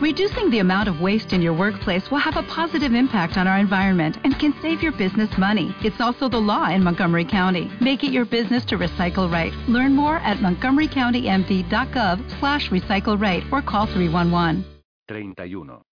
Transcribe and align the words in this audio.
Reducing 0.00 0.48
the 0.48 0.60
amount 0.60 0.88
of 0.88 1.02
waste 1.02 1.34
in 1.34 1.42
your 1.42 1.52
workplace 1.52 2.10
will 2.10 2.24
have 2.24 2.38
a 2.38 2.42
positive 2.44 2.94
impact 2.94 3.36
on 3.36 3.46
our 3.46 3.58
environment 3.58 4.16
and 4.24 4.38
can 4.38 4.54
save 4.62 4.82
your 4.82 4.92
business 4.92 5.28
money. 5.36 5.76
It's 5.84 6.00
also 6.00 6.26
the 6.26 6.40
law 6.40 6.70
in 6.70 6.82
Montgomery 6.82 7.26
County. 7.26 7.70
Make 7.82 8.02
it 8.02 8.10
your 8.10 8.24
business 8.24 8.64
to 8.66 8.78
recycle 8.78 9.30
right. 9.30 9.52
Learn 9.68 9.94
more 9.94 10.16
at 10.16 10.38
montgomerycountymd.gov 10.38 12.40
slash 12.40 12.70
recycle 12.70 13.20
right 13.20 13.44
or 13.52 13.60
call 13.60 13.84
311. 13.84 14.64
31. 15.06 15.82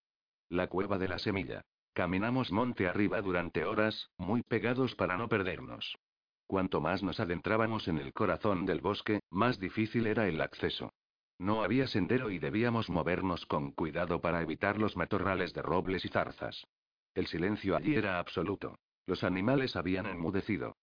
La 0.49 0.65
cueva 0.65 0.97
de 0.97 1.07
la 1.07 1.19
semilla. 1.19 1.61
Caminamos 1.93 2.51
monte 2.51 2.87
arriba 2.87 3.21
durante 3.21 3.63
horas, 3.63 4.09
muy 4.17 4.41
pegados 4.41 4.95
para 4.95 5.17
no 5.17 5.27
perdernos. 5.27 5.99
Cuanto 6.47 6.81
más 6.81 7.03
nos 7.03 7.19
adentrábamos 7.19 7.87
en 7.87 7.99
el 7.99 8.11
corazón 8.11 8.65
del 8.65 8.81
bosque, 8.81 9.19
más 9.29 9.59
difícil 9.59 10.07
era 10.07 10.27
el 10.27 10.41
acceso. 10.41 10.93
No 11.39 11.63
había 11.63 11.87
sendero 11.87 12.29
y 12.29 12.37
debíamos 12.37 12.89
movernos 12.89 13.45
con 13.45 13.71
cuidado 13.71 14.19
para 14.19 14.41
evitar 14.41 14.77
los 14.77 14.97
matorrales 14.97 15.53
de 15.53 15.61
robles 15.61 16.03
y 16.03 16.09
zarzas. 16.09 16.67
El 17.15 17.27
silencio 17.27 17.77
allí 17.77 17.95
era 17.95 18.19
absoluto. 18.19 18.77
Los 19.05 19.23
animales 19.23 19.77
habían 19.77 20.05
enmudecido. 20.05 20.75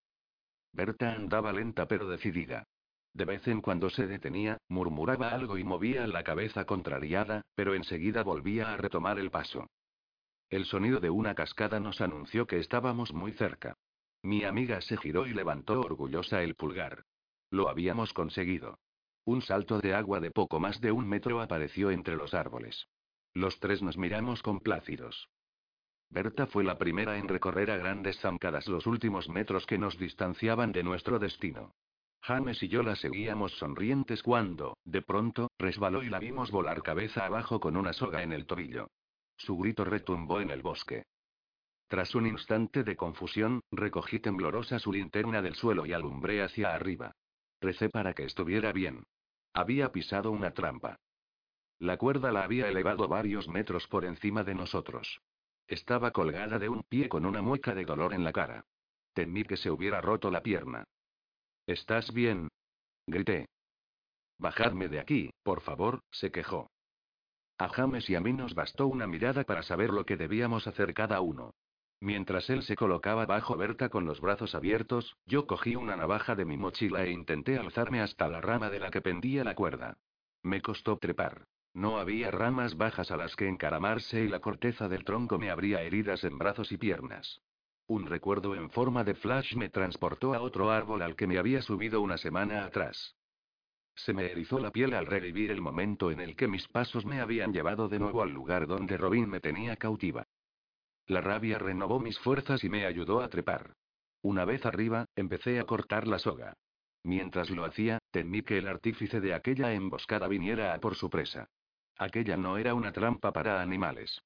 Berta 0.73 1.13
andaba 1.13 1.53
lenta 1.53 1.87
pero 1.87 2.09
decidida. 2.09 2.65
De 3.13 3.27
vez 3.27 3.47
en 3.49 3.61
cuando 3.61 3.91
se 3.91 4.07
detenía, 4.07 4.59
murmuraba 4.69 5.31
algo 5.31 5.59
y 5.59 5.65
movía 5.65 6.07
la 6.07 6.25
cabeza 6.25 6.65
contrariada, 6.65 7.43
pero 7.55 7.75
enseguida 7.75 8.23
volvía 8.23 8.73
a 8.73 8.77
retomar 8.77 9.19
el 9.19 9.31
paso. 9.31 9.69
El 10.49 10.65
sonido 10.65 11.01
de 11.01 11.11
una 11.11 11.35
cascada 11.35 11.81
nos 11.81 12.01
anunció 12.01 12.47
que 12.47 12.59
estábamos 12.59 13.13
muy 13.13 13.33
cerca. 13.33 13.75
Mi 14.23 14.45
amiga 14.45 14.81
se 14.81 14.97
giró 14.97 15.27
y 15.27 15.35
levantó 15.35 15.81
orgullosa 15.81 16.43
el 16.43 16.55
pulgar. 16.55 17.05
Lo 17.51 17.69
habíamos 17.69 18.13
conseguido. 18.13 18.79
Un 19.27 19.43
salto 19.43 19.81
de 19.81 19.93
agua 19.93 20.21
de 20.21 20.31
poco 20.31 20.61
más 20.61 20.81
de 20.81 20.93
un 20.93 21.09
metro 21.09 21.41
apareció 21.41 21.91
entre 21.91 22.15
los 22.15 22.33
árboles. 22.33 22.87
Los 23.35 23.59
tres 23.59 23.83
nos 23.83 23.99
miramos 23.99 24.41
complácidos. 24.41 25.29
Berta 26.09 26.47
fue 26.47 26.63
la 26.63 26.79
primera 26.79 27.19
en 27.19 27.27
recorrer 27.27 27.73
a 27.73 27.77
grandes 27.77 28.21
zancadas 28.21 28.69
los 28.69 28.87
últimos 28.87 29.29
metros 29.29 29.67
que 29.67 29.79
nos 29.79 29.99
distanciaban 29.99 30.71
de 30.71 30.85
nuestro 30.85 31.19
destino. 31.19 31.73
James 32.23 32.63
y 32.63 32.69
yo 32.69 32.85
la 32.85 32.95
seguíamos 32.95 33.51
sonrientes 33.59 34.23
cuando, 34.23 34.77
de 34.85 35.03
pronto, 35.03 35.51
resbaló 35.59 36.05
y 36.05 36.09
la 36.09 36.21
vimos 36.21 36.53
volar 36.53 36.85
cabeza 36.85 37.27
abajo 37.27 37.59
con 37.59 37.77
una 37.77 37.93
soga 37.93 38.23
en 38.23 38.33
el 38.33 38.47
tobillo. 38.47 38.91
Su 39.37 39.57
grito 39.57 39.85
retumbó 39.85 40.41
en 40.41 40.51
el 40.51 40.63
bosque. 40.63 41.03
Tras 41.89 42.15
un 42.15 42.29
instante 42.29 42.85
de 42.85 42.95
confusión, 42.95 43.61
recogí 43.73 44.21
temblorosa 44.21 44.79
su 44.79 44.93
linterna 44.93 45.43
del 45.43 45.57
suelo 45.57 45.85
y 45.85 45.93
alumbré 45.93 46.45
hacia 46.45 46.73
arriba. 46.73 47.11
Recé 47.61 47.89
para 47.89 48.15
que 48.15 48.23
estuviera 48.23 48.71
bien. 48.71 49.05
Había 49.57 49.91
pisado 49.91 50.33
una 50.33 50.51
trampa. 50.51 51.01
La 51.79 51.97
cuerda 51.97 52.31
la 52.31 52.45
había 52.45 52.69
elevado 52.69 53.09
varios 53.09 53.49
metros 53.49 53.89
por 53.89 54.05
encima 54.05 54.45
de 54.45 54.55
nosotros. 54.55 55.23
Estaba 55.67 56.11
colgada 56.11 56.59
de 56.59 56.69
un 56.69 56.83
pie 56.83 57.09
con 57.09 57.25
una 57.25 57.41
mueca 57.41 57.75
de 57.75 57.87
dolor 57.87 58.13
en 58.13 58.23
la 58.23 58.35
cara. 58.35 58.67
Temí 59.15 59.45
que 59.45 59.57
se 59.57 59.71
hubiera 59.71 60.03
roto 60.03 60.31
la 60.31 60.43
pierna. 60.43 60.85
¿Estás 61.67 62.13
bien? 62.13 62.49
Grité. 63.07 63.47
Bajadme 64.37 64.89
de 64.89 65.01
aquí, 65.01 65.31
por 65.43 65.63
favor, 65.63 66.01
se 66.11 66.31
quejó. 66.31 66.69
A 67.57 67.71
James 67.71 68.11
y 68.11 68.15
a 68.15 68.21
mí 68.21 68.35
nos 68.35 68.55
bastó 68.55 68.87
una 68.87 69.07
mirada 69.07 69.45
para 69.45 69.63
saber 69.63 69.89
lo 69.89 70.05
que 70.05 70.19
debíamos 70.19 70.67
hacer 70.67 70.93
cada 70.93 71.23
uno. 71.23 71.55
Mientras 72.01 72.51
él 72.51 72.63
se 72.63 72.77
colocaba 72.77 73.25
bajo 73.25 73.57
Berta 73.57 73.89
con 73.89 74.05
los 74.05 74.21
brazos 74.21 74.55
abiertos, 74.55 75.17
yo 75.27 75.47
cogí 75.47 75.77
una 75.77 75.97
navaja 75.97 76.35
de 76.35 76.45
mi 76.45 76.57
mochila 76.57 77.05
e 77.05 77.11
intenté 77.11 77.59
alzarme 77.59 78.01
hasta 78.01 78.29
la 78.29 78.41
rama 78.41 78.69
de 78.69 78.81
la 78.81 78.91
que 78.91 79.01
pendía 79.01 79.45
la 79.45 79.55
cuerda. 79.55 79.97
Me 80.43 80.61
costó 80.61 80.99
trepar. 80.99 81.47
No 81.73 81.99
había 81.99 82.31
ramas 82.31 82.77
bajas 82.77 83.11
a 83.11 83.17
las 83.17 83.37
que 83.37 83.49
encaramarse 83.49 84.23
y 84.23 84.29
la 84.29 84.41
corteza 84.41 84.89
del 84.89 85.05
tronco 85.05 85.39
me 85.39 85.51
abría 85.51 85.83
heridas 85.83 86.25
en 86.25 86.39
brazos 86.39 86.73
y 86.73 86.77
piernas. 86.79 87.41
Un 87.87 88.07
recuerdo 88.07 88.55
en 88.55 88.71
forma 88.71 89.05
de 89.05 89.15
flash 89.15 89.55
me 89.55 89.69
transportó 89.69 90.35
a 90.35 90.41
otro 90.41 90.71
árbol 90.71 91.03
al 91.03 91.17
que 91.17 91.27
me 91.27 91.39
había 91.39 91.63
subido 91.63 92.01
una 92.01 92.19
semana 92.19 92.65
atrás. 92.65 93.15
Se 93.95 94.13
me 94.13 94.31
erizó 94.31 94.59
la 94.59 94.71
piel 94.71 94.93
al 94.95 95.07
revivir 95.07 95.51
el 95.51 95.63
momento 95.63 96.11
en 96.11 96.21
el 96.21 96.37
que 96.37 96.49
mis 96.49 96.69
pasos 96.69 97.07
me 97.07 97.21
habían 97.21 97.53
llevado 97.53 97.89
de 97.89 97.99
nuevo 97.99 98.23
al 98.23 98.31
lugar 98.31 98.67
donde 98.67 98.97
Robin 98.97 99.29
me 99.29 99.41
tenía 99.41 99.77
cautiva. 99.77 100.26
La 101.07 101.21
rabia 101.21 101.59
renovó 101.59 102.01
mis 102.01 102.19
fuerzas 102.19 102.65
y 102.65 102.69
me 102.69 102.85
ayudó 102.85 103.21
a 103.21 103.29
trepar. 103.29 103.75
Una 104.23 104.45
vez 104.45 104.67
arriba, 104.67 105.07
empecé 105.15 105.61
a 105.61 105.65
cortar 105.65 106.09
la 106.09 106.19
soga. 106.19 106.55
Mientras 107.05 107.51
lo 107.51 107.65
hacía, 107.65 108.01
temí 108.11 108.43
que 108.43 108.59
el 108.59 108.67
artífice 108.67 109.21
de 109.21 109.33
aquella 109.33 109.73
emboscada 109.73 110.27
viniera 110.27 110.75
a 110.75 110.81
por 110.81 110.97
su 110.97 111.09
presa. 111.09 111.49
Aquella 111.97 112.37
no 112.37 112.59
era 112.59 112.75
una 112.75 112.93
trampa 112.93 113.33
para 113.33 113.63
animales. 113.63 114.21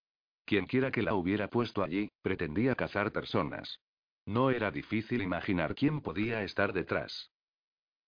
Quienquiera 0.47 0.91
que 0.91 1.03
la 1.03 1.15
hubiera 1.15 1.49
puesto 1.49 1.83
allí, 1.83 2.11
pretendía 2.23 2.75
cazar 2.75 3.13
personas. 3.13 3.81
No 4.25 4.51
era 4.51 4.71
difícil 4.71 5.23
imaginar 5.23 5.75
quién 5.75 6.01
podía 6.01 6.43
estar 6.43 6.73
detrás. 6.73 7.31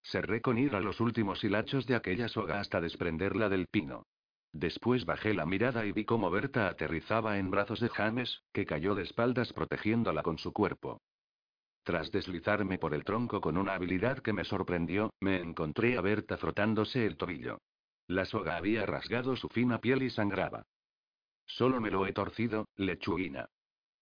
Cerré 0.02 0.40
con 0.40 0.58
ira 0.58 0.80
los 0.80 1.00
últimos 1.00 1.44
hilachos 1.44 1.86
de 1.86 1.94
aquella 1.94 2.28
soga 2.28 2.58
hasta 2.58 2.80
desprenderla 2.80 3.48
del 3.48 3.66
pino. 3.66 4.06
Después 4.52 5.06
bajé 5.06 5.32
la 5.32 5.46
mirada 5.46 5.86
y 5.86 5.92
vi 5.92 6.04
cómo 6.04 6.30
Berta 6.30 6.68
aterrizaba 6.68 7.38
en 7.38 7.50
brazos 7.50 7.80
de 7.80 7.88
James, 7.88 8.42
que 8.52 8.66
cayó 8.66 8.94
de 8.94 9.02
espaldas 9.02 9.52
protegiéndola 9.52 10.22
con 10.22 10.38
su 10.38 10.52
cuerpo. 10.52 11.00
Tras 11.84 12.12
deslizarme 12.12 12.78
por 12.78 12.94
el 12.94 13.02
tronco 13.02 13.40
con 13.40 13.56
una 13.56 13.74
habilidad 13.74 14.18
que 14.18 14.32
me 14.32 14.44
sorprendió, 14.44 15.12
me 15.20 15.40
encontré 15.40 15.96
a 15.96 16.00
Berta 16.00 16.36
frotándose 16.36 17.06
el 17.06 17.16
tobillo. 17.16 17.58
La 18.06 18.24
soga 18.24 18.56
había 18.56 18.84
rasgado 18.84 19.36
su 19.36 19.48
fina 19.48 19.78
piel 19.78 20.02
y 20.02 20.10
sangraba. 20.10 20.64
Solo 21.46 21.80
me 21.80 21.90
lo 21.90 22.06
he 22.06 22.12
torcido, 22.12 22.68
lechuguina. 22.76 23.48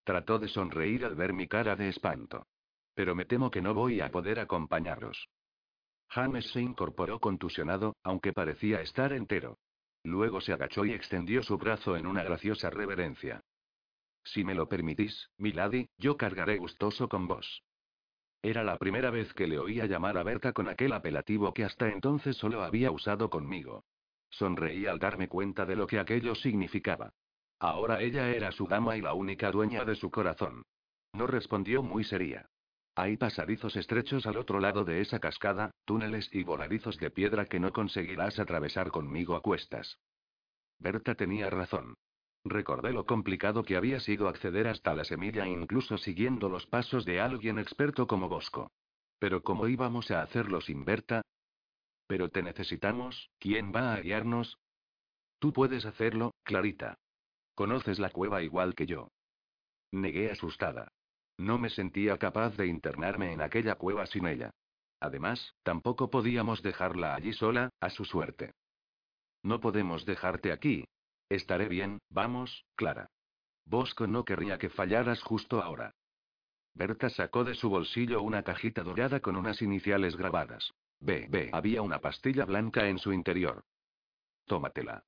Trató 0.04 0.38
de 0.38 0.48
sonreír 0.48 1.04
al 1.04 1.14
ver 1.14 1.32
mi 1.32 1.46
cara 1.46 1.76
de 1.76 1.88
espanto. 1.88 2.46
Pero 2.94 3.14
me 3.14 3.24
temo 3.24 3.50
que 3.50 3.62
no 3.62 3.72
voy 3.72 4.00
a 4.00 4.10
poder 4.10 4.40
acompañaros. 4.40 5.28
James 6.08 6.50
se 6.50 6.60
incorporó 6.60 7.20
contusionado, 7.20 7.94
aunque 8.02 8.32
parecía 8.32 8.80
estar 8.80 9.12
entero. 9.12 9.58
Luego 10.02 10.40
se 10.40 10.52
agachó 10.52 10.84
y 10.84 10.92
extendió 10.92 11.42
su 11.42 11.58
brazo 11.58 11.96
en 11.96 12.06
una 12.06 12.22
graciosa 12.22 12.70
reverencia. 12.70 13.42
Si 14.24 14.44
me 14.44 14.54
lo 14.54 14.68
permitís, 14.68 15.30
milady, 15.38 15.88
yo 15.98 16.16
cargaré 16.16 16.58
gustoso 16.58 17.08
con 17.08 17.26
vos. 17.26 17.62
Era 18.42 18.64
la 18.64 18.78
primera 18.78 19.10
vez 19.10 19.32
que 19.34 19.46
le 19.46 19.58
oía 19.58 19.86
llamar 19.86 20.16
a 20.16 20.22
Berta 20.22 20.52
con 20.52 20.68
aquel 20.68 20.92
apelativo 20.92 21.52
que 21.52 21.64
hasta 21.64 21.88
entonces 21.88 22.36
solo 22.36 22.62
había 22.62 22.90
usado 22.90 23.28
conmigo. 23.28 23.84
Sonreí 24.30 24.86
al 24.86 24.98
darme 24.98 25.28
cuenta 25.28 25.66
de 25.66 25.76
lo 25.76 25.86
que 25.86 25.98
aquello 25.98 26.34
significaba. 26.34 27.12
Ahora 27.58 28.00
ella 28.00 28.30
era 28.30 28.52
su 28.52 28.66
dama 28.66 28.96
y 28.96 29.02
la 29.02 29.12
única 29.12 29.50
dueña 29.50 29.84
de 29.84 29.96
su 29.96 30.10
corazón. 30.10 30.62
No 31.12 31.26
respondió 31.26 31.82
muy 31.82 32.04
seria. 32.04 32.48
Hay 33.00 33.16
pasadizos 33.16 33.76
estrechos 33.76 34.26
al 34.26 34.36
otro 34.36 34.60
lado 34.60 34.84
de 34.84 35.00
esa 35.00 35.20
cascada, 35.20 35.70
túneles 35.86 36.28
y 36.34 36.42
voladizos 36.42 36.98
de 36.98 37.10
piedra 37.10 37.46
que 37.46 37.58
no 37.58 37.72
conseguirás 37.72 38.38
atravesar 38.38 38.90
conmigo 38.90 39.36
a 39.36 39.40
cuestas. 39.40 39.98
Berta 40.78 41.14
tenía 41.14 41.48
razón. 41.48 41.94
Recordé 42.44 42.92
lo 42.92 43.06
complicado 43.06 43.62
que 43.62 43.76
había 43.76 44.00
sido 44.00 44.28
acceder 44.28 44.68
hasta 44.68 44.94
la 44.94 45.04
semilla 45.04 45.48
incluso 45.48 45.96
siguiendo 45.96 46.50
los 46.50 46.66
pasos 46.66 47.06
de 47.06 47.22
alguien 47.22 47.58
experto 47.58 48.06
como 48.06 48.28
Bosco. 48.28 48.70
Pero 49.18 49.42
¿cómo 49.42 49.66
íbamos 49.66 50.10
a 50.10 50.20
hacerlo 50.20 50.60
sin 50.60 50.84
Berta? 50.84 51.22
Pero 52.06 52.28
te 52.28 52.42
necesitamos, 52.42 53.30
¿quién 53.38 53.72
va 53.74 53.94
a 53.94 54.00
guiarnos? 54.02 54.58
Tú 55.38 55.54
puedes 55.54 55.86
hacerlo, 55.86 56.34
Clarita. 56.42 56.98
Conoces 57.54 57.98
la 57.98 58.10
cueva 58.10 58.42
igual 58.42 58.74
que 58.74 58.84
yo. 58.84 59.08
Negué 59.90 60.30
asustada. 60.30 60.92
No 61.40 61.56
me 61.56 61.70
sentía 61.70 62.18
capaz 62.18 62.54
de 62.58 62.66
internarme 62.66 63.32
en 63.32 63.40
aquella 63.40 63.76
cueva 63.76 64.04
sin 64.04 64.26
ella. 64.26 64.50
Además, 65.00 65.54
tampoco 65.62 66.10
podíamos 66.10 66.62
dejarla 66.62 67.14
allí 67.14 67.32
sola, 67.32 67.70
a 67.80 67.88
su 67.88 68.04
suerte. 68.04 68.52
No 69.42 69.58
podemos 69.58 70.04
dejarte 70.04 70.52
aquí. 70.52 70.84
Estaré 71.30 71.66
bien, 71.66 71.98
vamos, 72.10 72.66
Clara. 72.76 73.08
Bosco 73.64 74.06
no 74.06 74.26
querría 74.26 74.58
que 74.58 74.68
fallaras 74.68 75.22
justo 75.22 75.62
ahora. 75.62 75.94
Berta 76.74 77.08
sacó 77.08 77.42
de 77.42 77.54
su 77.54 77.70
bolsillo 77.70 78.20
una 78.20 78.42
cajita 78.42 78.82
dorada 78.82 79.20
con 79.20 79.36
unas 79.36 79.62
iniciales 79.62 80.16
grabadas. 80.16 80.74
B. 80.98 81.26
B. 81.30 81.48
Había 81.54 81.80
una 81.80 82.00
pastilla 82.00 82.44
blanca 82.44 82.86
en 82.86 82.98
su 82.98 83.14
interior. 83.14 83.64
Tómatela. 84.44 85.04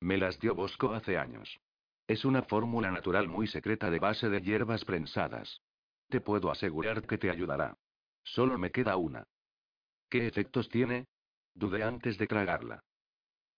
Me 0.00 0.18
las 0.18 0.38
dio 0.40 0.54
Bosco 0.54 0.92
hace 0.92 1.16
años. 1.16 1.58
Es 2.06 2.26
una 2.26 2.42
fórmula 2.42 2.90
natural 2.90 3.28
muy 3.28 3.46
secreta 3.46 3.90
de 3.90 3.98
base 3.98 4.28
de 4.28 4.42
hierbas 4.42 4.84
prensadas. 4.84 5.62
Te 6.10 6.20
puedo 6.20 6.50
asegurar 6.50 7.06
que 7.06 7.18
te 7.18 7.30
ayudará. 7.30 7.76
Solo 8.24 8.58
me 8.58 8.72
queda 8.72 8.96
una. 8.96 9.24
¿Qué 10.08 10.26
efectos 10.26 10.68
tiene? 10.68 11.06
Dudé 11.54 11.84
antes 11.84 12.18
de 12.18 12.26
tragarla. 12.26 12.80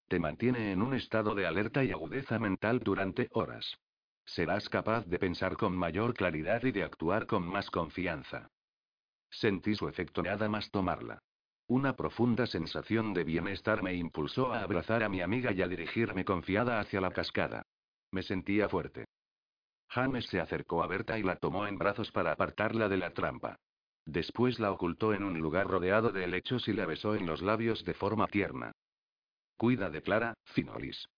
Te 0.09 0.19
mantiene 0.19 0.73
en 0.73 0.83
un 0.83 0.93
estado 0.93 1.35
de 1.35 1.47
alerta 1.47 1.83
y 1.83 1.91
agudeza 1.91 2.39
mental 2.39 2.81
durante 2.81 3.29
horas. 3.33 3.79
Serás 4.27 4.69
capaz 4.69 5.07
de 5.07 5.19
pensar 5.19 5.57
con 5.57 5.75
mayor 5.75 6.13
claridad 6.13 6.63
y 6.63 6.73
de 6.73 6.85
actuar 6.85 7.27
con 7.27 7.47
más 7.47 7.71
confianza. 7.71 8.51
Sentí 9.31 9.75
su 9.75 9.89
efecto 9.89 10.23
nada 10.23 10.51
más 10.51 10.71
tomarla. 10.71 11.23
Una 11.69 11.97
profunda 11.97 12.47
sensación 12.47 13.15
de 13.15 13.25
bienestar 13.25 13.83
me 13.83 13.95
impulsó 13.95 14.53
a 14.53 14.61
abrazar 14.61 15.03
a 15.03 15.09
mi 15.09 15.23
amiga 15.23 15.53
y 15.53 15.63
a 15.63 15.69
dirigirme 15.69 16.27
confiada 16.27 16.81
hacia 16.81 17.01
la 17.01 17.13
cascada. 17.13 17.63
Me 18.11 18.23
sentía 18.23 18.69
fuerte. 18.69 19.07
James 19.95 20.25
se 20.27 20.41
acercó 20.41 20.83
a 20.83 20.87
Berta 20.87 21.19
y 21.19 21.23
la 21.23 21.37
tomó 21.37 21.67
en 21.67 21.77
brazos 21.77 22.11
para 22.13 22.33
apartarla 22.33 22.89
de 22.89 22.97
la 22.97 23.11
trampa. 23.11 23.59
Después 24.07 24.59
la 24.59 24.73
ocultó 24.73 25.13
en 25.13 25.23
un 25.23 25.39
lugar 25.39 25.67
rodeado 25.67 26.13
de 26.13 26.25
helechos 26.25 26.67
y 26.67 26.73
la 26.73 26.87
besó 26.87 27.15
en 27.15 27.27
los 27.27 27.43
labios 27.43 27.85
de 27.85 27.93
forma 27.93 28.27
tierna. 28.27 28.73
Cuida 29.59 29.91
de 29.91 30.01
Clara, 30.01 30.33
Finolis. 30.45 31.09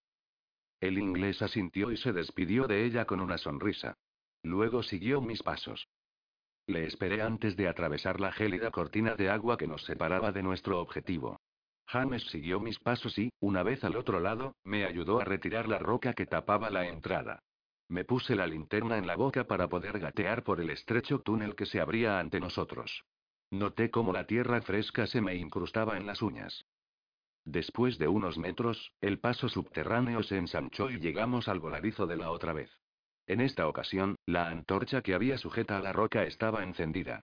El 0.80 0.98
inglés 0.98 1.40
asintió 1.40 1.92
y 1.92 1.96
se 1.96 2.12
despidió 2.12 2.66
de 2.66 2.84
ella 2.84 3.04
con 3.04 3.20
una 3.20 3.38
sonrisa. 3.38 3.94
Luego 4.42 4.82
siguió 4.82 5.20
mis 5.20 5.40
pasos. 5.40 5.86
Le 6.66 6.84
esperé 6.84 7.22
antes 7.22 7.56
de 7.56 7.68
atravesar 7.68 8.18
la 8.18 8.32
gélida 8.32 8.72
cortina 8.72 9.14
de 9.14 9.30
agua 9.30 9.56
que 9.56 9.68
nos 9.68 9.84
separaba 9.84 10.32
de 10.32 10.42
nuestro 10.42 10.80
objetivo. 10.80 11.38
James 11.86 12.24
siguió 12.24 12.58
mis 12.58 12.80
pasos 12.80 13.16
y, 13.18 13.30
una 13.38 13.62
vez 13.62 13.84
al 13.84 13.94
otro 13.94 14.18
lado, 14.18 14.56
me 14.64 14.84
ayudó 14.84 15.20
a 15.20 15.24
retirar 15.24 15.68
la 15.68 15.78
roca 15.78 16.12
que 16.12 16.26
tapaba 16.26 16.70
la 16.70 16.88
entrada. 16.88 17.38
Me 17.94 18.04
puse 18.04 18.34
la 18.34 18.48
linterna 18.48 18.98
en 18.98 19.06
la 19.06 19.14
boca 19.14 19.44
para 19.44 19.68
poder 19.68 20.00
gatear 20.00 20.42
por 20.42 20.60
el 20.60 20.68
estrecho 20.70 21.20
túnel 21.20 21.54
que 21.54 21.64
se 21.64 21.80
abría 21.80 22.18
ante 22.18 22.40
nosotros. 22.40 23.04
Noté 23.52 23.92
cómo 23.92 24.12
la 24.12 24.26
tierra 24.26 24.60
fresca 24.62 25.06
se 25.06 25.20
me 25.20 25.36
incrustaba 25.36 25.96
en 25.96 26.04
las 26.04 26.20
uñas. 26.20 26.66
Después 27.44 27.96
de 27.98 28.08
unos 28.08 28.36
metros, 28.36 28.92
el 29.00 29.20
paso 29.20 29.48
subterráneo 29.48 30.24
se 30.24 30.38
ensanchó 30.38 30.90
y 30.90 30.98
llegamos 30.98 31.46
al 31.46 31.60
voladizo 31.60 32.08
de 32.08 32.16
la 32.16 32.32
otra 32.32 32.52
vez. 32.52 32.68
En 33.28 33.40
esta 33.40 33.68
ocasión, 33.68 34.16
la 34.26 34.48
antorcha 34.48 35.00
que 35.00 35.14
había 35.14 35.38
sujeta 35.38 35.76
a 35.76 35.80
la 35.80 35.92
roca 35.92 36.24
estaba 36.24 36.64
encendida. 36.64 37.20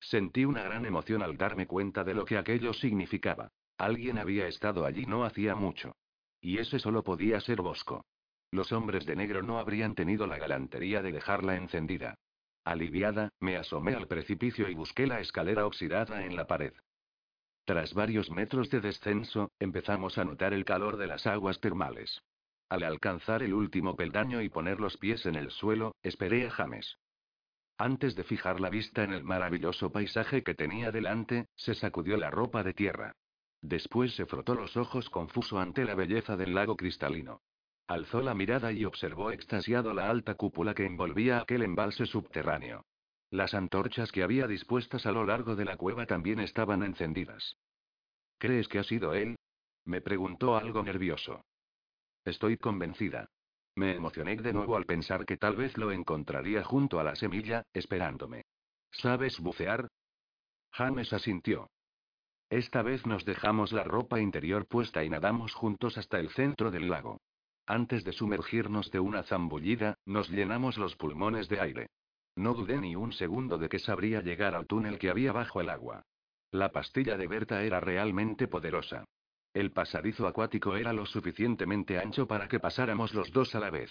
Sentí 0.00 0.46
una 0.46 0.62
gran 0.62 0.86
emoción 0.86 1.22
al 1.22 1.36
darme 1.36 1.66
cuenta 1.66 2.02
de 2.02 2.14
lo 2.14 2.24
que 2.24 2.38
aquello 2.38 2.72
significaba. 2.72 3.50
Alguien 3.76 4.16
había 4.16 4.48
estado 4.48 4.86
allí 4.86 5.04
no 5.04 5.26
hacía 5.26 5.54
mucho. 5.54 5.96
Y 6.40 6.56
ese 6.56 6.78
solo 6.78 7.04
podía 7.04 7.42
ser 7.42 7.60
Bosco. 7.60 8.06
Los 8.54 8.70
hombres 8.70 9.04
de 9.04 9.16
negro 9.16 9.42
no 9.42 9.58
habrían 9.58 9.96
tenido 9.96 10.28
la 10.28 10.38
galantería 10.38 11.02
de 11.02 11.10
dejarla 11.10 11.56
encendida. 11.56 12.14
Aliviada, 12.64 13.30
me 13.40 13.56
asomé 13.56 13.94
al 13.94 14.06
precipicio 14.06 14.68
y 14.68 14.74
busqué 14.74 15.08
la 15.08 15.18
escalera 15.18 15.66
oxidada 15.66 16.24
en 16.24 16.36
la 16.36 16.46
pared. 16.46 16.72
Tras 17.64 17.94
varios 17.94 18.30
metros 18.30 18.70
de 18.70 18.80
descenso, 18.80 19.50
empezamos 19.58 20.18
a 20.18 20.24
notar 20.24 20.54
el 20.54 20.64
calor 20.64 20.98
de 20.98 21.08
las 21.08 21.26
aguas 21.26 21.58
termales. 21.58 22.22
Al 22.68 22.84
alcanzar 22.84 23.42
el 23.42 23.54
último 23.54 23.96
peldaño 23.96 24.40
y 24.40 24.48
poner 24.48 24.78
los 24.78 24.98
pies 24.98 25.26
en 25.26 25.34
el 25.34 25.50
suelo, 25.50 25.96
esperé 26.04 26.46
a 26.46 26.50
James. 26.50 26.96
Antes 27.76 28.14
de 28.14 28.22
fijar 28.22 28.60
la 28.60 28.70
vista 28.70 29.02
en 29.02 29.14
el 29.14 29.24
maravilloso 29.24 29.90
paisaje 29.90 30.44
que 30.44 30.54
tenía 30.54 30.92
delante, 30.92 31.48
se 31.56 31.74
sacudió 31.74 32.16
la 32.16 32.30
ropa 32.30 32.62
de 32.62 32.72
tierra. 32.72 33.16
Después 33.62 34.14
se 34.14 34.26
frotó 34.26 34.54
los 34.54 34.76
ojos 34.76 35.10
confuso 35.10 35.58
ante 35.58 35.84
la 35.84 35.96
belleza 35.96 36.36
del 36.36 36.54
lago 36.54 36.76
cristalino. 36.76 37.40
Alzó 37.86 38.22
la 38.22 38.34
mirada 38.34 38.72
y 38.72 38.84
observó 38.84 39.30
extasiado 39.30 39.92
la 39.92 40.08
alta 40.08 40.34
cúpula 40.34 40.74
que 40.74 40.86
envolvía 40.86 41.38
aquel 41.38 41.62
embalse 41.62 42.06
subterráneo. 42.06 42.86
Las 43.30 43.52
antorchas 43.52 44.10
que 44.10 44.22
había 44.22 44.46
dispuestas 44.46 45.06
a 45.06 45.12
lo 45.12 45.26
largo 45.26 45.54
de 45.54 45.64
la 45.64 45.76
cueva 45.76 46.06
también 46.06 46.40
estaban 46.40 46.82
encendidas. 46.82 47.56
¿Crees 48.38 48.68
que 48.68 48.78
ha 48.78 48.84
sido 48.84 49.12
él? 49.12 49.36
Me 49.84 50.00
preguntó 50.00 50.56
algo 50.56 50.82
nervioso. 50.82 51.44
Estoy 52.24 52.56
convencida. 52.56 53.28
Me 53.76 53.94
emocioné 53.96 54.36
de 54.36 54.52
nuevo 54.52 54.76
al 54.76 54.86
pensar 54.86 55.26
que 55.26 55.36
tal 55.36 55.56
vez 55.56 55.76
lo 55.76 55.92
encontraría 55.92 56.62
junto 56.62 57.00
a 57.00 57.04
la 57.04 57.16
semilla, 57.16 57.64
esperándome. 57.72 58.44
¿Sabes 58.92 59.40
bucear? 59.40 59.88
James 60.70 61.12
asintió. 61.12 61.68
Esta 62.48 62.82
vez 62.82 63.04
nos 63.04 63.24
dejamos 63.24 63.72
la 63.72 63.84
ropa 63.84 64.20
interior 64.20 64.66
puesta 64.66 65.04
y 65.04 65.10
nadamos 65.10 65.54
juntos 65.54 65.98
hasta 65.98 66.20
el 66.20 66.30
centro 66.30 66.70
del 66.70 66.88
lago. 66.88 67.20
Antes 67.66 68.04
de 68.04 68.12
sumergirnos 68.12 68.90
de 68.90 69.00
una 69.00 69.22
zambullida, 69.22 69.98
nos 70.04 70.28
llenamos 70.28 70.76
los 70.76 70.96
pulmones 70.96 71.48
de 71.48 71.60
aire. 71.60 71.86
No 72.36 72.52
dudé 72.52 72.78
ni 72.78 72.94
un 72.94 73.12
segundo 73.12 73.58
de 73.58 73.68
que 73.68 73.78
sabría 73.78 74.20
llegar 74.20 74.54
al 74.54 74.66
túnel 74.66 74.98
que 74.98 75.08
había 75.08 75.32
bajo 75.32 75.60
el 75.60 75.70
agua. 75.70 76.02
La 76.50 76.72
pastilla 76.72 77.16
de 77.16 77.26
Berta 77.26 77.62
era 77.62 77.80
realmente 77.80 78.48
poderosa. 78.48 79.04
El 79.54 79.70
pasadizo 79.70 80.26
acuático 80.26 80.76
era 80.76 80.92
lo 80.92 81.06
suficientemente 81.06 81.98
ancho 81.98 82.26
para 82.26 82.48
que 82.48 82.60
pasáramos 82.60 83.14
los 83.14 83.32
dos 83.32 83.54
a 83.54 83.60
la 83.60 83.70
vez. 83.70 83.90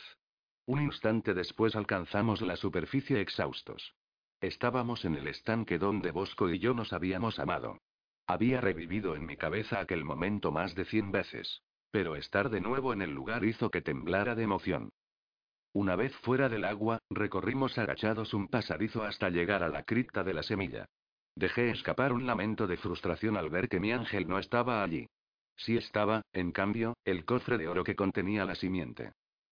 Un 0.66 0.82
instante 0.82 1.34
después 1.34 1.76
alcanzamos 1.76 2.42
la 2.42 2.58
superficie 2.58 3.22
exhaustos. 3.22 3.96
Estábamos 4.40 5.04
en 5.04 5.16
el 5.16 5.28
estanque 5.28 5.80
donde 5.80 6.12
Bosco 6.12 6.50
y 6.50 6.60
yo 6.60 6.74
nos 6.74 6.94
habíamos 6.94 7.40
amado. 7.40 7.80
Había 8.28 8.62
revivido 8.62 9.16
en 9.16 9.26
mi 9.26 9.36
cabeza 9.36 9.80
aquel 9.80 10.04
momento 10.04 10.52
más 10.52 10.76
de 10.76 10.86
cien 10.86 11.12
veces. 11.12 11.62
Pero 11.94 12.16
estar 12.16 12.50
de 12.50 12.60
nuevo 12.60 12.92
en 12.92 13.04
el 13.04 13.12
lugar 13.12 13.46
hizo 13.46 13.70
que 13.70 13.84
temblara 13.84 14.34
de 14.34 14.42
emoción. 14.42 14.90
Una 15.74 15.96
vez 15.96 16.12
fuera 16.24 16.50
del 16.50 16.66
agua, 16.66 16.98
recorrimos 17.12 17.78
agachados 17.78 18.34
un 18.34 18.48
pasadizo 18.48 19.04
hasta 19.04 19.30
llegar 19.30 19.62
a 19.62 19.70
la 19.70 19.84
cripta 19.84 20.24
de 20.24 20.34
la 20.34 20.42
semilla. 20.42 20.88
Dejé 21.36 21.70
escapar 21.70 22.12
un 22.12 22.26
lamento 22.26 22.66
de 22.66 22.78
frustración 22.78 23.38
al 23.38 23.52
ver 23.52 23.70
que 23.70 23.80
mi 23.80 23.92
ángel 23.92 24.28
no 24.28 24.40
estaba 24.40 24.82
allí. 24.82 25.08
Sí 25.56 25.78
estaba, 25.78 26.24
en 26.34 26.52
cambio, 26.52 26.98
el 27.06 27.26
cofre 27.26 27.60
de 27.60 27.68
oro 27.68 27.84
que 27.84 27.96
contenía 27.96 28.44
la 28.44 28.56
simiente. 28.56 29.12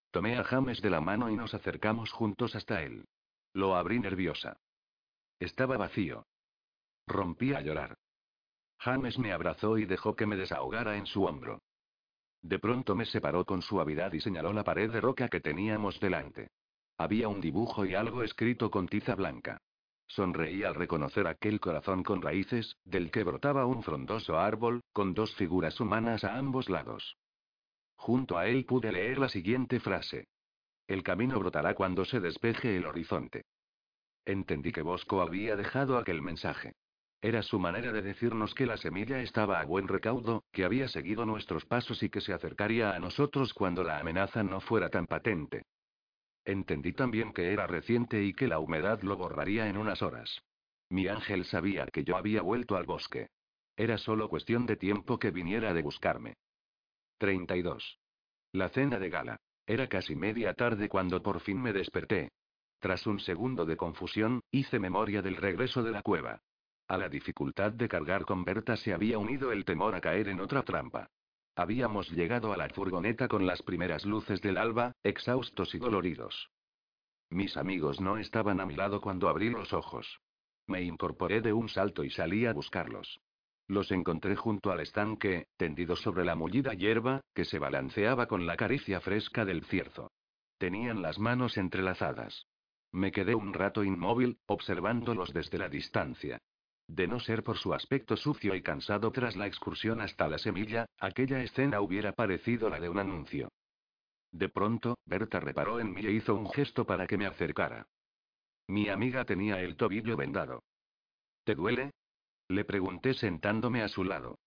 Tomé 0.10 0.36
a 0.36 0.44
James 0.44 0.82
de 0.82 0.90
la 0.90 1.00
mano 1.00 1.30
y 1.30 1.36
nos 1.36 1.54
acercamos 1.54 2.12
juntos 2.12 2.56
hasta 2.56 2.82
él. 2.82 3.06
Lo 3.54 3.76
abrí 3.76 4.00
nerviosa. 4.00 4.58
Estaba 5.40 5.78
vacío. 5.78 6.26
Rompí 7.06 7.54
a 7.54 7.62
llorar. 7.62 8.00
James 8.80 9.20
me 9.20 9.32
abrazó 9.32 9.78
y 9.78 9.86
dejó 9.86 10.16
que 10.16 10.26
me 10.26 10.38
desahogara 10.38 10.98
en 10.98 11.06
su 11.06 11.26
hombro. 11.26 11.62
De 12.42 12.60
pronto 12.60 12.96
me 12.96 13.06
separó 13.06 13.46
con 13.46 13.62
suavidad 13.62 14.14
y 14.14 14.20
señaló 14.20 14.52
la 14.54 14.64
pared 14.64 14.92
de 14.92 15.02
roca 15.02 15.30
que 15.30 15.42
teníamos 15.42 16.00
delante. 16.00 16.50
Había 16.98 17.28
un 17.28 17.42
dibujo 17.42 17.86
y 17.86 17.96
algo 17.96 18.24
escrito 18.24 18.72
con 18.72 18.88
tiza 18.88 19.16
blanca. 19.16 19.62
Sonreí 20.08 20.64
al 20.64 20.76
reconocer 20.76 21.26
aquel 21.28 21.60
corazón 21.60 22.04
con 22.04 22.22
raíces, 22.22 22.76
del 22.84 23.12
que 23.12 23.24
brotaba 23.24 23.66
un 23.66 23.82
frondoso 23.82 24.38
árbol, 24.38 24.82
con 24.92 25.14
dos 25.14 25.34
figuras 25.36 25.80
humanas 25.80 26.24
a 26.24 26.38
ambos 26.38 26.70
lados. 26.70 27.16
Junto 27.96 28.38
a 28.38 28.48
él 28.48 28.66
pude 28.66 28.92
leer 28.92 29.20
la 29.20 29.30
siguiente 29.30 29.80
frase. 29.80 30.28
El 30.88 31.04
camino 31.04 31.40
brotará 31.40 31.76
cuando 31.76 32.04
se 32.04 32.20
despeje 32.20 32.76
el 32.76 32.86
horizonte. 32.88 33.46
Entendí 34.26 34.72
que 34.72 34.82
Bosco 34.82 35.22
había 35.22 35.56
dejado 35.56 35.98
aquel 35.98 36.22
mensaje. 36.22 36.74
Era 37.24 37.44
su 37.44 37.60
manera 37.60 37.92
de 37.92 38.02
decirnos 38.02 38.56
que 38.56 38.66
la 38.66 38.78
semilla 38.78 39.22
estaba 39.22 39.60
a 39.60 39.66
buen 39.66 39.88
recaudo, 39.88 40.44
que 40.52 40.66
había 40.66 40.88
seguido 40.88 41.24
nuestros 41.26 41.66
pasos 41.66 42.02
y 42.02 42.10
que 42.10 42.20
se 42.20 42.34
acercaría 42.34 42.96
a 42.96 43.00
nosotros 43.00 43.54
cuando 43.54 43.84
la 43.84 44.00
amenaza 44.00 44.44
no 44.44 44.60
fuera 44.60 44.90
tan 44.90 45.06
patente. 45.06 45.64
Entendí 46.44 46.94
también 46.94 47.32
que 47.32 47.54
era 47.54 47.68
reciente 47.68 48.24
y 48.24 48.34
que 48.34 48.48
la 48.48 48.58
humedad 48.58 49.02
lo 49.04 49.18
borraría 49.18 49.68
en 49.68 49.78
unas 49.78 50.02
horas. 50.02 50.42
Mi 50.90 51.08
ángel 51.08 51.46
sabía 51.46 51.86
que 51.86 52.04
yo 52.04 52.18
había 52.18 52.42
vuelto 52.42 52.76
al 52.76 52.86
bosque. 52.86 53.28
Era 53.78 54.00
solo 54.00 54.28
cuestión 54.28 54.66
de 54.66 54.76
tiempo 54.76 55.20
que 55.20 55.30
viniera 55.30 55.74
de 55.76 55.84
buscarme. 55.84 56.34
32. 57.20 58.00
La 58.52 58.70
cena 58.70 58.98
de 58.98 59.10
gala. 59.12 59.38
Era 59.68 59.88
casi 59.88 60.16
media 60.16 60.56
tarde 60.56 60.90
cuando 60.90 61.22
por 61.22 61.40
fin 61.40 61.62
me 61.62 61.72
desperté. 61.72 62.32
Tras 62.80 63.06
un 63.06 63.20
segundo 63.20 63.66
de 63.66 63.78
confusión, 63.78 64.42
hice 64.50 64.80
memoria 64.80 65.22
del 65.22 65.38
regreso 65.38 65.84
de 65.84 65.92
la 65.92 66.02
cueva. 66.02 66.42
A 66.88 66.98
la 66.98 67.10
dificultad 67.10 67.72
de 67.72 67.88
cargar 67.88 68.26
con 68.26 68.44
Berta 68.44 68.76
se 68.76 68.94
había 68.94 69.18
unido 69.18 69.52
el 69.52 69.66
temor 69.66 69.96
a 69.96 70.02
caer 70.02 70.28
en 70.28 70.42
otra 70.42 70.64
trampa. 70.64 71.10
Habíamos 71.56 72.10
llegado 72.12 72.54
a 72.54 72.58
la 72.58 72.70
furgoneta 72.70 73.28
con 73.28 73.46
las 73.46 73.62
primeras 73.62 74.06
luces 74.06 74.42
del 74.42 74.58
alba, 74.58 74.94
exhaustos 75.04 75.76
y 75.76 75.80
doloridos. 75.80 76.50
Mis 77.30 77.56
amigos 77.56 78.02
no 78.02 78.18
estaban 78.18 78.60
a 78.60 78.66
mi 78.66 78.76
lado 78.76 79.00
cuando 79.00 79.30
abrí 79.30 79.50
los 79.50 79.74
ojos. 79.74 80.20
Me 80.68 80.82
incorporé 80.82 81.42
de 81.42 81.54
un 81.54 81.70
salto 81.70 82.04
y 82.04 82.10
salí 82.10 82.46
a 82.46 82.54
buscarlos. 82.54 83.22
Los 83.68 83.92
encontré 83.92 84.36
junto 84.36 84.72
al 84.72 84.82
estanque, 84.82 85.48
tendidos 85.56 86.02
sobre 86.02 86.26
la 86.26 86.36
mullida 86.36 86.74
hierba, 86.74 87.22
que 87.34 87.46
se 87.46 87.58
balanceaba 87.58 88.28
con 88.28 88.46
la 88.46 88.58
caricia 88.58 89.00
fresca 89.00 89.46
del 89.46 89.64
cierzo. 89.64 90.12
Tenían 90.58 91.02
las 91.02 91.20
manos 91.20 91.58
entrelazadas. 91.58 92.48
Me 92.92 93.12
quedé 93.12 93.34
un 93.34 93.54
rato 93.54 93.84
inmóvil, 93.84 94.40
observándolos 94.46 95.34
desde 95.34 95.58
la 95.58 95.70
distancia. 95.70 96.42
De 96.92 97.08
no 97.08 97.22
ser 97.22 97.42
por 97.42 97.58
su 97.58 97.74
aspecto 97.74 98.18
sucio 98.18 98.54
y 98.54 98.62
cansado 98.62 99.14
tras 99.14 99.38
la 99.38 99.48
excursión 99.48 100.02
hasta 100.02 100.28
la 100.28 100.38
semilla, 100.38 100.88
aquella 101.00 101.42
escena 101.42 101.80
hubiera 101.80 102.12
parecido 102.12 102.70
la 102.70 102.82
de 102.82 102.90
un 102.90 103.00
anuncio. 103.00 103.50
De 104.34 104.50
pronto, 104.50 104.98
Berta 105.06 105.40
reparó 105.40 105.80
en 105.80 105.94
mí 105.94 106.06
e 106.06 106.12
hizo 106.12 106.36
un 106.36 106.52
gesto 106.52 106.86
para 106.86 107.08
que 107.08 107.18
me 107.18 107.26
acercara. 107.26 107.88
Mi 108.68 108.90
amiga 108.90 109.24
tenía 109.24 109.62
el 109.62 109.78
tobillo 109.78 110.18
vendado. 110.18 110.64
¿Te 111.46 111.56
duele? 111.56 111.92
Le 112.50 112.66
pregunté 112.66 113.14
sentándome 113.14 113.84
a 113.84 113.88
su 113.88 114.04
lado. 114.04 114.38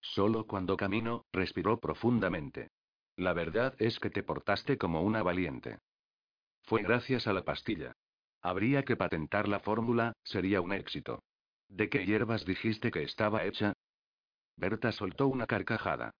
Solo 0.00 0.46
cuando 0.46 0.76
camino, 0.76 1.24
respiró 1.32 1.80
profundamente. 1.80 2.68
La 3.16 3.32
verdad 3.32 3.74
es 3.80 3.98
que 3.98 4.10
te 4.10 4.22
portaste 4.22 4.78
como 4.78 5.02
una 5.02 5.24
valiente. 5.24 5.80
Fue 6.62 6.84
gracias 6.84 7.26
a 7.26 7.32
la 7.32 7.42
pastilla. 7.42 7.96
Habría 8.42 8.84
que 8.84 8.94
patentar 8.94 9.48
la 9.48 9.58
fórmula, 9.58 10.12
sería 10.22 10.60
un 10.60 10.72
éxito. 10.72 11.20
¿De 11.68 11.88
qué 11.88 12.04
hierbas 12.06 12.44
dijiste 12.44 12.90
que 12.90 13.02
estaba 13.02 13.44
hecha? 13.44 13.74
Berta 14.56 14.92
soltó 14.92 15.26
una 15.26 15.46
carcajada. 15.46 16.12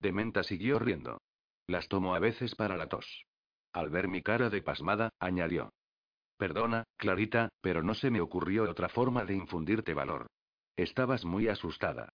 Dementa 0.00 0.42
siguió 0.42 0.78
riendo. 0.78 1.20
Las 1.66 1.88
tomo 1.88 2.14
a 2.14 2.18
veces 2.18 2.54
para 2.54 2.76
la 2.76 2.88
tos. 2.88 3.26
Al 3.72 3.90
ver 3.90 4.08
mi 4.08 4.22
cara 4.22 4.50
de 4.50 4.62
pasmada, 4.62 5.10
añadió. 5.20 5.72
Perdona, 6.36 6.84
Clarita, 6.96 7.50
pero 7.60 7.82
no 7.82 7.94
se 7.94 8.10
me 8.10 8.20
ocurrió 8.20 8.68
otra 8.68 8.88
forma 8.88 9.24
de 9.24 9.34
infundirte 9.34 9.94
valor. 9.94 10.26
Estabas 10.76 11.24
muy 11.24 11.48
asustada. 11.48 12.08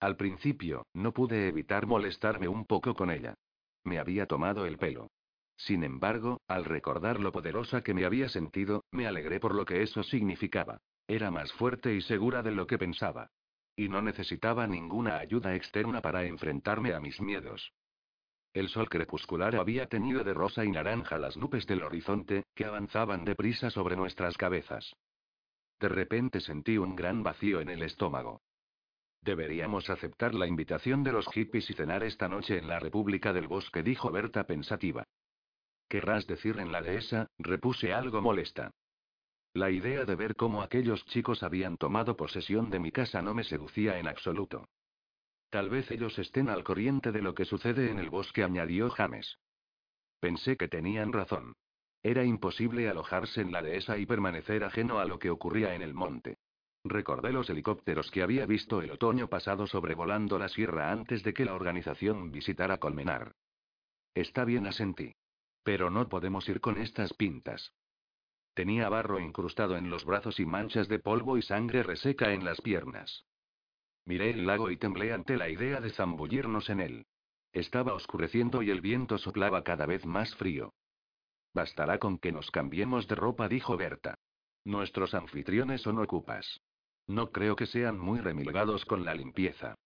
Al 0.00 0.16
principio, 0.16 0.86
no 0.92 1.12
pude 1.12 1.48
evitar 1.48 1.86
molestarme 1.86 2.46
un 2.46 2.66
poco 2.66 2.94
con 2.94 3.10
ella. 3.10 3.34
Me 3.84 3.98
había 3.98 4.26
tomado 4.26 4.66
el 4.66 4.78
pelo. 4.78 5.08
Sin 5.56 5.82
embargo, 5.82 6.40
al 6.46 6.64
recordar 6.64 7.18
lo 7.18 7.32
poderosa 7.32 7.82
que 7.82 7.94
me 7.94 8.04
había 8.04 8.28
sentido, 8.28 8.84
me 8.92 9.06
alegré 9.06 9.40
por 9.40 9.54
lo 9.54 9.64
que 9.64 9.82
eso 9.82 10.02
significaba. 10.04 10.78
Era 11.08 11.30
más 11.30 11.50
fuerte 11.54 11.94
y 11.94 12.02
segura 12.02 12.42
de 12.42 12.52
lo 12.52 12.66
que 12.66 12.76
pensaba. 12.76 13.30
Y 13.74 13.88
no 13.88 14.02
necesitaba 14.02 14.66
ninguna 14.66 15.18
ayuda 15.18 15.54
externa 15.54 16.02
para 16.02 16.24
enfrentarme 16.24 16.92
a 16.92 17.00
mis 17.00 17.18
miedos. 17.20 17.72
El 18.52 18.68
sol 18.68 18.88
crepuscular 18.90 19.56
había 19.56 19.86
tenido 19.86 20.22
de 20.22 20.34
rosa 20.34 20.64
y 20.64 20.70
naranja 20.70 21.16
las 21.18 21.36
nubes 21.36 21.66
del 21.66 21.82
horizonte, 21.82 22.44
que 22.54 22.66
avanzaban 22.66 23.24
deprisa 23.24 23.70
sobre 23.70 23.96
nuestras 23.96 24.36
cabezas. 24.36 24.94
De 25.80 25.88
repente 25.88 26.40
sentí 26.40 26.76
un 26.76 26.94
gran 26.94 27.22
vacío 27.22 27.60
en 27.60 27.70
el 27.70 27.82
estómago. 27.82 28.42
Deberíamos 29.22 29.88
aceptar 29.90 30.34
la 30.34 30.46
invitación 30.46 31.04
de 31.04 31.12
los 31.12 31.26
hippies 31.28 31.70
y 31.70 31.74
cenar 31.74 32.02
esta 32.02 32.28
noche 32.28 32.58
en 32.58 32.68
la 32.68 32.80
República 32.80 33.32
del 33.32 33.48
Bosque, 33.48 33.82
dijo 33.82 34.10
Berta 34.10 34.44
pensativa. 34.44 35.04
Querrás 35.88 36.26
decir 36.26 36.58
en 36.58 36.70
la 36.70 36.82
dehesa, 36.82 37.28
repuse 37.38 37.94
algo 37.94 38.20
molesta. 38.20 38.72
La 39.54 39.70
idea 39.70 40.04
de 40.04 40.14
ver 40.14 40.36
cómo 40.36 40.62
aquellos 40.62 41.04
chicos 41.06 41.42
habían 41.42 41.76
tomado 41.76 42.16
posesión 42.16 42.70
de 42.70 42.78
mi 42.78 42.92
casa 42.92 43.22
no 43.22 43.34
me 43.34 43.44
seducía 43.44 43.98
en 43.98 44.06
absoluto. 44.06 44.68
Tal 45.50 45.70
vez 45.70 45.90
ellos 45.90 46.18
estén 46.18 46.48
al 46.48 46.62
corriente 46.62 47.10
de 47.10 47.22
lo 47.22 47.34
que 47.34 47.46
sucede 47.46 47.90
en 47.90 47.98
el 47.98 48.10
bosque, 48.10 48.44
añadió 48.44 48.90
James. 48.90 49.38
Pensé 50.20 50.56
que 50.56 50.68
tenían 50.68 51.12
razón. 51.12 51.54
Era 52.02 52.24
imposible 52.24 52.88
alojarse 52.88 53.40
en 53.40 53.52
la 53.52 53.62
dehesa 53.62 53.98
y 53.98 54.06
permanecer 54.06 54.62
ajeno 54.64 54.98
a 54.98 55.04
lo 55.04 55.18
que 55.18 55.30
ocurría 55.30 55.74
en 55.74 55.82
el 55.82 55.94
monte. 55.94 56.38
Recordé 56.84 57.32
los 57.32 57.50
helicópteros 57.50 58.10
que 58.10 58.22
había 58.22 58.46
visto 58.46 58.82
el 58.82 58.90
otoño 58.90 59.28
pasado 59.28 59.66
sobrevolando 59.66 60.38
la 60.38 60.48
sierra 60.48 60.92
antes 60.92 61.22
de 61.22 61.34
que 61.34 61.44
la 61.44 61.54
organización 61.54 62.30
visitara 62.30 62.78
Colmenar. 62.78 63.32
Está 64.14 64.44
bien, 64.44 64.66
asentí. 64.66 65.14
Pero 65.62 65.90
no 65.90 66.08
podemos 66.08 66.48
ir 66.48 66.60
con 66.60 66.78
estas 66.78 67.12
pintas. 67.14 67.72
Tenía 68.58 68.88
barro 68.88 69.20
incrustado 69.20 69.76
en 69.76 69.88
los 69.88 70.04
brazos 70.04 70.40
y 70.40 70.44
manchas 70.44 70.88
de 70.88 70.98
polvo 70.98 71.38
y 71.38 71.42
sangre 71.42 71.84
reseca 71.84 72.32
en 72.32 72.44
las 72.44 72.60
piernas. 72.60 73.24
Miré 74.04 74.30
el 74.30 74.48
lago 74.48 74.72
y 74.72 74.76
temblé 74.76 75.12
ante 75.12 75.36
la 75.36 75.48
idea 75.48 75.80
de 75.80 75.90
zambullirnos 75.90 76.68
en 76.68 76.80
él. 76.80 77.06
Estaba 77.52 77.94
oscureciendo 77.94 78.60
y 78.62 78.70
el 78.70 78.80
viento 78.80 79.16
soplaba 79.16 79.62
cada 79.62 79.86
vez 79.86 80.04
más 80.06 80.34
frío. 80.34 80.74
Bastará 81.54 82.00
con 82.00 82.18
que 82.18 82.32
nos 82.32 82.50
cambiemos 82.50 83.06
de 83.06 83.14
ropa, 83.14 83.46
dijo 83.46 83.76
Berta. 83.76 84.16
Nuestros 84.64 85.14
anfitriones 85.14 85.82
son 85.82 86.00
ocupas. 86.00 86.60
No 87.06 87.30
creo 87.30 87.54
que 87.54 87.66
sean 87.66 87.96
muy 87.96 88.18
remilgados 88.18 88.84
con 88.86 89.04
la 89.04 89.14
limpieza. 89.14 89.76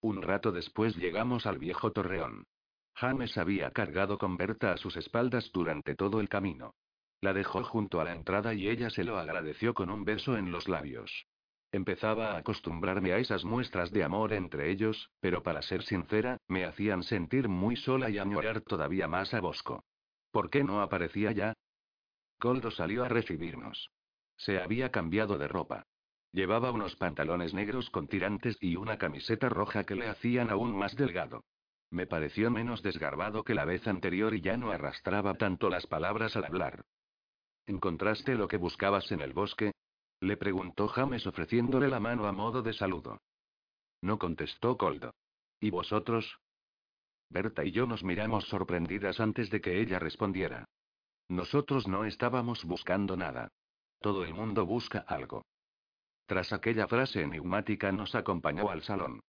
Un 0.00 0.22
rato 0.22 0.50
después 0.50 0.96
llegamos 0.96 1.46
al 1.46 1.58
viejo 1.60 1.92
torreón. 1.92 2.48
James 2.96 3.38
había 3.38 3.70
cargado 3.70 4.18
con 4.18 4.36
Berta 4.36 4.72
a 4.72 4.76
sus 4.76 4.96
espaldas 4.96 5.52
durante 5.52 5.94
todo 5.94 6.18
el 6.18 6.28
camino. 6.28 6.74
La 7.22 7.32
dejó 7.32 7.62
junto 7.62 8.00
a 8.00 8.04
la 8.04 8.12
entrada 8.12 8.52
y 8.52 8.68
ella 8.68 8.90
se 8.90 9.04
lo 9.04 9.16
agradeció 9.16 9.74
con 9.74 9.90
un 9.90 10.04
beso 10.04 10.36
en 10.36 10.50
los 10.50 10.68
labios. 10.68 11.28
Empezaba 11.70 12.32
a 12.32 12.38
acostumbrarme 12.38 13.12
a 13.12 13.18
esas 13.18 13.44
muestras 13.44 13.92
de 13.92 14.02
amor 14.02 14.32
entre 14.32 14.70
ellos, 14.72 15.08
pero 15.20 15.44
para 15.44 15.62
ser 15.62 15.84
sincera, 15.84 16.38
me 16.48 16.64
hacían 16.64 17.04
sentir 17.04 17.48
muy 17.48 17.76
sola 17.76 18.10
y 18.10 18.18
añorar 18.18 18.62
todavía 18.62 19.06
más 19.06 19.32
a 19.34 19.40
Bosco. 19.40 19.84
¿Por 20.32 20.50
qué 20.50 20.64
no 20.64 20.82
aparecía 20.82 21.30
ya? 21.30 21.54
Coldo 22.40 22.72
salió 22.72 23.04
a 23.04 23.08
recibirnos. 23.08 23.92
Se 24.36 24.60
había 24.60 24.90
cambiado 24.90 25.38
de 25.38 25.46
ropa. 25.46 25.86
Llevaba 26.32 26.72
unos 26.72 26.96
pantalones 26.96 27.54
negros 27.54 27.88
con 27.90 28.08
tirantes 28.08 28.56
y 28.60 28.74
una 28.74 28.98
camiseta 28.98 29.48
roja 29.48 29.84
que 29.84 29.94
le 29.94 30.08
hacían 30.08 30.50
aún 30.50 30.76
más 30.76 30.96
delgado. 30.96 31.44
Me 31.88 32.08
pareció 32.08 32.50
menos 32.50 32.82
desgarbado 32.82 33.44
que 33.44 33.54
la 33.54 33.64
vez 33.64 33.86
anterior 33.86 34.34
y 34.34 34.40
ya 34.40 34.56
no 34.56 34.72
arrastraba 34.72 35.34
tanto 35.34 35.70
las 35.70 35.86
palabras 35.86 36.34
al 36.36 36.46
hablar. 36.46 36.84
¿Encontraste 37.66 38.34
lo 38.34 38.48
que 38.48 38.56
buscabas 38.56 39.10
en 39.12 39.20
el 39.20 39.32
bosque? 39.32 39.72
Le 40.20 40.36
preguntó 40.36 40.88
James 40.88 41.26
ofreciéndole 41.26 41.88
la 41.88 42.00
mano 42.00 42.26
a 42.26 42.32
modo 42.32 42.62
de 42.62 42.72
saludo. 42.72 43.18
No 44.02 44.18
contestó 44.18 44.76
Coldo. 44.76 45.12
¿Y 45.60 45.70
vosotros? 45.70 46.38
Berta 47.30 47.64
y 47.64 47.70
yo 47.70 47.86
nos 47.86 48.04
miramos 48.04 48.44
sorprendidas 48.48 49.20
antes 49.20 49.50
de 49.50 49.60
que 49.60 49.80
ella 49.80 49.98
respondiera. 49.98 50.64
Nosotros 51.28 51.88
no 51.88 52.04
estábamos 52.04 52.64
buscando 52.64 53.16
nada. 53.16 53.48
Todo 54.00 54.24
el 54.24 54.34
mundo 54.34 54.66
busca 54.66 54.98
algo. 55.06 55.42
Tras 56.26 56.52
aquella 56.52 56.88
frase 56.88 57.22
enigmática 57.22 57.92
nos 57.92 58.14
acompañó 58.14 58.70
al 58.70 58.82
salón. 58.82 59.20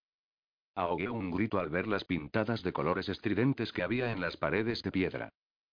Ahogué 0.75 1.09
un 1.09 1.31
grito 1.31 1.59
al 1.59 1.69
ver 1.69 1.87
las 1.87 2.03
pintadas 2.03 2.63
de 2.63 2.73
colores 2.73 3.07
estridentes 3.09 3.71
que 3.71 3.83
había 3.83 4.11
en 4.11 4.19
las 4.19 4.37
paredes 4.37 4.81
de 4.81 4.91
piedra. 4.91 5.29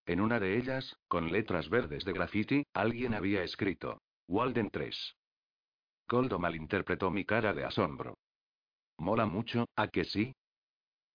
En 0.07 0.21
una 0.21 0.40
de 0.40 0.57
ellas, 0.57 0.97
con 1.09 1.30
letras 1.30 1.69
verdes 1.69 2.04
de 2.04 2.12
graffiti, 2.12 2.64
alguien 2.75 3.14
había 3.14 3.42
escrito: 3.42 4.00
Walden 4.28 4.71
3. 4.71 5.16
Coldo 6.07 6.38
malinterpretó 6.38 7.11
mi 7.11 7.25
cara 7.25 7.52
de 7.52 7.64
asombro. 7.64 8.19
Mola 8.99 9.26
mucho, 9.26 9.66
¿a 9.76 9.88
que 9.88 10.04
sí? 10.04 10.35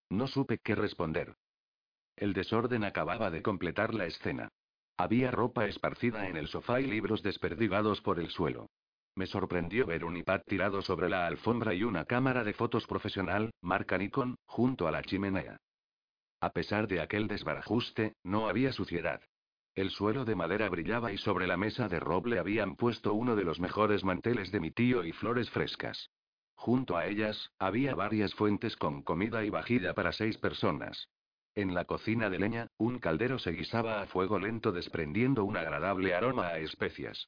No 0.09 0.27
supe 0.27 0.59
qué 0.59 0.75
responder. 0.75 1.35
El 2.15 2.33
desorden 2.33 2.83
acababa 2.83 3.29
de 3.29 3.41
completar 3.41 3.93
la 3.93 4.05
escena. 4.05 4.49
Había 4.97 5.31
ropa 5.31 5.65
esparcida 5.65 6.29
en 6.29 6.37
el 6.37 6.47
sofá 6.47 6.79
y 6.79 6.85
libros 6.85 7.21
desperdigados 7.21 8.01
por 8.01 8.19
el 8.19 8.29
suelo. 8.29 8.69
Me 9.15 9.27
sorprendió 9.27 9.85
ver 9.85 10.05
un 10.05 10.17
iPad 10.17 10.41
tirado 10.45 10.81
sobre 10.81 11.09
la 11.09 11.27
alfombra 11.27 11.73
y 11.73 11.83
una 11.83 12.05
cámara 12.05 12.43
de 12.43 12.53
fotos 12.53 12.87
profesional, 12.87 13.51
marca 13.61 13.97
Nikon, 13.97 14.35
junto 14.45 14.87
a 14.87 14.91
la 14.91 15.01
chimenea. 15.03 15.57
A 16.45 16.51
pesar 16.51 16.87
de 16.87 17.01
aquel 17.01 17.27
desbarajuste, 17.27 18.13
no 18.23 18.47
había 18.47 18.71
suciedad. 18.71 19.19
El 19.73 19.89
suelo 19.89 20.25
de 20.25 20.35
madera 20.35 20.69
brillaba 20.69 21.11
y 21.11 21.17
sobre 21.17 21.47
la 21.47 21.57
mesa 21.57 21.87
de 21.87 21.99
roble 21.99 22.37
habían 22.37 22.75
puesto 22.75 23.15
uno 23.15 23.35
de 23.35 23.43
los 23.43 23.59
mejores 23.59 24.03
manteles 24.03 24.51
de 24.51 24.59
mi 24.59 24.69
tío 24.69 25.03
y 25.03 25.11
flores 25.11 25.49
frescas. 25.49 26.11
Junto 26.53 26.97
a 26.97 27.07
ellas, 27.07 27.49
había 27.57 27.95
varias 27.95 28.35
fuentes 28.35 28.77
con 28.77 29.01
comida 29.01 29.43
y 29.43 29.49
vajilla 29.49 29.95
para 29.95 30.11
seis 30.11 30.37
personas. 30.37 31.09
En 31.55 31.73
la 31.73 31.85
cocina 31.85 32.29
de 32.29 32.37
leña, 32.37 32.67
un 32.77 32.99
caldero 32.99 33.39
se 33.39 33.49
guisaba 33.53 34.03
a 34.03 34.05
fuego 34.05 34.37
lento 34.37 34.71
desprendiendo 34.71 35.45
un 35.45 35.57
agradable 35.57 36.13
aroma 36.13 36.49
a 36.49 36.59
especias. 36.59 37.27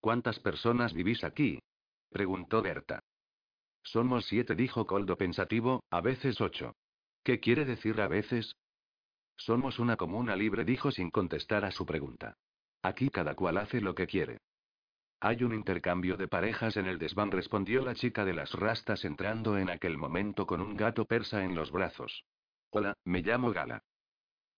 ¿Cuántas 0.00 0.40
personas 0.40 0.92
vivís 0.92 1.24
aquí? 1.24 1.62
preguntó 2.10 2.60
Berta. 2.60 3.00
Somos 3.82 4.26
siete, 4.26 4.54
dijo 4.54 4.86
Coldo 4.86 5.16
pensativo, 5.16 5.82
a 5.90 6.02
veces 6.02 6.38
ocho. 6.42 6.74
¿Qué 7.26 7.40
quiere 7.40 7.64
decir 7.64 8.00
a 8.00 8.06
veces? 8.06 8.54
Somos 9.36 9.80
una 9.80 9.96
comuna 9.96 10.36
libre, 10.36 10.64
dijo 10.64 10.92
sin 10.92 11.10
contestar 11.10 11.64
a 11.64 11.72
su 11.72 11.84
pregunta. 11.84 12.36
Aquí 12.82 13.10
cada 13.10 13.34
cual 13.34 13.58
hace 13.58 13.80
lo 13.80 13.96
que 13.96 14.06
quiere. 14.06 14.38
Hay 15.18 15.42
un 15.42 15.52
intercambio 15.52 16.16
de 16.16 16.28
parejas 16.28 16.76
en 16.76 16.86
el 16.86 16.98
desván, 16.98 17.32
respondió 17.32 17.84
la 17.84 17.96
chica 17.96 18.24
de 18.24 18.32
las 18.32 18.52
rastas 18.52 19.04
entrando 19.04 19.58
en 19.58 19.70
aquel 19.70 19.98
momento 19.98 20.46
con 20.46 20.60
un 20.60 20.76
gato 20.76 21.04
persa 21.04 21.42
en 21.42 21.56
los 21.56 21.72
brazos. 21.72 22.24
Hola, 22.70 22.94
me 23.02 23.22
llamo 23.22 23.50
Gala. 23.50 23.82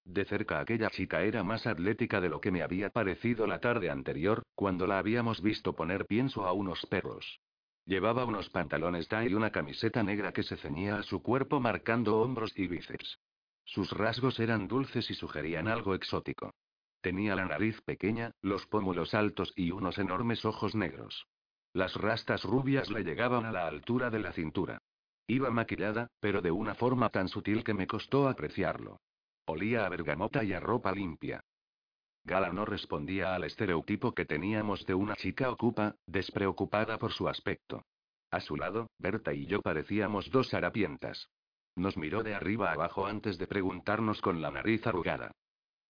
De 0.05 0.27
cerca 0.27 0.61
aquella 0.61 0.91
chica 0.91 1.23
era 1.23 1.43
más 1.43 1.67
atlética 1.67 2.21
de 2.21 2.29
lo 2.29 2.43
que 2.43 2.51
me 2.51 2.61
había 2.61 2.91
parecido 2.91 3.47
la 3.47 3.61
tarde 3.61 3.89
anterior, 3.89 4.43
cuando 4.55 4.87
la 4.87 4.99
habíamos 4.99 5.41
visto 5.41 5.75
poner 5.75 6.05
pienso 6.05 6.45
a 6.45 6.53
unos 6.53 6.85
perros. 6.85 7.41
Llevaba 7.89 8.27
unos 8.27 8.51
pantalones 8.51 9.09
tie 9.09 9.31
y 9.31 9.35
una 9.35 9.51
camiseta 9.51 10.03
negra 10.03 10.31
que 10.31 10.43
se 10.43 10.59
ceñía 10.59 10.97
a 10.97 11.03
su 11.03 11.23
cuerpo 11.23 11.59
marcando 11.59 12.21
hombros 12.21 12.53
y 12.55 12.67
bíceps. 12.67 13.19
Sus 13.65 13.93
rasgos 13.93 14.39
eran 14.41 14.69
dulces 14.69 15.11
y 15.11 15.15
sugerían 15.15 15.69
algo 15.69 15.95
exótico. 15.95 16.53
Tenía 17.01 17.35
la 17.35 17.47
nariz 17.47 17.81
pequeña, 17.81 18.33
los 18.43 18.67
pómulos 18.67 19.15
altos 19.15 19.55
y 19.57 19.71
unos 19.71 19.97
enormes 19.97 20.45
ojos 20.45 20.75
negros. 20.75 21.27
Las 21.73 21.95
rastas 21.95 22.45
rubias 22.45 22.91
le 22.91 23.05
llegaban 23.05 23.47
a 23.47 23.53
la 23.53 23.67
altura 23.67 24.11
de 24.11 24.19
la 24.19 24.33
cintura. 24.35 24.83
Iba 25.27 25.51
maquillada, 25.51 26.09
pero 26.21 26.43
de 26.43 26.51
una 26.51 26.75
forma 26.75 27.09
tan 27.09 27.29
sutil 27.29 27.65
que 27.65 27.73
me 27.73 27.87
costó 27.87 28.29
apreciarlo. 28.29 29.01
Olía 29.47 29.87
a 29.87 29.89
bergamota 29.89 30.45
y 30.45 30.53
a 30.53 30.61
ropa 30.61 30.93
limpia. 30.93 31.41
Gala 32.29 32.53
no 32.53 32.67
respondía 32.67 33.35
al 33.35 33.45
estereotipo 33.45 34.13
que 34.13 34.27
teníamos 34.27 34.85
de 34.85 34.93
una 34.95 35.17
chica 35.17 35.51
ocupa, 35.51 35.97
despreocupada 36.07 36.99
por 36.99 37.13
su 37.13 37.27
aspecto. 37.27 37.87
A 38.31 38.41
su 38.41 38.55
lado, 38.55 38.91
Berta 38.99 39.33
y 39.33 39.47
yo 39.47 39.63
parecíamos 39.63 40.31
dos 40.31 40.53
harapientas. 40.53 41.31
Nos 41.75 41.97
miró 41.97 42.23
de 42.23 42.35
arriba 42.35 42.71
abajo 42.71 43.07
antes 43.07 43.39
de 43.39 43.47
preguntarnos 43.47 44.21
con 44.21 44.43
la 44.43 44.51
nariz 44.51 44.87
arrugada. 44.87 45.33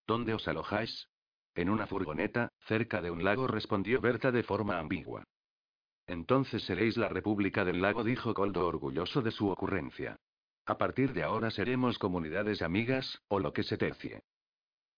¿Dónde 0.07 0.33
os 0.33 0.47
alojáis? 0.47 1.09
En 1.55 1.69
una 1.69 1.87
furgoneta, 1.87 2.53
cerca 2.67 3.01
de 3.01 3.11
un 3.11 3.25
lago, 3.25 3.45
respondió 3.45 3.99
Berta 3.99 4.31
de 4.31 4.43
forma 4.43 4.79
ambigua. 4.79 5.25
Entonces 6.07 6.63
seréis 6.63 6.95
la 6.95 7.09
República 7.09 7.65
del 7.65 7.81
Lago, 7.81 8.03
dijo 8.03 8.33
Coldo 8.33 8.65
orgulloso 8.65 9.21
de 9.21 9.31
su 9.31 9.49
ocurrencia. 9.49 10.15
A 10.65 10.77
partir 10.77 11.11
de 11.11 11.23
ahora 11.23 11.51
seremos 11.51 11.99
comunidades 11.99 12.61
amigas, 12.61 13.21
o 13.27 13.39
lo 13.39 13.51
que 13.51 13.63
se 13.63 13.77
tercie. 13.77 14.21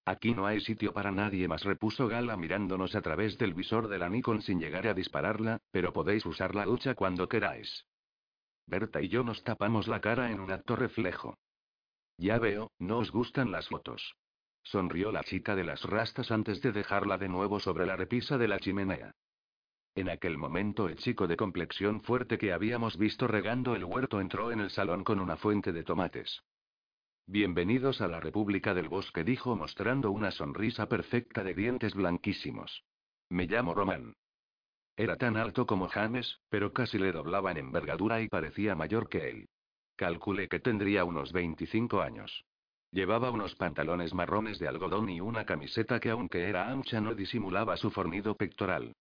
Aquí 0.05 0.33
no 0.33 0.47
hay 0.47 0.59
sitio 0.61 0.93
para 0.93 1.11
nadie 1.11 1.47
más, 1.47 1.63
repuso 1.63 2.07
Gala 2.07 2.35
mirándonos 2.35 2.95
a 2.95 3.01
través 3.01 3.37
del 3.37 3.53
visor 3.53 3.87
de 3.87 3.99
la 3.99 4.09
Nikon 4.09 4.41
sin 4.41 4.59
llegar 4.59 4.87
a 4.87 4.93
dispararla, 4.93 5.59
pero 5.71 5.93
podéis 5.93 6.25
usar 6.25 6.55
la 6.55 6.65
ducha 6.65 6.95
cuando 6.95 7.29
queráis. 7.29 7.85
Berta 8.65 9.01
y 9.01 9.09
yo 9.09 9.23
nos 9.23 9.43
tapamos 9.43 9.87
la 9.87 10.01
cara 10.01 10.31
en 10.31 10.39
un 10.39 10.51
acto 10.51 10.75
reflejo. 10.75 11.37
Ya 12.17 12.39
veo, 12.39 12.71
no 12.79 12.97
os 12.99 13.11
gustan 13.11 13.51
las 13.51 13.67
fotos. 13.67 14.15
Sonrió 14.63 15.11
la 15.11 15.23
chica 15.23 15.55
de 15.55 15.63
las 15.63 15.83
rastas 15.83 16.31
antes 16.31 16.61
de 16.61 16.71
dejarla 16.71 17.17
de 17.17 17.29
nuevo 17.29 17.59
sobre 17.59 17.85
la 17.85 17.95
repisa 17.95 18.37
de 18.37 18.47
la 18.47 18.59
chimenea. 18.59 19.11
En 19.95 20.09
aquel 20.09 20.37
momento 20.37 20.87
el 20.87 20.97
chico 20.97 21.27
de 21.27 21.35
complexión 21.35 22.01
fuerte 22.01 22.37
que 22.37 22.53
habíamos 22.53 22.97
visto 22.97 23.27
regando 23.27 23.75
el 23.75 23.83
huerto 23.83 24.21
entró 24.21 24.51
en 24.51 24.61
el 24.61 24.69
salón 24.69 25.03
con 25.03 25.19
una 25.19 25.35
fuente 25.35 25.73
de 25.73 25.83
tomates. 25.83 26.41
Bienvenidos 27.31 28.01
a 28.01 28.09
la 28.09 28.19
República 28.19 28.73
del 28.73 28.89
Bosque, 28.89 29.23
dijo 29.23 29.55
mostrando 29.55 30.11
una 30.11 30.31
sonrisa 30.31 30.89
perfecta 30.89 31.45
de 31.45 31.53
dientes 31.53 31.93
blanquísimos. 31.93 32.83
Me 33.29 33.47
llamo 33.47 33.73
Román. 33.73 34.15
Era 34.97 35.15
tan 35.15 35.37
alto 35.37 35.65
como 35.65 35.87
James, 35.87 36.41
pero 36.49 36.73
casi 36.73 36.97
le 36.97 37.13
doblaba 37.13 37.51
en 37.51 37.59
envergadura 37.59 38.19
y 38.19 38.27
parecía 38.27 38.75
mayor 38.75 39.07
que 39.07 39.29
él. 39.29 39.47
Calculé 39.95 40.49
que 40.49 40.59
tendría 40.59 41.05
unos 41.05 41.31
25 41.31 42.01
años. 42.01 42.43
Llevaba 42.91 43.31
unos 43.31 43.55
pantalones 43.55 44.13
marrones 44.13 44.59
de 44.59 44.67
algodón 44.67 45.09
y 45.09 45.21
una 45.21 45.45
camiseta 45.45 46.01
que 46.01 46.09
aunque 46.09 46.49
era 46.49 46.69
ancha 46.69 46.99
no 46.99 47.15
disimulaba 47.15 47.77
su 47.77 47.91
fornido 47.91 48.35
pectoral. 48.35 48.91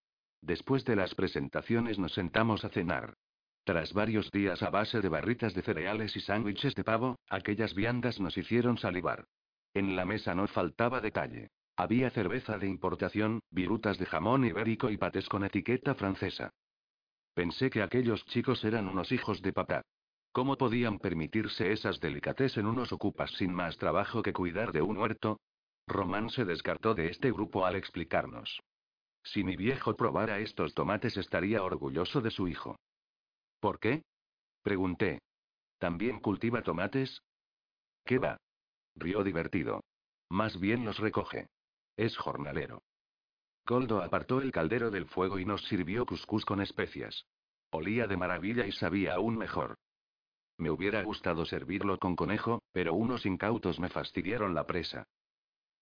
Después 0.41 0.85
de 0.85 0.95
las 0.95 1.17
presentaciones 1.17 1.99
nos 1.99 2.15
sentamos 2.15 2.65
a 2.65 2.69
cenar. 2.69 3.17
Tras 3.65 3.93
varios 3.93 4.31
días 4.31 4.63
a 4.63 4.71
base 4.71 5.01
de 5.01 5.09
barritas 5.09 5.55
de 5.55 5.63
cereales 5.63 6.17
y 6.17 6.21
sándwiches 6.21 6.75
de 6.75 6.85
pavo, 6.85 7.19
aquellas 7.29 7.75
viandas 7.75 8.19
nos 8.19 8.37
hicieron 8.37 8.79
salivar. 8.79 9.27
En 9.75 9.97
la 9.97 10.05
mesa 10.05 10.35
no 10.35 10.47
faltaba 10.49 11.01
detalle. 11.01 11.51
Había 11.77 12.11
cerveza 12.11 12.59
de 12.59 12.67
importación, 12.67 13.41
virutas 13.51 13.99
de 13.99 14.07
jamón 14.07 14.45
ibérico 14.45 14.91
y 14.91 14.97
patés 14.97 15.29
con 15.29 15.45
etiqueta 15.45 15.95
francesa. 15.95 16.51
Pensé 17.35 17.71
que 17.71 17.83
aquellos 17.83 18.25
chicos 18.27 18.65
eran 18.65 18.89
unos 18.89 19.13
hijos 19.13 19.41
de 19.41 19.53
papá. 19.53 19.83
¿Cómo 20.33 20.57
podían 20.57 20.99
permitirse 20.99 21.73
esas 21.73 22.01
delicatessen 22.01 22.65
en 22.65 22.71
unos 22.71 22.93
ocupas 22.93 23.31
sin 23.33 23.53
más 23.53 23.77
trabajo 23.79 24.23
que 24.23 24.33
cuidar 24.33 24.73
de 24.73 24.83
un 24.83 24.97
huerto? 24.97 25.41
Román 25.87 26.31
se 26.31 26.45
descartó 26.45 26.95
de 26.95 27.09
este 27.09 27.33
grupo 27.33 27.67
al 27.67 27.77
explicarnos. 27.77 28.61
Si 29.23 29.43
mi 29.43 29.57
viejo 29.57 29.97
probara 29.97 30.39
estos 30.39 30.75
tomates 30.75 31.17
estaría 31.17 31.63
orgulloso 31.63 32.21
de 32.21 32.31
su 32.31 32.47
hijo. 32.49 32.77
¿Por 33.61 33.79
qué? 33.79 34.03
Pregunté. 34.63 35.21
¿También 35.79 36.21
cultiva 36.21 36.63
tomates? 36.63 37.23
¿Qué 38.05 38.19
va? 38.19 38.39
Rió 38.97 39.23
divertido. 39.23 39.83
Más 40.31 40.59
bien 40.59 40.85
los 40.85 40.99
recoge. 40.99 41.49
Es 41.97 42.17
jornalero. 42.17 42.83
Coldo 43.65 44.03
apartó 44.03 44.41
el 44.41 44.53
caldero 44.53 44.91
del 44.91 45.07
fuego 45.07 45.39
y 45.39 45.45
nos 45.45 45.63
sirvió 45.67 46.07
cuscús 46.07 46.45
con 46.45 46.61
especias. 46.61 47.27
Olía 47.71 48.07
de 48.07 48.17
maravilla 48.17 48.67
y 48.67 48.73
sabía 48.73 49.15
aún 49.15 49.37
mejor. 49.37 49.77
Me 50.59 50.71
hubiera 50.71 51.03
gustado 51.03 51.47
servirlo 51.47 51.99
con 51.99 52.17
conejo, 52.17 52.63
pero 52.73 52.95
unos 52.95 53.25
incautos 53.27 53.79
me 53.79 53.89
fastidiaron 53.89 54.55
la 54.55 54.67
presa. 54.67 55.05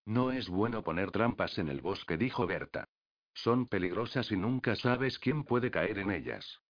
No 0.05 0.33
es 0.33 0.49
bueno 0.49 0.83
poner 0.83 1.11
trampas 1.11 1.59
en 1.59 1.69
el 1.69 1.81
bosque, 1.81 2.17
dijo 2.17 2.47
Berta. 2.47 2.87
Son 3.35 3.67
peligrosas 3.67 4.31
y 4.33 4.37
nunca 4.37 4.77
sabes 4.77 5.19
quién 5.19 5.45
puede 5.45 5.71
caer 5.71 5.99
en 5.99 6.11
ellas. 6.11 6.61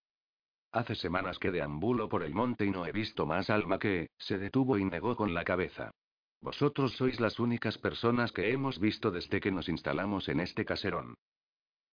Hace 0.70 0.94
semanas 0.94 1.38
que 1.38 1.50
deambulo 1.50 2.08
por 2.08 2.22
el 2.22 2.34
monte 2.34 2.66
y 2.66 2.70
no 2.70 2.84
he 2.84 2.92
visto 2.92 3.24
más 3.24 3.48
alma 3.48 3.78
que, 3.78 4.10
se 4.18 4.38
detuvo 4.38 4.76
y 4.76 4.84
negó 4.84 5.16
con 5.16 5.32
la 5.32 5.44
cabeza. 5.44 5.92
Vosotros 6.40 6.92
sois 6.92 7.18
las 7.20 7.40
únicas 7.40 7.78
personas 7.78 8.32
que 8.32 8.52
hemos 8.52 8.78
visto 8.78 9.10
desde 9.10 9.40
que 9.40 9.50
nos 9.50 9.68
instalamos 9.68 10.28
en 10.28 10.40
este 10.40 10.64
caserón. 10.64 11.14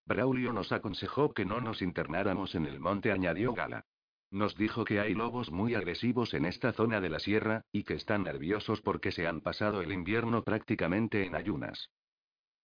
Braulio 0.06 0.54
nos 0.54 0.72
aconsejó 0.72 1.34
que 1.34 1.46
no 1.46 1.62
nos 1.62 1.82
internáramos 1.82 2.54
en 2.54 2.66
el 2.66 2.80
monte, 2.80 3.12
añadió 3.12 3.54
Gala. 3.54 3.86
Nos 4.30 4.56
dijo 4.56 4.84
que 4.84 5.00
hay 5.00 5.14
lobos 5.14 5.52
muy 5.52 5.74
agresivos 5.74 6.34
en 6.34 6.46
esta 6.46 6.74
zona 6.74 7.00
de 7.00 7.10
la 7.10 7.20
sierra, 7.20 7.62
y 7.72 7.84
que 7.84 7.94
están 7.94 8.24
nerviosos 8.24 8.82
porque 8.82 9.12
se 9.12 9.26
han 9.26 9.42
pasado 9.42 9.82
el 9.82 9.92
invierno 9.92 10.44
prácticamente 10.44 11.26
en 11.26 11.36
ayunas. 11.36 11.90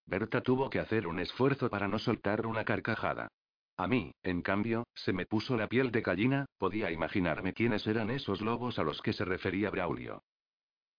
Berta 0.05 0.41
tuvo 0.41 0.69
que 0.69 0.79
hacer 0.79 1.07
un 1.07 1.19
esfuerzo 1.19 1.69
para 1.69 1.87
no 1.87 1.97
soltar 1.97 2.45
una 2.45 2.65
carcajada. 2.65 3.29
A 3.81 3.87
mí, 3.87 4.13
en 4.21 4.43
cambio, 4.43 4.85
se 4.93 5.11
me 5.11 5.25
puso 5.25 5.57
la 5.57 5.67
piel 5.67 5.89
de 5.91 6.01
gallina, 6.01 6.45
podía 6.59 6.91
imaginarme 6.91 7.55
quiénes 7.55 7.87
eran 7.87 8.11
esos 8.11 8.39
lobos 8.39 8.77
a 8.77 8.83
los 8.83 9.01
que 9.01 9.11
se 9.11 9.25
refería 9.25 9.71
Braulio. 9.71 10.21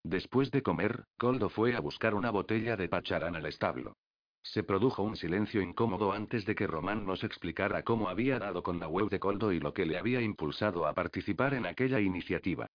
Después 0.02 0.50
de 0.50 0.62
comer, 0.62 1.04
Coldo 1.16 1.48
fue 1.48 1.76
a 1.76 1.80
buscar 1.80 2.12
una 2.12 2.32
botella 2.32 2.74
de 2.74 2.88
pacharán 2.88 3.36
al 3.36 3.46
establo. 3.46 3.94
Se 4.42 4.64
produjo 4.64 5.04
un 5.04 5.14
silencio 5.14 5.62
incómodo 5.62 6.10
antes 6.10 6.44
de 6.44 6.56
que 6.56 6.66
Román 6.66 7.06
nos 7.06 7.22
explicara 7.22 7.84
cómo 7.84 8.08
había 8.08 8.40
dado 8.40 8.64
con 8.64 8.80
la 8.80 8.88
web 8.88 9.08
de 9.10 9.20
Coldo 9.20 9.52
y 9.52 9.60
lo 9.60 9.72
que 9.72 9.86
le 9.86 9.96
había 9.96 10.20
impulsado 10.20 10.84
a 10.84 10.92
participar 10.92 11.54
en 11.54 11.66
aquella 11.66 12.00
iniciativa. 12.00 12.66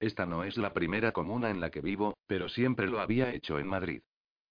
Esta 0.00 0.24
no 0.24 0.44
es 0.44 0.56
la 0.56 0.72
primera 0.72 1.12
comuna 1.12 1.50
en 1.50 1.60
la 1.60 1.68
que 1.68 1.82
vivo, 1.82 2.16
pero 2.26 2.48
siempre 2.48 2.86
lo 2.86 3.00
había 3.00 3.34
hecho 3.34 3.58
en 3.58 3.66
Madrid. 3.66 4.00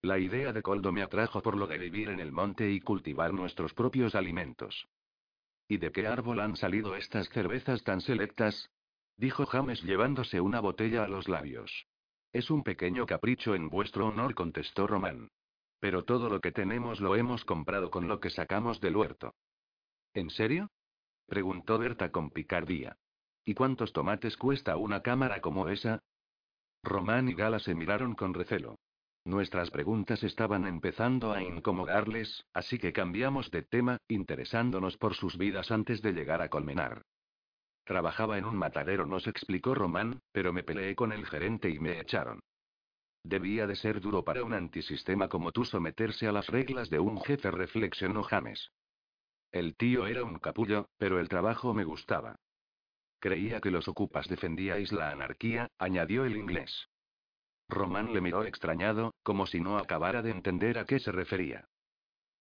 La 0.04 0.18
idea 0.18 0.52
de 0.52 0.64
Coldo 0.64 0.92
me 0.92 1.04
atrajo 1.04 1.44
por 1.44 1.56
lo 1.56 1.68
de 1.68 1.78
vivir 1.78 2.10
en 2.10 2.20
el 2.20 2.32
monte 2.32 2.72
y 2.72 2.82
cultivar 2.82 3.34
nuestros 3.34 3.76
propios 3.76 4.16
alimentos. 4.16 4.88
¿Y 5.68 5.78
de 5.78 5.92
qué 5.92 6.08
árbol 6.08 6.40
han 6.40 6.56
salido 6.56 6.96
estas 6.96 7.30
cervezas 7.30 7.84
tan 7.84 8.02
selectas? 8.02 8.72
dijo 9.16 9.46
James 9.46 9.84
llevándose 9.84 10.42
una 10.42 10.60
botella 10.60 11.04
a 11.04 11.08
los 11.08 11.28
labios. 11.28 11.86
Es 12.34 12.50
un 12.50 12.64
pequeño 12.64 13.06
capricho 13.06 13.54
en 13.54 13.70
vuestro 13.70 14.08
honor, 14.08 14.34
contestó 14.34 14.88
Román. 14.88 15.30
Pero 15.80 16.04
todo 16.04 16.30
lo 16.30 16.42
que 16.42 16.52
tenemos 16.52 17.00
lo 17.00 17.16
hemos 17.16 17.46
comprado 17.46 17.92
con 17.92 18.08
lo 18.08 18.20
que 18.20 18.32
sacamos 18.32 18.82
del 18.82 18.96
huerto. 18.96 19.36
¿En 20.16 20.32
serio? 20.32 20.72
preguntó 21.28 21.78
Berta 21.78 22.12
con 22.12 22.32
picardía. 22.32 22.98
¿Y 23.46 23.54
cuántos 23.54 23.94
tomates 23.94 24.36
cuesta 24.36 24.78
una 24.78 25.04
cámara 25.04 25.42
como 25.42 25.70
esa? 25.70 26.00
Román 26.84 27.30
y 27.30 27.36
Gala 27.36 27.60
se 27.60 27.76
miraron 27.76 28.16
con 28.16 28.34
recelo. 28.34 28.78
Nuestras 29.24 29.70
preguntas 29.70 30.24
estaban 30.24 30.66
empezando 30.66 31.32
a 31.32 31.44
incomodarles, 31.44 32.44
así 32.54 32.80
que 32.80 32.92
cambiamos 32.92 33.52
de 33.52 33.62
tema, 33.62 33.98
interesándonos 34.08 34.98
por 34.98 35.14
sus 35.14 35.38
vidas 35.38 35.70
antes 35.72 36.02
de 36.02 36.14
llegar 36.14 36.42
a 36.42 36.50
Colmenar. 36.50 37.04
Trabajaba 37.84 38.38
en 38.40 38.46
un 38.46 38.56
matadero, 38.56 39.06
nos 39.06 39.28
explicó 39.28 39.76
Román, 39.76 40.22
pero 40.32 40.54
me 40.54 40.64
peleé 40.64 40.96
con 40.96 41.12
el 41.12 41.26
gerente 41.28 41.70
y 41.70 41.80
me 41.80 42.00
echaron. 42.00 42.40
Debía 43.24 43.68
de 43.68 43.76
ser 43.76 44.02
duro 44.02 44.24
para 44.24 44.44
un 44.44 44.54
antisistema 44.54 45.30
como 45.30 45.52
tú 45.52 45.66
someterse 45.66 46.28
a 46.28 46.32
las 46.32 46.48
reglas 46.48 46.90
de 46.90 47.00
un 47.00 47.22
jefe, 47.22 47.52
reflexionó 47.52 48.24
James. 48.24 48.72
El 49.52 49.76
tío 49.76 50.08
era 50.08 50.24
un 50.24 50.40
capullo, 50.40 50.90
pero 50.98 51.20
el 51.20 51.30
trabajo 51.30 51.74
me 51.74 51.84
gustaba. 51.84 52.38
Creía 53.20 53.62
que 53.62 53.70
los 53.70 53.88
ocupas 53.88 54.28
defendíais 54.28 54.92
la 54.92 55.12
anarquía, 55.12 55.68
añadió 55.78 56.26
el 56.26 56.38
inglés. 56.38 56.88
Román 57.72 58.14
le 58.14 58.22
miró 58.22 58.44
extrañado, 58.44 59.14
como 59.24 59.48
si 59.48 59.60
no 59.60 59.78
acabara 59.78 60.22
de 60.22 60.32
entender 60.32 60.78
a 60.78 60.86
qué 60.86 61.00
se 61.00 61.12
refería. 61.12 61.66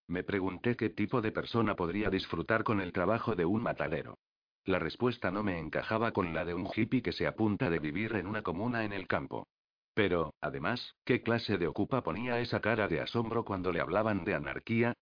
Me 0.09 0.25
pregunté 0.25 0.77
qué 0.77 0.90
tipo 0.90 1.23
de 1.23 1.31
persona 1.31 1.77
podría 1.77 2.11
disfrutar 2.11 2.64
con 2.64 2.81
el 2.81 2.93
trabajo 2.93 3.37
de 3.37 3.45
un 3.45 3.62
matadero. 3.62 4.19
La 4.64 4.79
respuesta 4.79 5.31
no 5.31 5.43
me 5.43 5.59
encajaba 5.59 6.12
con 6.12 6.35
la 6.35 6.45
de 6.45 6.55
un 6.55 6.69
hippie 6.75 7.03
que 7.03 7.12
se 7.12 7.27
apunta 7.27 7.71
de 7.71 7.79
vivir 7.79 8.14
en 8.16 8.27
una 8.27 8.43
comuna 8.43 8.85
en 8.85 8.93
el 8.93 9.07
campo. 9.07 9.47
Pero, 9.95 10.35
además, 10.40 10.97
¿qué 11.05 11.23
clase 11.23 11.59
de 11.59 11.69
ocupa 11.69 12.03
ponía 12.03 12.40
esa 12.40 12.61
cara 12.61 12.88
de 12.88 13.01
asombro 13.01 13.45
cuando 13.45 13.73
le 13.73 13.81
hablaban 13.81 14.25
de 14.25 14.35
anarquía? 14.35 14.95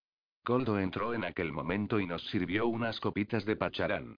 Coldo 0.45 0.79
entró 0.79 1.15
en 1.15 1.25
aquel 1.25 1.53
momento 1.53 2.01
y 2.01 2.07
nos 2.07 2.23
sirvió 2.29 2.67
unas 2.67 3.01
copitas 3.01 3.45
de 3.45 3.57
pacharán. 3.57 4.17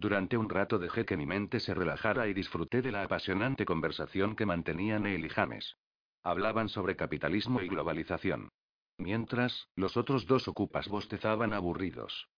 Durante 0.00 0.38
un 0.38 0.48
rato 0.48 0.78
dejé 0.78 1.04
que 1.04 1.18
mi 1.18 1.26
mente 1.26 1.60
se 1.60 1.74
relajara 1.74 2.26
y 2.26 2.32
disfruté 2.32 2.80
de 2.80 2.90
la 2.90 3.02
apasionante 3.02 3.66
conversación 3.66 4.34
que 4.34 4.46
mantenían 4.46 5.04
él 5.04 5.26
y 5.26 5.28
James. 5.28 5.76
Hablaban 6.22 6.70
sobre 6.70 6.96
capitalismo 6.96 7.60
y 7.60 7.68
globalización. 7.68 8.48
Mientras, 8.96 9.68
los 9.76 9.98
otros 9.98 10.24
dos 10.24 10.48
ocupas 10.48 10.88
bostezaban 10.88 11.52
aburridos. 11.52 12.30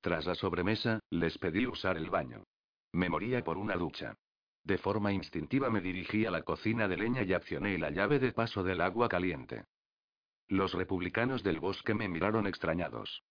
Tras 0.00 0.26
la 0.26 0.34
sobremesa, 0.34 0.98
les 1.10 1.38
pedí 1.38 1.64
usar 1.64 1.96
el 1.96 2.10
baño. 2.10 2.42
Me 2.90 3.08
moría 3.08 3.44
por 3.44 3.56
una 3.56 3.76
ducha. 3.76 4.16
De 4.64 4.76
forma 4.76 5.12
instintiva 5.12 5.70
me 5.70 5.80
dirigí 5.80 6.26
a 6.26 6.32
la 6.32 6.42
cocina 6.42 6.88
de 6.88 6.96
leña 6.96 7.22
y 7.22 7.34
accioné 7.34 7.78
la 7.78 7.90
llave 7.90 8.18
de 8.18 8.32
paso 8.32 8.64
del 8.64 8.80
agua 8.80 9.08
caliente. 9.08 9.62
Los 10.48 10.74
republicanos 10.74 11.44
del 11.44 11.60
bosque 11.60 11.94
me 11.94 12.08
miraron 12.08 12.48
extrañados. 12.48 13.22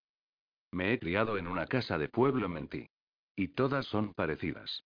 Me 0.71 0.93
he 0.93 0.99
criado 0.99 1.37
en 1.37 1.45
una 1.45 1.65
casa 1.65 1.97
de 1.97 2.07
pueblo, 2.07 2.47
mentí. 2.47 2.87
Y 3.39 3.47
todas 3.47 3.85
son 3.85 4.13
parecidas. 4.15 4.83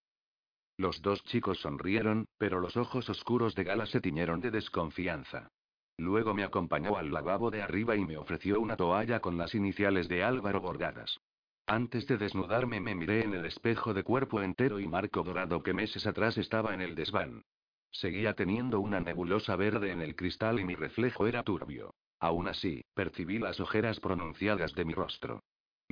Los 0.78 1.02
dos 1.02 1.24
chicos 1.24 1.58
sonrieron, 1.62 2.28
pero 2.38 2.60
los 2.60 2.78
ojos 2.78 3.10
oscuros 3.10 3.56
de 3.56 3.64
Gala 3.64 3.88
se 3.88 4.00
tiñeron 4.00 4.42
de 4.42 4.52
desconfianza. 4.52 5.50
Luego 5.98 6.36
me 6.36 6.44
acompañó 6.44 6.96
al 6.96 7.12
lavabo 7.12 7.50
de 7.50 7.64
arriba 7.64 7.96
y 7.96 8.06
me 8.06 8.16
ofreció 8.16 8.62
una 8.62 8.78
toalla 8.78 9.22
con 9.22 9.40
las 9.40 9.56
iniciales 9.56 10.08
de 10.08 10.24
Álvaro 10.24 10.62
bordadas. 10.62 11.20
Antes 11.66 12.06
de 12.06 12.20
desnudarme 12.20 12.80
me 12.80 12.94
miré 12.94 13.24
en 13.24 13.34
el 13.34 13.46
espejo 13.46 13.96
de 13.96 14.04
cuerpo 14.04 14.40
entero 14.44 14.80
y 14.80 14.88
marco 14.88 15.24
dorado 15.24 15.64
que 15.64 15.74
meses 15.74 16.06
atrás 16.06 16.38
estaba 16.38 16.76
en 16.76 16.82
el 16.82 16.94
desván. 16.94 17.42
Seguía 17.90 18.36
teniendo 18.36 18.82
una 18.82 19.00
nebulosa 19.00 19.56
verde 19.56 19.90
en 19.90 20.00
el 20.04 20.16
cristal 20.16 20.60
y 20.60 20.64
mi 20.64 20.76
reflejo 20.76 21.26
era 21.26 21.42
turbio. 21.42 21.96
Aún 22.20 22.48
así, 22.48 22.86
percibí 22.94 23.40
las 23.40 23.60
ojeras 23.60 24.00
pronunciadas 24.00 24.76
de 24.76 24.86
mi 24.86 24.94
rostro. 24.94 25.42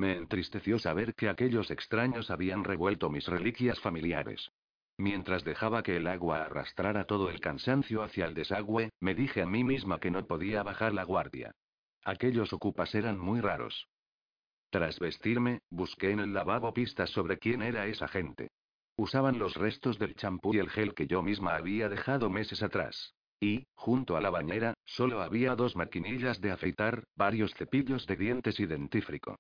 Me 0.02 0.18
entristeció 0.18 0.80
saber 0.80 1.14
que 1.14 1.30
aquellos 1.30 1.70
extraños 1.70 2.32
habían 2.32 2.64
revuelto 2.64 3.12
mis 3.12 3.28
reliquias 3.28 3.80
familiares. 3.80 4.50
Mientras 4.98 5.44
dejaba 5.44 5.84
que 5.84 5.98
el 5.98 6.08
agua 6.08 6.42
arrastrara 6.42 7.04
todo 7.04 7.30
el 7.30 7.40
cansancio 7.40 8.02
hacia 8.02 8.26
el 8.26 8.34
desagüe, 8.34 8.90
me 9.00 9.14
dije 9.14 9.44
a 9.44 9.46
mí 9.46 9.64
misma 9.64 10.00
que 10.00 10.10
no 10.10 10.26
podía 10.26 10.64
bajar 10.64 10.96
la 10.96 11.04
guardia. 11.04 11.52
Aquellos 12.04 12.52
ocupas 12.52 12.96
eran 12.96 13.20
muy 13.20 13.42
raros. 13.42 13.90
Tras 14.72 14.98
vestirme, 14.98 15.60
busqué 15.70 16.10
en 16.10 16.20
el 16.20 16.34
lavabo 16.34 16.74
pistas 16.74 17.12
sobre 17.12 17.38
quién 17.38 17.62
era 17.62 17.86
esa 17.86 18.08
gente. 18.08 18.50
Usaban 18.96 19.38
los 19.38 19.54
restos 19.54 20.00
del 20.00 20.16
champú 20.16 20.56
y 20.56 20.58
el 20.58 20.72
gel 20.72 20.96
que 20.96 21.06
yo 21.06 21.22
misma 21.22 21.56
había 21.56 21.90
dejado 21.90 22.32
meses 22.32 22.64
atrás. 22.64 23.14
Y, 23.40 23.68
junto 23.76 24.18
a 24.18 24.22
la 24.22 24.32
bañera, 24.32 24.74
solo 24.84 25.22
había 25.22 25.56
dos 25.56 25.76
maquinillas 25.76 26.42
de 26.42 26.50
afeitar, 26.50 27.04
varios 27.16 27.54
cepillos 27.54 28.08
de 28.08 28.16
dientes 28.16 28.60
y 28.60 28.66
dentífrico. 28.66 29.38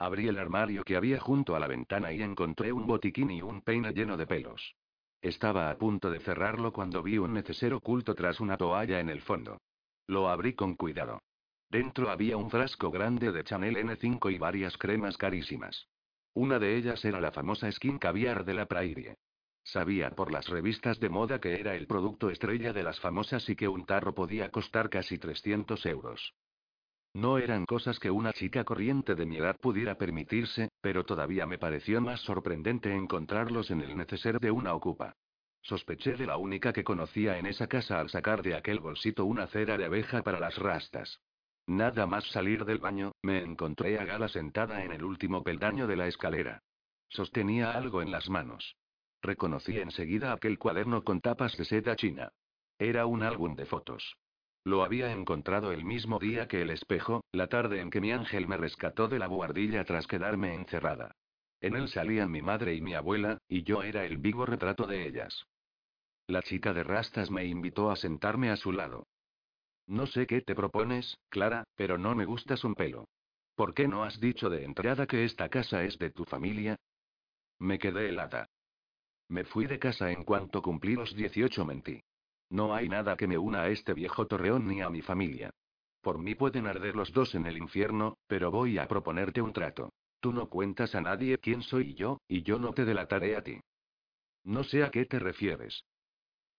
Abrí 0.00 0.28
el 0.28 0.38
armario 0.38 0.82
que 0.82 0.96
había 0.96 1.20
junto 1.20 1.54
a 1.54 1.60
la 1.60 1.66
ventana 1.66 2.10
y 2.10 2.22
encontré 2.22 2.72
un 2.72 2.86
botiquín 2.86 3.30
y 3.30 3.42
un 3.42 3.60
peine 3.60 3.92
lleno 3.92 4.16
de 4.16 4.26
pelos. 4.26 4.74
Estaba 5.20 5.68
a 5.68 5.76
punto 5.76 6.10
de 6.10 6.20
cerrarlo 6.20 6.72
cuando 6.72 7.02
vi 7.02 7.18
un 7.18 7.34
neceser 7.34 7.74
oculto 7.74 8.14
tras 8.14 8.40
una 8.40 8.56
toalla 8.56 8.98
en 8.98 9.10
el 9.10 9.20
fondo. 9.20 9.60
Lo 10.06 10.30
abrí 10.30 10.54
con 10.54 10.74
cuidado. 10.74 11.20
Dentro 11.68 12.08
había 12.08 12.38
un 12.38 12.48
frasco 12.48 12.90
grande 12.90 13.30
de 13.30 13.44
Chanel 13.44 13.76
N5 13.76 14.32
y 14.32 14.38
varias 14.38 14.78
cremas 14.78 15.18
carísimas. 15.18 15.86
Una 16.32 16.58
de 16.58 16.78
ellas 16.78 17.04
era 17.04 17.20
la 17.20 17.30
famosa 17.30 17.70
Skin 17.70 17.98
Caviar 17.98 18.46
de 18.46 18.54
la 18.54 18.64
Prairie. 18.64 19.18
Sabía 19.64 20.12
por 20.12 20.32
las 20.32 20.48
revistas 20.48 20.98
de 20.98 21.10
moda 21.10 21.42
que 21.42 21.60
era 21.60 21.76
el 21.76 21.86
producto 21.86 22.30
estrella 22.30 22.72
de 22.72 22.84
las 22.84 22.98
famosas 23.00 23.46
y 23.50 23.54
que 23.54 23.68
un 23.68 23.84
tarro 23.84 24.14
podía 24.14 24.50
costar 24.50 24.88
casi 24.88 25.18
300 25.18 25.84
euros. 25.84 26.32
No 27.12 27.38
eran 27.38 27.66
cosas 27.66 27.98
que 27.98 28.10
una 28.10 28.32
chica 28.32 28.62
corriente 28.62 29.16
de 29.16 29.26
mi 29.26 29.36
edad 29.36 29.56
pudiera 29.58 29.96
permitirse, 29.96 30.68
pero 30.80 31.04
todavía 31.04 31.44
me 31.44 31.58
pareció 31.58 32.00
más 32.00 32.20
sorprendente 32.20 32.94
encontrarlos 32.94 33.70
en 33.70 33.80
el 33.80 33.96
neceser 33.96 34.38
de 34.38 34.52
una 34.52 34.74
ocupa. 34.74 35.16
Sospeché 35.62 36.14
de 36.14 36.26
la 36.26 36.36
única 36.36 36.72
que 36.72 36.84
conocía 36.84 37.38
en 37.38 37.46
esa 37.46 37.66
casa 37.66 37.98
al 38.00 38.10
sacar 38.10 38.42
de 38.42 38.54
aquel 38.54 38.78
bolsito 38.78 39.24
una 39.24 39.48
cera 39.48 39.76
de 39.76 39.86
abeja 39.86 40.22
para 40.22 40.38
las 40.38 40.56
rastas. 40.56 41.20
Nada 41.66 42.06
más 42.06 42.24
salir 42.30 42.64
del 42.64 42.78
baño, 42.78 43.12
me 43.22 43.42
encontré 43.42 43.98
a 43.98 44.04
Gala 44.04 44.28
sentada 44.28 44.84
en 44.84 44.92
el 44.92 45.04
último 45.04 45.42
peldaño 45.42 45.86
de 45.86 45.96
la 45.96 46.06
escalera. 46.06 46.62
Sostenía 47.08 47.72
algo 47.72 48.02
en 48.02 48.12
las 48.12 48.30
manos. 48.30 48.76
Reconocí 49.20 49.78
enseguida 49.78 50.32
aquel 50.32 50.58
cuaderno 50.58 51.02
con 51.02 51.20
tapas 51.20 51.56
de 51.56 51.64
seda 51.64 51.96
china. 51.96 52.32
Era 52.78 53.04
un 53.06 53.22
álbum 53.22 53.54
de 53.56 53.66
fotos. 53.66 54.16
Lo 54.64 54.84
había 54.84 55.10
encontrado 55.12 55.72
el 55.72 55.84
mismo 55.84 56.18
día 56.18 56.46
que 56.46 56.60
el 56.60 56.70
espejo, 56.70 57.24
la 57.32 57.46
tarde 57.46 57.80
en 57.80 57.90
que 57.90 58.00
mi 58.00 58.12
ángel 58.12 58.46
me 58.46 58.58
rescató 58.58 59.08
de 59.08 59.18
la 59.18 59.26
buhardilla 59.26 59.84
tras 59.84 60.06
quedarme 60.06 60.54
encerrada. 60.54 61.12
En 61.62 61.76
él 61.76 61.88
salían 61.88 62.30
mi 62.30 62.42
madre 62.42 62.74
y 62.74 62.80
mi 62.80 62.94
abuela, 62.94 63.38
y 63.48 63.62
yo 63.62 63.82
era 63.82 64.04
el 64.04 64.18
vivo 64.18 64.44
retrato 64.46 64.86
de 64.86 65.06
ellas. 65.06 65.46
La 66.26 66.42
chica 66.42 66.72
de 66.72 66.84
rastas 66.84 67.30
me 67.30 67.44
invitó 67.44 67.90
a 67.90 67.96
sentarme 67.96 68.50
a 68.50 68.56
su 68.56 68.72
lado. 68.72 69.06
No 69.86 70.06
sé 70.06 70.26
qué 70.26 70.42
te 70.42 70.54
propones, 70.54 71.18
Clara, 71.30 71.64
pero 71.74 71.98
no 71.98 72.14
me 72.14 72.24
gustas 72.24 72.62
un 72.62 72.74
pelo. 72.74 73.08
¿Por 73.54 73.74
qué 73.74 73.88
no 73.88 74.04
has 74.04 74.20
dicho 74.20 74.48
de 74.48 74.64
entrada 74.64 75.06
que 75.06 75.24
esta 75.24 75.48
casa 75.48 75.82
es 75.84 75.98
de 75.98 76.10
tu 76.10 76.24
familia? 76.24 76.76
Me 77.58 77.78
quedé 77.78 78.08
helada. 78.08 78.46
Me 79.28 79.44
fui 79.44 79.66
de 79.66 79.78
casa 79.78 80.10
en 80.10 80.24
cuanto 80.24 80.62
cumplí 80.62 80.94
los 80.94 81.14
18, 81.14 81.64
mentí. 81.64 82.00
No 82.50 82.74
hay 82.74 82.88
nada 82.88 83.16
que 83.16 83.28
me 83.28 83.38
una 83.38 83.62
a 83.62 83.68
este 83.68 83.94
viejo 83.94 84.26
torreón 84.26 84.66
ni 84.66 84.82
a 84.82 84.90
mi 84.90 85.02
familia. 85.02 85.50
Por 86.02 86.18
mí 86.18 86.34
pueden 86.34 86.66
arder 86.66 86.96
los 86.96 87.12
dos 87.12 87.34
en 87.34 87.46
el 87.46 87.56
infierno, 87.56 88.18
pero 88.26 88.50
voy 88.50 88.78
a 88.78 88.88
proponerte 88.88 89.40
un 89.40 89.52
trato. 89.52 89.92
Tú 90.20 90.32
no 90.32 90.48
cuentas 90.48 90.94
a 90.94 91.00
nadie 91.00 91.38
quién 91.38 91.62
soy 91.62 91.94
yo, 91.94 92.20
y 92.26 92.42
yo 92.42 92.58
no 92.58 92.72
te 92.74 92.84
delataré 92.84 93.36
a 93.36 93.42
ti. 93.42 93.60
No 94.44 94.64
sé 94.64 94.82
a 94.82 94.90
qué 94.90 95.06
te 95.06 95.18
refieres. 95.18 95.84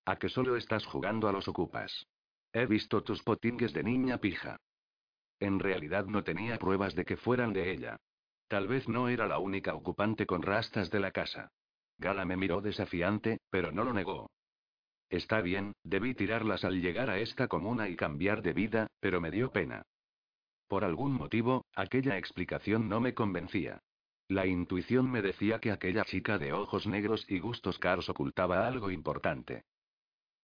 A 0.05 0.17
que 0.17 0.29
solo 0.29 0.55
estás 0.55 0.85
jugando 0.85 1.27
a 1.27 1.31
los 1.31 1.47
ocupas. 1.47 2.05
He 2.53 2.65
visto 2.65 3.03
tus 3.03 3.21
potingues 3.23 3.73
de 3.73 3.83
niña 3.83 4.17
pija. 4.17 4.57
En 5.39 5.59
realidad 5.59 6.05
no 6.05 6.23
tenía 6.23 6.57
pruebas 6.57 6.95
de 6.95 7.05
que 7.05 7.17
fueran 7.17 7.53
de 7.53 7.71
ella. 7.71 7.97
Tal 8.47 8.67
vez 8.67 8.87
no 8.87 9.09
era 9.09 9.27
la 9.27 9.39
única 9.39 9.73
ocupante 9.73 10.25
con 10.25 10.41
rastas 10.41 10.89
de 10.89 10.99
la 10.99 11.11
casa. 11.11 11.49
Gala 11.97 12.25
me 12.25 12.37
miró 12.37 12.61
desafiante, 12.61 13.39
pero 13.49 13.71
no 13.71 13.83
lo 13.83 13.93
negó. 13.93 14.29
Está 15.11 15.41
bien, 15.41 15.73
debí 15.83 16.13
tirarlas 16.15 16.63
al 16.63 16.81
llegar 16.81 17.09
a 17.09 17.19
esta 17.19 17.49
comuna 17.49 17.89
y 17.89 17.97
cambiar 17.97 18.41
de 18.41 18.53
vida, 18.53 18.87
pero 19.01 19.19
me 19.19 19.29
dio 19.29 19.51
pena. 19.51 19.83
Por 20.69 20.85
algún 20.85 21.11
motivo, 21.11 21.65
aquella 21.75 22.17
explicación 22.17 22.87
no 22.87 23.01
me 23.01 23.13
convencía. 23.13 23.81
La 24.29 24.45
intuición 24.45 25.11
me 25.11 25.21
decía 25.21 25.59
que 25.59 25.73
aquella 25.73 26.05
chica 26.05 26.37
de 26.37 26.53
ojos 26.53 26.87
negros 26.87 27.25
y 27.27 27.39
gustos 27.39 27.77
caros 27.77 28.07
ocultaba 28.07 28.65
algo 28.65 28.89
importante. 28.89 29.65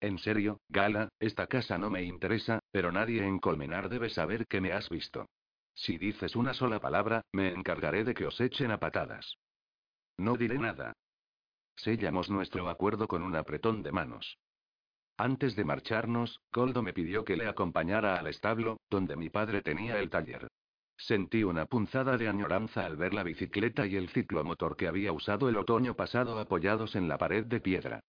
En 0.01 0.19
serio, 0.19 0.59
Gala, 0.67 1.07
esta 1.17 1.47
casa 1.47 1.77
no 1.77 1.89
me 1.89 2.03
interesa, 2.03 2.59
pero 2.69 2.91
nadie 2.91 3.25
en 3.25 3.39
Colmenar 3.39 3.87
debe 3.87 4.09
saber 4.09 4.47
que 4.47 4.59
me 4.59 4.73
has 4.73 4.89
visto. 4.89 5.29
Si 5.75 5.97
dices 5.97 6.35
una 6.35 6.53
sola 6.53 6.81
palabra, 6.81 7.21
me 7.31 7.53
encargaré 7.53 8.03
de 8.03 8.13
que 8.13 8.25
os 8.25 8.41
echen 8.41 8.71
a 8.71 8.81
patadas. 8.81 9.37
No 10.17 10.35
diré 10.35 10.59
nada. 10.59 10.91
Sellamos 11.77 12.29
nuestro 12.29 12.67
acuerdo 12.67 13.07
con 13.07 13.23
un 13.23 13.37
apretón 13.37 13.81
de 13.81 13.93
manos. 13.93 14.37
Antes 15.17 15.55
de 15.55 15.65
marcharnos, 15.65 16.39
Coldo 16.51 16.83
me 16.83 16.93
pidió 16.93 17.25
que 17.25 17.35
le 17.35 17.47
acompañara 17.47 18.17
al 18.19 18.27
establo, 18.27 18.79
donde 18.89 19.15
mi 19.15 19.29
padre 19.29 19.63
tenía 19.63 19.99
el 19.99 20.11
taller. 20.11 20.47
Sentí 20.95 21.43
una 21.43 21.65
punzada 21.65 22.17
de 22.17 22.27
añoranza 22.27 22.85
al 22.85 22.97
ver 22.97 23.15
la 23.15 23.23
bicicleta 23.23 23.87
y 23.87 23.95
el 23.95 24.09
ciclomotor 24.09 24.75
que 24.75 24.87
había 24.87 25.11
usado 25.11 25.49
el 25.49 25.57
otoño 25.57 25.95
pasado 25.95 26.39
apoyados 26.39 26.95
en 26.95 27.07
la 27.07 27.17
pared 27.17 27.45
de 27.45 27.59
piedra. 27.59 28.01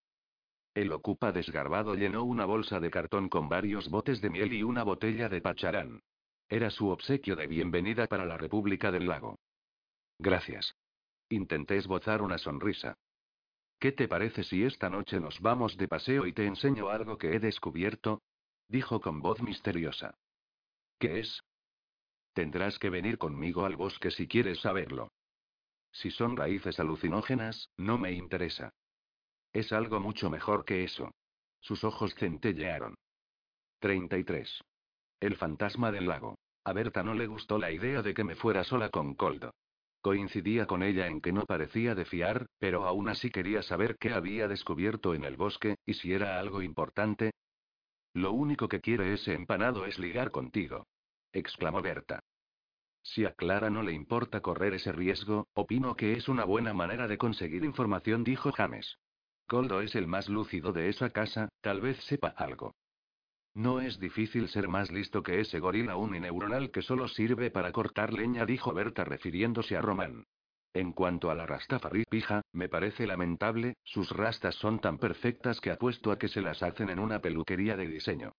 El 0.75 0.93
ocupa 0.93 1.33
desgarbado 1.33 1.95
llenó 1.95 2.25
una 2.25 2.45
bolsa 2.45 2.79
de 2.79 2.91
cartón 2.91 3.31
con 3.31 3.49
varios 3.49 3.89
botes 3.89 4.21
de 4.21 4.31
miel 4.31 4.53
y 4.53 4.63
una 4.63 4.83
botella 4.83 5.31
de 5.31 5.41
pacharán. 5.41 6.03
Era 6.49 6.71
su 6.71 6.89
obsequio 6.89 7.37
de 7.37 7.47
bienvenida 7.47 8.07
para 8.07 8.27
la 8.27 8.37
República 8.37 8.91
del 8.91 9.07
Lago. 9.07 9.39
Gracias. 10.19 10.75
Intenté 11.31 11.77
esbozar 11.77 12.23
una 12.23 12.39
sonrisa. 12.39 12.97
¿Qué 13.79 13.93
te 13.93 14.09
parece 14.09 14.43
si 14.43 14.65
esta 14.65 14.91
noche 14.91 15.21
nos 15.21 15.41
vamos 15.41 15.77
de 15.77 15.87
paseo 15.87 16.27
y 16.27 16.33
te 16.33 16.47
enseño 16.47 16.89
algo 16.89 17.17
que 17.17 17.35
he 17.35 17.39
descubierto? 17.39 18.23
Dijo 18.69 19.01
con 19.01 19.21
voz 19.21 19.41
misteriosa. 19.41 20.15
¿Qué 20.99 21.21
es? 21.21 21.43
Tendrás 22.33 22.79
que 22.79 22.91
venir 22.91 23.19
conmigo 23.19 23.65
al 23.65 23.77
bosque 23.77 24.11
si 24.11 24.27
quieres 24.27 24.61
saberlo. 24.61 25.13
Si 25.93 26.11
son 26.11 26.37
raíces 26.37 26.81
alucinógenas, 26.81 27.71
no 27.77 27.99
me 27.99 28.13
interesa. 28.13 28.71
Es 29.53 29.73
algo 29.73 30.01
mucho 30.01 30.29
mejor 30.29 30.65
que 30.65 30.85
eso. 30.85 31.13
Sus 31.61 31.85
ojos 31.85 32.15
centellearon. 32.17 32.95
33. 33.81 34.61
El 35.21 35.37
fantasma 35.37 35.93
del 35.93 36.09
lago. 36.09 36.37
A 36.65 36.73
Berta 36.73 37.03
no 37.03 37.15
le 37.15 37.27
gustó 37.27 37.59
la 37.59 37.71
idea 37.71 38.03
de 38.03 38.13
que 38.13 38.25
me 38.25 38.35
fuera 38.35 38.65
sola 38.65 38.91
con 38.91 39.15
Coldo. 39.15 39.53
Coincidía 40.01 40.67
con 40.67 40.83
ella 40.83 41.07
en 41.09 41.21
que 41.21 41.33
no 41.33 41.45
parecía 41.45 41.95
de 41.95 42.05
fiar, 42.05 42.47
pero 42.59 42.87
aún 42.87 43.09
así 43.09 43.31
quería 43.31 43.63
saber 43.63 43.97
qué 43.99 44.13
había 44.13 44.47
descubierto 44.47 45.15
en 45.15 45.25
el 45.25 45.37
bosque, 45.37 45.77
y 45.85 45.95
si 45.95 46.13
era 46.13 46.39
algo 46.39 46.63
importante. 46.63 47.33
Lo 48.15 48.33
único 48.33 48.69
que 48.69 48.81
quiere 48.81 49.13
ese 49.13 49.35
empanado 49.35 49.87
es 49.87 49.99
ligar 49.99 50.31
contigo. 50.31 50.87
exclamó 51.33 51.83
Berta. 51.83 52.21
Si 53.03 53.25
a 53.25 53.33
Clara 53.33 53.71
no 53.71 53.83
le 53.83 53.93
importa 53.93 54.41
correr 54.41 54.75
ese 54.75 54.93
riesgo, 54.93 55.49
opino 55.55 55.97
que 55.97 56.13
es 56.13 56.29
una 56.29 56.45
buena 56.45 56.75
manera 56.75 57.09
de 57.09 57.19
conseguir 57.19 57.65
información, 57.65 58.23
dijo 58.23 58.53
James. 58.53 58.99
Coldo 59.47 59.81
es 59.81 59.95
el 59.95 60.07
más 60.07 60.29
lúcido 60.29 60.73
de 60.73 60.89
esa 60.89 61.11
casa, 61.11 61.49
tal 61.61 61.81
vez 61.81 61.97
sepa 62.05 62.29
algo. 62.29 62.75
No 63.59 63.81
es 63.81 63.99
difícil 63.99 64.49
ser 64.49 64.69
más 64.69 64.93
listo 64.93 65.25
que 65.25 65.41
ese 65.41 65.59
gorila 65.59 65.97
unineuronal 65.97 66.71
que 66.71 66.81
solo 66.81 67.09
sirve 67.09 67.51
para 67.51 67.73
cortar 67.73 68.13
leña, 68.13 68.47
dijo 68.47 68.73
Berta 68.73 69.03
refiriéndose 69.03 69.77
a 69.77 69.81
Román. 69.81 70.27
En 70.75 70.93
cuanto 70.93 71.29
a 71.29 71.35
la 71.35 71.45
Rastafari 71.45 72.05
pija, 72.09 72.43
me 72.53 72.69
parece 72.69 73.05
lamentable, 73.05 73.75
sus 73.83 74.11
rastas 74.11 74.55
son 74.55 74.79
tan 74.79 74.99
perfectas 74.99 75.61
que 75.61 75.73
apuesto 75.73 76.13
a 76.13 76.21
que 76.21 76.29
se 76.29 76.41
las 76.41 76.63
hacen 76.63 76.89
en 76.89 77.01
una 77.01 77.21
peluquería 77.21 77.77
de 77.77 77.89
diseño. 77.89 78.31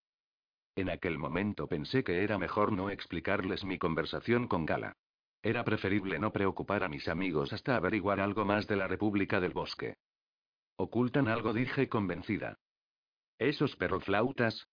En 0.78 0.90
aquel 0.90 1.18
momento 1.18 1.68
pensé 1.68 2.02
que 2.06 2.24
era 2.24 2.38
mejor 2.38 2.72
no 2.72 2.90
explicarles 2.90 3.66
mi 3.66 3.78
conversación 3.78 4.48
con 4.48 4.66
Gala. 4.66 4.94
Era 5.44 5.66
preferible 5.66 6.18
no 6.18 6.32
preocupar 6.32 6.82
a 6.82 6.88
mis 6.88 7.10
amigos 7.10 7.52
hasta 7.52 7.76
averiguar 7.76 8.22
algo 8.22 8.46
más 8.46 8.68
de 8.68 8.78
la 8.78 8.88
República 8.88 9.42
del 9.42 9.52
Bosque. 9.52 9.98
Ocultan 10.78 11.28
algo, 11.28 11.52
dije 11.52 11.90
convencida. 11.90 12.58
Esos 13.38 13.76
perroflautas. 13.76 14.66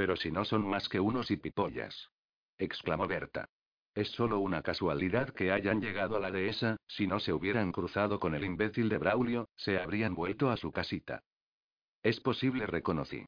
Pero 0.00 0.16
si 0.16 0.30
no 0.30 0.46
son 0.46 0.66
más 0.66 0.88
que 0.88 0.98
unos 0.98 1.30
hipipollas. 1.30 2.08
exclamó 2.56 3.06
Berta. 3.06 3.50
Es 3.94 4.08
solo 4.12 4.38
una 4.38 4.62
casualidad 4.62 5.28
que 5.34 5.52
hayan 5.52 5.82
llegado 5.82 6.16
a 6.16 6.20
la 6.20 6.30
dehesa, 6.30 6.78
si 6.86 7.06
no 7.06 7.20
se 7.20 7.34
hubieran 7.34 7.70
cruzado 7.70 8.18
con 8.18 8.34
el 8.34 8.42
imbécil 8.42 8.88
de 8.88 8.96
Braulio, 8.96 9.50
se 9.56 9.78
habrían 9.78 10.14
vuelto 10.14 10.48
a 10.48 10.56
su 10.56 10.72
casita. 10.72 11.22
Es 12.02 12.18
posible, 12.18 12.64
reconocí. 12.64 13.26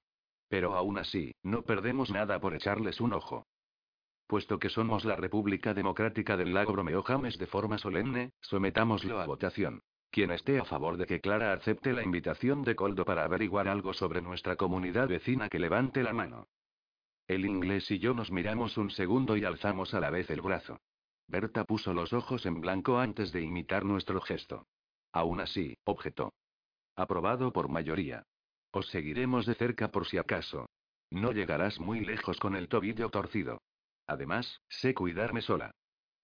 Pero 0.48 0.74
aún 0.74 0.96
así, 0.96 1.34
no 1.42 1.60
perdemos 1.60 2.10
nada 2.10 2.40
por 2.40 2.54
echarles 2.54 3.02
un 3.02 3.12
ojo. 3.12 3.44
Puesto 4.26 4.58
que 4.58 4.70
somos 4.70 5.04
la 5.04 5.16
República 5.16 5.74
Democrática 5.74 6.38
del 6.38 6.54
Lago 6.54 6.72
Bromeo 6.72 7.02
James 7.02 7.36
de 7.36 7.48
forma 7.48 7.76
solemne, 7.76 8.30
sometámoslo 8.40 9.20
a 9.20 9.26
votación. 9.26 9.82
Quien 10.10 10.30
esté 10.30 10.58
a 10.58 10.64
favor 10.64 10.96
de 10.96 11.04
que 11.04 11.20
Clara 11.20 11.52
acepte 11.52 11.92
la 11.92 12.02
invitación 12.02 12.62
de 12.62 12.74
Coldo 12.74 13.04
para 13.04 13.24
averiguar 13.24 13.68
algo 13.68 13.92
sobre 13.92 14.22
nuestra 14.22 14.56
comunidad 14.56 15.08
vecina 15.08 15.50
que 15.50 15.58
levante 15.58 16.02
la 16.02 16.14
mano. 16.14 16.48
El 17.32 17.46
inglés 17.46 17.90
y 17.90 17.98
yo 17.98 18.12
nos 18.12 18.30
miramos 18.30 18.76
un 18.76 18.90
segundo 18.90 19.38
y 19.38 19.44
alzamos 19.46 19.94
a 19.94 20.00
la 20.00 20.10
vez 20.10 20.28
el 20.28 20.42
brazo. 20.42 20.82
Berta 21.26 21.64
puso 21.64 21.94
los 21.94 22.12
ojos 22.12 22.44
en 22.44 22.60
blanco 22.60 22.98
antes 22.98 23.32
de 23.32 23.40
imitar 23.40 23.86
nuestro 23.86 24.20
gesto. 24.20 24.66
Aún 25.12 25.40
así, 25.40 25.78
objetó. 25.84 26.34
Aprobado 26.94 27.50
por 27.50 27.70
mayoría. 27.70 28.26
Os 28.70 28.86
seguiremos 28.88 29.46
de 29.46 29.54
cerca 29.54 29.90
por 29.90 30.06
si 30.06 30.18
acaso. 30.18 30.68
No 31.10 31.32
llegarás 31.32 31.80
muy 31.80 32.04
lejos 32.04 32.38
con 32.38 32.54
el 32.54 32.68
tobillo 32.68 33.08
torcido. 33.08 33.62
Además, 34.06 34.60
sé 34.68 34.92
cuidarme 34.92 35.40
sola. 35.40 35.70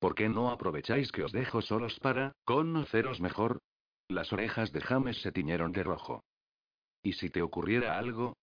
¿Por 0.01 0.15
qué 0.15 0.29
no 0.29 0.51
aprovecháis 0.51 1.11
que 1.11 1.25
os 1.25 1.33
dejo 1.33 1.63
solos 1.63 1.99
para 2.01 2.33
conoceros 2.45 3.19
mejor? 3.19 3.61
Las 4.09 4.31
orejas 4.35 4.73
de 4.73 4.83
James 4.83 5.23
se 5.23 5.33
tiñeron 5.33 5.73
de 5.73 5.85
rojo. 5.85 6.23
¿Y 7.03 7.15
si 7.15 7.31
te 7.31 7.41
ocurriera 7.41 7.97
algo? 7.97 8.37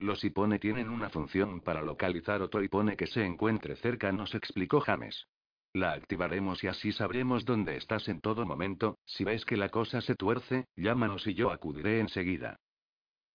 Los 0.00 0.24
hipone 0.24 0.58
tienen 0.58 0.88
una 0.88 1.10
función 1.10 1.60
para 1.60 1.82
localizar 1.82 2.40
otro 2.40 2.62
hipone 2.62 2.96
que 2.96 3.06
se 3.06 3.22
encuentre 3.22 3.76
cerca, 3.76 4.10
nos 4.10 4.34
explicó 4.34 4.80
James. 4.80 5.26
La 5.74 5.92
activaremos 5.92 6.64
y 6.64 6.68
así 6.68 6.90
sabremos 6.90 7.44
dónde 7.44 7.76
estás 7.76 8.08
en 8.08 8.22
todo 8.22 8.46
momento. 8.46 8.98
Si 9.04 9.24
ves 9.24 9.44
que 9.44 9.58
la 9.58 9.68
cosa 9.68 10.00
se 10.00 10.14
tuerce, 10.14 10.66
llámanos 10.74 11.26
y 11.26 11.34
yo 11.34 11.50
acudiré 11.50 12.00
enseguida. 12.00 12.58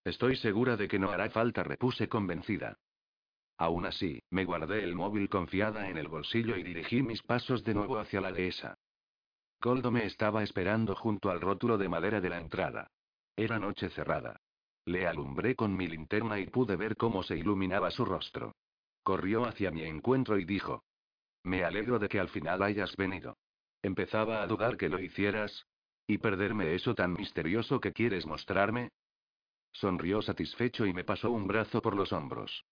Estoy 0.04 0.38
segura 0.38 0.75
de 0.75 0.88
que 0.88 0.97
no 0.97 1.12
hará 1.12 1.30
falta, 1.30 1.63
repuse 1.63 2.10
convencida. 2.10 2.80
Aún 3.58 3.86
así, 3.86 4.23
me 4.32 4.43
guardé 4.43 4.84
el 4.84 4.95
móvil 4.95 5.30
confiada 5.30 5.88
en 5.88 5.99
el 5.99 6.08
bolsillo 6.08 6.58
y 6.58 6.63
dirigí 6.63 7.04
mis 7.04 7.21
pasos 7.21 7.63
de 7.63 7.75
nuevo 7.75 7.99
hacia 7.99 8.21
la 8.21 8.32
dehesa. 8.32 8.75
Coldo 9.62 9.91
me 9.91 10.06
estaba 10.06 10.41
esperando 10.41 10.95
junto 10.95 11.30
al 11.30 11.41
rótulo 11.41 11.78
de 11.78 11.89
madera 11.89 12.21
de 12.21 12.30
la 12.30 12.39
entrada. 12.39 12.89
Era 13.36 13.60
noche 13.60 13.89
cerrada. 13.89 14.41
Le 14.85 15.07
alumbré 15.07 15.55
con 15.55 15.75
mi 15.75 15.87
linterna 15.87 16.39
y 16.39 16.45
pude 16.45 16.75
ver 16.75 16.95
cómo 16.95 17.23
se 17.23 17.35
iluminaba 17.35 17.89
su 17.89 18.05
rostro. 18.05 18.55
Corrió 19.03 19.45
hacia 19.45 19.71
mi 19.71 19.83
encuentro 19.83 20.37
y 20.37 20.45
dijo. 20.45 20.83
Me 21.43 21.63
alegro 21.63 21.99
de 21.99 22.07
que 22.07 22.19
al 22.19 22.29
final 22.29 22.61
hayas 22.61 22.95
venido. 22.95 23.37
Empezaba 23.81 24.41
a 24.41 24.47
dudar 24.47 24.77
que 24.77 24.89
lo 24.89 24.99
hicieras. 24.99 25.65
¿Y 26.07 26.19
perderme 26.19 26.75
eso 26.75 26.93
tan 26.93 27.13
misterioso 27.13 27.79
que 27.79 27.93
quieres 27.93 28.27
mostrarme? 28.27 28.89
Sonrió 29.71 30.21
satisfecho 30.21 30.85
y 30.85 30.93
me 30.93 31.03
pasó 31.03 31.31
un 31.31 31.47
brazo 31.47 31.81
por 31.81 31.95
los 31.95 32.13
hombros. 32.13 32.63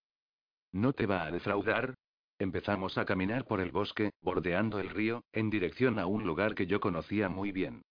¿No 0.71 0.93
te 0.93 1.05
va 1.05 1.23
a 1.23 1.31
defraudar? 1.31 1.95
Empezamos 2.39 2.97
a 2.97 3.05
caminar 3.05 3.45
por 3.45 3.59
el 3.59 3.71
bosque, 3.71 4.11
bordeando 4.21 4.79
el 4.79 4.89
río, 4.89 5.23
en 5.31 5.49
dirección 5.49 5.99
a 5.99 6.05
un 6.05 6.25
lugar 6.25 6.55
que 6.55 6.67
yo 6.67 6.79
conocía 6.79 7.29
muy 7.29 7.51
bien. 7.51 7.83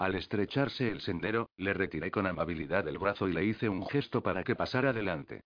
Al 0.00 0.14
estrecharse 0.14 0.90
el 0.90 1.02
sendero, 1.02 1.50
le 1.58 1.74
retiré 1.74 2.10
con 2.10 2.26
amabilidad 2.26 2.88
el 2.88 2.96
brazo 2.96 3.28
y 3.28 3.34
le 3.34 3.44
hice 3.44 3.68
un 3.68 3.86
gesto 3.86 4.22
para 4.22 4.42
que 4.44 4.56
pasara 4.56 4.90
adelante. 4.90 5.42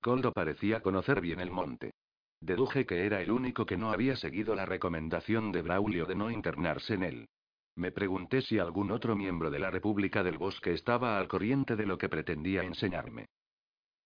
Coldo 0.00 0.32
parecía 0.32 0.80
conocer 0.80 1.20
bien 1.20 1.40
el 1.40 1.50
monte. 1.50 1.92
Deduje 2.40 2.86
que 2.86 3.04
era 3.04 3.20
el 3.20 3.30
único 3.30 3.66
que 3.66 3.76
no 3.76 3.90
había 3.90 4.16
seguido 4.16 4.54
la 4.54 4.64
recomendación 4.64 5.52
de 5.52 5.60
Braulio 5.60 6.06
de 6.06 6.14
no 6.14 6.30
internarse 6.30 6.94
en 6.94 7.02
él. 7.02 7.28
Me 7.76 7.92
pregunté 7.92 8.40
si 8.40 8.58
algún 8.58 8.92
otro 8.92 9.14
miembro 9.14 9.50
de 9.50 9.58
la 9.58 9.70
República 9.70 10.22
del 10.22 10.38
Bosque 10.38 10.72
estaba 10.72 11.18
al 11.18 11.28
corriente 11.28 11.76
de 11.76 11.84
lo 11.84 11.98
que 11.98 12.08
pretendía 12.08 12.62
enseñarme. 12.62 13.26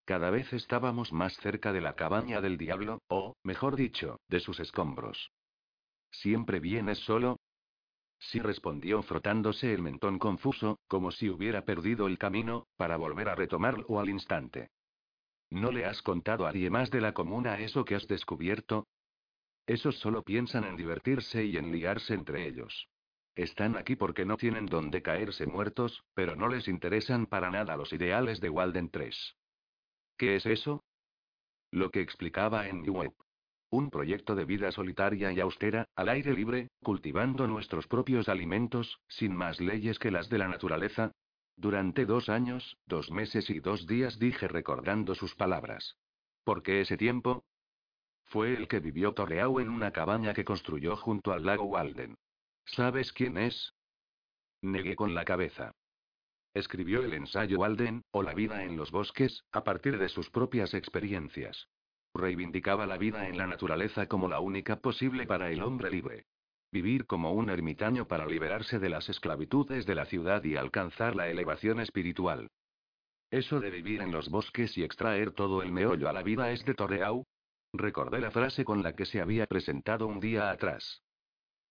Cada 0.04 0.30
vez 0.30 0.52
estábamos 0.52 1.12
más 1.12 1.36
cerca 1.36 1.72
de 1.72 1.80
la 1.80 1.94
cabaña 1.94 2.40
del 2.40 2.58
diablo, 2.58 2.98
o, 3.06 3.36
mejor 3.44 3.76
dicho, 3.76 4.18
de 4.26 4.40
sus 4.40 4.58
escombros. 4.58 5.30
¿Siempre 6.10 6.58
vienes 6.58 6.98
solo? 6.98 7.38
Sí 8.30 8.38
respondió 8.38 9.02
frotándose 9.02 9.74
el 9.74 9.82
mentón 9.82 10.18
confuso, 10.20 10.78
como 10.87 11.11
si 11.11 11.28
hubiera 11.28 11.64
perdido 11.64 12.06
el 12.06 12.18
camino, 12.18 12.68
para 12.76 12.96
volver 12.96 13.28
a 13.28 13.35
retomarlo 13.35 13.98
al 13.98 14.08
instante. 14.08 14.70
¿No 15.50 15.72
le 15.72 15.85
has 15.85 16.02
contado 16.02 16.46
a 16.46 16.52
nadie 16.52 16.70
más 16.70 16.90
de 16.90 17.00
la 17.00 17.14
comuna 17.14 17.58
eso 17.58 17.85
que 17.85 17.96
has 17.96 18.06
descubierto? 18.06 18.87
Esos 19.66 19.98
solo 19.98 20.22
piensan 20.22 20.64
en 20.64 20.76
divertirse 20.76 21.44
y 21.44 21.56
en 21.56 21.72
liarse 21.72 22.14
entre 22.14 22.46
ellos. 22.46 22.88
Están 23.35 23.76
aquí 23.76 23.96
porque 23.96 24.24
no 24.24 24.37
tienen 24.37 24.66
donde 24.66 25.02
caerse 25.02 25.46
muertos, 25.46 26.04
pero 26.14 26.37
no 26.37 26.48
les 26.48 26.68
interesan 26.68 27.26
para 27.26 27.50
nada 27.50 27.76
los 27.76 27.92
ideales 27.92 28.40
de 28.40 28.50
Walden 28.50 28.90
3. 28.90 29.37
¿Qué 30.16 30.37
es 30.37 30.46
eso? 30.46 30.85
Lo 31.72 31.90
que 31.90 32.00
explicaba 32.00 32.68
en 32.68 32.82
mi 32.82 32.88
web. 32.88 33.12
Un 33.72 33.88
proyecto 33.88 34.35
de 34.35 34.44
vida 34.44 34.70
solitaria 34.70 35.32
y 35.32 35.40
austera, 35.40 35.88
al 35.96 36.11
aire 36.11 36.35
libre, 36.35 36.68
cultivando 36.82 37.46
nuestros 37.46 37.87
propios 37.87 38.28
alimentos, 38.28 39.00
sin 39.08 39.35
más 39.35 39.62
leyes 39.62 39.98
que 39.98 40.11
las 40.11 40.28
de 40.28 40.37
la 40.37 40.46
naturaleza. 40.46 41.12
Durante 41.56 42.04
dos 42.04 42.28
años, 42.28 42.76
dos 42.85 43.11
meses 43.11 43.48
y 43.48 43.61
dos 43.61 43.87
días 43.87 44.18
dije 44.18 44.46
recordando 44.46 45.14
sus 45.14 45.35
palabras. 45.35 45.96
¿Por 46.44 46.62
qué 46.62 46.82
ese 46.82 46.98
tiempo? 46.98 47.46
Fue 48.26 48.52
el 48.52 48.68
que 48.68 48.78
vivió 48.78 49.14
Torreau 49.14 49.58
en 49.58 49.70
una 49.70 49.90
cabaña 49.90 50.35
que 50.35 50.44
construyó 50.44 50.94
junto 50.96 51.32
al 51.32 51.46
lago 51.46 51.64
Walden. 51.64 52.18
¿Sabes 52.66 53.11
quién 53.14 53.38
es? 53.38 53.72
Negué 54.61 54.96
con 54.96 55.14
la 55.14 55.24
cabeza. 55.24 55.72
Escribió 56.52 57.02
el 57.02 57.14
ensayo 57.14 57.61
Walden, 57.61 58.02
o 58.11 58.22
la 58.22 58.35
vida 58.35 58.64
en 58.64 58.76
los 58.76 58.90
bosques, 58.90 59.44
a 59.50 59.64
partir 59.64 59.96
de 59.96 60.11
sus 60.11 60.28
propias 60.28 60.74
experiencias. 60.74 61.70
Reivindicaba 62.14 62.87
la 62.87 62.98
vida 62.98 63.29
en 63.29 63.38
la 63.38 63.46
naturaleza 63.46 64.07
como 64.07 64.29
la 64.29 64.40
única 64.40 64.77
posible 64.77 65.27
para 65.27 65.51
el 65.51 65.62
hombre 65.62 65.90
libre. 65.90 66.27
Vivir 66.70 67.07
como 67.07 67.33
un 67.33 67.51
ermitaño 67.51 68.07
para 68.07 68.27
liberarse 68.27 68.79
de 68.79 68.88
las 68.88 69.09
esclavitudes 69.09 69.87
de 69.87 69.94
la 69.94 70.07
ciudad 70.07 70.44
y 70.44 70.57
alcanzar 70.57 71.16
la 71.16 71.29
elevación 71.29 71.81
espiritual. 71.81 72.48
Eso 73.31 73.61
de 73.61 73.70
vivir 73.70 74.03
en 74.03 74.12
los 74.12 74.29
bosques 74.29 74.77
y 74.77 74.85
extraer 74.85 75.33
todo 75.33 75.62
el 75.62 75.72
meollo 75.72 76.09
a 76.09 76.12
la 76.12 76.22
vida 76.22 76.51
es 76.51 76.64
de 76.64 76.75
Torreau. 76.75 77.25
Recordé 77.72 78.20
la 78.20 78.31
frase 78.31 78.64
con 78.64 78.83
la 78.83 78.94
que 78.94 79.07
se 79.07 79.22
había 79.22 79.46
presentado 79.46 80.07
un 80.07 80.20
día 80.20 80.51
atrás. 80.51 81.03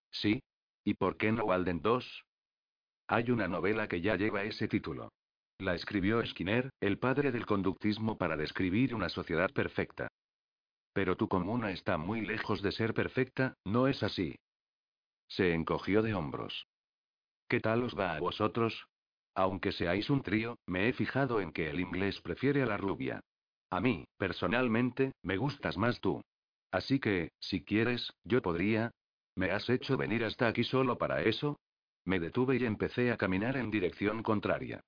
Sí. 0.10 0.42
¿Y 0.84 0.96
por 0.96 1.18
qué 1.18 1.32
no 1.32 1.46
Walden 1.46 1.82
2? 1.82 2.24
Hay 3.08 3.30
una 3.30 3.48
novela 3.48 3.88
que 3.88 4.02
ya 4.02 4.16
lleva 4.16 4.44
ese 4.44 4.68
título. 4.68 5.12
La 5.60 5.76
escribió 5.76 6.26
Skinner, 6.26 6.72
el 6.80 6.98
padre 6.98 7.32
del 7.32 7.46
conductismo, 7.46 8.18
para 8.18 8.36
describir 8.36 8.96
una 8.96 9.10
sociedad 9.10 9.52
perfecta. 9.52 10.08
Pero 10.94 11.16
tu 11.16 11.28
comuna 11.28 11.72
está 11.72 11.98
muy 11.98 12.22
lejos 12.22 12.62
de 12.62 12.72
ser 12.72 12.94
perfecta, 12.94 13.56
¿no 13.66 13.88
es 13.88 14.04
así? 14.04 14.36
Se 15.28 15.54
encogió 15.54 16.02
de 16.02 16.14
hombros. 16.14 16.68
¿Qué 17.48 17.60
tal 17.62 17.84
os 17.84 17.98
va 17.98 18.16
a 18.16 18.20
vosotros? 18.20 18.88
Aunque 19.34 19.72
seáis 19.72 20.10
un 20.10 20.24
trío, 20.24 20.58
me 20.66 20.90
he 20.90 20.94
fijado 20.94 21.40
en 21.40 21.54
que 21.54 21.70
el 21.70 21.80
inglés 21.80 22.20
prefiere 22.22 22.62
a 22.64 22.66
la 22.66 22.78
rubia. 22.78 23.22
A 23.70 23.80
mí, 23.80 24.06
personalmente, 24.18 25.14
me 25.22 25.38
gustas 25.38 25.78
más 25.78 26.02
tú. 26.02 26.22
Así 26.72 27.00
que, 27.00 27.32
si 27.40 27.64
quieres, 27.64 28.12
yo 28.24 28.42
podría. 28.42 28.92
¿Me 29.36 29.52
has 29.52 29.70
hecho 29.70 29.96
venir 29.96 30.26
hasta 30.26 30.48
aquí 30.48 30.66
solo 30.66 30.98
para 30.98 31.22
eso? 31.24 31.58
Me 32.04 32.20
detuve 32.20 32.58
y 32.58 32.66
empecé 32.66 33.12
a 33.12 33.18
caminar 33.18 33.56
en 33.56 33.72
dirección 33.72 34.24
contraria. 34.24 34.82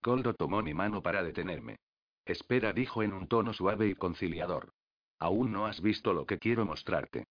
Coldo 0.00 0.34
tomó 0.34 0.62
mi 0.62 0.74
mano 0.74 1.02
para 1.02 1.24
detenerme. 1.24 1.76
Espera, 2.24 2.72
dijo 2.72 3.02
en 3.02 3.12
un 3.12 3.26
tono 3.26 3.52
suave 3.52 3.88
y 3.88 3.94
conciliador. 3.94 4.72
Aún 5.18 5.52
no 5.52 5.66
has 5.66 5.80
visto 5.80 6.12
lo 6.12 6.26
que 6.26 6.38
quiero 6.38 6.64
mostrarte. 6.64 7.26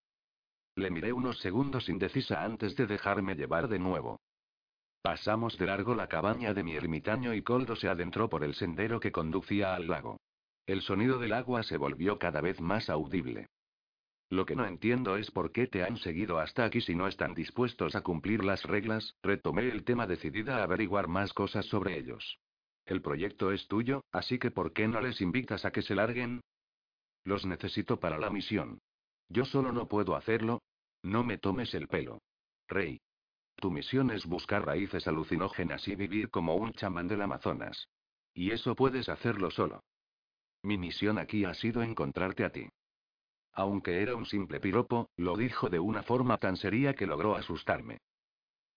Le 0.76 0.92
miré 0.92 1.14
unos 1.14 1.40
segundos 1.40 1.88
indecisa 1.88 2.44
antes 2.44 2.76
de 2.76 2.86
dejarme 2.86 3.36
llevar 3.36 3.68
de 3.68 3.80
nuevo. 3.80 4.20
Pasamos 5.02 5.58
de 5.58 5.68
largo 5.68 5.94
la 5.94 6.08
cabaña 6.08 6.54
de 6.54 6.64
mi 6.64 6.76
ermitaño 6.76 7.34
y 7.34 7.44
Coldo 7.44 7.76
se 7.76 7.88
adentró 7.88 8.28
por 8.28 8.44
el 8.44 8.56
sendero 8.56 9.00
que 9.00 9.12
conducía 9.12 9.76
al 9.76 9.88
lago. 9.88 10.20
El 10.66 10.82
sonido 10.82 11.20
del 11.20 11.34
agua 11.34 11.62
se 11.62 11.78
volvió 11.78 12.18
cada 12.18 12.42
vez 12.42 12.60
más 12.60 12.90
audible. 12.90 13.48
Lo 14.32 14.46
que 14.48 14.56
no 14.56 14.66
entiendo 14.66 15.18
es 15.18 15.30
por 15.30 15.52
qué 15.52 15.68
te 15.68 15.84
han 15.84 15.98
seguido 15.98 16.40
hasta 16.40 16.66
aquí 16.66 16.82
si 16.82 16.96
no 16.96 17.08
están 17.08 17.36
dispuestos 17.36 17.96
a 17.96 18.02
cumplir 18.02 18.44
las 18.44 18.64
reglas, 18.64 19.16
retomé 19.22 19.70
el 19.70 19.84
tema 19.84 20.08
decidida 20.08 20.58
a 20.58 20.64
averiguar 20.64 21.08
más 21.08 21.34
cosas 21.34 21.68
sobre 21.68 22.00
ellos. 22.00 22.40
El 22.88 23.02
proyecto 23.02 23.52
es 23.52 23.68
tuyo, 23.68 24.04
así 24.12 24.40
que 24.40 24.50
¿por 24.50 24.74
qué 24.74 24.88
no 24.88 25.02
les 25.02 25.22
invitas 25.22 25.66
a 25.66 25.72
que 25.72 25.84
se 25.84 25.94
larguen? 25.94 26.42
Los 27.26 27.46
necesito 27.46 28.00
para 28.00 28.18
la 28.18 28.30
misión. 28.30 28.80
Yo 29.30 29.44
solo 29.46 29.74
no 29.74 29.88
puedo 29.88 30.16
hacerlo. 30.16 30.62
No 31.02 31.24
me 31.24 31.38
tomes 31.38 31.74
el 31.74 31.88
pelo. 31.88 32.22
Rey. 32.68 33.02
Tu 33.56 33.72
misión 33.72 34.12
es 34.12 34.26
buscar 34.26 34.66
raíces 34.66 35.08
alucinógenas 35.08 35.88
y 35.88 35.96
vivir 35.96 36.30
como 36.30 36.56
un 36.56 36.74
chamán 36.74 37.08
del 37.08 37.22
Amazonas. 37.22 37.88
Y 38.34 38.52
eso 38.52 38.76
puedes 38.76 39.10
hacerlo 39.10 39.50
solo. 39.50 39.84
Mi 40.62 40.78
misión 40.78 41.18
aquí 41.18 41.46
ha 41.46 41.54
sido 41.54 41.82
encontrarte 41.82 42.44
a 42.44 42.52
ti. 42.52 42.70
Aunque 43.54 44.02
era 44.02 44.16
un 44.16 44.26
simple 44.26 44.60
piropo, 44.60 45.10
lo 45.16 45.38
dijo 45.38 45.70
de 45.70 45.80
una 45.80 46.04
forma 46.04 46.38
tan 46.38 46.58
seria 46.58 46.94
que 46.94 47.08
logró 47.08 47.36
asustarme. 47.36 48.00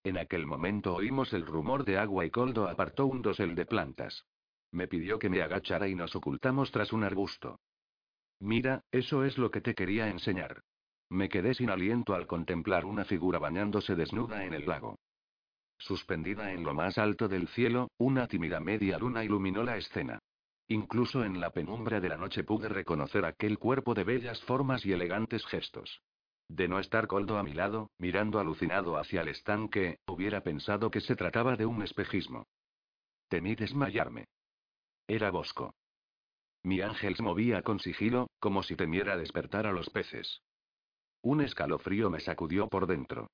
En 0.05 0.17
aquel 0.17 0.47
momento 0.47 0.95
oímos 0.95 1.33
el 1.33 1.45
rumor 1.45 1.85
de 1.85 1.99
agua 1.99 2.25
y 2.25 2.31
Coldo 2.31 2.69
apartó 2.69 3.07
un 3.07 3.21
dosel 3.21 3.55
de 3.55 3.67
plantas. 3.67 4.25
Me 4.71 4.87
pidió 4.87 5.19
que 5.19 5.29
me 5.29 5.43
agachara 5.43 5.89
y 5.89 5.95
nos 5.95 6.15
ocultamos 6.15 6.71
tras 6.71 6.93
un 6.93 7.05
arbusto. 7.05 7.59
Mira, 8.40 8.83
eso 8.92 9.24
es 9.24 9.38
lo 9.38 9.51
que 9.51 9.61
te 9.61 9.74
quería 9.74 10.09
enseñar. 10.09 10.62
Me 11.11 11.29
quedé 11.29 11.55
sin 11.55 11.70
aliento 11.70 12.14
al 12.14 12.27
contemplar 12.27 12.85
una 12.85 13.05
figura 13.05 13.38
bañándose 13.38 13.94
desnuda 13.94 14.44
en 14.44 14.55
el 14.55 14.66
lago. 14.66 14.98
Suspendida 15.79 16.53
en 16.53 16.64
lo 16.64 16.74
más 16.74 16.98
alto 16.98 17.29
del 17.29 17.48
cielo, 17.48 17.88
una 17.98 18.27
tímida 18.27 18.61
media 18.61 18.98
luna 18.98 19.24
iluminó 19.24 19.62
la 19.62 19.77
escena. 19.77 20.18
Incluso 20.68 21.24
en 21.24 21.40
la 21.40 21.51
penumbra 21.51 22.01
de 22.01 22.11
la 22.11 22.16
noche 22.16 22.44
pude 22.44 22.68
reconocer 22.68 23.24
aquel 23.24 23.59
cuerpo 23.59 23.94
de 23.94 24.05
bellas 24.05 24.42
formas 24.42 24.85
y 24.85 24.92
elegantes 24.92 25.46
gestos. 25.46 26.03
De 26.48 26.68
no 26.68 26.79
estar 26.79 27.07
Coldo 27.07 27.38
a 27.38 27.42
mi 27.42 27.55
lado, 27.55 27.90
mirando 27.98 28.38
alucinado 28.38 28.98
hacia 28.98 29.22
el 29.22 29.29
estanque, 29.29 29.98
hubiera 30.07 30.42
pensado 30.42 30.90
que 30.90 31.01
se 31.01 31.16
trataba 31.16 31.57
de 31.57 31.66
un 31.66 31.83
espejismo. 31.83 32.46
Temí 33.29 33.55
desmayarme. 33.55 34.27
Era 35.07 35.31
Bosco. 35.31 35.74
Mi 36.62 36.81
ángel 36.81 37.16
se 37.16 37.23
movía 37.23 37.62
con 37.62 37.79
sigilo, 37.79 38.29
como 38.40 38.62
si 38.62 38.77
temiera 38.77 39.16
despertar 39.16 39.66
a 39.66 39.73
los 39.73 39.90
peces. 39.90 40.42
Un 41.23 41.40
escalofrío 41.40 42.11
me 42.11 42.21
sacudió 42.21 42.68
por 42.68 42.87
dentro. 42.87 43.29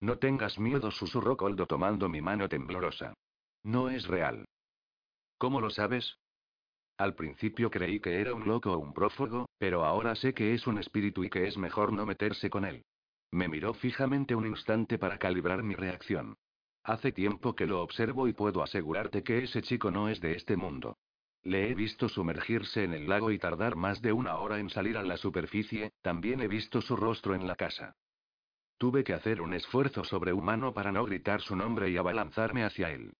No 0.00 0.18
tengas 0.18 0.58
miedo, 0.58 0.90
susurró 0.90 1.36
Coldo 1.36 1.66
tomando 1.66 2.08
mi 2.08 2.20
mano 2.20 2.48
temblorosa. 2.48 3.14
No 3.64 3.90
es 3.90 4.06
real. 4.06 4.44
¿Cómo 5.38 5.60
lo 5.60 5.70
sabes? 5.70 6.18
Al 6.98 7.14
principio 7.14 7.70
creí 7.70 8.00
que 8.00 8.20
era 8.20 8.34
un 8.34 8.46
loco 8.46 8.72
o 8.72 8.78
un 8.78 8.92
prófugo, 8.92 9.48
pero 9.58 9.84
ahora 9.84 10.14
sé 10.16 10.34
que 10.34 10.54
es 10.54 10.66
un 10.66 10.78
espíritu 10.78 11.24
y 11.24 11.30
que 11.30 11.46
es 11.46 11.56
mejor 11.56 11.92
no 11.92 12.06
meterse 12.06 12.50
con 12.50 12.64
él. 12.64 12.84
Me 13.30 13.48
miró 13.48 13.74
fijamente 13.74 14.34
un 14.34 14.46
instante 14.46 14.98
para 14.98 15.18
calibrar 15.18 15.62
mi 15.62 15.74
reacción. 15.74 16.36
Hace 16.82 17.12
tiempo 17.12 17.54
que 17.54 17.66
lo 17.66 17.82
observo 17.82 18.26
y 18.26 18.32
puedo 18.32 18.62
asegurarte 18.62 19.22
que 19.22 19.44
ese 19.44 19.62
chico 19.62 19.90
no 19.90 20.08
es 20.08 20.20
de 20.20 20.32
este 20.32 20.56
mundo. 20.56 20.96
Le 21.42 21.70
he 21.70 21.74
visto 21.74 22.08
sumergirse 22.08 22.84
en 22.84 22.92
el 22.92 23.08
lago 23.08 23.30
y 23.30 23.38
tardar 23.38 23.76
más 23.76 24.02
de 24.02 24.12
una 24.12 24.36
hora 24.38 24.58
en 24.58 24.70
salir 24.70 24.96
a 24.96 25.02
la 25.02 25.16
superficie, 25.16 25.92
también 26.02 26.40
he 26.40 26.48
visto 26.48 26.80
su 26.80 26.96
rostro 26.96 27.34
en 27.34 27.46
la 27.46 27.56
casa. 27.56 27.94
Tuve 28.78 29.02
que 29.02 29.12
hacer 29.12 29.40
un 29.40 29.54
esfuerzo 29.54 30.04
sobrehumano 30.04 30.72
para 30.72 30.92
no 30.92 31.04
gritar 31.04 31.40
su 31.40 31.56
nombre 31.56 31.90
y 31.90 31.96
abalanzarme 31.96 32.64
hacia 32.64 32.90
él. 32.90 33.12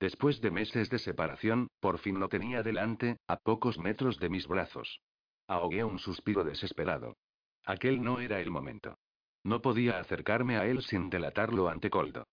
Después 0.00 0.40
de 0.40 0.50
meses 0.50 0.90
de 0.90 0.98
separación, 0.98 1.68
por 1.80 1.98
fin 1.98 2.18
lo 2.18 2.28
tenía 2.28 2.62
delante, 2.62 3.18
a 3.28 3.36
pocos 3.36 3.78
metros 3.78 4.18
de 4.18 4.30
mis 4.30 4.48
brazos. 4.48 5.00
Ahogué 5.46 5.84
un 5.84 5.98
suspiro 5.98 6.44
desesperado. 6.44 7.16
Aquel 7.64 8.02
no 8.02 8.20
era 8.20 8.40
el 8.40 8.50
momento. 8.50 8.98
No 9.44 9.60
podía 9.60 9.98
acercarme 9.98 10.56
a 10.56 10.66
él 10.66 10.82
sin 10.82 11.10
delatarlo 11.10 11.68
ante 11.68 11.90
Coldo. 11.90 12.26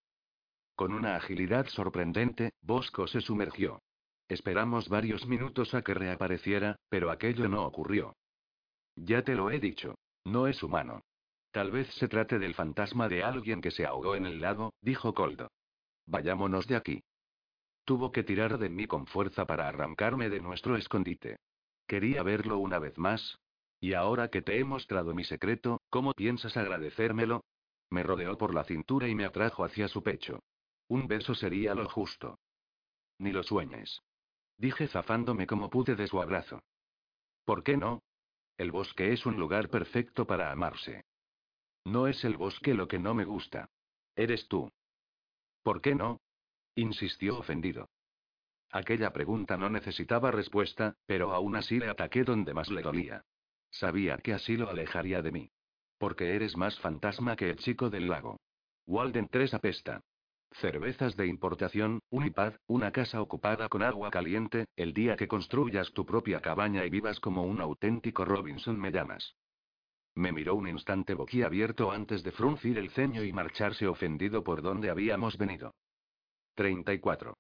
Con 0.75 0.93
una 0.93 1.15
agilidad 1.15 1.67
sorprendente, 1.67 2.53
Bosco 2.61 3.07
se 3.07 3.21
sumergió. 3.21 3.81
Esperamos 4.29 4.89
varios 4.89 5.25
minutos 5.25 5.73
a 5.73 5.81
que 5.81 5.95
reapareciera, 5.95 6.75
pero 6.87 7.09
aquello 7.09 7.49
no 7.49 7.65
ocurrió. 7.65 8.15
Ya 8.95 9.23
te 9.23 9.33
lo 9.33 9.49
he 9.49 9.59
dicho. 9.59 9.95
No 10.23 10.47
es 10.47 10.61
humano. 10.61 11.01
Tal 11.51 11.71
vez 11.71 11.91
se 11.95 12.07
trate 12.07 12.37
del 12.37 12.53
fantasma 12.53 13.09
de 13.09 13.23
alguien 13.23 13.59
que 13.59 13.71
se 13.71 13.87
ahogó 13.87 14.15
en 14.15 14.27
el 14.27 14.39
lago, 14.39 14.73
dijo 14.81 15.15
Coldo. 15.15 15.49
Vayámonos 16.05 16.67
de 16.67 16.75
aquí. 16.75 17.03
Tuvo 17.85 18.11
que 18.11 18.23
tirar 18.23 18.59
de 18.59 18.69
mí 18.69 18.85
con 18.85 19.07
fuerza 19.07 19.47
para 19.47 19.67
arrancarme 19.67 20.29
de 20.29 20.41
nuestro 20.41 20.77
escondite. 20.77 21.37
Quería 21.87 22.21
verlo 22.21 22.59
una 22.59 22.77
vez 22.77 22.99
más. 22.99 23.39
Y 23.79 23.93
ahora 23.93 24.29
que 24.29 24.43
te 24.43 24.59
he 24.59 24.63
mostrado 24.63 25.15
mi 25.15 25.23
secreto, 25.23 25.81
¿cómo 25.89 26.13
piensas 26.13 26.55
agradecérmelo? 26.55 27.45
Me 27.89 28.03
rodeó 28.03 28.37
por 28.37 28.53
la 28.53 28.63
cintura 28.63 29.07
y 29.07 29.15
me 29.15 29.25
atrajo 29.25 29.63
hacia 29.63 29.87
su 29.87 30.03
pecho. 30.03 30.43
Un 30.87 31.07
beso 31.07 31.33
sería 31.33 31.73
lo 31.73 31.89
justo. 31.89 32.37
Ni 33.17 33.31
lo 33.31 33.41
sueñes. 33.41 34.01
Dije 34.59 34.89
zafándome 34.89 35.47
como 35.47 35.69
pude 35.69 35.95
de 35.95 36.05
su 36.05 36.21
abrazo. 36.21 36.61
¿Por 37.45 37.63
qué 37.63 37.77
no? 37.77 38.03
El 38.57 38.71
bosque 38.71 39.13
es 39.13 39.25
un 39.25 39.37
lugar 39.37 39.69
perfecto 39.69 40.27
para 40.27 40.51
amarse. 40.51 41.05
No 41.85 42.07
es 42.07 42.25
el 42.25 42.35
bosque 42.35 42.73
lo 42.73 42.89
que 42.89 42.99
no 42.99 43.13
me 43.13 43.23
gusta. 43.23 43.69
Eres 44.17 44.49
tú. 44.49 44.69
¿Por 45.63 45.81
qué 45.81 45.95
no? 45.95 46.19
insistió 46.75 47.39
ofendido. 47.39 47.89
Aquella 48.69 49.13
pregunta 49.13 49.55
no 49.55 49.69
necesitaba 49.69 50.29
respuesta, 50.29 50.95
pero 51.05 51.33
aún 51.33 51.55
así 51.55 51.79
le 51.79 51.87
ataqué 51.87 52.25
donde 52.25 52.53
más 52.53 52.69
le 52.69 52.81
dolía. 52.81 53.23
Sabía 53.71 54.17
que 54.17 54.33
así 54.33 54.57
lo 54.57 54.69
alejaría 54.69 55.21
de 55.21 55.31
mí. 55.31 55.51
Porque 55.97 56.35
eres 56.35 56.57
más 56.57 56.77
fantasma 56.79 57.37
que 57.37 57.49
el 57.49 57.57
chico 57.57 57.89
del 57.89 58.09
lago. 58.09 58.41
Walden 58.85 59.29
3 59.29 59.53
apesta. 59.53 60.01
Cervezas 60.51 61.15
de 61.15 61.27
importación, 61.27 62.01
un 62.09 62.25
iPad, 62.25 62.53
una 62.67 62.91
casa 62.91 63.21
ocupada 63.21 63.69
con 63.69 63.83
agua 63.83 64.09
caliente, 64.09 64.65
el 64.75 64.93
día 64.93 65.15
que 65.15 65.27
construyas 65.27 65.91
tu 65.93 66.05
propia 66.05 66.41
cabaña 66.41 66.85
y 66.85 66.89
vivas 66.89 67.19
como 67.19 67.43
un 67.43 67.61
auténtico 67.61 68.25
Robinson 68.25 68.79
me 68.79 68.91
llamas. 68.91 69.35
Me 70.15 70.31
miró 70.31 70.55
un 70.55 70.67
instante 70.67 71.13
boquiabierto 71.13 71.91
antes 71.91 72.23
de 72.23 72.31
fruncir 72.31 72.77
el 72.77 72.89
ceño 72.89 73.23
y 73.23 73.31
marcharse 73.31 73.87
ofendido 73.87 74.43
por 74.43 74.61
donde 74.61 74.89
habíamos 74.89 75.37
venido. 75.37 75.75
34. 76.55 77.37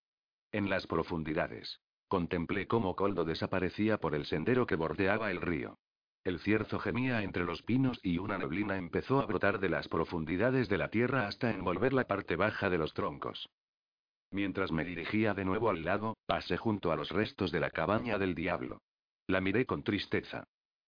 En 0.51 0.69
las 0.69 0.87
profundidades. 0.87 1.81
Contemplé 2.07 2.67
cómo 2.67 2.95
Coldo 2.95 3.25
desaparecía 3.25 3.97
por 3.97 4.15
el 4.15 4.25
sendero 4.25 4.65
que 4.65 4.75
bordeaba 4.75 5.29
el 5.29 5.41
río. 5.41 5.77
El 6.23 6.39
cierzo 6.39 6.79
gemía 6.79 7.23
entre 7.23 7.45
los 7.45 7.61
pinos 7.61 7.99
y 8.03 8.17
una 8.17 8.37
neblina 8.37 8.77
empezó 8.77 9.19
a 9.19 9.25
brotar 9.25 9.59
de 9.59 9.69
las 9.69 9.87
profundidades 9.87 10.67
de 10.67 10.77
la 10.77 10.89
tierra 10.89 11.27
hasta 11.27 11.49
envolver 11.49 11.93
la 11.93 12.05
parte 12.05 12.35
baja 12.35 12.69
de 12.69 12.77
los 12.77 12.93
troncos. 12.93 13.47
Mientras 14.31 14.71
me 14.71 14.85
dirigía 14.85 15.33
de 15.33 15.45
nuevo 15.45 15.69
al 15.69 15.83
lago, 15.83 16.17
pasé 16.25 16.57
junto 16.57 16.91
a 16.91 16.95
los 16.95 17.09
restos 17.09 17.51
de 17.51 17.59
la 17.59 17.71
cabaña 17.71 18.17
del 18.17 18.35
diablo. 18.35 18.81
La 19.27 19.41
miré 19.41 19.65
con 19.65 19.83
tristeza. 19.83 20.43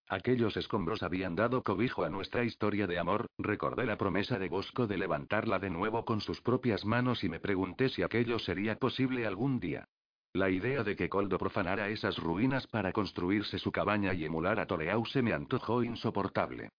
Aquellos 0.08 0.58
escombros 0.58 1.04
habían 1.04 1.36
dado 1.36 1.64
cobijo 1.64 2.04
a 2.04 2.10
nuestra 2.10 2.44
historia 2.44 2.86
de 2.86 3.00
amor, 3.00 3.28
recordé 3.38 3.86
la 3.86 3.98
promesa 3.98 4.38
de 4.38 4.50
Bosco 4.50 4.86
de 4.86 4.98
levantarla 4.98 5.58
de 5.58 5.70
nuevo 5.70 6.04
con 6.04 6.20
sus 6.20 6.42
propias 6.42 6.84
manos 6.86 7.24
y 7.24 7.30
me 7.30 7.40
pregunté 7.40 7.88
si 7.88 8.04
aquello 8.04 8.38
sería 8.38 8.76
posible 8.78 9.26
algún 9.26 9.60
día. 9.60 9.88
La 10.34 10.50
idea 10.50 10.84
de 10.84 10.96
que 10.96 11.10
Coldo 11.10 11.38
profanara 11.38 11.90
esas 11.90 12.18
ruinas 12.18 12.66
para 12.68 12.94
construirse 12.94 13.60
su 13.60 13.72
cabaña 13.72 14.14
y 14.14 14.24
emular 14.24 14.62
a 14.62 14.66
Toreau 14.66 15.06
se 15.06 15.22
me 15.22 15.34
antojó 15.34 15.84
insoportable. 15.84 16.70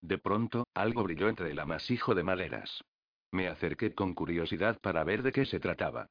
De 0.00 0.16
pronto, 0.16 0.66
algo 0.72 1.02
brilló 1.02 1.28
entre 1.28 1.50
el 1.50 1.58
amasijo 1.58 2.14
de 2.14 2.22
maderas. 2.22 2.82
Me 3.32 3.48
acerqué 3.48 3.94
con 3.94 4.14
curiosidad 4.14 4.80
para 4.80 5.04
ver 5.04 5.22
de 5.22 5.30
qué 5.30 5.44
se 5.44 5.60
trataba. 5.60 6.06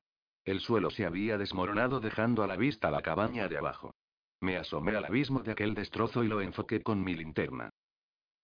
El 0.45 0.59
suelo 0.59 0.91
se 0.91 1.05
había 1.05 1.39
desmoronado 1.39 1.99
dejando 1.99 2.43
a 2.43 2.47
la 2.47 2.55
vista 2.55 2.91
la 2.91 3.01
cabaña 3.01 3.47
de 3.47 3.57
abajo. 3.57 3.95
Me 4.39 4.55
asomé 4.55 4.95
al 4.95 5.05
abismo 5.05 5.41
de 5.41 5.51
aquel 5.51 5.73
destrozo 5.73 6.23
y 6.23 6.27
lo 6.27 6.39
enfoqué 6.39 6.83
con 6.83 7.03
mi 7.03 7.15
linterna. 7.15 7.71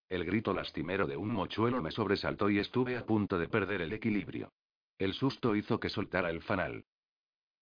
El 0.10 0.26
grito 0.26 0.52
lastimero 0.54 1.06
de 1.06 1.16
un 1.16 1.32
mochuelo 1.32 1.82
me 1.82 1.92
sobresaltó 1.92 2.50
y 2.50 2.58
estuve 2.58 2.98
a 2.98 3.06
punto 3.06 3.38
de 3.38 3.48
perder 3.48 3.82
el 3.82 3.94
equilibrio. 3.94 4.52
El 4.98 5.14
susto 5.14 5.56
hizo 5.56 5.80
que 5.80 5.90
soltara 5.90 6.32
el 6.32 6.42
fanal. 6.42 6.86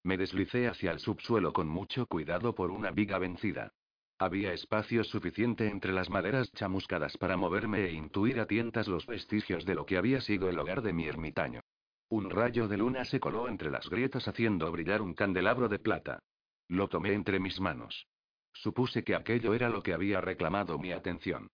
Me 0.03 0.17
deslicé 0.17 0.67
hacia 0.67 0.91
el 0.91 0.99
subsuelo 0.99 1.53
con 1.53 1.67
mucho 1.67 2.05
cuidado 2.07 2.53
por 2.53 2.71
una 2.71 2.91
viga 2.91 3.17
vencida. 3.19 3.71
Había 4.19 4.53
espacio 4.53 5.03
suficiente 5.03 5.67
entre 5.67 5.93
las 5.93 6.09
maderas 6.09 6.51
chamuscadas 6.51 7.17
para 7.17 7.37
moverme 7.37 7.85
e 7.85 7.93
intuir 7.93 8.39
a 8.39 8.45
tientas 8.45 8.87
los 8.87 9.05
vestigios 9.05 9.65
de 9.65 9.75
lo 9.75 9.85
que 9.85 9.97
había 9.97 10.21
sido 10.21 10.49
el 10.49 10.59
hogar 10.59 10.81
de 10.81 10.93
mi 10.93 11.07
ermitaño. 11.07 11.61
Un 12.09 12.29
rayo 12.29 12.67
de 12.67 12.77
luna 12.77 13.05
se 13.05 13.19
coló 13.19 13.47
entre 13.47 13.71
las 13.71 13.89
grietas 13.89 14.27
haciendo 14.27 14.71
brillar 14.71 15.01
un 15.01 15.13
candelabro 15.13 15.67
de 15.67 15.79
plata. 15.79 16.19
Lo 16.67 16.87
tomé 16.87 17.13
entre 17.13 17.39
mis 17.39 17.59
manos. 17.59 18.07
Supuse 18.53 19.03
que 19.03 19.15
aquello 19.15 19.53
era 19.53 19.69
lo 19.69 19.81
que 19.81 19.93
había 19.93 20.21
reclamado 20.21 20.77
mi 20.77 20.91
atención. 20.91 21.47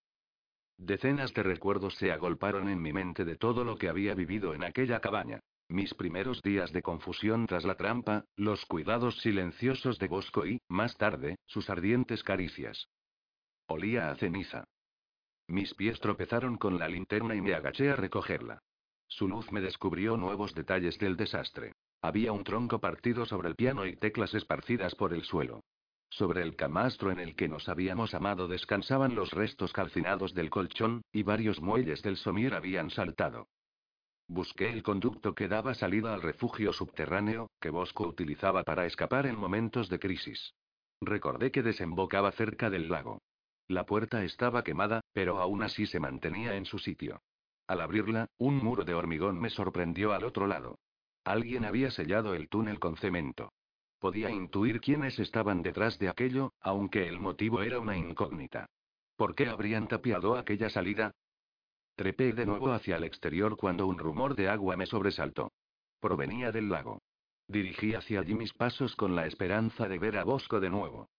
Decenas 0.78 1.34
de 1.34 1.44
recuerdos 1.44 1.96
se 1.96 2.12
agolparon 2.12 2.68
en 2.68 2.82
mi 2.82 2.94
mente 2.94 3.26
de 3.26 3.36
todo 3.36 3.64
lo 3.64 3.78
que 3.78 3.90
había 3.90 4.16
vivido 4.16 4.54
en 4.54 4.64
aquella 4.64 5.00
cabaña. 5.00 5.40
Mis 5.72 5.94
primeros 5.94 6.42
días 6.42 6.74
de 6.74 6.82
confusión 6.82 7.46
tras 7.46 7.64
la 7.64 7.76
trampa, 7.76 8.26
los 8.36 8.66
cuidados 8.66 9.20
silenciosos 9.20 10.00
de 10.00 10.08
Bosco 10.08 10.48
y, 10.48 10.60
más 10.68 10.98
tarde, 10.98 11.38
sus 11.46 11.70
ardientes 11.70 12.24
caricias. 12.24 12.88
Olía 13.68 14.10
a 14.10 14.16
ceniza. 14.16 14.64
Mis 15.48 15.76
pies 15.76 16.00
tropezaron 16.00 16.58
con 16.58 16.80
la 16.80 16.88
linterna 16.88 17.36
y 17.36 17.42
me 17.42 17.54
agaché 17.54 17.92
a 17.92 17.96
recogerla. 17.96 18.64
Su 19.08 19.28
luz 19.28 19.52
me 19.52 19.62
descubrió 19.62 20.18
nuevos 20.18 20.56
detalles 20.56 20.98
del 20.98 21.16
desastre. 21.16 21.74
Había 22.02 22.32
un 22.32 22.44
tronco 22.44 22.80
partido 22.80 23.28
sobre 23.28 23.50
el 23.50 23.56
piano 23.56 23.86
y 23.86 23.96
teclas 23.96 24.34
esparcidas 24.34 24.96
por 24.96 25.14
el 25.14 25.24
suelo. 25.24 25.62
Sobre 26.10 26.42
el 26.42 26.56
camastro 26.56 27.12
en 27.12 27.20
el 27.20 27.36
que 27.36 27.48
nos 27.48 27.70
habíamos 27.70 28.16
amado 28.16 28.48
descansaban 28.48 29.14
los 29.14 29.30
restos 29.30 29.72
calcinados 29.72 30.34
del 30.34 30.50
colchón, 30.50 31.04
y 31.12 31.22
varios 31.22 31.62
muelles 31.62 32.02
del 32.02 32.18
somier 32.18 32.56
habían 32.56 32.90
saltado. 32.90 33.48
Busqué 34.30 34.70
el 34.70 34.84
conducto 34.84 35.34
que 35.34 35.48
daba 35.48 35.74
salida 35.74 36.14
al 36.14 36.22
refugio 36.22 36.72
subterráneo, 36.72 37.50
que 37.60 37.72
Bosco 37.72 38.08
utilizaba 38.08 38.64
para 38.64 38.86
escapar 38.86 39.26
en 39.26 39.36
momentos 39.36 39.90
de 39.90 39.98
crisis. 39.98 40.54
Recordé 41.02 41.52
que 41.52 41.64
desembocaba 41.64 42.32
cerca 42.32 42.70
del 42.70 42.90
lago. 42.90 43.24
La 43.68 43.88
puerta 43.88 44.24
estaba 44.24 44.64
quemada, 44.64 45.02
pero 45.14 45.40
aún 45.40 45.64
así 45.64 45.88
se 45.88 46.00
mantenía 46.00 46.56
en 46.58 46.66
su 46.66 46.78
sitio. 46.78 47.24
Al 47.66 47.82
abrirla, 47.82 48.28
un 48.38 48.58
muro 48.58 48.86
de 48.86 48.94
hormigón 48.94 49.40
me 49.40 49.50
sorprendió 49.50 50.14
al 50.14 50.24
otro 50.24 50.46
lado. 50.46 50.78
Alguien 51.24 51.66
había 51.66 51.90
sellado 51.90 52.36
el 52.36 52.50
túnel 52.50 52.80
con 52.80 52.98
cemento. 52.98 53.52
Podía 53.98 54.30
intuir 54.30 54.80
quiénes 54.80 55.18
estaban 55.18 55.64
detrás 55.64 55.98
de 55.98 56.08
aquello, 56.08 56.54
aunque 56.62 57.08
el 57.08 57.20
motivo 57.20 57.64
era 57.64 57.80
una 57.80 57.98
incógnita. 57.98 58.68
¿Por 59.16 59.34
qué 59.34 59.48
habrían 59.48 59.88
tapiado 59.88 60.38
aquella 60.38 60.70
salida? 60.70 61.14
Trepé 62.00 62.32
de 62.32 62.46
nuevo 62.46 62.72
hacia 62.72 62.96
el 62.96 63.04
exterior 63.04 63.58
cuando 63.58 63.86
un 63.86 63.98
rumor 63.98 64.34
de 64.34 64.48
agua 64.48 64.78
me 64.78 64.86
sobresaltó. 64.86 65.52
Provenía 66.00 66.50
del 66.50 66.70
lago. 66.70 67.02
Dirigí 67.46 67.94
hacia 67.94 68.22
allí 68.22 68.36
mis 68.36 68.54
pasos 68.54 68.96
con 68.96 69.18
la 69.18 69.26
esperanza 69.26 69.86
de 69.90 70.00
ver 70.00 70.18
a 70.18 70.24
Bosco 70.24 70.62
de 70.62 70.70
nuevo. 70.70 71.10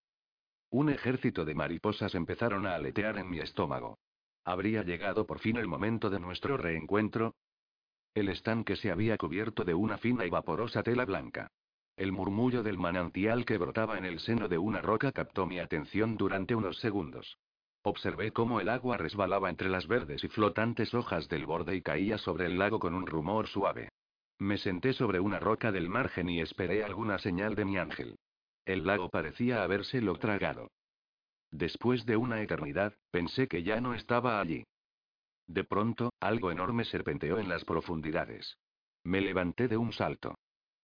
Un 0.71 0.89
ejército 0.89 1.45
de 1.45 1.53
mariposas 1.53 2.15
empezaron 2.15 2.65
a 2.65 2.73
aletear 2.73 3.19
en 3.19 3.29
mi 3.29 3.37
estómago. 3.37 3.99
¿Habría 4.43 4.81
llegado 4.81 5.27
por 5.27 5.37
fin 5.37 5.57
el 5.57 5.67
momento 5.67 6.09
de 6.09 6.19
nuestro 6.19 6.57
reencuentro? 6.57 7.35
El 8.15 8.29
estanque 8.29 8.75
se 8.75 8.89
había 8.89 9.19
cubierto 9.19 9.63
de 9.63 9.75
una 9.75 9.99
fina 9.99 10.25
y 10.25 10.31
vaporosa 10.31 10.81
tela 10.81 11.05
blanca. 11.05 11.51
El 11.95 12.11
murmullo 12.11 12.63
del 12.63 12.79
manantial 12.79 13.45
que 13.45 13.59
brotaba 13.59 13.99
en 13.99 14.05
el 14.05 14.19
seno 14.19 14.47
de 14.47 14.57
una 14.57 14.81
roca 14.81 15.11
captó 15.11 15.45
mi 15.45 15.59
atención 15.59 16.17
durante 16.17 16.55
unos 16.55 16.79
segundos. 16.79 17.37
Observé 17.83 18.31
cómo 18.31 18.59
el 18.59 18.69
agua 18.69 18.97
resbalaba 18.97 19.49
entre 19.49 19.69
las 19.69 19.87
verdes 19.87 20.23
y 20.23 20.27
flotantes 20.27 20.93
hojas 20.93 21.27
del 21.29 21.45
borde 21.45 21.75
y 21.75 21.81
caía 21.81 22.17
sobre 22.19 22.45
el 22.45 22.59
lago 22.59 22.79
con 22.79 22.93
un 22.93 23.07
rumor 23.07 23.47
suave. 23.47 23.89
Me 24.37 24.57
senté 24.57 24.93
sobre 24.93 25.19
una 25.19 25.39
roca 25.39 25.71
del 25.71 25.89
margen 25.89 26.29
y 26.29 26.41
esperé 26.41 26.83
alguna 26.83 27.17
señal 27.17 27.55
de 27.55 27.65
mi 27.65 27.77
ángel. 27.77 28.17
El 28.65 28.85
lago 28.85 29.09
parecía 29.09 29.63
habérselo 29.63 30.15
tragado. 30.17 30.69
Después 31.49 32.05
de 32.05 32.17
una 32.17 32.41
eternidad, 32.41 32.95
pensé 33.09 33.47
que 33.47 33.63
ya 33.63 33.81
no 33.81 33.93
estaba 33.93 34.39
allí. 34.39 34.63
De 35.47 35.63
pronto, 35.63 36.13
algo 36.19 36.51
enorme 36.51 36.85
serpenteó 36.85 37.39
en 37.39 37.49
las 37.49 37.65
profundidades. 37.65 38.57
Me 39.03 39.21
levanté 39.21 39.67
de 39.67 39.77
un 39.77 39.91
salto. 39.91 40.35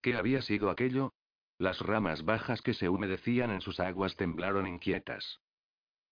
¿Qué 0.01 0.15
había 0.15 0.41
sido 0.41 0.69
aquello? 0.69 1.13
Las 1.59 1.79
ramas 1.79 2.25
bajas 2.25 2.61
que 2.61 2.73
se 2.73 2.89
humedecían 2.89 3.51
en 3.51 3.61
sus 3.61 3.79
aguas 3.79 4.15
temblaron 4.15 4.67
inquietas. 4.67 5.39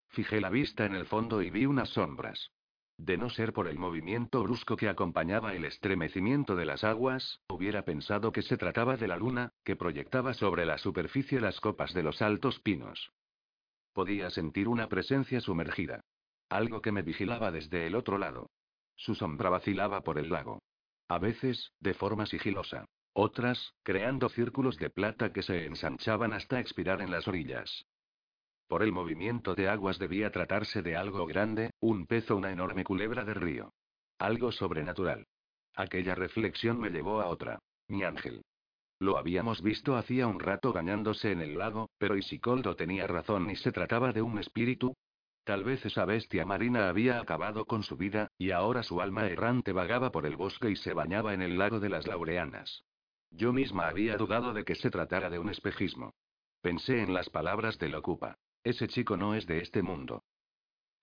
Fijé 0.09 0.41
la 0.41 0.49
vista 0.49 0.85
en 0.85 0.95
el 0.95 1.05
fondo 1.05 1.41
y 1.41 1.49
vi 1.49 1.65
unas 1.65 1.89
sombras. 1.89 2.51
De 2.97 3.17
no 3.17 3.29
ser 3.29 3.51
por 3.51 3.67
el 3.67 3.77
movimiento 3.77 4.41
brusco 4.43 4.77
que 4.77 4.87
acompañaba 4.87 5.53
el 5.53 5.65
estremecimiento 5.65 6.55
de 6.55 6.65
las 6.65 6.85
aguas, 6.85 7.41
hubiera 7.49 7.83
pensado 7.83 8.31
que 8.31 8.41
se 8.41 8.55
trataba 8.55 8.95
de 8.95 9.07
la 9.07 9.17
luna, 9.17 9.51
que 9.65 9.75
proyectaba 9.75 10.33
sobre 10.33 10.65
la 10.65 10.77
superficie 10.77 11.41
las 11.41 11.59
copas 11.59 11.93
de 11.93 12.03
los 12.03 12.21
altos 12.21 12.59
pinos. 12.61 13.11
Podía 13.91 14.29
sentir 14.29 14.69
una 14.69 14.87
presencia 14.87 15.41
sumergida. 15.41 16.01
Algo 16.49 16.81
que 16.81 16.93
me 16.93 17.01
vigilaba 17.01 17.51
desde 17.51 17.85
el 17.87 17.95
otro 17.95 18.17
lado. 18.17 18.49
Su 18.95 19.15
sombra 19.15 19.49
vacilaba 19.49 20.01
por 20.01 20.17
el 20.17 20.29
lago. 20.29 20.61
A 21.09 21.19
veces, 21.19 21.73
de 21.79 21.93
forma 21.93 22.25
sigilosa. 22.25 22.85
Otras, 23.13 23.73
creando 23.83 24.29
círculos 24.29 24.77
de 24.77 24.89
plata 24.89 25.33
que 25.33 25.43
se 25.43 25.65
ensanchaban 25.65 26.33
hasta 26.33 26.59
expirar 26.59 27.01
en 27.01 27.11
las 27.11 27.27
orillas. 27.27 27.85
Por 28.67 28.81
el 28.81 28.91
movimiento 28.91 29.53
de 29.53 29.69
aguas 29.69 29.99
debía 29.99 30.31
tratarse 30.31 30.81
de 30.81 30.95
algo 30.95 31.25
grande, 31.25 31.71
un 31.79 32.07
pez 32.07 32.29
o 32.31 32.35
una 32.35 32.51
enorme 32.51 32.83
culebra 32.83 33.23
de 33.23 33.35
río. 33.35 33.73
Algo 34.17 34.51
sobrenatural. 34.51 35.25
Aquella 35.75 36.15
reflexión 36.15 36.79
me 36.79 36.89
llevó 36.89 37.21
a 37.21 37.27
otra. 37.27 37.59
Mi 37.87 38.03
ángel. 38.03 38.43
Lo 38.99 39.17
habíamos 39.17 39.61
visto 39.61 39.95
hacía 39.95 40.25
un 40.25 40.39
rato 40.39 40.71
bañándose 40.73 41.31
en 41.31 41.41
el 41.41 41.57
lago, 41.57 41.89
pero 41.97 42.17
¿y 42.17 42.23
si 42.23 42.39
Coldo 42.39 42.75
tenía 42.75 43.07
razón 43.07 43.51
y 43.51 43.55
se 43.55 43.71
trataba 43.71 44.13
de 44.13 44.21
un 44.21 44.39
espíritu? 44.39 44.95
Tal 45.43 45.63
vez 45.63 45.85
esa 45.85 46.05
bestia 46.05 46.45
marina 46.45 46.89
había 46.89 47.19
acabado 47.19 47.65
con 47.65 47.83
su 47.83 47.97
vida, 47.97 48.31
y 48.37 48.51
ahora 48.51 48.81
su 48.81 48.99
alma 49.01 49.27
errante 49.27 49.73
vagaba 49.73 50.11
por 50.11 50.25
el 50.25 50.37
bosque 50.37 50.71
y 50.71 50.75
se 50.75 50.93
bañaba 50.93 51.33
en 51.35 51.43
el 51.43 51.57
lago 51.57 51.79
de 51.79 51.89
las 51.89 52.07
Laureanas. 52.07 52.83
Yo 53.29 53.53
misma 53.53 53.89
había 53.89 54.17
dudado 54.17 54.53
de 54.53 54.63
que 54.63 54.75
se 54.75 54.89
tratara 54.89 55.29
de 55.29 55.37
un 55.37 55.49
espejismo. 55.49 56.15
Pensé 56.61 57.01
en 57.03 57.13
las 57.13 57.29
palabras 57.29 57.77
del 57.77 57.93
ocupa. 57.93 58.37
Ese 58.65 58.87
chico 58.87 59.15
no 59.15 59.35
es 59.35 59.45
de 59.45 59.59
este 59.59 59.83
mundo. 59.83 60.23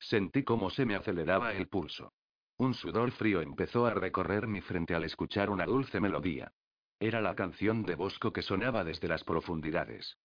Sentí 0.00 0.42
cómo 0.42 0.68
se 0.68 0.84
me 0.84 0.96
aceleraba 0.96 1.52
el 1.54 1.68
pulso. 1.68 2.12
Un 2.56 2.74
sudor 2.74 3.12
frío 3.12 3.40
empezó 3.40 3.86
a 3.86 3.94
recorrer 3.94 4.48
mi 4.48 4.60
frente 4.60 4.96
al 4.96 5.04
escuchar 5.04 5.48
una 5.48 5.64
dulce 5.64 6.00
melodía. 6.00 6.52
Era 6.98 7.20
la 7.20 7.36
canción 7.36 7.84
de 7.84 7.94
Bosco 7.94 8.32
que 8.32 8.42
sonaba 8.42 8.82
desde 8.82 9.06
las 9.06 9.22
profundidades. 9.22 10.18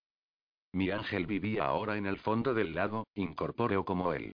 Mi 0.74 0.90
ángel 0.90 1.28
vivía 1.28 1.66
ahora 1.66 1.98
en 1.98 2.08
el 2.08 2.18
fondo 2.18 2.56
del 2.56 2.74
lago, 2.74 3.06
incorpóreo 3.14 3.86
como 3.86 4.14
él. 4.14 4.34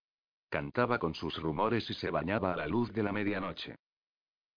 Cantaba 0.50 0.98
con 0.98 1.14
sus 1.14 1.36
rumores 1.42 1.90
y 1.90 1.96
se 1.96 2.10
bañaba 2.10 2.54
a 2.54 2.56
la 2.56 2.68
luz 2.68 2.94
de 2.94 3.04
la 3.04 3.12
medianoche. 3.12 3.76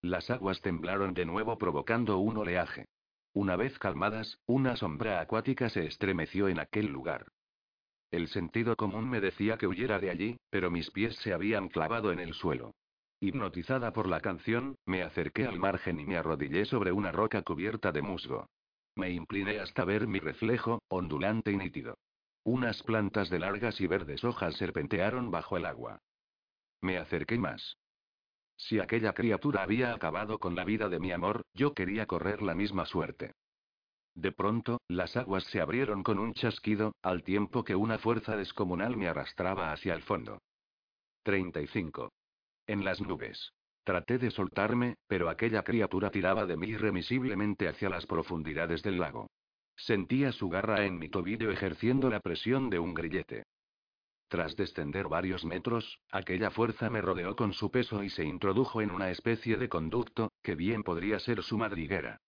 Las 0.03 0.31
aguas 0.31 0.61
temblaron 0.61 1.15
de 1.15 1.25
nuevo 1.25 1.59
provocando 1.59 2.19
un 2.19 2.37
oleaje. 2.37 2.87
Una 3.33 3.57
vez 3.57 3.77
calmadas, 3.81 4.39
una 4.47 4.77
sombra 4.77 5.21
acuática 5.21 5.69
se 5.69 5.85
estremeció 5.87 6.47
en 6.47 6.61
aquel 6.61 6.87
lugar. 6.87 7.27
El 8.11 8.29
sentido 8.29 8.77
común 8.77 9.11
me 9.11 9.21
decía 9.21 9.59
que 9.59 9.67
huyera 9.67 9.99
de 9.99 10.11
allí, 10.11 10.37
pero 10.51 10.71
mis 10.71 10.91
pies 10.91 11.17
se 11.17 11.33
habían 11.33 11.69
clavado 11.69 12.13
en 12.13 12.21
el 12.21 12.35
suelo. 12.35 12.75
Hipnotizada 13.21 13.93
por 13.93 14.09
la 14.09 14.21
canción, 14.21 14.77
me 14.85 15.03
acerqué 15.03 15.47
al 15.47 15.59
margen 15.59 15.99
y 15.99 16.05
me 16.05 16.17
arrodillé 16.17 16.67
sobre 16.67 16.93
una 16.93 17.13
roca 17.13 17.43
cubierta 17.43 17.91
de 17.91 18.03
musgo. 18.03 18.47
Me 18.95 19.11
incliné 19.11 19.59
hasta 19.59 19.85
ver 19.85 20.07
mi 20.07 20.21
reflejo, 20.21 20.83
ondulante 20.89 21.51
y 21.51 21.57
nítido. 21.57 21.99
Unas 22.45 22.83
plantas 22.83 23.29
de 23.29 23.39
largas 23.39 23.81
y 23.81 23.87
verdes 23.87 24.23
hojas 24.23 24.55
serpentearon 24.57 25.31
bajo 25.31 25.57
el 25.57 25.67
agua. 25.67 26.01
Me 26.81 26.99
acerqué 26.99 27.39
más. 27.39 27.77
Si 28.57 28.79
aquella 28.79 29.13
criatura 29.13 29.63
había 29.63 29.93
acabado 29.93 30.39
con 30.39 30.55
la 30.55 30.65
vida 30.65 30.89
de 30.89 31.01
mi 31.01 31.13
amor, 31.13 31.43
yo 31.55 31.75
quería 31.75 32.07
correr 32.07 32.43
la 32.43 32.55
misma 32.55 32.87
suerte. 32.87 33.33
De 34.17 34.33
pronto, 34.33 34.81
las 34.89 35.15
aguas 35.15 35.45
se 35.45 35.61
abrieron 35.61 36.03
con 36.03 36.19
un 36.19 36.33
chasquido, 36.33 36.95
al 37.03 37.23
tiempo 37.23 37.65
que 37.65 37.77
una 37.77 37.99
fuerza 37.99 38.35
descomunal 38.35 38.97
me 38.97 39.09
arrastraba 39.09 39.73
hacia 39.73 39.93
el 39.93 40.03
fondo. 40.03 40.41
35. 41.23 42.11
En 42.67 42.83
las 42.83 43.03
nubes. 43.03 43.53
Traté 43.85 44.17
de 44.17 44.31
soltarme, 44.31 44.97
pero 45.07 45.29
aquella 45.29 45.63
criatura 45.63 46.11
tiraba 46.11 46.47
de 46.47 46.57
mí 46.57 46.69
irremisiblemente 46.69 47.69
hacia 47.69 47.91
las 47.91 48.07
profundidades 48.07 48.83
del 48.83 48.99
lago. 48.99 49.29
Sentía 49.77 50.33
su 50.33 50.49
garra 50.49 50.87
en 50.87 50.99
mi 50.99 51.11
tobillo 51.11 51.51
ejerciendo 51.51 52.09
la 52.09 52.21
presión 52.21 52.71
de 52.71 52.79
un 52.79 52.95
grillete. 52.95 53.45
Tras 54.29 54.57
descender 54.57 55.09
varios 55.09 55.45
metros, 55.45 56.01
aquella 56.11 56.51
fuerza 56.51 56.89
me 56.89 57.03
rodeó 57.03 57.37
con 57.37 57.53
su 57.53 57.71
peso 57.71 58.03
y 58.03 58.09
se 58.09 58.25
introdujo 58.25 58.81
en 58.81 58.91
una 58.91 59.11
especie 59.11 59.59
de 59.59 59.69
conducto, 59.69 60.33
que 60.43 60.55
bien 60.55 60.83
podría 60.83 61.19
ser 61.21 61.43
su 61.43 61.59
madriguera. 61.59 62.19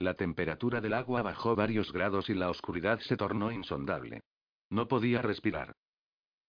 La 0.00 0.14
temperatura 0.14 0.80
del 0.80 0.92
agua 0.92 1.22
bajó 1.22 1.56
varios 1.56 1.92
grados 1.92 2.30
y 2.30 2.34
la 2.34 2.50
oscuridad 2.50 3.00
se 3.00 3.16
tornó 3.16 3.50
insondable. 3.50 4.22
No 4.70 4.86
podía 4.86 5.22
respirar. 5.22 5.74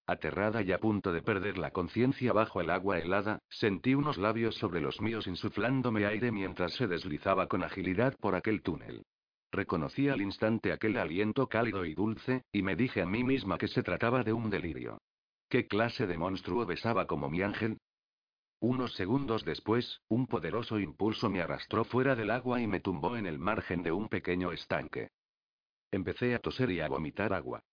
Aterrada 0.06 0.62
y 0.62 0.72
a 0.72 0.80
punto 0.80 1.12
de 1.12 1.24
perder 1.24 1.58
la 1.58 1.72
conciencia 1.72 2.32
bajo 2.32 2.62
el 2.62 2.70
agua 2.70 3.00
helada, 3.00 3.40
sentí 3.50 3.96
unos 3.96 4.18
labios 4.18 4.56
sobre 4.56 4.82
los 4.82 5.02
míos 5.02 5.26
insuflándome 5.26 6.06
aire 6.06 6.32
mientras 6.32 6.74
se 6.74 6.86
deslizaba 6.86 7.48
con 7.48 7.64
agilidad 7.64 8.16
por 8.20 8.36
aquel 8.36 8.62
túnel. 8.62 9.04
Reconocí 9.52 10.10
al 10.10 10.22
instante 10.22 10.72
aquel 10.72 10.98
aliento 10.98 11.48
cálido 11.48 11.86
y 11.86 11.96
dulce, 11.96 12.44
y 12.52 12.62
me 12.62 12.76
dije 12.76 13.02
a 13.02 13.08
mí 13.08 13.24
misma 13.24 13.58
que 13.58 13.68
se 13.68 13.82
trataba 13.82 14.24
de 14.24 14.34
un 14.34 14.52
delirio. 14.52 15.00
¿Qué 15.48 15.68
clase 15.68 16.06
de 16.06 16.20
monstruo 16.20 16.68
besaba 16.68 17.08
como 17.08 17.30
mi 17.30 17.42
ángel? 17.42 17.80
Unos 18.62 18.94
segundos 18.96 19.46
después, 19.46 20.02
un 20.10 20.28
poderoso 20.28 20.80
impulso 20.80 21.30
me 21.30 21.42
arrastró 21.42 21.86
fuera 21.86 22.16
del 22.16 22.30
agua 22.30 22.62
y 22.62 22.68
me 22.68 22.82
tumbó 22.82 23.16
en 23.16 23.26
el 23.26 23.40
margen 23.40 23.84
de 23.84 23.94
un 23.94 24.10
pequeño 24.10 24.52
estanque. 24.52 25.12
Empecé 25.92 26.36
a 26.36 26.40
toser 26.40 26.70
y 26.72 26.82
a 26.82 26.90
vomitar 26.90 27.32
agua. 27.32 27.64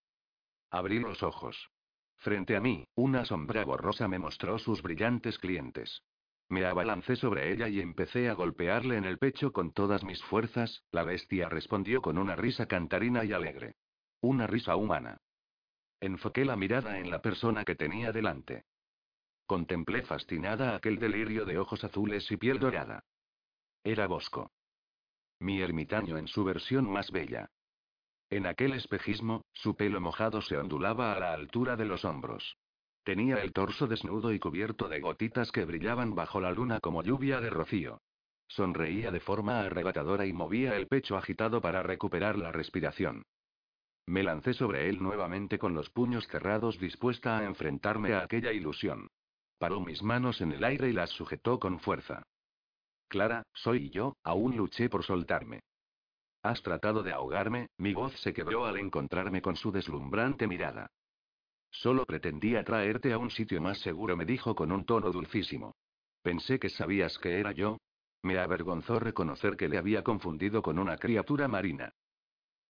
Abrí 0.70 1.00
los 1.00 1.24
ojos. 1.24 1.70
Frente 2.18 2.56
a 2.56 2.60
mí, 2.60 2.86
una 2.94 3.24
sombra 3.24 3.64
borrosa 3.64 4.06
me 4.06 4.20
mostró 4.20 4.58
sus 4.58 4.80
brillantes 4.80 5.38
clientes. 5.38 6.02
Me 6.48 6.64
abalancé 6.64 7.16
sobre 7.16 7.52
ella 7.52 7.68
y 7.68 7.80
empecé 7.80 8.28
a 8.28 8.34
golpearle 8.34 8.96
en 8.96 9.04
el 9.04 9.18
pecho 9.18 9.52
con 9.52 9.72
todas 9.72 10.04
mis 10.04 10.22
fuerzas, 10.22 10.84
la 10.92 11.02
bestia 11.02 11.48
respondió 11.48 12.00
con 12.00 12.16
una 12.16 12.36
risa 12.36 12.66
cantarina 12.66 13.24
y 13.24 13.32
alegre. 13.32 13.74
Una 14.20 14.46
risa 14.46 14.76
humana. 14.76 15.18
Enfoqué 16.00 16.44
la 16.44 16.56
mirada 16.56 17.00
en 17.00 17.10
la 17.10 17.20
persona 17.20 17.64
que 17.64 17.74
tenía 17.74 18.12
delante. 18.12 18.64
Contemplé 19.46 20.02
fascinada 20.02 20.74
aquel 20.74 20.98
delirio 20.98 21.44
de 21.44 21.58
ojos 21.58 21.84
azules 21.84 22.28
y 22.32 22.36
piel 22.36 22.58
dorada. 22.58 23.04
Era 23.84 24.08
Bosco. 24.08 24.50
Mi 25.38 25.60
ermitaño 25.60 26.18
en 26.18 26.26
su 26.26 26.42
versión 26.42 26.90
más 26.90 27.12
bella. 27.12 27.50
En 28.28 28.46
aquel 28.46 28.72
espejismo, 28.72 29.44
su 29.52 29.76
pelo 29.76 30.00
mojado 30.00 30.42
se 30.42 30.56
ondulaba 30.56 31.12
a 31.12 31.20
la 31.20 31.32
altura 31.32 31.76
de 31.76 31.84
los 31.84 32.04
hombros. 32.04 32.56
Tenía 33.04 33.36
el 33.36 33.52
torso 33.52 33.86
desnudo 33.86 34.32
y 34.32 34.40
cubierto 34.40 34.88
de 34.88 34.98
gotitas 34.98 35.52
que 35.52 35.64
brillaban 35.64 36.16
bajo 36.16 36.40
la 36.40 36.50
luna 36.50 36.80
como 36.80 37.04
lluvia 37.04 37.40
de 37.40 37.50
rocío. 37.50 38.00
Sonreía 38.48 39.12
de 39.12 39.20
forma 39.20 39.60
arrebatadora 39.60 40.26
y 40.26 40.32
movía 40.32 40.76
el 40.76 40.88
pecho 40.88 41.16
agitado 41.16 41.60
para 41.60 41.84
recuperar 41.84 42.36
la 42.36 42.50
respiración. 42.50 43.22
Me 44.06 44.24
lancé 44.24 44.54
sobre 44.54 44.88
él 44.88 45.00
nuevamente 45.00 45.56
con 45.56 45.74
los 45.74 45.90
puños 45.90 46.26
cerrados 46.26 46.80
dispuesta 46.80 47.38
a 47.38 47.44
enfrentarme 47.44 48.14
a 48.14 48.22
aquella 48.22 48.52
ilusión. 48.52 49.08
Paró 49.58 49.80
mis 49.80 50.02
manos 50.02 50.40
en 50.40 50.52
el 50.52 50.64
aire 50.64 50.88
y 50.88 50.92
las 50.92 51.10
sujetó 51.10 51.58
con 51.58 51.80
fuerza. 51.80 52.22
Clara, 53.08 53.42
soy 53.54 53.90
yo, 53.90 54.16
aún 54.22 54.56
luché 54.56 54.88
por 54.88 55.04
soltarme. 55.04 55.60
Has 56.42 56.62
tratado 56.62 57.02
de 57.02 57.12
ahogarme, 57.12 57.68
mi 57.78 57.94
voz 57.94 58.12
se 58.20 58.32
quebró 58.32 58.66
al 58.66 58.76
encontrarme 58.76 59.42
con 59.42 59.56
su 59.56 59.72
deslumbrante 59.72 60.46
mirada. 60.46 60.88
Solo 61.70 62.04
pretendía 62.04 62.64
traerte 62.64 63.12
a 63.12 63.18
un 63.18 63.30
sitio 63.30 63.60
más 63.60 63.78
seguro, 63.80 64.16
me 64.16 64.24
dijo 64.24 64.54
con 64.54 64.72
un 64.72 64.84
tono 64.84 65.10
dulcísimo. 65.10 65.74
Pensé 66.22 66.58
que 66.58 66.70
sabías 66.70 67.18
que 67.18 67.38
era 67.38 67.52
yo. 67.52 67.78
Me 68.22 68.38
avergonzó 68.38 68.98
reconocer 68.98 69.56
que 69.56 69.68
le 69.68 69.78
había 69.78 70.02
confundido 70.02 70.62
con 70.62 70.78
una 70.78 70.96
criatura 70.96 71.48
marina. 71.48 71.92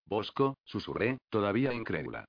Bosco, 0.05 0.57
susurré, 0.63 1.17
todavía 1.29 1.73
incrédula. 1.73 2.25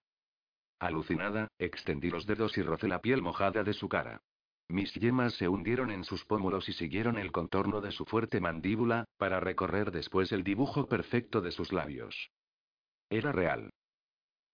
Alucinada, 0.79 1.49
extendí 1.59 2.11
los 2.11 2.27
dedos 2.27 2.57
y 2.59 2.63
rocé 2.63 2.89
la 2.89 3.01
piel 3.01 3.23
mojada 3.23 3.65
de 3.65 3.73
su 3.73 3.89
cara. 3.89 4.21
Mis 4.69 4.93
yemas 4.95 5.35
se 5.35 5.49
hundieron 5.49 5.91
en 5.91 6.05
sus 6.05 6.25
pómulos 6.27 6.69
y 6.69 6.75
siguieron 6.75 7.17
el 7.17 7.33
contorno 7.33 7.81
de 7.81 7.91
su 7.91 8.05
fuerte 8.05 8.41
mandíbula, 8.41 9.07
para 9.17 9.41
recorrer 9.41 9.91
después 9.91 10.31
el 10.33 10.45
dibujo 10.45 10.87
perfecto 10.87 11.41
de 11.41 11.53
sus 11.53 11.73
labios. 11.73 12.31
Era 13.09 13.33
real. 13.33 13.71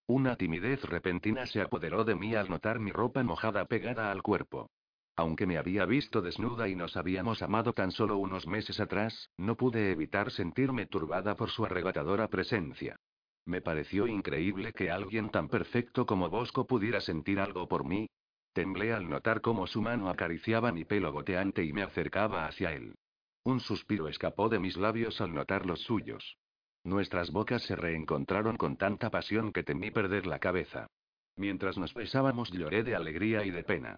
Una 0.07 0.37
timidez 0.37 0.85
repentina 0.85 1.47
se 1.47 1.61
apoderó 1.61 2.05
de 2.05 2.15
mí 2.15 2.35
al 2.35 2.49
notar 2.49 2.79
mi 2.79 2.93
ropa 2.93 3.23
mojada 3.25 3.65
pegada 3.65 4.13
al 4.13 4.23
cuerpo. 4.23 4.71
Aunque 5.17 5.47
me 5.47 5.59
había 5.59 5.87
visto 5.87 6.23
desnuda 6.23 6.69
y 6.69 6.77
nos 6.77 6.97
habíamos 6.97 7.43
amado 7.43 7.73
tan 7.73 7.91
solo 7.91 8.19
unos 8.19 8.47
meses 8.47 8.81
atrás, 8.81 9.31
no 9.37 9.57
pude 9.57 9.93
evitar 9.93 10.31
sentirme 10.31 10.87
turbada 10.87 11.37
por 11.37 11.51
su 11.51 11.65
arrebatadora 11.65 12.29
presencia. 12.29 12.97
Me 13.47 13.61
pareció 13.61 14.07
increíble 14.07 14.73
que 14.73 14.91
alguien 14.91 15.31
tan 15.31 15.49
perfecto 15.49 16.07
como 16.07 16.31
Bosco 16.31 16.67
pudiera 16.67 17.01
sentir 17.01 17.41
algo 17.41 17.69
por 17.69 17.85
mí. 17.85 18.09
Temblé 18.55 18.93
al 18.93 19.11
notar 19.11 19.41
cómo 19.41 19.67
su 19.67 19.83
mano 19.83 20.09
acariciaba 20.09 20.71
mi 20.71 20.85
pelo 20.85 21.11
goteante 21.11 21.65
y 21.65 21.73
me 21.73 21.83
acercaba 21.83 22.47
hacia 22.47 22.73
él. 22.73 22.95
Un 23.43 23.59
suspiro 23.59 24.07
escapó 24.07 24.49
de 24.49 24.61
mis 24.61 24.77
labios 24.77 25.21
al 25.21 25.35
notar 25.35 25.67
los 25.67 25.81
suyos. 25.81 26.39
Nuestras 26.85 27.33
bocas 27.33 27.65
se 27.65 27.75
reencontraron 27.75 28.57
con 28.57 28.77
tanta 28.77 29.11
pasión 29.11 29.53
que 29.53 29.65
temí 29.65 29.91
perder 29.91 30.29
la 30.29 30.39
cabeza. 30.39 30.87
Mientras 31.37 31.77
nos 31.77 31.95
besábamos 31.95 32.53
lloré 32.53 32.85
de 32.85 32.95
alegría 32.95 33.45
y 33.45 33.51
de 33.51 33.65
pena. 33.65 33.97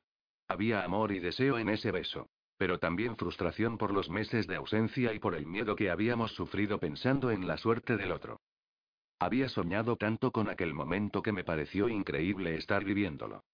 Había 0.48 0.84
amor 0.84 1.12
y 1.12 1.18
deseo 1.18 1.58
en 1.58 1.68
ese 1.68 1.90
beso. 1.90 2.30
Pero 2.56 2.78
también 2.78 3.18
frustración 3.18 3.76
por 3.76 3.92
los 3.92 4.08
meses 4.08 4.46
de 4.46 4.56
ausencia 4.56 5.12
y 5.12 5.18
por 5.18 5.34
el 5.34 5.44
miedo 5.44 5.76
que 5.76 5.90
habíamos 5.90 6.32
sufrido 6.32 6.80
pensando 6.80 7.30
en 7.30 7.46
la 7.46 7.58
suerte 7.58 7.98
del 7.98 8.10
otro. 8.10 8.40
Había 9.18 9.50
soñado 9.50 9.96
tanto 9.96 10.32
con 10.32 10.48
aquel 10.48 10.72
momento 10.72 11.20
que 11.20 11.32
me 11.32 11.44
pareció 11.44 11.90
increíble 11.90 12.56
estar 12.56 12.82
viviéndolo. 12.82 13.44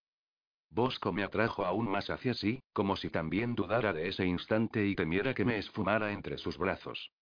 Bosco 0.75 1.13
me 1.13 1.23
atrajo 1.23 1.67
aún 1.67 1.87
más 1.91 2.09
hacia 2.09 2.33
sí, 2.33 2.63
como 2.73 2.97
si 2.97 3.11
también 3.11 3.55
dudara 3.55 3.93
de 3.93 4.09
ese 4.09 4.25
instante 4.25 4.87
y 4.87 4.95
temiera 4.95 5.35
que 5.35 5.45
me 5.45 5.59
esfumara 5.59 6.13
entre 6.13 6.39
sus 6.39 6.57
brazos. 6.57 7.13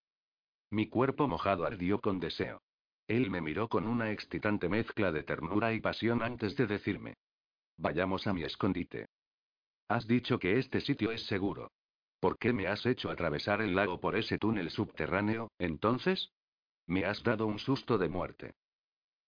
Mi 0.70 0.88
cuerpo 0.88 1.26
mojado 1.26 1.64
ardió 1.64 2.00
con 2.00 2.20
deseo. 2.20 2.62
Él 3.08 3.28
me 3.28 3.40
miró 3.40 3.68
con 3.68 3.88
una 3.88 4.12
excitante 4.12 4.68
mezcla 4.68 5.10
de 5.10 5.24
ternura 5.24 5.72
y 5.72 5.80
pasión 5.80 6.22
antes 6.22 6.54
de 6.54 6.68
decirme. 6.68 7.14
Vayamos 7.76 8.28
a 8.28 8.32
mi 8.32 8.44
escondite. 8.44 9.08
Has 9.88 10.06
dicho 10.06 10.38
que 10.38 10.60
este 10.60 10.80
sitio 10.80 11.10
es 11.10 11.26
seguro. 11.26 11.72
¿Por 12.20 12.38
qué 12.38 12.52
me 12.52 12.68
has 12.68 12.86
hecho 12.86 13.10
atravesar 13.10 13.62
el 13.62 13.74
lago 13.74 13.98
por 13.98 14.14
ese 14.14 14.38
túnel 14.38 14.70
subterráneo, 14.70 15.50
entonces? 15.58 16.30
Me 16.86 17.04
has 17.04 17.20
dado 17.24 17.46
un 17.46 17.58
susto 17.58 17.98
de 17.98 18.08
muerte. 18.08 18.54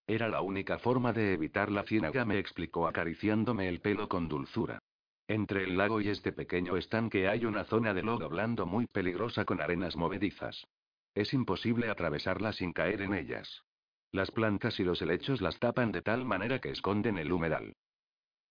Era 0.07 0.29
la 0.29 0.41
única 0.41 0.79
forma 0.79 1.13
de 1.13 1.33
evitar 1.33 1.71
la 1.71 1.85
ciénaga, 1.85 2.25
me 2.25 2.39
explicó 2.39 2.87
acariciándome 2.87 3.69
el 3.69 3.81
pelo 3.81 4.09
con 4.09 4.29
dulzura. 4.29 4.81
Entre 5.29 5.65
el 5.65 5.77
lago 5.77 6.01
y 6.01 6.09
este 6.09 6.33
pequeño 6.33 6.77
estanque 6.77 7.29
hay 7.29 7.45
una 7.45 7.65
zona 7.65 7.95
de 7.95 8.03
lodo 8.03 8.29
blando 8.29 8.67
muy 8.67 8.87
peligrosa 8.87 9.45
con 9.45 9.61
arenas 9.61 9.97
movedizas. 9.97 10.67
Es 11.15 11.33
imposible 11.33 11.89
atravesarla 11.89 12.53
sin 12.53 12.73
caer 12.73 13.03
en 13.03 13.15
ellas. 13.15 13.63
Las 14.11 14.31
plantas 14.31 14.79
y 14.81 14.85
los 14.85 15.01
helechos 15.01 15.41
las 15.41 15.59
tapan 15.59 15.93
de 15.93 16.03
tal 16.03 16.25
manera 16.25 16.59
que 16.59 16.71
esconden 16.71 17.19
el 17.19 17.33
humedal. 17.33 17.75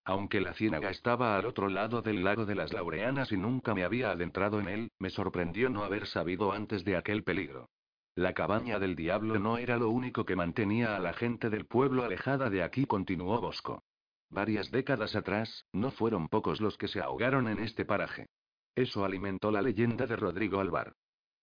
Aunque 0.05 0.41
la 0.41 0.53
ciénaga 0.53 0.89
estaba 0.89 1.37
al 1.37 1.45
otro 1.45 1.69
lado 1.69 2.01
del 2.01 2.23
lago 2.23 2.45
de 2.45 2.55
las 2.55 2.73
Laureanas 2.73 3.31
y 3.31 3.37
nunca 3.37 3.75
me 3.75 3.83
había 3.83 4.11
adentrado 4.11 4.59
en 4.59 4.67
él, 4.67 4.91
me 4.97 5.11
sorprendió 5.11 5.69
no 5.69 5.83
haber 5.83 6.07
sabido 6.07 6.51
antes 6.51 6.83
de 6.83 6.97
aquel 6.97 7.23
peligro. 7.23 7.69
La 8.15 8.33
cabaña 8.33 8.77
del 8.77 8.95
diablo 8.95 9.39
no 9.39 9.57
era 9.57 9.77
lo 9.77 9.89
único 9.89 10.25
que 10.25 10.35
mantenía 10.35 10.97
a 10.97 10.99
la 10.99 11.13
gente 11.13 11.49
del 11.49 11.65
pueblo 11.65 12.03
alejada 12.03 12.49
de 12.49 12.61
aquí, 12.61 12.85
continuó 12.85 13.39
Bosco. 13.39 13.83
Varias 14.29 14.69
décadas 14.69 15.15
atrás, 15.15 15.65
no 15.71 15.91
fueron 15.91 16.27
pocos 16.27 16.59
los 16.59 16.77
que 16.77 16.89
se 16.89 16.99
ahogaron 16.99 17.47
en 17.47 17.59
este 17.59 17.85
paraje. 17.85 18.27
Eso 18.75 19.05
alimentó 19.05 19.51
la 19.51 19.61
leyenda 19.61 20.07
de 20.07 20.17
Rodrigo 20.17 20.59
Alvar. 20.59 20.93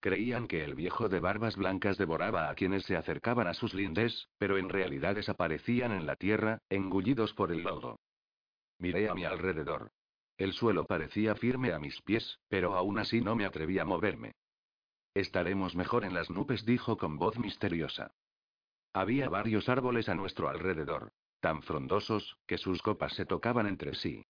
Creían 0.01 0.47
que 0.47 0.63
el 0.63 0.75
viejo 0.75 1.09
de 1.09 1.21
barbas 1.21 1.57
blancas 1.57 1.97
devoraba 1.97 2.51
a 2.51 2.55
quienes 2.55 2.85
se 2.85 2.97
acercaban 2.97 3.47
a 3.47 3.55
sus 3.55 3.75
lindes, 3.75 4.29
pero 4.39 4.59
en 4.59 4.69
realidad 4.69 5.15
desaparecían 5.15 5.93
en 5.93 6.07
la 6.07 6.17
tierra, 6.17 6.61
engullidos 6.69 7.33
por 7.35 7.51
el 7.51 7.63
lodo. 7.63 7.99
Miré 8.79 9.09
a 9.09 9.15
mi 9.15 9.25
alrededor. 9.25 9.91
El 10.37 10.53
suelo 10.53 10.85
parecía 10.85 11.35
firme 11.35 11.73
a 11.73 11.81
mis 11.81 12.01
pies, 12.03 12.39
pero 12.49 12.75
aún 12.75 12.99
así 12.99 13.21
no 13.21 13.35
me 13.35 13.45
atreví 13.45 13.79
a 13.79 13.85
moverme. 13.85 14.35
Estaremos 15.19 15.75
mejor 15.75 16.05
en 16.05 16.15
las 16.15 16.31
nubes, 16.31 16.65
dijo 16.65 16.97
con 16.97 17.19
voz 17.19 17.41
misteriosa. 17.41 18.13
Había 18.93 19.29
varios 19.29 19.69
árboles 19.69 20.09
a 20.09 20.15
nuestro 20.15 20.49
alrededor, 20.49 21.11
tan 21.41 21.61
frondosos, 21.63 22.39
que 22.47 22.57
sus 22.57 22.83
copas 22.83 23.15
se 23.15 23.27
tocaban 23.27 23.67
entre 23.67 23.97
sí. 23.97 24.25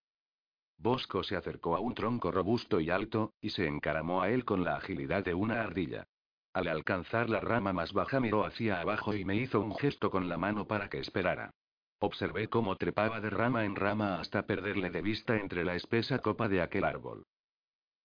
Bosco 0.79 1.21
se 1.21 1.35
acercó 1.35 1.75
a 1.75 1.79
un 1.79 1.93
tronco 1.93 2.31
robusto 2.31 2.79
y 2.79 2.89
alto, 2.89 3.35
y 3.39 3.51
se 3.51 3.67
encaramó 3.67 4.23
a 4.23 4.31
él 4.31 4.45
con 4.45 4.63
la 4.63 4.77
agilidad 4.77 5.23
de 5.23 5.35
una 5.35 5.61
ardilla. 5.61 6.07
Al 6.53 6.67
alcanzar 6.67 7.29
la 7.29 7.39
rama 7.39 7.71
más 7.71 7.93
baja 7.93 8.19
miró 8.19 8.43
hacia 8.43 8.81
abajo 8.81 9.13
y 9.13 9.25
me 9.25 9.35
hizo 9.35 9.61
un 9.61 9.75
gesto 9.75 10.09
con 10.09 10.27
la 10.27 10.39
mano 10.39 10.65
para 10.65 10.89
que 10.89 10.97
esperara. 10.97 11.51
Observé 11.99 12.49
cómo 12.49 12.77
trepaba 12.77 13.21
de 13.21 13.29
rama 13.29 13.63
en 13.63 13.75
rama 13.75 14.19
hasta 14.19 14.47
perderle 14.47 14.89
de 14.89 15.03
vista 15.03 15.37
entre 15.37 15.63
la 15.63 15.75
espesa 15.75 16.17
copa 16.17 16.49
de 16.49 16.63
aquel 16.63 16.83
árbol. 16.83 17.27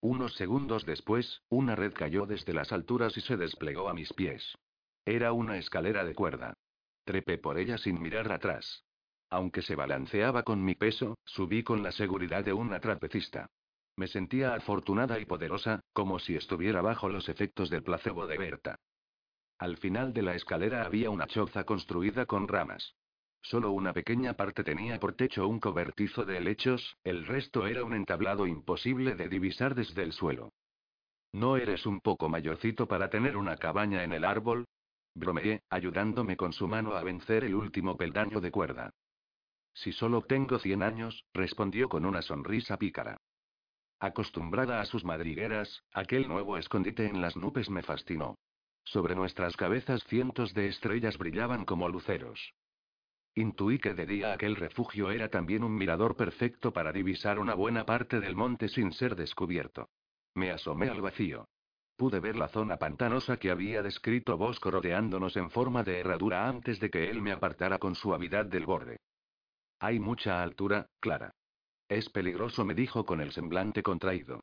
Unos 0.05 0.35
segundos 0.35 0.85
después, 0.85 1.41
una 1.49 1.77
red 1.77 1.95
cayó 1.95 2.27
desde 2.27 2.53
las 2.53 2.73
alturas 2.73 3.17
y 3.17 3.23
se 3.23 3.39
desplegó 3.39 3.89
a 3.89 3.95
mis 3.95 4.13
pies. 4.13 4.59
Era 5.07 5.33
una 5.33 5.57
escalera 5.57 6.05
de 6.05 6.15
cuerda. 6.15 6.53
Trepé 7.07 7.39
por 7.39 7.59
ella 7.59 7.79
sin 7.79 8.03
mirar 8.03 8.31
atrás. 8.31 8.85
Aunque 9.31 9.63
se 9.63 9.77
balanceaba 9.77 10.43
con 10.43 10.63
mi 10.63 10.75
peso, 10.75 11.17
subí 11.25 11.63
con 11.63 11.83
la 11.83 11.91
seguridad 11.91 12.45
de 12.45 12.53
una 12.53 12.81
trapecista. 12.81 13.47
Me 13.97 14.07
sentía 14.07 14.53
afortunada 14.55 15.19
y 15.19 15.25
poderosa, 15.25 15.81
como 15.95 16.19
si 16.19 16.37
estuviera 16.37 16.83
bajo 16.83 17.09
los 17.09 17.31
efectos 17.31 17.71
del 17.71 17.83
placebo 17.83 18.27
de 18.27 18.37
Berta. 18.37 18.77
Al 19.57 19.79
final 19.79 20.13
de 20.13 20.21
la 20.21 20.35
escalera 20.35 20.85
había 20.85 21.09
una 21.09 21.27
choza 21.29 21.65
construida 21.65 22.27
con 22.27 22.47
ramas. 22.47 22.95
Solo 23.45 23.73
una 23.73 23.93
pequeña 23.93 24.33
parte 24.33 24.65
tenía 24.65 24.99
por 24.99 25.17
techo 25.17 25.47
un 25.47 25.61
cobertizo 25.61 26.25
de 26.25 26.39
helechos, 26.39 26.97
el 27.05 27.27
resto 27.27 27.67
era 27.67 27.85
un 27.85 27.93
entablado 27.93 28.47
imposible 28.47 29.17
de 29.17 29.29
divisar 29.29 29.75
desde 29.75 30.03
el 30.03 30.13
suelo. 30.13 30.55
¿No 31.31 31.59
eres 31.59 31.85
un 31.85 32.01
poco 32.01 32.31
mayorcito 32.31 32.89
para 32.89 33.11
tener 33.11 33.37
una 33.37 33.59
cabaña 33.59 34.03
en 34.03 34.15
el 34.15 34.25
árbol? 34.25 34.65
Bromeé, 35.15 35.61
ayudándome 35.69 36.39
con 36.39 36.55
su 36.55 36.67
mano 36.67 36.95
a 36.95 37.03
vencer 37.03 37.45
el 37.45 37.55
último 37.55 37.99
peldaño 37.99 38.41
de 38.41 38.51
cuerda. 38.51 38.91
Si 39.75 39.93
solo 39.93 40.23
tengo 40.23 40.59
cien 40.59 40.83
años, 40.83 41.27
respondió 41.35 41.91
con 41.91 42.07
una 42.07 42.23
sonrisa 42.23 42.79
pícara. 42.79 43.19
Acostumbrada 44.01 44.81
a 44.81 44.87
sus 44.87 45.05
madrigueras, 45.05 45.83
aquel 45.93 46.29
nuevo 46.29 46.57
escondite 46.57 47.05
en 47.07 47.21
las 47.21 47.37
nubes 47.37 47.69
me 47.69 47.83
fascinó. 47.83 48.39
Sobre 48.85 49.15
nuestras 49.15 49.55
cabezas 49.55 50.03
cientos 50.05 50.55
de 50.55 50.69
estrellas 50.69 51.19
brillaban 51.19 51.67
como 51.67 51.91
luceros. 51.91 52.55
Intuí 53.37 53.79
que 53.79 53.95
de 53.95 54.07
día 54.07 54.33
aquel 54.33 54.55
refugio 54.55 55.11
era 55.11 55.29
también 55.29 55.65
un 55.65 55.75
mirador 55.75 56.17
perfecto 56.17 56.73
para 56.73 56.93
divisar 56.93 57.41
una 57.41 57.55
buena 57.55 57.85
parte 57.85 58.21
del 58.21 58.37
monte 58.37 58.69
sin 58.69 58.93
ser 58.93 59.17
descubierto. 59.17 59.89
Me 60.35 60.53
asomé 60.53 60.89
al 60.89 61.01
vacío. 61.01 61.49
Pude 61.97 62.21
ver 62.21 62.37
la 62.37 62.49
zona 62.49 62.77
pantanosa 62.77 63.37
que 63.37 63.51
había 63.51 63.83
descrito 63.83 64.37
Bosco 64.37 64.71
rodeándonos 64.71 65.37
en 65.37 65.51
forma 65.51 65.83
de 65.83 66.01
herradura 66.01 66.49
antes 66.49 66.79
de 66.79 66.91
que 66.91 67.11
él 67.11 67.23
me 67.23 67.33
apartara 67.33 67.79
con 67.79 67.95
suavidad 67.95 68.47
del 68.47 68.67
borde. 68.67 68.99
Hay 69.81 69.99
mucha 69.99 70.43
altura, 70.43 70.89
Clara. 71.01 71.33
Es 71.89 72.09
peligroso, 72.11 72.65
me 72.65 72.75
dijo 72.75 73.05
con 73.05 73.21
el 73.21 73.33
semblante 73.33 73.83
contraído. 73.83 74.41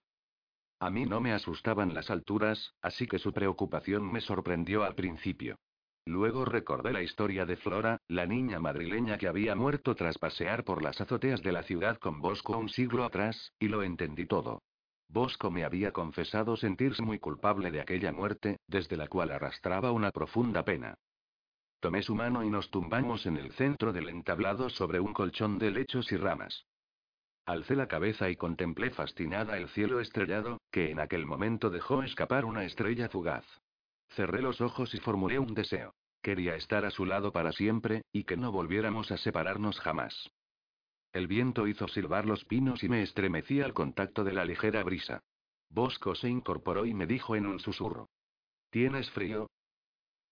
A 0.79 0.89
mí 0.89 1.05
no 1.05 1.21
me 1.21 1.33
asustaban 1.33 1.93
las 1.93 2.09
alturas, 2.09 2.73
así 2.81 3.07
que 3.07 3.19
su 3.19 3.31
preocupación 3.33 4.11
me 4.11 4.21
sorprendió 4.21 4.83
al 4.83 4.95
principio. 4.95 5.57
Luego 6.05 6.45
recordé 6.45 6.93
la 6.93 7.03
historia 7.03 7.45
de 7.45 7.57
Flora, 7.57 7.99
la 8.07 8.25
niña 8.25 8.59
madrileña 8.59 9.17
que 9.17 9.27
había 9.27 9.55
muerto 9.55 9.93
tras 9.95 10.17
pasear 10.17 10.63
por 10.63 10.81
las 10.81 10.99
azoteas 10.99 11.43
de 11.43 11.51
la 11.51 11.63
ciudad 11.63 11.97
con 11.99 12.21
Bosco 12.21 12.57
un 12.57 12.69
siglo 12.69 13.05
atrás, 13.05 13.53
y 13.59 13.67
lo 13.67 13.83
entendí 13.83 14.25
todo. 14.25 14.63
Bosco 15.07 15.51
me 15.51 15.63
había 15.63 15.91
confesado 15.91 16.55
sentirse 16.57 17.03
muy 17.03 17.19
culpable 17.19 17.69
de 17.69 17.81
aquella 17.81 18.11
muerte, 18.11 18.57
desde 18.65 18.97
la 18.97 19.07
cual 19.07 19.31
arrastraba 19.31 19.91
una 19.91 20.11
profunda 20.11 20.63
pena. 20.63 20.95
Tomé 21.81 22.01
su 22.01 22.15
mano 22.15 22.43
y 22.43 22.49
nos 22.49 22.71
tumbamos 22.71 23.25
en 23.25 23.37
el 23.37 23.51
centro 23.51 23.91
del 23.91 24.09
entablado 24.09 24.69
sobre 24.69 24.99
un 24.99 25.13
colchón 25.13 25.59
de 25.59 25.71
lechos 25.71 26.11
y 26.11 26.17
ramas. 26.17 26.65
Alcé 27.45 27.75
la 27.75 27.87
cabeza 27.87 28.29
y 28.29 28.35
contemplé 28.35 28.91
fascinada 28.91 29.57
el 29.57 29.67
cielo 29.69 29.99
estrellado, 29.99 30.61
que 30.71 30.91
en 30.91 30.99
aquel 30.99 31.25
momento 31.25 31.69
dejó 31.69 32.03
escapar 32.03 32.45
una 32.45 32.63
estrella 32.63 33.09
fugaz. 33.09 33.45
Cerré 34.11 34.41
los 34.41 34.61
ojos 34.61 34.93
y 34.93 34.99
formulé 34.99 35.39
un 35.39 35.53
deseo. 35.53 35.93
Quería 36.21 36.55
estar 36.55 36.85
a 36.85 36.91
su 36.91 37.05
lado 37.05 37.31
para 37.31 37.51
siempre, 37.51 38.03
y 38.11 38.25
que 38.25 38.37
no 38.37 38.51
volviéramos 38.51 39.11
a 39.11 39.17
separarnos 39.17 39.79
jamás. 39.79 40.29
El 41.13 41.27
viento 41.27 41.67
hizo 41.67 41.87
silbar 41.87 42.25
los 42.25 42.45
pinos 42.45 42.83
y 42.83 42.89
me 42.89 43.01
estremecí 43.01 43.61
al 43.61 43.73
contacto 43.73 44.23
de 44.23 44.33
la 44.33 44.45
ligera 44.45 44.83
brisa. 44.83 45.21
Bosco 45.69 46.15
se 46.15 46.29
incorporó 46.29 46.85
y 46.85 46.93
me 46.93 47.07
dijo 47.07 47.35
en 47.35 47.47
un 47.47 47.59
susurro. 47.59 48.09
¿Tienes 48.69 49.09
frío? 49.11 49.49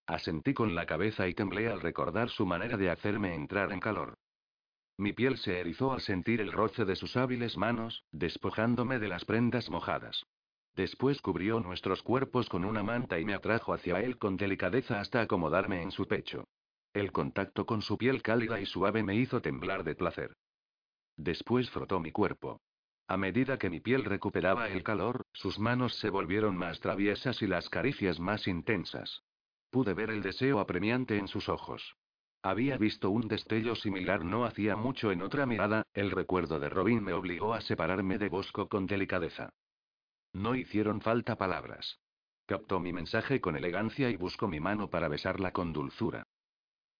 Asentí 0.05 0.53
con 0.53 0.75
la 0.75 0.85
cabeza 0.85 1.27
y 1.27 1.33
temblé 1.33 1.69
al 1.69 1.81
recordar 1.81 2.29
su 2.29 2.45
manera 2.45 2.77
de 2.77 2.89
hacerme 2.89 3.35
entrar 3.35 3.71
en 3.71 3.79
calor. 3.79 4.17
Mi 4.97 5.13
piel 5.13 5.37
se 5.37 5.59
erizó 5.59 5.93
al 5.93 6.01
sentir 6.01 6.41
el 6.41 6.51
roce 6.51 6.83
de 6.83 6.95
sus 6.95 7.15
hábiles 7.15 7.57
manos, 7.57 8.03
despojándome 8.11 8.99
de 8.99 9.07
las 9.07 9.23
prendas 9.23 9.69
mojadas. 9.69 10.25
Después 10.75 11.21
cubrió 11.21 11.59
nuestros 11.59 12.01
cuerpos 12.03 12.47
con 12.49 12.63
una 12.63 12.83
manta 12.83 13.19
y 13.19 13.25
me 13.25 13.33
atrajo 13.33 13.73
hacia 13.73 13.99
él 14.01 14.17
con 14.17 14.37
delicadeza 14.37 14.99
hasta 14.99 15.21
acomodarme 15.21 15.81
en 15.81 15.91
su 15.91 16.07
pecho. 16.07 16.47
El 16.93 17.11
contacto 17.11 17.65
con 17.65 17.81
su 17.81 17.97
piel 17.97 18.21
cálida 18.21 18.59
y 18.59 18.65
suave 18.65 19.03
me 19.03 19.15
hizo 19.15 19.41
temblar 19.41 19.83
de 19.83 19.95
placer. 19.95 20.35
Después 21.17 21.69
frotó 21.69 21.99
mi 21.99 22.11
cuerpo. 22.11 22.61
A 23.07 23.17
medida 23.17 23.57
que 23.57 23.69
mi 23.69 23.79
piel 23.79 24.05
recuperaba 24.05 24.69
el 24.69 24.83
calor, 24.83 25.25
sus 25.33 25.59
manos 25.59 25.95
se 25.95 26.09
volvieron 26.09 26.55
más 26.55 26.79
traviesas 26.79 27.41
y 27.41 27.47
las 27.47 27.69
caricias 27.69 28.19
más 28.19 28.47
intensas. 28.47 29.23
Pude 29.71 29.93
ver 29.93 30.11
el 30.11 30.21
deseo 30.21 30.59
apremiante 30.59 31.17
en 31.17 31.27
sus 31.27 31.49
ojos. 31.49 31.95
Había 32.41 32.77
visto 32.77 33.09
un 33.09 33.27
destello 33.27 33.75
similar 33.75 34.23
no 34.23 34.45
hacía 34.45 34.75
mucho 34.75 35.11
en 35.11 35.21
otra 35.21 35.45
mirada, 35.45 35.83
el 35.93 36.11
recuerdo 36.11 36.59
de 36.59 36.69
Robin 36.69 37.03
me 37.03 37.13
obligó 37.13 37.53
a 37.53 37.61
separarme 37.61 38.17
de 38.17 38.29
Bosco 38.29 38.69
con 38.69 38.85
delicadeza. 38.85 39.49
No 40.33 40.55
hicieron 40.55 41.01
falta 41.01 41.37
palabras. 41.37 41.99
Captó 42.45 42.79
mi 42.79 42.93
mensaje 42.93 43.41
con 43.41 43.55
elegancia 43.55 44.09
y 44.09 44.15
buscó 44.15 44.47
mi 44.47 44.59
mano 44.59 44.89
para 44.89 45.07
besarla 45.07 45.51
con 45.51 45.73
dulzura. 45.73 46.23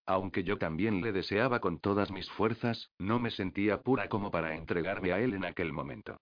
Aunque 0.05 0.43
yo 0.43 0.57
también 0.57 1.01
le 1.01 1.11
deseaba 1.11 1.59
con 1.59 1.79
todas 1.79 2.11
mis 2.11 2.29
fuerzas, 2.31 2.89
no 2.97 3.19
me 3.19 3.29
sentía 3.29 3.81
pura 3.81 4.09
como 4.09 4.31
para 4.31 4.55
entregarme 4.55 5.11
a 5.11 5.19
él 5.19 5.33
en 5.33 5.45
aquel 5.45 5.71
momento. 5.71 6.17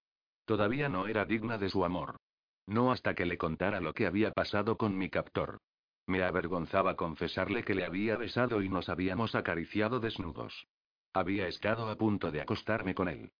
Todavía 0.45 0.89
no 0.89 1.07
era 1.07 1.25
digna 1.25 1.57
de 1.57 1.69
su 1.69 1.85
amor. 1.85 2.17
No 2.65 2.91
hasta 2.91 3.15
que 3.15 3.25
le 3.25 3.37
contara 3.37 3.79
lo 3.79 3.93
que 3.93 4.05
había 4.05 4.31
pasado 4.31 4.77
con 4.77 4.97
mi 4.97 5.09
captor. 5.09 5.59
Me 6.05 6.23
avergonzaba 6.23 6.95
confesarle 6.95 7.63
que 7.63 7.75
le 7.75 7.85
había 7.85 8.17
besado 8.17 8.61
y 8.61 8.69
nos 8.69 8.89
habíamos 8.89 9.35
acariciado 9.35 9.99
desnudos. 9.99 10.67
Había 11.13 11.47
estado 11.47 11.89
a 11.89 11.95
punto 11.95 12.31
de 12.31 12.41
acostarme 12.41 12.93
con 12.93 13.07
él. 13.07 13.31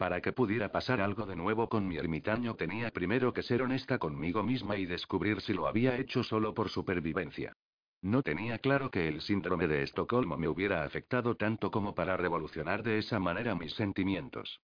Para 0.00 0.22
que 0.22 0.32
pudiera 0.32 0.72
pasar 0.72 0.98
algo 1.02 1.26
de 1.26 1.36
nuevo 1.36 1.68
con 1.68 1.86
mi 1.86 1.98
ermitaño 1.98 2.54
tenía 2.54 2.90
primero 2.90 3.34
que 3.34 3.42
ser 3.42 3.60
honesta 3.60 3.98
conmigo 3.98 4.42
misma 4.42 4.78
y 4.78 4.86
descubrir 4.86 5.42
si 5.42 5.52
lo 5.52 5.66
había 5.66 5.98
hecho 5.98 6.22
solo 6.22 6.54
por 6.54 6.70
supervivencia. 6.70 7.52
No 8.00 8.22
tenía 8.22 8.56
claro 8.60 8.90
que 8.90 9.08
el 9.08 9.20
síndrome 9.20 9.68
de 9.68 9.82
Estocolmo 9.82 10.38
me 10.38 10.48
hubiera 10.48 10.84
afectado 10.84 11.34
tanto 11.34 11.70
como 11.70 11.94
para 11.94 12.16
revolucionar 12.16 12.82
de 12.82 12.96
esa 12.96 13.20
manera 13.20 13.54
mis 13.54 13.74
sentimientos. 13.74 14.62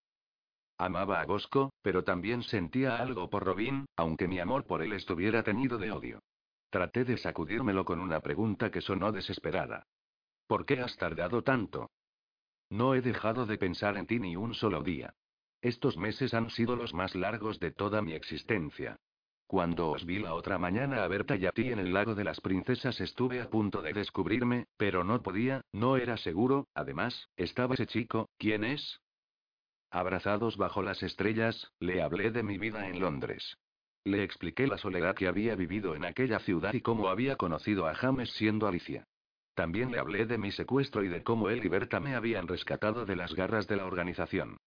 Amaba 0.78 1.20
a 1.20 1.26
Bosco, 1.26 1.70
pero 1.82 2.02
también 2.02 2.42
sentía 2.42 2.96
algo 2.96 3.28
por 3.28 3.44
Robin, 3.44 3.84
aunque 3.94 4.28
mi 4.28 4.38
amor 4.38 4.64
por 4.64 4.82
él 4.82 4.94
estuviera 4.94 5.42
tenido 5.42 5.76
de 5.76 5.90
odio. 5.90 6.20
Traté 6.70 7.04
de 7.04 7.18
sacudírmelo 7.18 7.84
con 7.84 8.00
una 8.00 8.20
pregunta 8.20 8.70
que 8.70 8.80
sonó 8.80 9.12
desesperada. 9.12 9.84
¿Por 10.46 10.64
qué 10.64 10.80
has 10.80 10.96
tardado 10.96 11.42
tanto? 11.42 11.90
No 12.70 12.94
he 12.94 13.02
dejado 13.02 13.44
de 13.44 13.58
pensar 13.58 13.98
en 13.98 14.06
ti 14.06 14.18
ni 14.18 14.34
un 14.34 14.54
solo 14.54 14.82
día. 14.82 15.12
Estos 15.66 15.96
meses 15.96 16.32
han 16.32 16.48
sido 16.50 16.76
los 16.76 16.94
más 16.94 17.16
largos 17.16 17.58
de 17.58 17.72
toda 17.72 18.00
mi 18.00 18.12
existencia. 18.12 19.00
Cuando 19.48 19.90
os 19.90 20.06
vi 20.06 20.20
la 20.20 20.32
otra 20.34 20.58
mañana 20.58 21.02
a 21.02 21.08
Berta 21.08 21.34
y 21.34 21.44
a 21.44 21.50
ti 21.50 21.72
en 21.72 21.80
el 21.80 21.92
lago 21.92 22.14
de 22.14 22.22
las 22.22 22.40
princesas 22.40 23.00
estuve 23.00 23.40
a 23.40 23.50
punto 23.50 23.82
de 23.82 23.92
descubrirme, 23.92 24.68
pero 24.76 25.02
no 25.02 25.20
podía, 25.22 25.62
no 25.72 25.96
era 25.96 26.18
seguro, 26.18 26.68
además, 26.72 27.30
estaba 27.36 27.74
ese 27.74 27.88
chico, 27.88 28.28
¿quién 28.38 28.62
es? 28.62 29.00
Abrazados 29.90 30.56
bajo 30.56 30.82
las 30.82 31.02
estrellas, 31.02 31.72
le 31.80 32.00
hablé 32.00 32.30
de 32.30 32.44
mi 32.44 32.58
vida 32.58 32.88
en 32.88 33.00
Londres. 33.00 33.58
Le 34.04 34.22
expliqué 34.22 34.68
la 34.68 34.78
soledad 34.78 35.16
que 35.16 35.26
había 35.26 35.56
vivido 35.56 35.96
en 35.96 36.04
aquella 36.04 36.38
ciudad 36.38 36.74
y 36.74 36.80
cómo 36.80 37.08
había 37.08 37.34
conocido 37.34 37.88
a 37.88 37.94
James 37.96 38.30
siendo 38.34 38.68
Alicia. 38.68 39.08
También 39.56 39.90
le 39.90 39.98
hablé 39.98 40.26
de 40.26 40.38
mi 40.38 40.52
secuestro 40.52 41.02
y 41.02 41.08
de 41.08 41.24
cómo 41.24 41.50
él 41.50 41.64
y 41.64 41.68
Berta 41.68 41.98
me 41.98 42.14
habían 42.14 42.46
rescatado 42.46 43.04
de 43.04 43.16
las 43.16 43.34
garras 43.34 43.66
de 43.66 43.74
la 43.74 43.86
organización. 43.86 44.58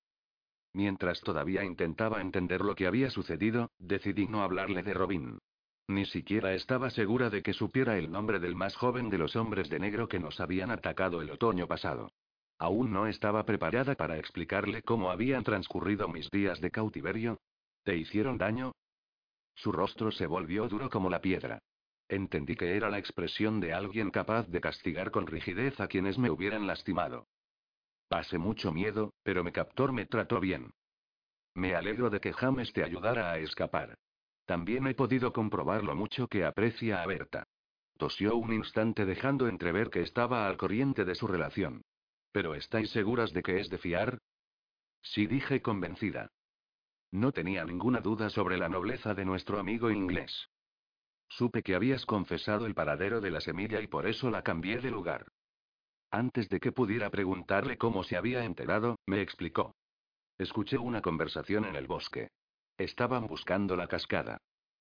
Mientras 0.74 1.22
todavía 1.22 1.64
intentaba 1.64 2.22
entender 2.22 2.62
lo 2.62 2.76
que 2.76 2.88
había 2.88 3.10
sucedido, 3.10 3.72
decidí 3.80 4.28
no 4.28 4.44
hablarle 4.44 4.84
de 4.84 4.94
Robin. 4.94 5.40
Ni 5.88 6.06
siquiera 6.06 6.54
estaba 6.54 6.92
segura 6.92 7.32
de 7.32 7.42
que 7.42 7.54
supiera 7.54 7.98
el 7.98 8.12
nombre 8.12 8.40
del 8.40 8.56
más 8.56 8.76
joven 8.76 9.10
de 9.10 9.18
los 9.18 9.36
hombres 9.36 9.70
de 9.70 9.80
negro 9.80 10.08
que 10.08 10.20
nos 10.20 10.40
habían 10.40 10.70
atacado 10.70 11.22
el 11.22 11.32
otoño 11.32 11.66
pasado. 11.66 12.12
Aún 12.60 12.92
no 12.92 13.08
estaba 13.08 13.46
preparada 13.46 13.96
para 13.96 14.18
explicarle 14.20 14.84
cómo 14.84 15.10
habían 15.10 15.44
transcurrido 15.44 16.08
mis 16.08 16.30
días 16.30 16.62
de 16.62 16.70
cautiverio. 16.70 17.40
¿Te 17.84 17.96
hicieron 17.96 18.38
daño? 18.38 18.74
Su 19.56 19.72
rostro 19.72 20.12
se 20.12 20.28
volvió 20.28 20.68
duro 20.68 20.90
como 20.90 21.10
la 21.10 21.22
piedra. 21.22 21.60
Entendí 22.08 22.56
que 22.56 22.76
era 22.76 22.90
la 22.90 23.00
expresión 23.00 23.60
de 23.60 23.74
alguien 23.74 24.12
capaz 24.12 24.48
de 24.48 24.62
castigar 24.62 25.10
con 25.10 25.26
rigidez 25.26 25.80
a 25.80 25.88
quienes 25.88 26.18
me 26.18 26.30
hubieran 26.30 26.68
lastimado. 26.68 27.28
Pasé 28.10 28.40
mucho 28.40 28.74
miedo, 28.74 29.14
pero 29.22 29.44
mi 29.44 29.52
captor 29.52 29.94
me 29.94 30.08
trató 30.08 30.40
bien. 30.40 30.74
Me 31.54 31.76
alegro 31.76 32.10
de 32.10 32.20
que 32.20 32.34
James 32.34 32.74
te 32.74 32.84
ayudara 32.84 33.32
a 33.32 33.38
escapar. 33.38 33.98
También 34.46 34.88
he 34.88 34.96
podido 34.96 35.32
comprobar 35.32 35.84
lo 35.84 35.96
mucho 35.96 36.28
que 36.28 36.44
aprecia 36.44 37.04
a 37.04 37.06
Berta. 37.06 37.44
Tosió 37.98 38.36
un 38.36 38.52
instante 38.52 39.06
dejando 39.06 39.48
entrever 39.48 39.92
que 39.92 40.02
estaba 40.02 40.48
al 40.48 40.58
corriente 40.58 41.06
de 41.06 41.14
su 41.14 41.28
relación. 41.28 41.84
¿Pero 42.32 42.56
estáis 42.56 42.90
seguras 42.90 43.32
de 43.32 43.44
que 43.44 43.60
es 43.60 43.70
de 43.70 43.78
fiar? 43.78 44.18
Sí 45.04 45.28
dije 45.28 45.62
convencida. 45.62 46.32
No 47.12 47.32
tenía 47.32 47.64
ninguna 47.64 48.02
duda 48.02 48.32
sobre 48.32 48.58
la 48.58 48.70
nobleza 48.70 49.14
de 49.14 49.26
nuestro 49.26 49.60
amigo 49.60 49.92
inglés. 49.92 50.50
Supe 51.28 51.62
que 51.62 51.76
habías 51.76 52.08
confesado 52.08 52.66
el 52.66 52.74
paradero 52.74 53.22
de 53.22 53.30
la 53.30 53.42
semilla 53.42 53.82
y 53.82 53.88
por 53.88 54.08
eso 54.08 54.32
la 54.32 54.42
cambié 54.42 54.80
de 54.80 54.90
lugar. 54.90 55.28
Antes 56.12 56.50
de 56.50 56.60
que 56.60 56.72
pudiera 56.72 57.10
preguntarle 57.10 57.78
cómo 57.78 58.04
se 58.04 58.18
había 58.18 58.44
enterado, 58.44 58.98
me 59.06 59.22
explicó. 59.22 59.76
Escuché 60.38 60.78
una 60.78 61.02
conversación 61.02 61.66
en 61.66 61.76
el 61.76 61.86
bosque. 61.86 62.30
Estaban 62.78 63.28
buscando 63.28 63.76
la 63.76 63.88
cascada. 63.88 64.38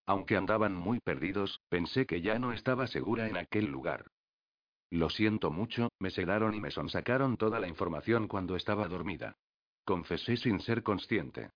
Aunque 0.06 0.36
andaban 0.36 0.74
muy 0.74 1.00
perdidos, 1.00 1.60
pensé 1.68 2.06
que 2.06 2.22
ya 2.22 2.38
no 2.38 2.52
estaba 2.52 2.86
segura 2.86 3.28
en 3.28 3.36
aquel 3.36 3.66
lugar. 3.66 4.06
Lo 4.90 5.10
siento 5.10 5.50
mucho, 5.50 5.90
me 5.98 6.10
sedaron 6.10 6.54
y 6.54 6.60
me 6.60 6.70
sonsacaron 6.70 7.36
toda 7.36 7.60
la 7.60 7.68
información 7.68 8.26
cuando 8.26 8.56
estaba 8.56 8.88
dormida. 8.88 9.36
Confesé 9.84 10.38
sin 10.38 10.60
ser 10.60 10.82
consciente. 10.82 11.50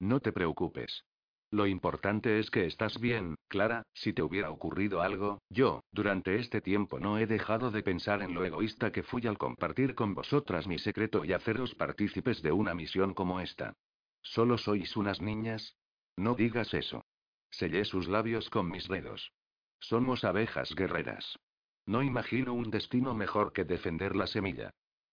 No 0.00 0.20
te 0.20 0.32
preocupes. 0.32 1.04
Lo 1.50 1.66
importante 1.66 2.38
es 2.38 2.50
que 2.50 2.66
estás 2.66 3.00
bien, 3.00 3.34
Clara, 3.48 3.82
si 3.94 4.12
te 4.12 4.22
hubiera 4.22 4.50
ocurrido 4.50 5.00
algo, 5.00 5.40
yo, 5.48 5.82
durante 5.92 6.36
este 6.36 6.60
tiempo 6.60 7.00
no 7.00 7.16
he 7.16 7.26
dejado 7.26 7.70
de 7.70 7.82
pensar 7.82 8.20
en 8.20 8.34
lo 8.34 8.44
egoísta 8.44 8.92
que 8.92 9.02
fui 9.02 9.26
al 9.26 9.38
compartir 9.38 9.94
con 9.94 10.14
vosotras 10.14 10.66
mi 10.66 10.78
secreto 10.78 11.24
y 11.24 11.32
haceros 11.32 11.74
partícipes 11.74 12.42
de 12.42 12.52
una 12.52 12.74
misión 12.74 13.14
como 13.14 13.40
esta. 13.40 13.72
¿Solo 14.20 14.58
sois 14.58 14.94
unas 14.96 15.22
niñas? 15.22 15.74
No 16.16 16.34
digas 16.34 16.74
eso. 16.74 17.04
Sellé 17.50 17.86
sus 17.86 18.08
labios 18.08 18.50
con 18.50 18.68
mis 18.70 18.86
dedos. 18.86 19.32
Somos 19.80 20.24
abejas 20.24 20.74
guerreras. 20.74 21.38
No 21.86 22.02
imagino 22.02 22.52
un 22.52 22.70
destino 22.70 23.14
mejor 23.14 23.54
que 23.54 23.64
defender 23.64 24.14
la 24.14 24.26
semilla. 24.26 24.70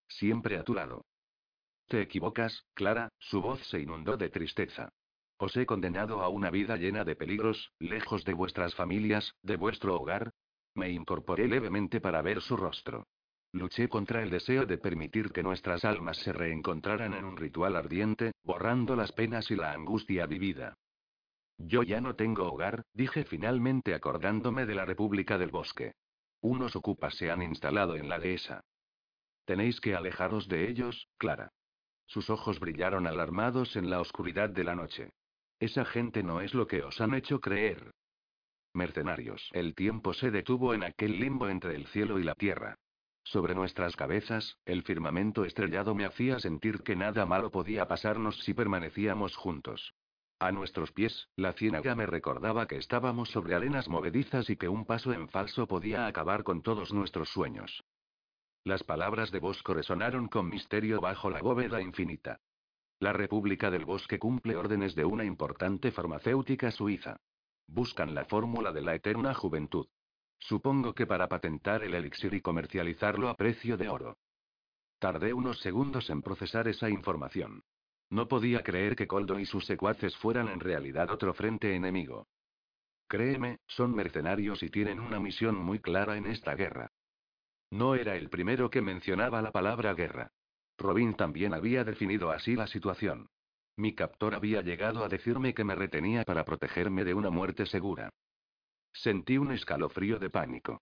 Siempre 0.10 0.58
a 0.58 0.64
tu 0.64 0.74
lado. 0.74 1.06
Te 1.88 2.02
equivocas, 2.02 2.66
Clara, 2.74 3.08
su 3.20 3.42
voz 3.42 3.66
se 3.70 3.80
inundó 3.80 4.18
de 4.18 4.30
tristeza. 4.30 4.90
Os 5.38 5.56
he 5.58 5.66
condenado 5.66 6.22
a 6.22 6.30
una 6.30 6.50
vida 6.50 6.78
llena 6.78 7.04
de 7.04 7.16
peligros, 7.16 7.74
lejos 7.80 8.24
de 8.24 8.34
vuestras 8.34 8.74
familias, 8.74 9.36
de 9.42 9.58
vuestro 9.58 9.96
hogar. 9.96 10.32
Me 10.74 10.90
incorporé 10.90 11.48
levemente 11.48 12.00
para 12.00 12.22
ver 12.22 12.42
su 12.42 12.56
rostro. 12.56 13.08
Luché 13.52 13.90
contra 13.90 14.22
el 14.22 14.30
deseo 14.30 14.66
de 14.66 14.78
permitir 14.78 15.32
que 15.32 15.44
nuestras 15.44 15.86
almas 15.86 16.18
se 16.18 16.34
reencontraran 16.34 17.14
en 17.14 17.26
un 17.26 17.38
ritual 17.38 17.76
ardiente, 17.76 18.32
borrando 18.44 18.96
las 18.96 19.12
penas 19.12 19.50
y 19.52 19.56
la 19.56 19.72
angustia 19.72 20.26
vivida. 20.26 20.78
Yo 21.58 21.84
ya 21.84 22.02
no 22.02 22.16
tengo 22.16 22.52
hogar, 22.52 22.84
dije 22.94 23.24
finalmente 23.24 23.94
acordándome 23.94 24.66
de 24.66 24.76
la 24.76 24.86
República 24.86 25.38
del 25.38 25.52
Bosque. 25.52 25.94
Unos 26.42 26.76
ocupas 26.76 27.16
se 27.16 27.32
han 27.32 27.42
instalado 27.42 27.96
en 27.96 28.10
la 28.10 28.20
dehesa. 28.20 28.62
Tenéis 29.46 29.80
que 29.80 29.96
alejaros 29.96 30.48
de 30.48 30.70
ellos, 30.70 31.08
Clara. 31.18 31.52
Sus 32.08 32.30
ojos 32.30 32.60
brillaron 32.60 33.08
alarmados 33.08 33.76
en 33.76 33.90
la 33.90 34.00
oscuridad 34.00 34.50
de 34.50 34.64
la 34.64 34.76
noche. 34.76 35.12
Esa 35.60 35.86
gente 35.86 36.24
no 36.24 36.42
es 36.42 36.54
lo 36.54 36.68
que 36.68 36.84
os 36.84 37.00
han 37.02 37.14
hecho 37.14 37.40
creer. 37.40 37.92
Mercenarios. 38.74 39.50
El 39.54 39.74
tiempo 39.74 40.14
se 40.14 40.32
detuvo 40.32 40.74
en 40.74 40.84
aquel 40.84 41.20
limbo 41.20 41.48
entre 41.48 41.76
el 41.76 41.88
cielo 41.88 42.20
y 42.20 42.24
la 42.24 42.36
tierra. 42.36 42.76
Sobre 43.24 43.56
nuestras 43.56 43.96
cabezas, 43.96 44.58
el 44.66 44.84
firmamento 44.84 45.46
estrellado 45.46 45.96
me 45.96 46.06
hacía 46.06 46.40
sentir 46.40 46.84
que 46.84 46.96
nada 46.96 47.26
malo 47.26 47.52
podía 47.52 47.88
pasarnos 47.88 48.38
si 48.40 48.54
permanecíamos 48.54 49.36
juntos. 49.36 49.94
A 50.40 50.52
nuestros 50.52 50.92
pies, 50.92 51.30
la 51.38 51.54
ciénaga 51.54 51.96
me 51.96 52.06
recordaba 52.06 52.68
que 52.68 52.76
estábamos 52.76 53.30
sobre 53.30 53.56
arenas 53.56 53.88
movedizas 53.88 54.50
y 54.50 54.58
que 54.58 54.68
un 54.68 54.86
paso 54.86 55.14
en 55.14 55.30
falso 55.30 55.66
podía 55.68 56.06
acabar 56.06 56.44
con 56.44 56.62
todos 56.62 56.94
nuestros 56.94 57.30
sueños. 57.30 57.84
Las 58.66 58.84
palabras 58.84 59.32
de 59.32 59.40
Bosco 59.40 59.74
resonaron 59.74 60.28
con 60.28 60.50
misterio 60.50 61.00
bajo 61.00 61.30
la 61.30 61.42
bóveda 61.42 61.82
infinita. 61.82 62.42
La 63.00 63.12
República 63.12 63.70
del 63.70 63.86
Bosque 63.86 64.20
cumple 64.20 64.56
órdenes 64.56 64.96
de 64.96 65.04
una 65.04 65.26
importante 65.26 65.92
farmacéutica 65.92 66.72
suiza. 66.72 67.18
Buscan 67.68 68.16
la 68.16 68.26
fórmula 68.26 68.72
de 68.72 68.82
la 68.82 68.96
eterna 68.96 69.34
juventud. 69.34 69.88
Supongo 70.40 70.94
que 70.94 71.06
para 71.06 71.28
patentar 71.28 71.84
el 71.84 71.94
elixir 71.94 72.34
y 72.34 72.42
comercializarlo 72.42 73.30
a 73.30 73.36
precio 73.36 73.78
de 73.78 73.90
oro. 73.90 74.18
Tardé 75.00 75.34
unos 75.34 75.60
segundos 75.60 76.10
en 76.10 76.22
procesar 76.22 76.68
esa 76.68 76.90
información. 76.90 77.64
No 78.10 78.28
podía 78.28 78.64
creer 78.64 78.96
que 78.96 79.08
Coldo 79.08 79.40
y 79.40 79.46
sus 79.46 79.66
secuaces 79.66 80.16
fueran 80.18 80.48
en 80.48 80.60
realidad 80.60 81.10
otro 81.10 81.34
frente 81.34 81.76
enemigo. 81.76 82.28
Créeme, 83.08 83.60
son 83.68 83.94
mercenarios 83.94 84.64
y 84.64 84.70
tienen 84.70 85.00
una 85.00 85.20
misión 85.20 85.56
muy 85.56 85.80
clara 85.80 86.18
en 86.18 86.28
esta 86.28 86.56
guerra. 86.56 86.92
No 87.72 87.96
era 87.96 88.16
el 88.16 88.30
primero 88.30 88.70
que 88.70 88.82
mencionaba 88.82 89.42
la 89.42 89.52
palabra 89.52 89.94
guerra. 89.94 90.32
Robin 90.78 91.16
también 91.16 91.54
había 91.54 91.84
definido 91.84 92.32
así 92.32 92.56
la 92.56 92.68
situación. 92.68 93.28
Mi 93.78 93.94
captor 93.94 94.36
había 94.36 94.62
llegado 94.62 95.04
a 95.04 95.10
decirme 95.10 95.54
que 95.54 95.64
me 95.64 95.76
retenía 95.76 96.24
para 96.24 96.46
protegerme 96.46 97.04
de 97.04 97.14
una 97.14 97.30
muerte 97.30 97.66
segura. 97.66 98.10
Sentí 98.94 99.38
un 99.38 99.52
escalofrío 99.52 100.20
de 100.20 100.30
pánico. 100.30 100.82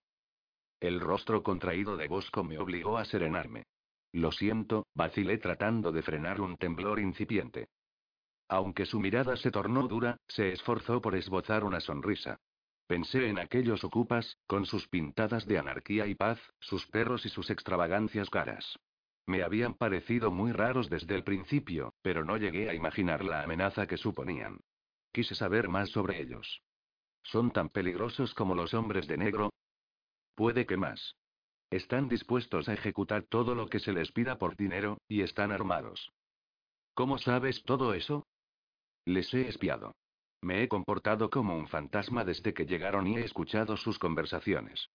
El 0.80 1.00
rostro 1.00 1.42
contraído 1.42 1.96
de 1.96 2.08
Bosco 2.08 2.44
me 2.44 2.58
obligó 2.58 2.98
a 2.98 3.04
serenarme. 3.04 3.64
Lo 4.12 4.30
siento, 4.30 4.86
vacilé 4.94 5.38
tratando 5.38 5.90
de 5.90 6.02
frenar 6.02 6.40
un 6.40 6.56
temblor 6.56 7.00
incipiente. 7.00 7.68
Aunque 8.48 8.86
su 8.86 9.00
mirada 9.00 9.36
se 9.36 9.50
tornó 9.50 9.88
dura, 9.88 10.18
se 10.28 10.52
esforzó 10.52 11.00
por 11.00 11.16
esbozar 11.16 11.64
una 11.64 11.80
sonrisa. 11.80 12.38
Pensé 12.86 13.28
en 13.28 13.38
aquellos 13.38 13.82
ocupas, 13.82 14.36
con 14.46 14.66
sus 14.66 14.86
pintadas 14.88 15.46
de 15.46 15.58
anarquía 15.58 16.06
y 16.06 16.14
paz, 16.14 16.38
sus 16.60 16.86
perros 16.86 17.24
y 17.24 17.30
sus 17.30 17.50
extravagancias 17.50 18.28
caras. 18.30 18.78
Me 19.26 19.42
habían 19.42 19.74
parecido 19.74 20.30
muy 20.30 20.52
raros 20.52 20.90
desde 20.90 21.14
el 21.14 21.24
principio, 21.24 21.94
pero 22.02 22.24
no 22.24 22.36
llegué 22.36 22.68
a 22.68 22.74
imaginar 22.74 23.24
la 23.24 23.42
amenaza 23.42 23.86
que 23.86 23.96
suponían. 23.96 24.60
Quise 25.12 25.34
saber 25.34 25.68
más 25.68 25.90
sobre 25.90 26.20
ellos. 26.20 26.62
¿Son 27.22 27.50
tan 27.50 27.70
peligrosos 27.70 28.34
como 28.34 28.54
los 28.54 28.74
hombres 28.74 29.06
de 29.06 29.16
negro? 29.16 29.50
Puede 30.34 30.66
que 30.66 30.76
más. 30.76 31.16
Están 31.70 32.08
dispuestos 32.08 32.68
a 32.68 32.74
ejecutar 32.74 33.22
todo 33.22 33.54
lo 33.54 33.68
que 33.68 33.80
se 33.80 33.92
les 33.92 34.12
pida 34.12 34.38
por 34.38 34.56
dinero, 34.56 34.98
y 35.08 35.22
están 35.22 35.52
armados. 35.52 36.12
¿Cómo 36.92 37.18
sabes 37.18 37.62
todo 37.64 37.94
eso? 37.94 38.26
Les 39.06 39.32
he 39.32 39.48
espiado. 39.48 39.94
Me 40.42 40.62
he 40.62 40.68
comportado 40.68 41.30
como 41.30 41.56
un 41.56 41.66
fantasma 41.68 42.24
desde 42.24 42.52
que 42.52 42.66
llegaron 42.66 43.06
y 43.06 43.16
he 43.16 43.24
escuchado 43.24 43.76
sus 43.78 43.98
conversaciones. 43.98 44.90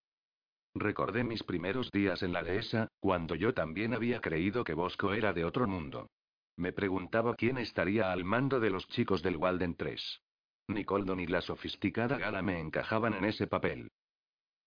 Recordé 0.76 1.24
mis 1.24 1.43
primeros 1.43 1.91
días 1.91 2.22
en 2.22 2.34
la 2.34 2.43
dehesa, 2.43 2.89
cuando 2.99 3.36
yo 3.36 3.53
también 3.53 3.93
había 3.93 4.22
creído 4.22 4.63
que 4.63 4.74
Bosco 4.74 5.13
era 5.13 5.34
de 5.34 5.45
otro 5.45 5.67
mundo. 5.67 6.09
Me 6.55 6.74
preguntaba 6.74 7.36
quién 7.36 7.57
estaría 7.57 8.11
al 8.11 8.24
mando 8.24 8.59
de 8.59 8.70
los 8.70 8.88
chicos 8.89 9.24
del 9.24 9.38
Walden 9.38 9.76
3. 9.76 10.22
Ni 10.67 10.86
Coldo 10.86 11.15
ni 11.15 11.26
la 11.26 11.41
sofisticada 11.41 12.17
Gala 12.17 12.41
me 12.41 12.59
encajaban 12.59 13.13
en 13.13 13.26
ese 13.26 13.47
papel. 13.47 13.89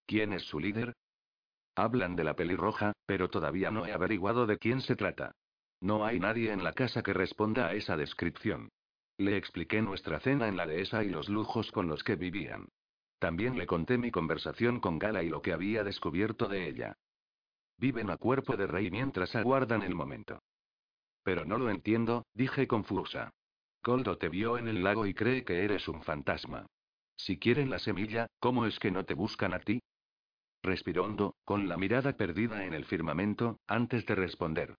¿Quién 0.06 0.32
es 0.32 0.42
su 0.42 0.58
líder? 0.58 0.94
Hablan 1.76 2.16
de 2.16 2.24
la 2.24 2.34
pelirroja, 2.34 2.92
pero 3.06 3.30
todavía 3.30 3.70
no 3.70 3.86
he 3.86 3.92
averiguado 3.92 4.46
de 4.46 4.58
quién 4.58 4.80
se 4.80 4.96
trata. 4.96 5.32
No 5.80 6.04
hay 6.04 6.18
nadie 6.18 6.52
en 6.52 6.64
la 6.64 6.72
casa 6.72 7.02
que 7.02 7.12
responda 7.12 7.66
a 7.66 7.74
esa 7.74 7.96
descripción. 7.96 8.70
Le 9.18 9.36
expliqué 9.36 9.82
nuestra 9.82 10.18
cena 10.20 10.48
en 10.48 10.56
la 10.56 10.66
dehesa 10.66 11.04
y 11.04 11.08
los 11.08 11.28
lujos 11.28 11.70
con 11.70 11.86
los 11.88 12.02
que 12.02 12.16
vivían. 12.16 12.68
También 13.22 13.56
le 13.56 13.68
conté 13.68 13.98
mi 13.98 14.10
conversación 14.10 14.80
con 14.80 14.98
Gala 14.98 15.22
y 15.22 15.28
lo 15.28 15.42
que 15.42 15.52
había 15.52 15.84
descubierto 15.84 16.48
de 16.48 16.68
ella. 16.68 16.96
Viven 17.78 18.10
a 18.10 18.16
cuerpo 18.16 18.56
de 18.56 18.66
rey 18.66 18.90
mientras 18.90 19.36
aguardan 19.36 19.82
el 19.82 19.94
momento. 19.94 20.42
Pero 21.22 21.44
no 21.44 21.56
lo 21.56 21.70
entiendo, 21.70 22.26
dije 22.34 22.66
confusa. 22.66 23.30
Coldo 23.80 24.18
te 24.18 24.28
vio 24.28 24.58
en 24.58 24.66
el 24.66 24.82
lago 24.82 25.06
y 25.06 25.14
cree 25.14 25.44
que 25.44 25.62
eres 25.64 25.86
un 25.86 26.02
fantasma. 26.02 26.66
Si 27.16 27.38
quieren 27.38 27.70
la 27.70 27.78
semilla, 27.78 28.26
¿cómo 28.40 28.66
es 28.66 28.80
que 28.80 28.90
no 28.90 29.04
te 29.04 29.14
buscan 29.14 29.54
a 29.54 29.60
ti? 29.60 29.80
Respiró 30.60 31.04
hondo, 31.04 31.36
con 31.44 31.68
la 31.68 31.76
mirada 31.76 32.16
perdida 32.16 32.64
en 32.64 32.74
el 32.74 32.86
firmamento, 32.86 33.60
antes 33.68 34.04
de 34.04 34.16
responder. 34.16 34.74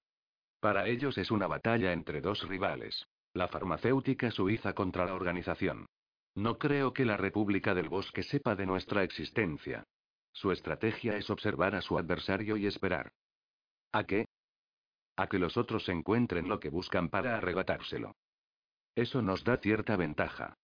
Para 0.59 0.89
ellos 0.89 1.17
es 1.17 1.31
una 1.31 1.47
batalla 1.47 1.93
entre 1.93 2.19
dos 2.19 2.45
rivales. 2.45 3.07
La 3.31 3.47
farmacéutica 3.47 4.31
suiza 4.31 4.73
contra 4.73 5.05
la 5.05 5.13
organización. 5.13 5.85
No 6.35 6.57
creo 6.57 6.93
que 6.93 7.05
la 7.05 7.17
República 7.17 7.75
del 7.75 7.89
Bosque 7.89 8.23
sepa 8.23 8.55
de 8.55 8.65
nuestra 8.65 9.03
existencia. 9.03 9.83
Su 10.31 10.51
estrategia 10.51 11.15
es 11.15 11.29
observar 11.29 11.75
a 11.75 11.81
su 11.81 11.97
adversario 11.97 12.57
y 12.57 12.65
esperar. 12.65 13.11
¿A 13.91 14.03
qué? 14.05 14.25
A 15.15 15.27
que 15.27 15.37
los 15.37 15.57
otros 15.57 15.87
encuentren 15.89 16.49
lo 16.49 16.59
que 16.59 16.69
buscan 16.69 17.09
para 17.09 17.37
arrebatárselo. 17.37 18.15
Eso 18.95 19.21
nos 19.21 19.43
da 19.43 19.57
cierta 19.57 19.95
ventaja. 19.95 20.55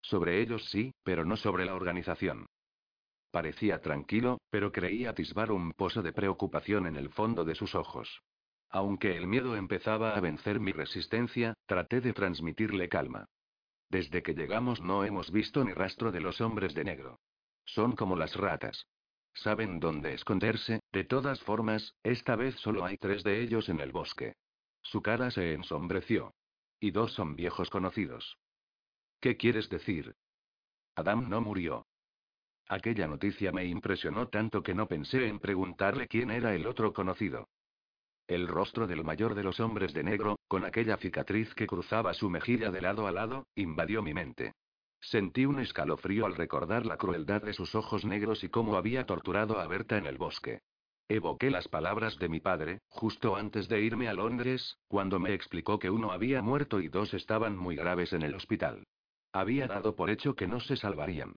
Sobre 0.00 0.40
ellos 0.40 0.68
sí, 0.70 0.92
pero 1.04 1.24
no 1.24 1.36
sobre 1.36 1.64
la 1.64 1.76
organización. 1.76 2.46
Parecía 3.30 3.80
tranquilo, 3.80 4.40
pero 4.50 4.72
creía 4.72 5.10
atisbar 5.10 5.52
un 5.52 5.72
pozo 5.72 6.02
de 6.02 6.12
preocupación 6.12 6.86
en 6.86 6.96
el 6.96 7.10
fondo 7.10 7.44
de 7.44 7.54
sus 7.54 7.74
ojos. 7.76 8.22
Aunque 8.70 9.16
el 9.16 9.28
miedo 9.28 9.54
empezaba 9.54 10.16
a 10.16 10.20
vencer 10.20 10.60
mi 10.60 10.72
resistencia, 10.72 11.54
traté 11.66 12.00
de 12.00 12.12
transmitirle 12.12 12.88
calma. 12.88 13.26
Desde 13.90 14.22
que 14.22 14.34
llegamos 14.34 14.80
no 14.80 15.04
hemos 15.04 15.30
visto 15.30 15.64
ni 15.64 15.72
rastro 15.72 16.12
de 16.12 16.20
los 16.20 16.40
hombres 16.40 16.74
de 16.74 16.84
negro. 16.84 17.20
Son 17.64 17.92
como 17.92 18.16
las 18.16 18.36
ratas. 18.36 18.86
Saben 19.34 19.80
dónde 19.80 20.14
esconderse, 20.14 20.80
de 20.92 21.04
todas 21.04 21.40
formas, 21.40 21.94
esta 22.02 22.36
vez 22.36 22.56
solo 22.56 22.84
hay 22.84 22.98
tres 22.98 23.22
de 23.22 23.40
ellos 23.40 23.68
en 23.68 23.80
el 23.80 23.92
bosque. 23.92 24.34
Su 24.82 25.00
cara 25.00 25.30
se 25.30 25.54
ensombreció. 25.54 26.34
Y 26.80 26.90
dos 26.90 27.12
son 27.14 27.34
viejos 27.34 27.70
conocidos. 27.70 28.38
¿Qué 29.20 29.36
quieres 29.36 29.68
decir? 29.68 30.14
Adam 30.94 31.28
no 31.28 31.40
murió. 31.40 31.86
Aquella 32.68 33.06
noticia 33.06 33.50
me 33.52 33.64
impresionó 33.64 34.28
tanto 34.28 34.62
que 34.62 34.74
no 34.74 34.86
pensé 34.86 35.26
en 35.26 35.38
preguntarle 35.38 36.06
quién 36.06 36.30
era 36.30 36.54
el 36.54 36.66
otro 36.66 36.92
conocido. 36.92 37.48
El 38.28 38.46
rostro 38.46 38.86
del 38.86 39.04
mayor 39.04 39.34
de 39.34 39.42
los 39.42 39.58
hombres 39.58 39.94
de 39.94 40.04
negro, 40.04 40.38
con 40.48 40.66
aquella 40.66 40.98
cicatriz 40.98 41.54
que 41.54 41.66
cruzaba 41.66 42.12
su 42.12 42.28
mejilla 42.28 42.70
de 42.70 42.82
lado 42.82 43.06
a 43.06 43.12
lado, 43.12 43.46
invadió 43.54 44.02
mi 44.02 44.12
mente. 44.12 44.52
Sentí 45.00 45.46
un 45.46 45.60
escalofrío 45.60 46.26
al 46.26 46.34
recordar 46.34 46.84
la 46.84 46.98
crueldad 46.98 47.40
de 47.40 47.54
sus 47.54 47.74
ojos 47.74 48.04
negros 48.04 48.44
y 48.44 48.50
cómo 48.50 48.76
había 48.76 49.06
torturado 49.06 49.58
a 49.58 49.66
Berta 49.66 49.96
en 49.96 50.04
el 50.04 50.18
bosque. 50.18 50.60
Evoqué 51.08 51.50
las 51.50 51.68
palabras 51.68 52.18
de 52.18 52.28
mi 52.28 52.38
padre, 52.38 52.80
justo 52.88 53.34
antes 53.34 53.66
de 53.66 53.80
irme 53.80 54.08
a 54.08 54.12
Londres, 54.12 54.76
cuando 54.88 55.18
me 55.18 55.32
explicó 55.32 55.78
que 55.78 55.88
uno 55.88 56.12
había 56.12 56.42
muerto 56.42 56.80
y 56.80 56.88
dos 56.88 57.14
estaban 57.14 57.56
muy 57.56 57.76
graves 57.76 58.12
en 58.12 58.22
el 58.22 58.34
hospital. 58.34 58.84
Había 59.32 59.66
dado 59.68 59.96
por 59.96 60.10
hecho 60.10 60.34
que 60.34 60.46
no 60.46 60.60
se 60.60 60.76
salvarían. 60.76 61.34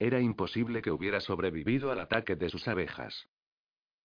Era 0.00 0.18
imposible 0.18 0.82
que 0.82 0.90
hubiera 0.90 1.20
sobrevivido 1.20 1.92
al 1.92 2.00
ataque 2.00 2.34
de 2.34 2.48
sus 2.48 2.66
abejas. 2.66 3.28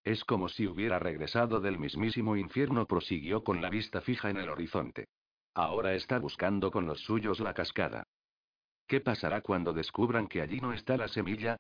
Es 0.08 0.24
como 0.24 0.48
si 0.48 0.66
hubiera 0.66 1.00
regresado 1.00 1.60
del 1.60 1.78
mismísimo 1.78 2.38
infierno, 2.38 2.86
prosiguió 2.86 3.44
con 3.44 3.62
la 3.62 3.70
vista 3.70 4.00
fija 4.00 4.30
en 4.30 4.38
el 4.38 4.48
horizonte. 4.48 5.10
Ahora 5.54 5.96
está 5.96 6.18
buscando 6.18 6.72
con 6.72 6.86
los 6.86 7.02
suyos 7.02 7.42
la 7.42 7.54
cascada. 7.54 8.08
¿Qué 8.88 9.02
pasará 9.02 9.42
cuando 9.42 9.74
descubran 9.74 10.30
que 10.30 10.42
allí 10.42 10.62
no 10.62 10.72
está 10.72 10.96
la 10.96 11.10
semilla? 11.10 11.58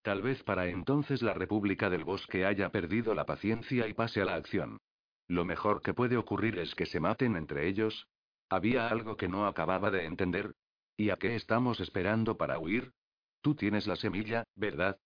Tal 0.00 0.22
vez 0.22 0.42
para 0.44 0.68
entonces 0.68 1.20
la 1.20 1.34
República 1.34 1.90
del 1.90 2.04
Bosque 2.04 2.46
haya 2.46 2.70
perdido 2.70 3.14
la 3.14 3.26
paciencia 3.26 3.86
y 3.86 3.92
pase 3.92 4.22
a 4.22 4.24
la 4.24 4.36
acción. 4.36 4.78
Lo 5.26 5.44
mejor 5.44 5.82
que 5.82 5.92
puede 5.92 6.16
ocurrir 6.16 6.58
es 6.58 6.74
que 6.74 6.86
se 6.86 7.00
maten 7.00 7.36
entre 7.36 7.68
ellos. 7.68 8.08
Había 8.48 8.88
algo 8.88 9.18
que 9.18 9.28
no 9.28 9.46
acababa 9.46 9.90
de 9.90 10.06
entender. 10.06 10.54
¿Y 10.96 11.10
a 11.10 11.18
qué 11.18 11.36
estamos 11.36 11.80
esperando 11.80 12.38
para 12.38 12.58
huir? 12.58 12.94
Tú 13.42 13.54
tienes 13.54 13.86
la 13.86 13.96
semilla, 13.96 14.44
¿verdad? 14.54 14.98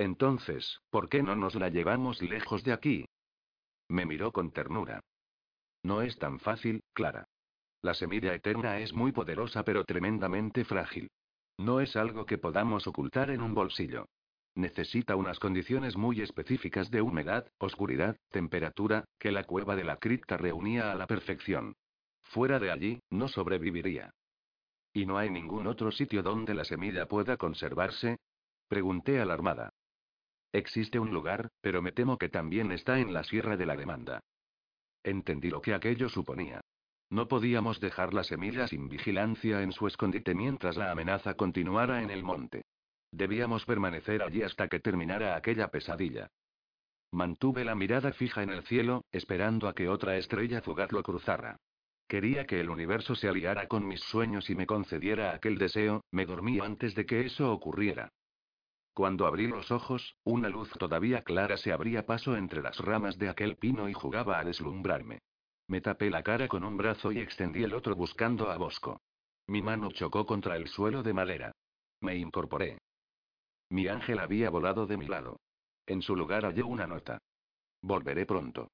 Entonces, 0.00 0.80
¿por 0.88 1.10
qué 1.10 1.22
no 1.22 1.36
nos 1.36 1.54
la 1.56 1.68
llevamos 1.68 2.22
lejos 2.22 2.64
de 2.64 2.72
aquí? 2.72 3.04
Me 3.86 4.06
miró 4.06 4.32
con 4.32 4.50
ternura. 4.50 5.02
No 5.82 6.00
es 6.00 6.18
tan 6.18 6.40
fácil, 6.40 6.82
Clara. 6.94 7.26
La 7.82 7.92
semilla 7.92 8.34
eterna 8.34 8.78
es 8.78 8.94
muy 8.94 9.12
poderosa 9.12 9.62
pero 9.62 9.84
tremendamente 9.84 10.64
frágil. 10.64 11.10
No 11.58 11.80
es 11.80 11.96
algo 11.96 12.24
que 12.24 12.38
podamos 12.38 12.86
ocultar 12.86 13.30
en 13.30 13.42
un 13.42 13.52
bolsillo. 13.52 14.06
Necesita 14.54 15.16
unas 15.16 15.38
condiciones 15.38 15.98
muy 15.98 16.22
específicas 16.22 16.90
de 16.90 17.02
humedad, 17.02 17.46
oscuridad, 17.58 18.16
temperatura, 18.30 19.04
que 19.18 19.30
la 19.30 19.44
cueva 19.44 19.76
de 19.76 19.84
la 19.84 19.98
cripta 19.98 20.38
reunía 20.38 20.92
a 20.92 20.94
la 20.94 21.06
perfección. 21.06 21.76
Fuera 22.22 22.58
de 22.58 22.70
allí, 22.70 23.02
no 23.10 23.28
sobreviviría. 23.28 24.14
¿Y 24.94 25.04
no 25.04 25.18
hay 25.18 25.28
ningún 25.28 25.66
otro 25.66 25.92
sitio 25.92 26.22
donde 26.22 26.54
la 26.54 26.64
semilla 26.64 27.04
pueda 27.04 27.36
conservarse? 27.36 28.16
Pregunté 28.66 29.20
alarmada. 29.20 29.74
Existe 30.52 30.98
un 30.98 31.12
lugar, 31.12 31.50
pero 31.60 31.80
me 31.82 31.92
temo 31.92 32.18
que 32.18 32.28
también 32.28 32.72
está 32.72 32.98
en 32.98 33.12
la 33.12 33.22
Sierra 33.24 33.56
de 33.56 33.66
la 33.66 33.76
Demanda. 33.76 34.20
Entendí 35.02 35.48
lo 35.48 35.62
que 35.62 35.74
aquello 35.74 36.08
suponía. 36.08 36.60
No 37.08 37.28
podíamos 37.28 37.80
dejar 37.80 38.14
la 38.14 38.24
semilla 38.24 38.68
sin 38.68 38.88
vigilancia 38.88 39.62
en 39.62 39.72
su 39.72 39.86
escondite 39.86 40.34
mientras 40.34 40.76
la 40.76 40.90
amenaza 40.90 41.34
continuara 41.34 42.02
en 42.02 42.10
el 42.10 42.22
monte. 42.22 42.62
Debíamos 43.12 43.64
permanecer 43.64 44.22
allí 44.22 44.42
hasta 44.42 44.68
que 44.68 44.78
terminara 44.78 45.36
aquella 45.36 45.68
pesadilla. 45.68 46.28
Mantuve 47.12 47.64
la 47.64 47.74
mirada 47.74 48.12
fija 48.12 48.44
en 48.44 48.50
el 48.50 48.62
cielo, 48.62 49.04
esperando 49.10 49.66
a 49.66 49.74
que 49.74 49.88
otra 49.88 50.16
estrella 50.16 50.62
fugaz 50.62 50.92
lo 50.92 51.02
cruzara. 51.02 51.56
Quería 52.06 52.46
que 52.46 52.60
el 52.60 52.70
universo 52.70 53.16
se 53.16 53.28
aliara 53.28 53.66
con 53.66 53.86
mis 53.86 54.00
sueños 54.00 54.48
y 54.50 54.54
me 54.54 54.66
concediera 54.66 55.32
aquel 55.32 55.58
deseo, 55.58 56.04
me 56.12 56.26
dormí 56.26 56.60
antes 56.60 56.94
de 56.94 57.06
que 57.06 57.26
eso 57.26 57.52
ocurriera. 57.52 58.12
Cuando 58.94 59.26
abrí 59.26 59.46
los 59.46 59.70
ojos, 59.70 60.16
una 60.24 60.48
luz 60.48 60.70
todavía 60.78 61.22
clara 61.22 61.56
se 61.56 61.72
abría 61.72 62.06
paso 62.06 62.36
entre 62.36 62.60
las 62.60 62.78
ramas 62.78 63.18
de 63.18 63.28
aquel 63.28 63.56
pino 63.56 63.88
y 63.88 63.92
jugaba 63.92 64.38
a 64.38 64.44
deslumbrarme. 64.44 65.20
Me 65.68 65.80
tapé 65.80 66.10
la 66.10 66.22
cara 66.22 66.48
con 66.48 66.64
un 66.64 66.76
brazo 66.76 67.12
y 67.12 67.20
extendí 67.20 67.62
el 67.62 67.74
otro 67.74 67.94
buscando 67.94 68.50
a 68.50 68.56
Bosco. 68.56 69.00
Mi 69.46 69.62
mano 69.62 69.90
chocó 69.92 70.26
contra 70.26 70.56
el 70.56 70.68
suelo 70.68 71.02
de 71.02 71.12
madera. 71.12 71.52
Me 72.00 72.16
incorporé. 72.16 72.78
Mi 73.70 73.86
ángel 73.86 74.18
había 74.18 74.50
volado 74.50 74.86
de 74.86 74.96
mi 74.96 75.06
lado. 75.06 75.38
En 75.86 76.02
su 76.02 76.16
lugar 76.16 76.44
hallé 76.44 76.62
una 76.62 76.86
nota. 76.86 77.18
Volveré 77.82 78.26
pronto. 78.26 78.70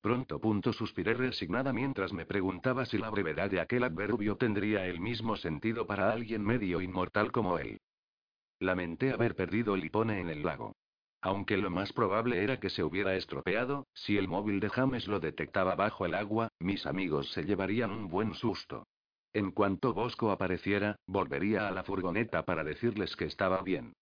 Pronto, 0.00 0.40
punto, 0.40 0.72
suspiré 0.72 1.14
resignada 1.14 1.72
mientras 1.72 2.12
me 2.12 2.26
preguntaba 2.26 2.84
si 2.84 2.98
la 2.98 3.10
brevedad 3.10 3.50
de 3.50 3.60
aquel 3.60 3.84
adverbio 3.84 4.36
tendría 4.36 4.86
el 4.86 5.00
mismo 5.00 5.36
sentido 5.36 5.86
para 5.86 6.12
alguien 6.12 6.44
medio 6.44 6.80
inmortal 6.80 7.32
como 7.32 7.58
él. 7.58 7.80
Lamenté 8.60 9.12
haber 9.12 9.36
perdido 9.36 9.74
el 9.74 9.84
hipone 9.84 10.20
en 10.20 10.28
el 10.28 10.42
lago. 10.42 10.74
Aunque 11.20 11.56
lo 11.56 11.70
más 11.70 11.92
probable 11.92 12.42
era 12.42 12.60
que 12.60 12.70
se 12.70 12.84
hubiera 12.84 13.16
estropeado, 13.16 13.86
si 13.92 14.16
el 14.16 14.28
móvil 14.28 14.60
de 14.60 14.68
James 14.68 15.08
lo 15.08 15.20
detectaba 15.20 15.74
bajo 15.74 16.06
el 16.06 16.14
agua, 16.14 16.48
mis 16.60 16.86
amigos 16.86 17.32
se 17.32 17.44
llevarían 17.44 17.90
un 17.90 18.08
buen 18.08 18.34
susto. 18.34 18.86
En 19.32 19.50
cuanto 19.50 19.94
Bosco 19.94 20.30
apareciera, 20.30 20.96
volvería 21.06 21.68
a 21.68 21.70
la 21.70 21.82
furgoneta 21.82 22.44
para 22.44 22.64
decirles 22.64 23.14
que 23.16 23.26
estaba 23.26 23.62
bien. 23.62 23.94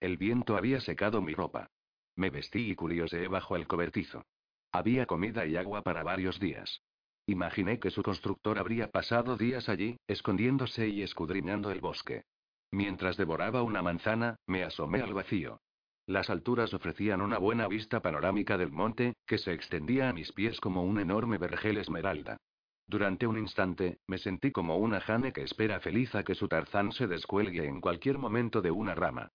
El 0.00 0.16
viento 0.16 0.56
había 0.56 0.80
secado 0.80 1.22
mi 1.22 1.34
ropa. 1.34 1.68
Me 2.16 2.30
vestí 2.30 2.70
y 2.70 2.74
curioseé 2.74 3.28
bajo 3.28 3.56
el 3.56 3.66
cobertizo. 3.66 4.24
Había 4.72 5.06
comida 5.06 5.46
y 5.46 5.56
agua 5.56 5.82
para 5.82 6.02
varios 6.02 6.40
días. 6.40 6.82
Imaginé 7.26 7.78
que 7.78 7.90
su 7.90 8.02
constructor 8.02 8.58
habría 8.58 8.90
pasado 8.90 9.36
días 9.36 9.68
allí, 9.68 9.96
escondiéndose 10.08 10.88
y 10.88 11.02
escudriñando 11.02 11.70
el 11.70 11.80
bosque. 11.80 12.24
Mientras 12.72 13.18
devoraba 13.18 13.62
una 13.62 13.82
manzana, 13.82 14.36
me 14.46 14.64
asomé 14.64 15.02
al 15.02 15.12
vacío. 15.12 15.60
Las 16.06 16.30
alturas 16.30 16.72
ofrecían 16.72 17.20
una 17.20 17.36
buena 17.36 17.68
vista 17.68 18.00
panorámica 18.00 18.56
del 18.56 18.72
monte, 18.72 19.14
que 19.26 19.36
se 19.36 19.52
extendía 19.52 20.08
a 20.08 20.14
mis 20.14 20.32
pies 20.32 20.58
como 20.58 20.82
un 20.82 20.98
enorme 20.98 21.36
vergel 21.36 21.76
esmeralda. 21.76 22.38
Durante 22.86 23.26
un 23.26 23.38
instante, 23.38 23.98
me 24.08 24.16
sentí 24.18 24.50
como 24.50 24.78
una 24.78 25.00
jane 25.00 25.32
que 25.32 25.42
espera 25.42 25.80
feliz 25.80 26.14
a 26.14 26.24
que 26.24 26.34
su 26.34 26.48
tarzán 26.48 26.92
se 26.92 27.06
descuelgue 27.06 27.66
en 27.66 27.80
cualquier 27.80 28.18
momento 28.18 28.62
de 28.62 28.70
una 28.70 28.94
rama. 28.94 29.30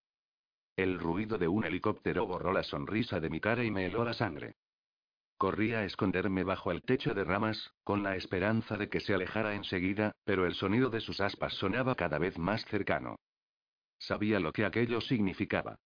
El 0.76 1.00
ruido 1.00 1.38
de 1.38 1.48
un 1.48 1.64
helicóptero 1.64 2.26
borró 2.26 2.52
la 2.52 2.64
sonrisa 2.64 3.20
de 3.20 3.30
mi 3.30 3.40
cara 3.40 3.64
y 3.64 3.72
me 3.72 3.86
heló 3.86 4.04
la 4.04 4.14
sangre. 4.14 4.56
Corrí 5.38 5.74
a 5.74 5.86
esconderme 5.86 6.44
bajo 6.44 6.72
el 6.72 6.82
techo 6.82 7.14
de 7.14 7.24
ramas, 7.24 7.72
con 7.84 8.02
la 8.02 8.16
esperanza 8.16 8.78
de 8.78 8.90
que 8.90 9.00
se 9.00 9.14
alejara 9.14 9.54
enseguida, 9.54 10.12
pero 10.26 10.48
el 10.48 10.56
sonido 10.56 10.90
de 10.90 11.02
sus 11.02 11.22
aspas 11.22 11.54
sonaba 11.54 11.94
cada 11.94 12.18
vez 12.18 12.38
más 12.40 12.66
cercano. 12.66 13.18
Sabía 14.00 14.40
lo 14.40 14.54
que 14.54 14.66
aquello 14.66 15.02
significaba. 15.02 15.80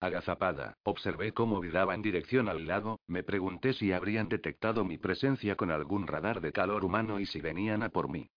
Agazapada, 0.00 0.78
observé 0.84 1.32
cómo 1.32 1.60
viraba 1.60 1.94
en 1.94 2.02
dirección 2.02 2.48
al 2.48 2.66
lago, 2.66 3.00
me 3.08 3.24
pregunté 3.24 3.72
si 3.72 3.92
habrían 3.92 4.28
detectado 4.28 4.84
mi 4.84 4.96
presencia 4.96 5.56
con 5.56 5.72
algún 5.72 6.06
radar 6.06 6.40
de 6.40 6.52
calor 6.52 6.84
humano 6.84 7.18
y 7.18 7.26
si 7.26 7.40
venían 7.40 7.82
a 7.82 7.88
por 7.88 8.08
mí. 8.08 8.30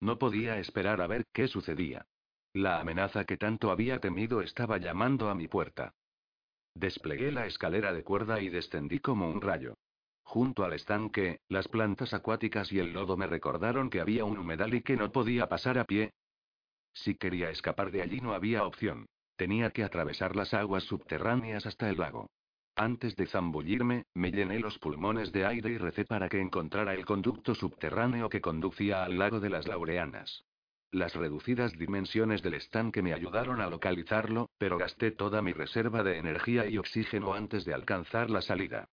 No 0.00 0.18
podía 0.18 0.58
esperar 0.58 1.02
a 1.02 1.06
ver 1.06 1.26
qué 1.32 1.46
sucedía. 1.48 2.06
La 2.54 2.80
amenaza 2.80 3.24
que 3.24 3.36
tanto 3.36 3.70
había 3.70 3.98
temido 4.00 4.40
estaba 4.40 4.78
llamando 4.78 5.28
a 5.28 5.34
mi 5.34 5.46
puerta. 5.48 5.92
Desplegué 6.74 7.32
la 7.32 7.46
escalera 7.46 7.92
de 7.92 8.04
cuerda 8.04 8.40
y 8.40 8.48
descendí 8.48 9.00
como 9.00 9.28
un 9.28 9.42
rayo. 9.42 9.74
Junto 10.22 10.64
al 10.64 10.72
estanque, 10.72 11.40
las 11.48 11.68
plantas 11.68 12.14
acuáticas 12.14 12.72
y 12.72 12.78
el 12.78 12.92
lodo 12.92 13.16
me 13.16 13.26
recordaron 13.26 13.90
que 13.90 14.00
había 14.00 14.24
un 14.24 14.38
humedal 14.38 14.74
y 14.74 14.82
que 14.82 14.96
no 14.96 15.10
podía 15.10 15.48
pasar 15.48 15.78
a 15.78 15.84
pie, 15.84 16.12
si 16.92 17.14
quería 17.14 17.50
escapar 17.50 17.90
de 17.90 18.02
allí 18.02 18.20
no 18.20 18.34
había 18.34 18.64
opción. 18.64 19.06
Tenía 19.36 19.70
que 19.70 19.84
atravesar 19.84 20.34
las 20.34 20.52
aguas 20.54 20.84
subterráneas 20.84 21.66
hasta 21.66 21.88
el 21.88 21.98
lago. 21.98 22.28
Antes 22.74 23.16
de 23.16 23.26
zambullirme, 23.26 24.04
me 24.14 24.30
llené 24.30 24.60
los 24.60 24.78
pulmones 24.78 25.32
de 25.32 25.44
aire 25.44 25.70
y 25.70 25.78
recé 25.78 26.04
para 26.04 26.28
que 26.28 26.40
encontrara 26.40 26.94
el 26.94 27.04
conducto 27.04 27.54
subterráneo 27.54 28.28
que 28.28 28.40
conducía 28.40 29.04
al 29.04 29.18
lago 29.18 29.40
de 29.40 29.50
las 29.50 29.66
Laureanas. 29.66 30.44
Las 30.90 31.14
reducidas 31.14 31.72
dimensiones 31.72 32.42
del 32.42 32.54
estanque 32.54 33.02
me 33.02 33.12
ayudaron 33.12 33.60
a 33.60 33.68
localizarlo, 33.68 34.48
pero 34.58 34.78
gasté 34.78 35.10
toda 35.10 35.42
mi 35.42 35.52
reserva 35.52 36.02
de 36.02 36.18
energía 36.18 36.66
y 36.66 36.78
oxígeno 36.78 37.34
antes 37.34 37.64
de 37.64 37.74
alcanzar 37.74 38.30
la 38.30 38.42
salida. 38.42 38.88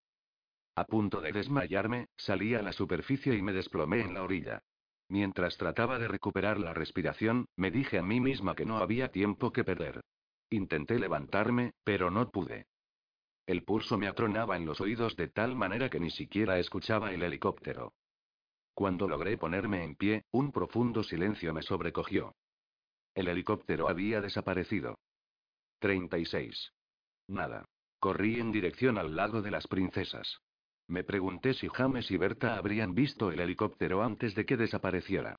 A 0.76 0.84
punto 0.86 1.22
de 1.22 1.32
desmayarme, 1.32 2.08
salí 2.18 2.54
a 2.54 2.62
la 2.62 2.74
superficie 2.74 3.34
y 3.36 3.41
me 3.41 3.54
desplomé 3.54 4.02
en 4.02 4.14
la 4.14 4.24
orilla. 4.24 4.62
Mientras 5.08 5.58
trataba 5.58 5.99
de 5.99 6.08
recuperar 6.08 6.60
la 6.60 6.74
respiración, 6.74 7.45
me 7.56 7.72
dije 7.72 7.99
a 7.99 8.03
mí 8.03 8.20
misma 8.20 8.56
que 8.56 8.66
no 8.66 8.78
había 8.78 9.12
tiempo 9.12 9.51
que 9.51 9.64
perder. 9.64 10.01
Intenté 10.49 10.99
levantarme, 10.99 11.74
pero 11.84 12.10
no 12.10 12.30
pude. 12.32 12.68
El 13.45 13.64
pulso 13.64 13.97
me 13.97 14.08
atronaba 14.08 14.58
en 14.58 14.66
los 14.66 14.82
oídos 14.82 15.16
de 15.16 15.28
tal 15.28 15.56
manera 15.56 15.89
que 15.89 15.99
ni 15.99 16.10
siquiera 16.10 16.58
escuchaba 16.58 17.12
el 17.12 17.22
helicóptero. 17.22 17.93
Cuando 18.74 19.08
logré 19.08 19.38
ponerme 19.38 19.84
en 19.84 19.95
pie, 19.95 20.26
un 20.32 20.51
profundo 20.51 21.03
silencio 21.03 21.53
me 21.53 21.62
sobrecogió. 21.62 22.36
El 23.14 23.28
helicóptero 23.28 23.88
había 23.88 24.20
desaparecido. 24.20 24.97
36. 25.80 26.74
Nada. 27.28 27.66
Corrí 27.99 28.39
en 28.39 28.51
dirección 28.51 28.97
al 28.97 29.16
lago 29.16 29.41
de 29.41 29.51
las 29.51 29.68
princesas. 29.68 30.39
Me 30.88 31.04
pregunté 31.04 31.54
si 31.54 31.68
James 31.68 32.12
y 32.12 32.18
Berta 32.18 32.58
habrían 32.58 32.94
visto 32.94 33.32
el 33.32 33.40
helicóptero 33.40 34.04
antes 34.04 34.36
de 34.36 34.46
que 34.46 34.58
desapareciera. 34.58 35.36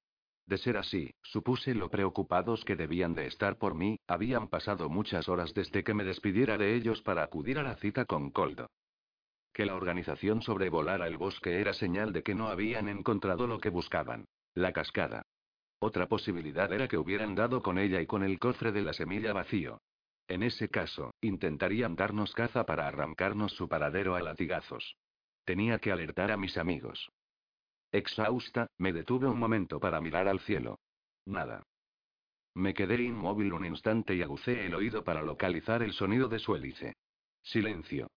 De 0.47 0.59
ser 0.59 0.77
así, 0.77 1.13
supuse 1.23 1.75
lo 1.75 1.89
preocupados 1.91 2.65
que 2.65 2.77
debían 2.77 3.15
de 3.15 3.27
estar 3.27 3.59
por 3.59 3.75
mí, 3.75 3.99
habían 4.07 4.49
pasado 4.49 4.89
muchas 4.89 5.29
horas 5.29 5.55
desde 5.55 5.83
que 5.83 5.95
me 5.95 6.05
despidiera 6.05 6.57
de 6.57 6.75
ellos 6.75 7.03
para 7.03 7.23
acudir 7.23 7.59
a 7.59 7.63
la 7.63 7.77
cita 7.77 8.05
con 8.05 8.31
Coldo. 8.31 8.69
Que 9.53 9.67
la 9.67 9.75
organización 9.75 10.43
sobrevolara 10.43 11.07
el 11.07 11.17
bosque 11.17 11.61
era 11.61 11.73
señal 11.73 12.13
de 12.13 12.23
que 12.23 12.35
no 12.35 12.49
habían 12.49 12.89
encontrado 12.89 13.47
lo 13.47 13.59
que 13.59 13.71
buscaban. 13.71 14.27
La 14.55 14.73
cascada. 14.73 15.23
Otra 15.79 16.07
posibilidad 16.07 16.73
era 16.73 16.89
que 16.89 16.99
hubieran 16.99 17.35
dado 17.35 17.63
con 17.63 17.79
ella 17.79 18.01
y 18.01 18.07
con 18.07 18.23
el 18.23 18.39
cofre 18.39 18.73
de 18.73 18.83
la 18.83 18.93
semilla 18.93 19.33
vacío. 19.33 19.81
En 20.29 20.43
ese 20.43 20.69
caso, 20.69 21.13
intentarían 21.21 21.97
darnos 21.97 22.33
caza 22.35 22.65
para 22.67 22.87
arrancarnos 22.87 23.53
su 23.53 23.69
paradero 23.69 24.15
a 24.15 24.21
latigazos. 24.21 24.97
Tenía 25.47 25.79
que 25.79 25.93
alertar 25.93 26.33
a 26.33 26.37
mis 26.37 26.57
amigos. 26.59 27.09
Exhausta, 27.93 28.67
me 28.79 28.93
detuve 28.93 29.29
un 29.29 29.39
momento 29.39 29.79
para 29.79 30.01
mirar 30.01 30.27
al 30.27 30.41
cielo. 30.41 30.81
Nada. 31.25 31.63
Me 32.53 32.75
quedé 32.75 33.01
inmóvil 33.01 33.53
un 33.53 33.65
instante 33.65 34.17
y 34.17 34.23
agucé 34.23 34.67
el 34.67 34.75
oído 34.75 35.05
para 35.05 35.23
localizar 35.23 35.85
el 35.85 35.93
sonido 35.93 36.29
de 36.29 36.41
su 36.41 36.57
hélice. 36.57 36.97
Silencio. 37.45 38.11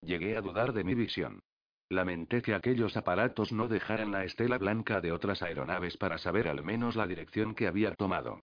Llegué 0.00 0.38
a 0.38 0.40
dudar 0.40 0.72
de 0.72 0.84
mi 0.84 0.94
visión. 0.94 1.42
Lamenté 1.90 2.40
que 2.40 2.54
aquellos 2.54 2.96
aparatos 2.96 3.52
no 3.52 3.68
dejaran 3.68 4.10
la 4.10 4.24
estela 4.24 4.56
blanca 4.56 5.02
de 5.02 5.12
otras 5.12 5.42
aeronaves 5.42 5.98
para 5.98 6.16
saber 6.16 6.48
al 6.48 6.64
menos 6.64 6.96
la 6.96 7.06
dirección 7.06 7.54
que 7.54 7.66
había 7.66 7.94
tomado. 7.94 8.40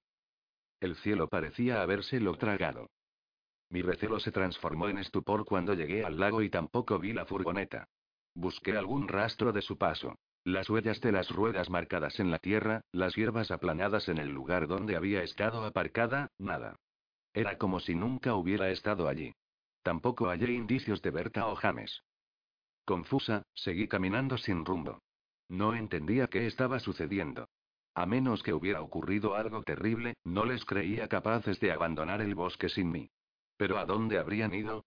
El 0.80 0.95
cielo 0.97 1.28
parecía 1.28 1.82
habérselo 1.82 2.38
tragado. 2.38 2.91
Mi 3.72 3.82
recelo 3.82 4.20
se 4.20 4.32
transformó 4.32 4.89
en 4.89 4.99
estupor 4.99 5.43
cuando 5.43 5.74
llegué 5.74 6.06
al 6.06 6.20
lago 6.20 6.43
y 6.43 6.51
tampoco 6.51 6.99
vi 6.99 7.14
la 7.14 7.26
furgoneta. 7.26 7.88
Busqué 8.36 8.77
algún 8.77 9.07
rastro 9.07 9.53
de 9.53 9.61
su 9.61 9.77
paso. 9.77 10.17
Las 10.43 10.69
huellas 10.69 11.01
de 11.01 11.11
las 11.11 11.29
ruedas 11.29 11.69
marcadas 11.69 12.19
en 12.19 12.29
la 12.29 12.38
tierra, 12.38 12.81
las 12.91 13.15
hierbas 13.15 13.49
aplanadas 13.49 14.09
en 14.09 14.19
el 14.19 14.29
lugar 14.29 14.67
donde 14.67 14.95
había 14.95 15.23
estado 15.23 15.65
aparcada, 15.65 16.29
nada. 16.38 16.75
Era 17.33 17.57
como 17.57 17.79
si 17.79 17.95
nunca 17.95 18.36
hubiera 18.36 18.69
estado 18.69 19.07
allí. 19.07 19.33
Tampoco 19.81 20.27
hallé 20.27 20.51
indicios 20.51 21.01
de 21.01 21.11
Berta 21.11 21.47
o 21.47 21.55
James. 21.55 22.03
Confusa, 22.86 23.43
seguí 23.53 23.88
caminando 23.88 24.38
sin 24.38 24.65
rumbo. 24.65 24.99
No 25.49 25.73
entendía 25.73 26.27
qué 26.27 26.45
estaba 26.45 26.79
sucediendo. 26.79 27.47
A 27.95 28.05
menos 28.05 28.43
que 28.43 28.53
hubiera 28.53 28.81
ocurrido 28.81 29.36
algo 29.36 29.63
terrible, 29.63 30.15
no 30.23 30.45
les 30.45 30.65
creía 30.65 31.07
capaces 31.07 31.59
de 31.59 31.71
abandonar 31.71 32.21
el 32.21 32.36
bosque 32.36 32.69
sin 32.69 32.91
mí. 32.91 33.09
¿Pero 33.57 33.77
a 33.77 33.86
dónde 33.86 34.19
habrían 34.19 34.53
ido? 34.53 34.86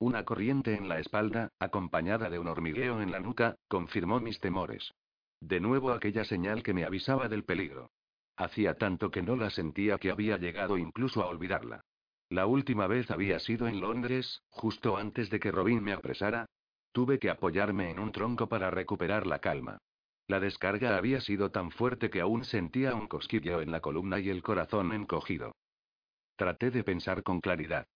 Una 0.00 0.24
corriente 0.24 0.74
en 0.74 0.88
la 0.88 0.98
espalda, 0.98 1.50
acompañada 1.58 2.30
de 2.30 2.38
un 2.38 2.48
hormigueo 2.48 3.02
en 3.02 3.10
la 3.10 3.20
nuca, 3.20 3.56
confirmó 3.68 4.18
mis 4.18 4.40
temores. 4.40 4.94
De 5.40 5.60
nuevo 5.60 5.92
aquella 5.92 6.24
señal 6.24 6.62
que 6.62 6.72
me 6.72 6.86
avisaba 6.86 7.28
del 7.28 7.44
peligro. 7.44 7.90
Hacía 8.34 8.78
tanto 8.78 9.10
que 9.10 9.20
no 9.20 9.36
la 9.36 9.50
sentía 9.50 9.98
que 9.98 10.10
había 10.10 10.38
llegado 10.38 10.78
incluso 10.78 11.22
a 11.22 11.26
olvidarla. 11.26 11.84
La 12.30 12.46
última 12.46 12.86
vez 12.86 13.10
había 13.10 13.38
sido 13.40 13.68
en 13.68 13.80
Londres, 13.82 14.42
justo 14.48 14.96
antes 14.96 15.28
de 15.28 15.38
que 15.38 15.52
Robin 15.52 15.82
me 15.82 15.92
apresara. 15.92 16.46
Tuve 16.92 17.18
que 17.18 17.28
apoyarme 17.28 17.90
en 17.90 17.98
un 17.98 18.10
tronco 18.10 18.48
para 18.48 18.70
recuperar 18.70 19.26
la 19.26 19.40
calma. 19.40 19.82
La 20.28 20.40
descarga 20.40 20.96
había 20.96 21.20
sido 21.20 21.50
tan 21.50 21.70
fuerte 21.70 22.08
que 22.08 22.22
aún 22.22 22.44
sentía 22.44 22.94
un 22.94 23.06
cosquilleo 23.06 23.60
en 23.60 23.70
la 23.70 23.80
columna 23.80 24.18
y 24.18 24.30
el 24.30 24.42
corazón 24.42 24.94
encogido. 24.94 25.54
Traté 26.36 26.70
de 26.70 26.84
pensar 26.84 27.22
con 27.22 27.42
claridad. 27.42 27.86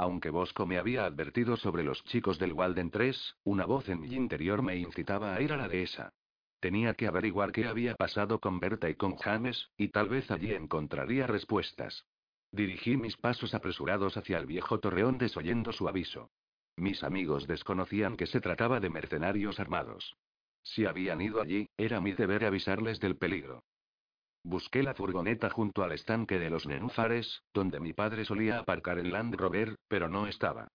Aunque 0.00 0.30
Bosco 0.30 0.64
me 0.64 0.78
había 0.78 1.04
advertido 1.06 1.56
sobre 1.56 1.82
los 1.82 2.04
chicos 2.04 2.38
del 2.38 2.52
Walden 2.52 2.92
3, 2.92 3.36
una 3.42 3.66
voz 3.66 3.88
en 3.88 4.00
mi 4.00 4.14
interior 4.14 4.62
me 4.62 4.76
incitaba 4.76 5.34
a 5.34 5.42
ir 5.42 5.52
a 5.52 5.56
la 5.56 5.66
dehesa. 5.66 6.12
Tenía 6.60 6.94
que 6.94 7.08
averiguar 7.08 7.50
qué 7.50 7.66
había 7.66 7.96
pasado 7.96 8.38
con 8.38 8.60
Berta 8.60 8.88
y 8.88 8.94
con 8.94 9.16
James, 9.16 9.72
y 9.76 9.88
tal 9.88 10.08
vez 10.08 10.30
allí 10.30 10.54
encontraría 10.54 11.26
respuestas. 11.26 12.06
Dirigí 12.52 12.96
mis 12.96 13.16
pasos 13.16 13.54
apresurados 13.54 14.16
hacia 14.16 14.38
el 14.38 14.46
viejo 14.46 14.78
torreón 14.78 15.18
desoyendo 15.18 15.72
su 15.72 15.88
aviso. 15.88 16.30
Mis 16.76 17.02
amigos 17.02 17.48
desconocían 17.48 18.16
que 18.16 18.28
se 18.28 18.40
trataba 18.40 18.78
de 18.78 18.90
mercenarios 18.90 19.58
armados. 19.58 20.16
Si 20.62 20.86
habían 20.86 21.20
ido 21.20 21.40
allí, 21.40 21.70
era 21.76 22.00
mi 22.00 22.12
deber 22.12 22.44
avisarles 22.44 23.00
del 23.00 23.16
peligro. 23.16 23.64
Busqué 24.48 24.82
la 24.82 24.94
furgoneta 24.94 25.50
junto 25.50 25.82
al 25.82 25.92
estanque 25.92 26.38
de 26.38 26.48
los 26.48 26.66
nenúfares, 26.66 27.42
donde 27.52 27.80
mi 27.80 27.92
padre 27.92 28.24
solía 28.24 28.58
aparcar 28.58 28.98
el 28.98 29.12
Land 29.12 29.34
Rover, 29.34 29.76
pero 29.88 30.08
no 30.08 30.26
estaba. 30.26 30.68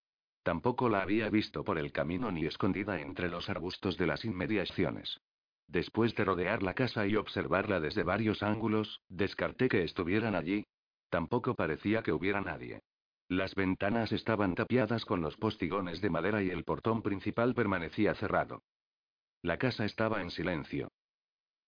Tampoco 0.43 0.89
la 0.89 1.01
había 1.01 1.27
visto 1.31 1.63
por 1.63 1.79
el 1.79 1.91
camino 1.91 2.31
ni 2.31 2.45
escondida 2.45 3.01
entre 3.01 3.29
los 3.29 3.49
arbustos 3.49 3.97
de 3.97 4.05
las 4.05 4.25
inmediaciones. 4.25 5.21
Después 5.67 6.13
de 6.13 6.23
rodear 6.23 6.61
la 6.61 6.75
casa 6.75 7.07
y 7.07 7.15
observarla 7.15 7.79
desde 7.79 8.03
varios 8.03 8.43
ángulos, 8.43 9.01
descarté 9.09 9.69
que 9.69 9.83
estuvieran 9.83 10.35
allí. 10.35 10.67
Tampoco 11.09 11.55
parecía 11.55 12.03
que 12.03 12.13
hubiera 12.13 12.41
nadie. 12.41 12.83
Las 13.27 13.55
ventanas 13.55 14.11
estaban 14.11 14.53
tapiadas 14.53 15.03
con 15.03 15.21
los 15.21 15.35
postigones 15.37 15.99
de 15.99 16.11
madera 16.11 16.43
y 16.43 16.51
el 16.51 16.63
portón 16.63 17.01
principal 17.01 17.55
permanecía 17.55 18.13
cerrado. 18.13 18.61
La 19.41 19.57
casa 19.57 19.83
estaba 19.83 20.21
en 20.21 20.29
silencio. 20.29 20.91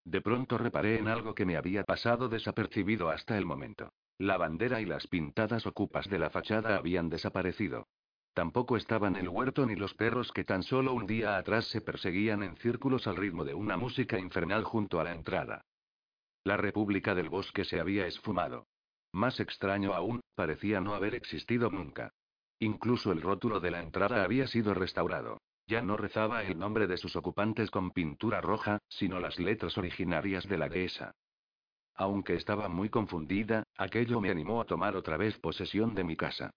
De 0.06 0.20
pronto 0.20 0.56
reparé 0.56 0.98
en 1.00 1.08
algo 1.08 1.34
que 1.34 1.44
me 1.44 1.56
había 1.56 1.82
pasado 1.82 2.28
desapercibido 2.28 3.10
hasta 3.10 3.36
el 3.36 3.44
momento. 3.44 3.92
La 4.18 4.36
bandera 4.36 4.80
y 4.80 4.84
las 4.84 5.08
pintadas 5.08 5.66
ocupas 5.66 6.08
de 6.08 6.20
la 6.20 6.30
fachada 6.30 6.76
habían 6.76 7.10
desaparecido. 7.10 7.88
Tampoco 8.32 8.76
estaban 8.76 9.16
el 9.16 9.28
huerto 9.28 9.66
ni 9.66 9.74
los 9.74 9.94
perros 9.94 10.30
que 10.30 10.44
tan 10.44 10.62
solo 10.62 10.92
un 10.94 11.08
día 11.08 11.36
atrás 11.36 11.66
se 11.66 11.80
perseguían 11.80 12.44
en 12.44 12.56
círculos 12.56 13.08
al 13.08 13.16
ritmo 13.16 13.44
de 13.44 13.54
una 13.54 13.76
música 13.76 14.16
infernal 14.16 14.62
junto 14.62 15.00
a 15.00 15.04
la 15.04 15.12
entrada. 15.12 15.62
La 16.44 16.56
República 16.56 17.16
del 17.16 17.28
Bosque 17.28 17.64
se 17.64 17.80
había 17.80 18.06
esfumado. 18.06 18.68
Más 19.12 19.40
extraño 19.40 19.92
aún, 19.92 20.20
parecía 20.36 20.80
no 20.80 20.94
haber 20.94 21.16
existido 21.16 21.68
nunca. 21.68 22.12
Incluso 22.60 23.10
el 23.10 23.22
rótulo 23.22 23.58
de 23.58 23.72
la 23.72 23.82
entrada 23.82 24.22
había 24.22 24.46
sido 24.46 24.72
restaurado. 24.72 25.38
Ya 25.68 25.82
no 25.82 25.96
rezaba 25.96 26.44
el 26.44 26.58
nombre 26.58 26.86
de 26.86 26.96
sus 26.96 27.16
ocupantes 27.16 27.70
con 27.70 27.90
pintura 27.90 28.40
roja, 28.40 28.78
sino 28.88 29.18
las 29.18 29.38
letras 29.40 29.76
originarias 29.76 30.46
de 30.48 30.58
la 30.58 30.68
dehesa. 30.68 31.16
Aunque 31.94 32.34
estaba 32.34 32.68
muy 32.68 32.88
confundida, 32.88 33.64
aquello 33.76 34.20
me 34.20 34.30
animó 34.30 34.60
a 34.60 34.66
tomar 34.66 34.96
otra 34.96 35.16
vez 35.16 35.38
posesión 35.38 35.94
de 35.94 36.04
mi 36.04 36.16
casa. 36.16 36.50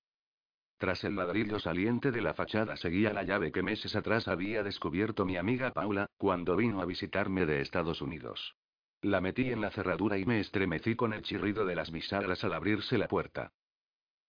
Tras 0.77 1.03
el 1.03 1.15
ladrillo 1.15 1.59
saliente 1.59 2.11
de 2.11 2.21
la 2.21 2.33
fachada 2.33 2.77
seguía 2.77 3.11
la 3.11 3.23
llave 3.23 3.51
que 3.51 3.63
meses 3.63 3.95
atrás 3.95 4.27
había 4.27 4.63
descubierto 4.63 5.25
mi 5.25 5.37
amiga 5.37 5.71
Paula, 5.71 6.07
cuando 6.17 6.55
vino 6.55 6.81
a 6.81 6.85
visitarme 6.85 7.45
de 7.45 7.61
Estados 7.61 8.01
Unidos. 8.01 8.55
La 9.01 9.21
metí 9.21 9.49
en 9.49 9.61
la 9.61 9.71
cerradura 9.71 10.17
y 10.17 10.25
me 10.25 10.39
estremecí 10.39 10.95
con 10.95 11.13
el 11.13 11.23
chirrido 11.23 11.65
de 11.65 11.75
las 11.75 11.91
bisagras 11.91 12.43
al 12.43 12.53
abrirse 12.53 12.97
la 12.97 13.07
puerta. 13.07 13.53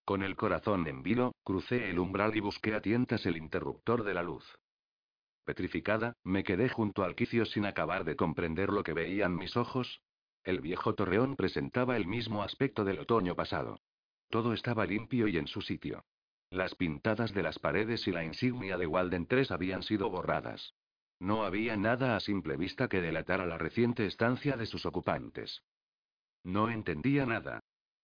Con 0.04 0.22
el 0.22 0.36
corazón 0.36 0.86
en 0.86 1.02
vilo, 1.02 1.34
crucé 1.44 1.90
el 1.90 1.98
umbral 1.98 2.34
y 2.34 2.40
busqué 2.40 2.74
a 2.74 2.80
tientas 2.80 3.26
el 3.26 3.36
interruptor 3.36 4.04
de 4.04 4.14
la 4.14 4.22
luz. 4.22 4.59
Petrificada, 5.44 6.14
me 6.22 6.44
quedé 6.44 6.68
junto 6.68 7.02
al 7.02 7.14
quicio 7.14 7.44
sin 7.44 7.66
acabar 7.66 8.04
de 8.04 8.16
comprender 8.16 8.70
lo 8.70 8.82
que 8.82 8.92
veían 8.92 9.36
mis 9.36 9.56
ojos. 9.56 10.00
El 10.44 10.60
viejo 10.60 10.94
torreón 10.94 11.36
presentaba 11.36 11.96
el 11.96 12.06
mismo 12.06 12.42
aspecto 12.42 12.84
del 12.84 13.00
otoño 13.00 13.34
pasado. 13.34 13.80
Todo 14.28 14.52
estaba 14.52 14.86
limpio 14.86 15.28
y 15.28 15.36
en 15.36 15.46
su 15.46 15.60
sitio. 15.60 16.04
Las 16.50 16.74
pintadas 16.74 17.32
de 17.32 17.42
las 17.42 17.58
paredes 17.58 18.06
y 18.08 18.12
la 18.12 18.24
insignia 18.24 18.76
de 18.76 18.86
Walden 18.86 19.26
3 19.26 19.50
habían 19.50 19.82
sido 19.82 20.10
borradas. 20.10 20.74
No 21.20 21.44
había 21.44 21.76
nada 21.76 22.16
a 22.16 22.20
simple 22.20 22.56
vista 22.56 22.88
que 22.88 23.00
delatara 23.00 23.44
la 23.46 23.58
reciente 23.58 24.06
estancia 24.06 24.56
de 24.56 24.66
sus 24.66 24.86
ocupantes. 24.86 25.62
No 26.42 26.70
entendía 26.70 27.26
nada. 27.26 27.60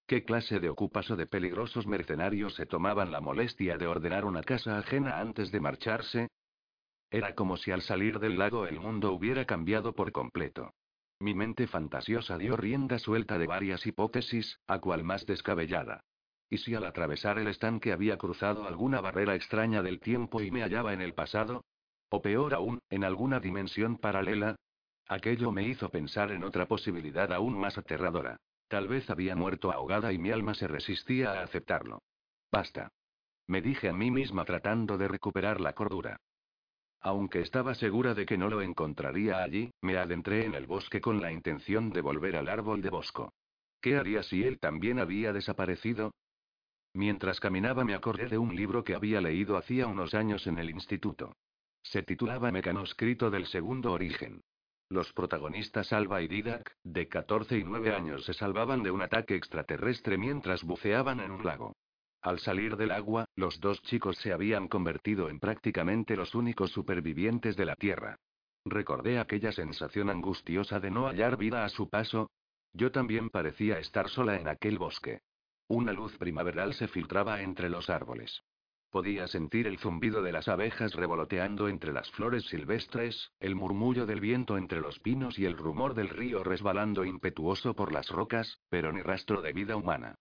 ¿Qué 0.06 0.24
clase 0.24 0.60
de 0.60 0.68
ocupas 0.68 1.10
o 1.10 1.16
de 1.16 1.26
peligrosos 1.26 1.86
mercenarios 1.86 2.54
se 2.54 2.66
tomaban 2.66 3.10
la 3.10 3.20
molestia 3.20 3.78
de 3.78 3.86
ordenar 3.86 4.24
una 4.24 4.42
casa 4.42 4.78
ajena 4.78 5.18
antes 5.18 5.50
de 5.50 5.60
marcharse? 5.60 6.28
Era 7.10 7.34
como 7.34 7.56
si 7.56 7.70
al 7.70 7.82
salir 7.82 8.18
del 8.18 8.38
lago 8.38 8.66
el 8.66 8.80
mundo 8.80 9.12
hubiera 9.12 9.44
cambiado 9.44 9.94
por 9.94 10.12
completo. 10.12 10.74
Mi 11.18 11.34
mente 11.34 11.66
fantasiosa 11.66 12.36
dio 12.36 12.56
rienda 12.56 12.98
suelta 12.98 13.38
de 13.38 13.46
varias 13.46 13.86
hipótesis, 13.86 14.60
a 14.66 14.80
cual 14.80 15.04
más 15.04 15.24
descabellada. 15.24 16.04
¿Y 16.50 16.58
si 16.58 16.74
al 16.74 16.84
atravesar 16.84 17.38
el 17.38 17.48
estanque 17.48 17.92
había 17.92 18.18
cruzado 18.18 18.66
alguna 18.66 19.00
barrera 19.00 19.34
extraña 19.34 19.82
del 19.82 20.00
tiempo 20.00 20.40
y 20.42 20.50
me 20.50 20.62
hallaba 20.62 20.92
en 20.92 21.00
el 21.00 21.14
pasado? 21.14 21.64
O 22.10 22.22
peor 22.22 22.54
aún, 22.54 22.80
en 22.90 23.02
alguna 23.02 23.40
dimensión 23.40 23.96
paralela. 23.96 24.56
Aquello 25.08 25.50
me 25.52 25.66
hizo 25.66 25.88
pensar 25.88 26.30
en 26.32 26.44
otra 26.44 26.66
posibilidad 26.66 27.32
aún 27.32 27.58
más 27.58 27.78
aterradora. 27.78 28.36
Tal 28.68 28.88
vez 28.88 29.08
había 29.10 29.36
muerto 29.36 29.72
ahogada 29.72 30.12
y 30.12 30.18
mi 30.18 30.30
alma 30.30 30.54
se 30.54 30.66
resistía 30.66 31.32
a 31.32 31.42
aceptarlo. 31.42 32.02
Basta. 32.50 32.90
Me 33.46 33.62
dije 33.62 33.88
a 33.88 33.92
mí 33.92 34.10
misma 34.10 34.44
tratando 34.44 34.98
de 34.98 35.08
recuperar 35.08 35.60
la 35.60 35.72
cordura. 35.72 36.20
Aunque 37.06 37.40
estaba 37.40 37.76
segura 37.76 38.14
de 38.14 38.26
que 38.26 38.36
no 38.36 38.50
lo 38.50 38.62
encontraría 38.62 39.40
allí, 39.40 39.70
me 39.80 39.96
adentré 39.96 40.44
en 40.44 40.56
el 40.56 40.66
bosque 40.66 41.00
con 41.00 41.22
la 41.22 41.30
intención 41.30 41.90
de 41.90 42.00
volver 42.00 42.34
al 42.34 42.48
árbol 42.48 42.82
de 42.82 42.90
bosco. 42.90 43.32
¿Qué 43.80 43.96
haría 43.96 44.24
si 44.24 44.42
él 44.42 44.58
también 44.58 44.98
había 44.98 45.32
desaparecido? 45.32 46.10
Mientras 46.94 47.38
caminaba 47.38 47.84
me 47.84 47.94
acordé 47.94 48.26
de 48.26 48.38
un 48.38 48.56
libro 48.56 48.82
que 48.82 48.96
había 48.96 49.20
leído 49.20 49.56
hacía 49.56 49.86
unos 49.86 50.14
años 50.14 50.48
en 50.48 50.58
el 50.58 50.68
instituto. 50.68 51.36
Se 51.80 52.02
titulaba 52.02 52.50
Mecanoscrito 52.50 53.30
del 53.30 53.46
Segundo 53.46 53.92
Origen. 53.92 54.40
Los 54.88 55.12
protagonistas 55.12 55.92
Alba 55.92 56.22
y 56.22 56.26
Didac, 56.26 56.74
de 56.82 57.06
14 57.06 57.58
y 57.58 57.62
9 57.62 57.94
años, 57.94 58.24
se 58.24 58.34
salvaban 58.34 58.82
de 58.82 58.90
un 58.90 59.02
ataque 59.02 59.36
extraterrestre 59.36 60.18
mientras 60.18 60.64
buceaban 60.64 61.20
en 61.20 61.30
un 61.30 61.44
lago. 61.44 61.76
Al 62.26 62.40
salir 62.40 62.76
del 62.76 62.90
agua, 62.90 63.28
los 63.36 63.60
dos 63.60 63.80
chicos 63.82 64.16
se 64.16 64.32
habían 64.32 64.66
convertido 64.66 65.28
en 65.28 65.38
prácticamente 65.38 66.16
los 66.16 66.34
únicos 66.34 66.72
supervivientes 66.72 67.54
de 67.54 67.64
la 67.64 67.76
Tierra. 67.76 68.18
Recordé 68.64 69.20
aquella 69.20 69.52
sensación 69.52 70.10
angustiosa 70.10 70.80
de 70.80 70.90
no 70.90 71.06
hallar 71.06 71.36
vida 71.36 71.64
a 71.64 71.68
su 71.68 71.88
paso. 71.88 72.32
Yo 72.72 72.90
también 72.90 73.30
parecía 73.30 73.78
estar 73.78 74.08
sola 74.08 74.40
en 74.40 74.48
aquel 74.48 74.76
bosque. 74.76 75.20
Una 75.68 75.92
luz 75.92 76.18
primaveral 76.18 76.74
se 76.74 76.88
filtraba 76.88 77.42
entre 77.42 77.70
los 77.70 77.88
árboles. 77.90 78.42
Podía 78.90 79.28
sentir 79.28 79.68
el 79.68 79.78
zumbido 79.78 80.20
de 80.20 80.32
las 80.32 80.48
abejas 80.48 80.94
revoloteando 80.94 81.68
entre 81.68 81.92
las 81.92 82.10
flores 82.10 82.44
silvestres, 82.46 83.30
el 83.38 83.54
murmullo 83.54 84.04
del 84.04 84.18
viento 84.18 84.58
entre 84.58 84.80
los 84.80 84.98
pinos 84.98 85.38
y 85.38 85.44
el 85.44 85.56
rumor 85.56 85.94
del 85.94 86.08
río 86.08 86.42
resbalando 86.42 87.04
impetuoso 87.04 87.74
por 87.74 87.92
las 87.92 88.08
rocas, 88.08 88.58
pero 88.68 88.90
ni 88.90 89.00
rastro 89.00 89.42
de 89.42 89.52
vida 89.52 89.76
humana. 89.76 90.16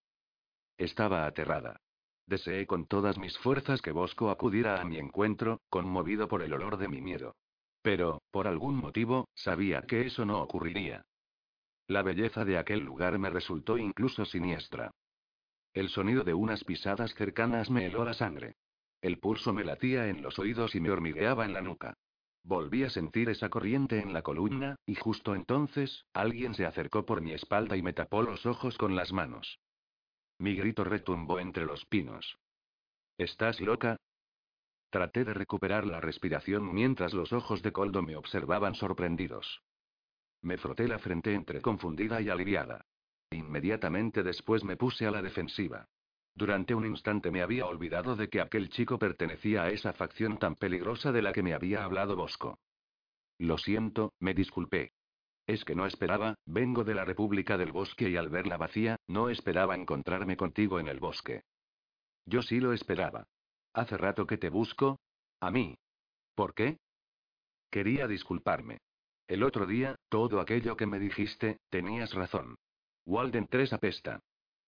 Estaba 0.78 1.26
aterrada. 1.26 1.82
Deseé 2.28 2.66
con 2.66 2.88
todas 2.88 3.18
mis 3.18 3.38
fuerzas 3.38 3.82
que 3.82 3.92
Bosco 3.92 4.32
acudiera 4.32 4.82
a 4.82 4.86
mi 4.86 4.98
encuentro, 4.98 5.62
conmovido 5.70 6.28
por 6.28 6.42
el 6.42 6.54
olor 6.54 6.78
de 6.78 6.88
mi 6.88 7.02
miedo. 7.02 7.36
Pero, 7.82 8.24
por 8.32 8.48
algún 8.48 8.76
motivo, 8.76 9.30
sabía 9.36 9.84
que 9.84 10.08
eso 10.08 10.26
no 10.26 10.42
ocurriría. 10.42 11.06
La 11.88 12.02
belleza 12.02 12.44
de 12.44 12.58
aquel 12.58 12.80
lugar 12.80 13.20
me 13.20 13.30
resultó 13.30 13.78
incluso 13.78 14.26
siniestra. 14.26 14.90
El 15.74 15.90
sonido 15.90 16.24
de 16.24 16.34
unas 16.34 16.64
pisadas 16.64 17.14
cercanas 17.14 17.70
me 17.70 17.86
heló 17.86 18.04
la 18.06 18.16
sangre. 18.16 18.56
El 19.02 19.20
pulso 19.20 19.54
me 19.54 19.64
latía 19.64 20.08
en 20.08 20.24
los 20.24 20.40
oídos 20.40 20.74
y 20.74 20.80
me 20.80 20.90
hormigueaba 20.90 21.46
en 21.46 21.54
la 21.54 21.62
nuca. 21.62 21.94
Volví 22.44 22.84
a 22.84 22.90
sentir 22.90 23.30
esa 23.30 23.50
corriente 23.50 24.00
en 24.00 24.14
la 24.14 24.24
columna, 24.24 24.78
y 24.88 24.96
justo 24.96 25.36
entonces, 25.36 26.06
alguien 26.14 26.56
se 26.56 26.66
acercó 26.66 27.06
por 27.06 27.22
mi 27.22 27.34
espalda 27.34 27.78
y 27.78 27.84
me 27.84 27.94
tapó 27.94 28.24
los 28.24 28.46
ojos 28.48 28.78
con 28.78 28.96
las 28.96 29.14
manos. 29.14 29.60
Mi 30.40 30.56
grito 30.56 30.84
retumbó 30.84 31.40
entre 31.40 31.66
los 31.66 31.86
pinos. 31.86 32.38
¿Estás 33.18 33.62
loca? 33.62 33.98
Traté 34.90 35.24
de 35.24 35.34
recuperar 35.34 35.86
la 35.86 36.02
respiración 36.02 36.74
mientras 36.74 37.14
los 37.14 37.34
ojos 37.34 37.62
de 37.62 37.72
Coldo 37.72 38.02
me 38.02 38.16
observaban 38.16 38.76
sorprendidos. 38.76 39.62
Me 40.42 40.58
froté 40.58 40.88
la 40.88 41.00
frente 41.00 41.34
entre 41.34 41.62
confundida 41.62 42.22
y 42.22 42.30
aliviada. 42.30 42.86
Inmediatamente 43.32 44.24
después 44.24 44.64
me 44.64 44.78
puse 44.78 45.06
a 45.06 45.12
la 45.12 45.22
defensiva. 45.22 45.88
Durante 46.36 46.76
un 46.76 46.86
instante 46.86 47.32
me 47.32 47.42
había 47.42 47.66
olvidado 47.66 48.16
de 48.16 48.30
que 48.30 48.42
aquel 48.42 48.70
chico 48.70 49.00
pertenecía 49.00 49.64
a 49.64 49.70
esa 49.70 49.94
facción 49.94 50.38
tan 50.38 50.56
peligrosa 50.56 51.12
de 51.12 51.22
la 51.22 51.32
que 51.32 51.44
me 51.44 51.54
había 51.54 51.84
hablado 51.84 52.16
Bosco. 52.16 52.60
Lo 53.38 53.58
siento, 53.58 54.14
me 54.20 54.34
disculpé. 54.34 54.95
Es 55.48 55.64
que 55.64 55.76
no 55.76 55.86
esperaba, 55.86 56.36
vengo 56.46 56.84
de 56.84 56.96
la 56.96 57.06
República 57.06 57.58
del 57.58 57.72
Bosque 57.72 58.10
y 58.10 58.18
al 58.18 58.30
verla 58.30 58.58
vacía, 58.58 58.98
no 59.08 59.30
esperaba 59.30 59.76
encontrarme 59.76 60.38
contigo 60.38 60.80
en 60.80 60.88
el 60.88 61.00
bosque. 61.00 61.44
Yo 62.26 62.42
sí 62.42 62.60
lo 62.60 62.74
esperaba. 62.74 63.28
Hace 63.74 63.98
rato 63.98 64.26
que 64.26 64.38
te 64.38 64.50
busco. 64.50 65.00
A 65.40 65.52
mí. 65.52 65.78
¿Por 66.34 66.56
qué? 66.56 66.78
Quería 67.70 68.08
disculparme. 68.08 68.80
El 69.28 69.44
otro 69.44 69.66
día, 69.66 69.96
todo 70.10 70.40
aquello 70.40 70.76
que 70.76 70.86
me 70.86 71.00
dijiste, 71.00 71.60
tenías 71.70 72.14
razón. 72.14 72.56
Walden 73.06 73.48
3 73.48 73.74
apesta. 73.74 74.20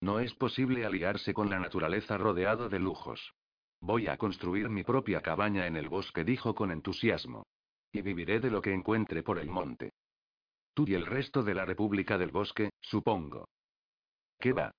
No 0.02 0.20
es 0.20 0.34
posible 0.36 0.86
aliarse 0.86 1.34
con 1.34 1.50
la 1.50 1.60
naturaleza 1.60 2.18
rodeado 2.18 2.70
de 2.70 2.80
lujos. 2.80 3.34
Voy 3.82 4.08
a 4.08 4.18
construir 4.18 4.70
mi 4.70 4.84
propia 4.84 5.22
cabaña 5.22 5.66
en 5.66 5.76
el 5.76 5.90
bosque, 5.90 6.24
dijo 6.24 6.54
con 6.54 6.72
entusiasmo. 6.72 7.48
Y 7.92 8.02
viviré 8.02 8.40
de 8.40 8.52
lo 8.52 8.62
que 8.62 8.74
encuentre 8.74 9.24
por 9.24 9.40
el 9.40 9.50
monte. 9.50 9.92
Tú 10.78 10.86
y 10.88 10.94
el 10.94 11.08
resto 11.08 11.42
de 11.42 11.56
la 11.56 11.66
República 11.66 12.20
del 12.20 12.30
Bosque, 12.30 12.70
supongo. 12.82 13.50
¿Qué 14.40 14.54
va? 14.54 14.76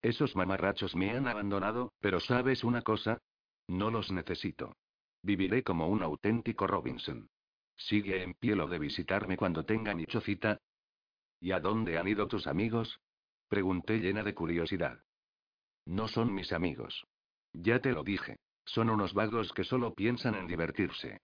Esos 0.00 0.36
mamarrachos 0.36 0.94
me 0.94 1.10
han 1.10 1.26
abandonado, 1.26 1.92
pero 1.98 2.20
¿sabes 2.20 2.62
una 2.62 2.82
cosa? 2.82 3.18
No 3.66 3.90
los 3.90 4.12
necesito. 4.12 4.76
Viviré 5.24 5.64
como 5.64 5.88
un 5.88 6.04
auténtico 6.04 6.68
Robinson. 6.68 7.28
¿Sigue 7.76 8.22
en 8.22 8.34
pie 8.34 8.54
lo 8.54 8.68
de 8.68 8.78
visitarme 8.78 9.36
cuando 9.36 9.64
tenga 9.64 9.92
mi 9.92 10.06
chocita? 10.06 10.56
¿Y 11.40 11.50
a 11.50 11.58
dónde 11.58 11.98
han 11.98 12.06
ido 12.06 12.28
tus 12.28 12.46
amigos? 12.46 13.00
Pregunté 13.48 13.98
llena 13.98 14.22
de 14.22 14.36
curiosidad. 14.36 15.02
No 15.84 16.06
son 16.06 16.32
mis 16.32 16.52
amigos. 16.52 17.08
Ya 17.52 17.80
te 17.80 17.90
lo 17.90 18.04
dije. 18.04 18.36
Son 18.66 18.88
unos 18.88 19.14
vagos 19.14 19.52
que 19.52 19.64
solo 19.64 19.94
piensan 19.94 20.36
en 20.36 20.46
divertirse. 20.46 21.18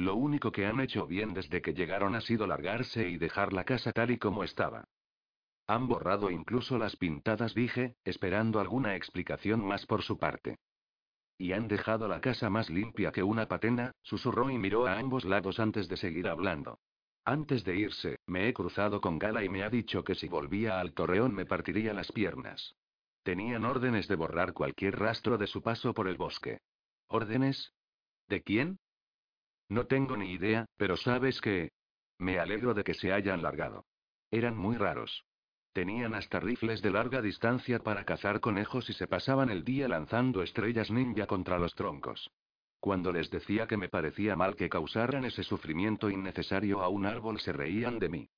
Lo 0.00 0.16
único 0.16 0.50
que 0.50 0.64
han 0.64 0.80
hecho 0.80 1.06
bien 1.06 1.34
desde 1.34 1.60
que 1.60 1.74
llegaron 1.74 2.14
ha 2.14 2.22
sido 2.22 2.46
largarse 2.46 3.06
y 3.10 3.18
dejar 3.18 3.52
la 3.52 3.64
casa 3.64 3.92
tal 3.92 4.10
y 4.10 4.16
como 4.16 4.44
estaba. 4.44 4.88
Han 5.66 5.88
borrado 5.88 6.30
incluso 6.30 6.78
las 6.78 6.96
pintadas, 6.96 7.52
dije, 7.52 7.96
esperando 8.02 8.60
alguna 8.60 8.96
explicación 8.96 9.62
más 9.62 9.84
por 9.84 10.00
su 10.00 10.18
parte. 10.18 10.56
Y 11.36 11.52
han 11.52 11.68
dejado 11.68 12.08
la 12.08 12.22
casa 12.22 12.48
más 12.48 12.70
limpia 12.70 13.12
que 13.12 13.22
una 13.22 13.46
patena, 13.46 13.92
susurró 14.00 14.48
y 14.48 14.56
miró 14.56 14.86
a 14.86 14.98
ambos 14.98 15.26
lados 15.26 15.60
antes 15.60 15.86
de 15.86 15.98
seguir 15.98 16.28
hablando. 16.28 16.78
Antes 17.26 17.62
de 17.64 17.76
irse, 17.76 18.16
me 18.24 18.48
he 18.48 18.54
cruzado 18.54 19.02
con 19.02 19.18
Gala 19.18 19.44
y 19.44 19.50
me 19.50 19.64
ha 19.64 19.68
dicho 19.68 20.02
que 20.02 20.14
si 20.14 20.28
volvía 20.28 20.80
al 20.80 20.94
torreón 20.94 21.34
me 21.34 21.44
partiría 21.44 21.92
las 21.92 22.10
piernas. 22.10 22.74
Tenían 23.22 23.66
órdenes 23.66 24.08
de 24.08 24.16
borrar 24.16 24.54
cualquier 24.54 24.98
rastro 24.98 25.36
de 25.36 25.46
su 25.46 25.60
paso 25.60 25.92
por 25.92 26.08
el 26.08 26.16
bosque. 26.16 26.60
¿Órdenes? 27.06 27.74
¿De 28.28 28.42
quién? 28.42 28.78
No 29.70 29.86
tengo 29.86 30.16
ni 30.16 30.32
idea, 30.32 30.66
pero 30.76 30.96
sabes 30.96 31.40
que... 31.40 31.70
Me 32.18 32.38
alegro 32.38 32.74
de 32.74 32.84
que 32.84 32.92
se 32.92 33.12
hayan 33.12 33.40
largado. 33.40 33.86
Eran 34.30 34.56
muy 34.56 34.76
raros. 34.76 35.24
Tenían 35.72 36.14
hasta 36.14 36.40
rifles 36.40 36.82
de 36.82 36.90
larga 36.90 37.22
distancia 37.22 37.78
para 37.78 38.04
cazar 38.04 38.40
conejos 38.40 38.90
y 38.90 38.92
se 38.92 39.06
pasaban 39.06 39.48
el 39.48 39.64
día 39.64 39.86
lanzando 39.86 40.42
estrellas 40.42 40.90
ninja 40.90 41.26
contra 41.26 41.58
los 41.58 41.74
troncos. 41.74 42.30
Cuando 42.80 43.12
les 43.12 43.30
decía 43.30 43.68
que 43.68 43.76
me 43.76 43.88
parecía 43.88 44.34
mal 44.34 44.56
que 44.56 44.68
causaran 44.68 45.24
ese 45.24 45.44
sufrimiento 45.44 46.10
innecesario 46.10 46.82
a 46.82 46.88
un 46.88 47.06
árbol 47.06 47.38
se 47.38 47.52
reían 47.52 48.00
de 48.00 48.08
mí. 48.08 48.28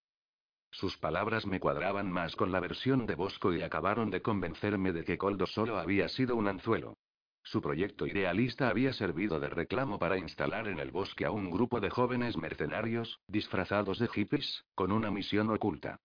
Sus 0.70 0.98
palabras 0.98 1.46
me 1.46 1.60
cuadraban 1.60 2.12
más 2.12 2.36
con 2.36 2.52
la 2.52 2.60
versión 2.60 3.06
de 3.06 3.14
Bosco 3.14 3.54
y 3.54 3.62
acabaron 3.62 4.10
de 4.10 4.20
convencerme 4.20 4.92
de 4.92 5.04
que 5.04 5.16
Coldo 5.16 5.46
solo 5.46 5.78
había 5.78 6.08
sido 6.08 6.36
un 6.36 6.48
anzuelo. 6.48 6.98
Su 7.42 7.60
proyecto 7.60 8.06
idealista 8.06 8.68
había 8.68 8.92
servido 8.92 9.40
de 9.40 9.48
reclamo 9.48 9.98
para 9.98 10.16
instalar 10.16 10.68
en 10.68 10.78
el 10.78 10.90
bosque 10.90 11.24
a 11.24 11.30
un 11.30 11.50
grupo 11.50 11.80
de 11.80 11.90
jóvenes 11.90 12.36
mercenarios, 12.36 13.20
disfrazados 13.26 13.98
de 13.98 14.08
hippies, 14.08 14.64
con 14.74 14.92
una 14.92 15.10
misión 15.10 15.50
oculta. 15.50 16.00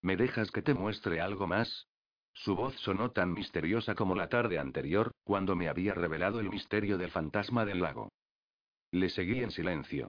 ¿Me 0.00 0.16
dejas 0.16 0.50
que 0.50 0.62
te 0.62 0.74
muestre 0.74 1.20
algo 1.20 1.46
más? 1.46 1.86
Su 2.32 2.56
voz 2.56 2.74
sonó 2.80 3.12
tan 3.12 3.32
misteriosa 3.32 3.94
como 3.94 4.14
la 4.14 4.28
tarde 4.28 4.58
anterior, 4.58 5.12
cuando 5.22 5.54
me 5.54 5.68
había 5.68 5.94
revelado 5.94 6.40
el 6.40 6.50
misterio 6.50 6.98
del 6.98 7.10
fantasma 7.10 7.64
del 7.64 7.80
lago. 7.80 8.10
Le 8.90 9.08
seguí 9.10 9.40
en 9.40 9.50
silencio. 9.50 10.08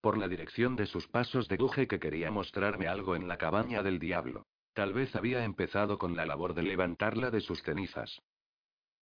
Por 0.00 0.18
la 0.18 0.28
dirección 0.28 0.76
de 0.76 0.86
sus 0.86 1.08
pasos 1.08 1.48
deduje 1.48 1.86
que 1.88 1.98
quería 1.98 2.30
mostrarme 2.30 2.86
algo 2.86 3.16
en 3.16 3.28
la 3.28 3.38
cabaña 3.38 3.82
del 3.82 3.98
diablo. 3.98 4.46
Tal 4.72 4.92
vez 4.92 5.14
había 5.16 5.44
empezado 5.44 5.98
con 5.98 6.16
la 6.16 6.26
labor 6.26 6.54
de 6.54 6.62
levantarla 6.62 7.30
de 7.30 7.40
sus 7.40 7.62
cenizas. 7.62 8.20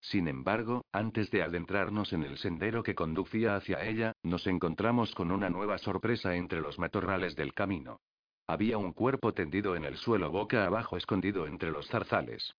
Sin 0.04 0.28
embargo, 0.28 0.84
antes 0.92 1.30
de 1.30 1.42
adentrarnos 1.42 2.12
en 2.12 2.24
el 2.24 2.36
sendero 2.36 2.82
que 2.82 2.94
conducía 2.94 3.56
hacia 3.56 3.82
ella, 3.82 4.12
nos 4.22 4.46
encontramos 4.46 5.14
con 5.14 5.30
una 5.30 5.48
nueva 5.48 5.78
sorpresa 5.78 6.34
entre 6.34 6.60
los 6.60 6.78
matorrales 6.78 7.34
del 7.36 7.54
camino. 7.54 8.00
Había 8.46 8.76
un 8.76 8.92
cuerpo 8.92 9.32
tendido 9.32 9.76
en 9.76 9.84
el 9.84 9.96
suelo 9.96 10.30
boca 10.30 10.66
abajo 10.66 10.98
escondido 10.98 11.46
entre 11.46 11.70
los 11.70 11.88
zarzales. 11.88 12.54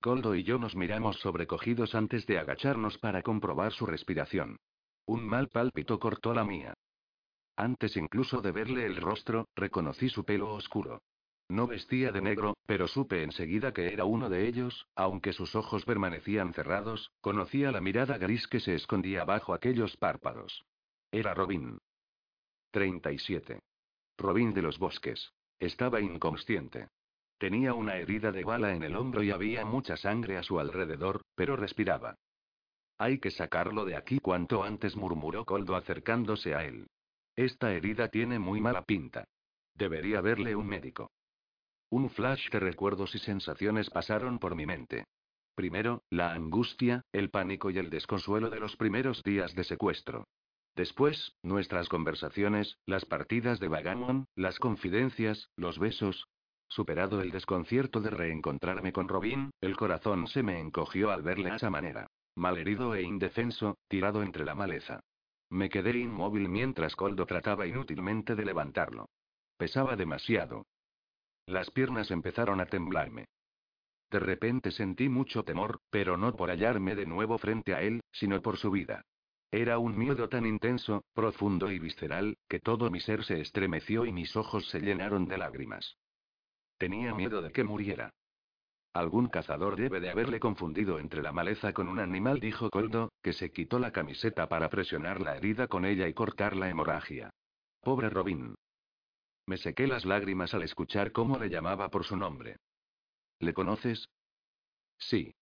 Coldo 0.00 0.34
y 0.34 0.42
yo 0.42 0.58
nos 0.58 0.74
miramos 0.74 1.20
sobrecogidos 1.20 1.94
antes 1.94 2.26
de 2.26 2.40
agacharnos 2.40 2.98
para 2.98 3.22
comprobar 3.22 3.72
su 3.72 3.86
respiración. 3.86 4.58
Un 5.06 5.24
mal 5.24 5.48
pálpito 5.48 6.00
cortó 6.00 6.34
la 6.34 6.44
mía. 6.44 6.74
Antes 7.54 7.96
incluso 7.96 8.40
de 8.40 8.50
verle 8.50 8.86
el 8.86 8.96
rostro, 8.96 9.46
reconocí 9.54 10.08
su 10.08 10.24
pelo 10.24 10.52
oscuro. 10.52 11.00
No 11.48 11.66
vestía 11.68 12.10
de 12.10 12.20
negro, 12.20 12.56
pero 12.66 12.88
supe 12.88 13.22
enseguida 13.22 13.72
que 13.72 13.92
era 13.92 14.04
uno 14.04 14.28
de 14.28 14.48
ellos, 14.48 14.88
aunque 14.96 15.32
sus 15.32 15.54
ojos 15.54 15.84
permanecían 15.84 16.52
cerrados, 16.54 17.12
conocía 17.20 17.70
la 17.70 17.80
mirada 17.80 18.18
gris 18.18 18.48
que 18.48 18.58
se 18.58 18.74
escondía 18.74 19.24
bajo 19.24 19.54
aquellos 19.54 19.96
párpados. 19.96 20.64
Era 21.12 21.34
Robin. 21.34 21.78
37. 22.72 23.60
Robin 24.18 24.52
de 24.54 24.62
los 24.62 24.78
bosques. 24.78 25.32
Estaba 25.60 26.00
inconsciente. 26.00 26.88
Tenía 27.38 27.74
una 27.74 27.96
herida 27.96 28.32
de 28.32 28.44
bala 28.44 28.74
en 28.74 28.82
el 28.82 28.96
hombro 28.96 29.22
y 29.22 29.30
había 29.30 29.64
mucha 29.64 29.96
sangre 29.96 30.38
a 30.38 30.42
su 30.42 30.58
alrededor, 30.58 31.22
pero 31.34 31.54
respiraba. 31.54 32.16
Hay 32.98 33.18
que 33.18 33.30
sacarlo 33.30 33.84
de 33.84 33.94
aquí 33.94 34.18
cuanto 34.18 34.64
antes, 34.64 34.96
murmuró 34.96 35.44
Coldo 35.44 35.76
acercándose 35.76 36.54
a 36.54 36.64
él. 36.64 36.88
Esta 37.36 37.72
herida 37.72 38.08
tiene 38.08 38.38
muy 38.38 38.60
mala 38.60 38.82
pinta. 38.82 39.24
Debería 39.74 40.22
verle 40.22 40.56
un 40.56 40.66
médico. 40.66 41.10
Un 41.90 42.10
flash 42.10 42.50
de 42.50 42.58
recuerdos 42.58 43.14
y 43.14 43.18
sensaciones 43.18 43.90
pasaron 43.90 44.38
por 44.38 44.54
mi 44.56 44.66
mente. 44.66 45.04
Primero, 45.54 46.02
la 46.10 46.32
angustia, 46.32 47.02
el 47.12 47.30
pánico 47.30 47.70
y 47.70 47.78
el 47.78 47.90
desconsuelo 47.90 48.50
de 48.50 48.60
los 48.60 48.76
primeros 48.76 49.22
días 49.22 49.54
de 49.54 49.64
secuestro. 49.64 50.26
Después, 50.74 51.34
nuestras 51.42 51.88
conversaciones, 51.88 52.76
las 52.84 53.06
partidas 53.06 53.60
de 53.60 53.68
Vagamon, 53.68 54.26
las 54.34 54.58
confidencias, 54.58 55.48
los 55.56 55.78
besos. 55.78 56.28
Superado 56.68 57.22
el 57.22 57.30
desconcierto 57.30 58.00
de 58.00 58.10
reencontrarme 58.10 58.92
con 58.92 59.08
Robin, 59.08 59.50
el 59.60 59.76
corazón 59.76 60.26
se 60.26 60.42
me 60.42 60.60
encogió 60.60 61.10
al 61.10 61.22
verle 61.22 61.50
de 61.50 61.56
esa 61.56 61.70
manera. 61.70 62.08
Malherido 62.34 62.94
e 62.94 63.02
indefenso, 63.02 63.78
tirado 63.88 64.22
entre 64.22 64.44
la 64.44 64.54
maleza. 64.54 65.00
Me 65.48 65.70
quedé 65.70 65.96
inmóvil 65.96 66.48
mientras 66.48 66.96
Coldo 66.96 67.24
trataba 67.24 67.66
inútilmente 67.66 68.34
de 68.34 68.44
levantarlo. 68.44 69.08
Pesaba 69.56 69.96
demasiado. 69.96 70.66
Las 71.46 71.70
piernas 71.70 72.10
empezaron 72.10 72.60
a 72.60 72.66
temblarme. 72.66 73.26
De 74.10 74.18
repente 74.18 74.70
sentí 74.70 75.08
mucho 75.08 75.44
temor, 75.44 75.80
pero 75.90 76.16
no 76.16 76.34
por 76.34 76.50
hallarme 76.50 76.94
de 76.94 77.06
nuevo 77.06 77.38
frente 77.38 77.74
a 77.74 77.82
él, 77.82 78.02
sino 78.12 78.40
por 78.42 78.56
su 78.56 78.70
vida. 78.70 79.02
Era 79.52 79.78
un 79.78 79.96
miedo 79.96 80.28
tan 80.28 80.44
intenso, 80.44 81.04
profundo 81.14 81.70
y 81.70 81.78
visceral, 81.78 82.36
que 82.48 82.58
todo 82.58 82.90
mi 82.90 83.00
ser 83.00 83.24
se 83.24 83.40
estremeció 83.40 84.04
y 84.04 84.12
mis 84.12 84.36
ojos 84.36 84.68
se 84.68 84.80
llenaron 84.80 85.26
de 85.26 85.38
lágrimas. 85.38 85.96
Tenía 86.78 87.14
miedo 87.14 87.40
de 87.42 87.52
que 87.52 87.64
muriera. 87.64 88.10
Algún 88.92 89.28
cazador 89.28 89.76
debe 89.76 90.00
de 90.00 90.10
haberle 90.10 90.40
confundido 90.40 90.98
entre 90.98 91.22
la 91.22 91.32
maleza 91.32 91.72
con 91.72 91.88
un 91.88 92.00
animal, 92.00 92.40
dijo 92.40 92.70
Coldo, 92.70 93.12
que 93.22 93.32
se 93.32 93.52
quitó 93.52 93.78
la 93.78 93.92
camiseta 93.92 94.48
para 94.48 94.68
presionar 94.68 95.20
la 95.20 95.36
herida 95.36 95.68
con 95.68 95.84
ella 95.84 96.08
y 96.08 96.14
cortar 96.14 96.56
la 96.56 96.68
hemorragia. 96.68 97.30
Pobre 97.82 98.10
Robin. 98.10 98.54
Me 99.46 99.56
sequé 99.58 99.86
las 99.86 100.04
lágrimas 100.04 100.54
al 100.54 100.64
escuchar 100.64 101.12
cómo 101.12 101.38
le 101.38 101.48
llamaba 101.48 101.88
por 101.88 102.04
su 102.04 102.16
nombre. 102.16 102.56
¿Le 103.38 103.54
conoces? 103.54 104.08
Sí. 104.98 105.34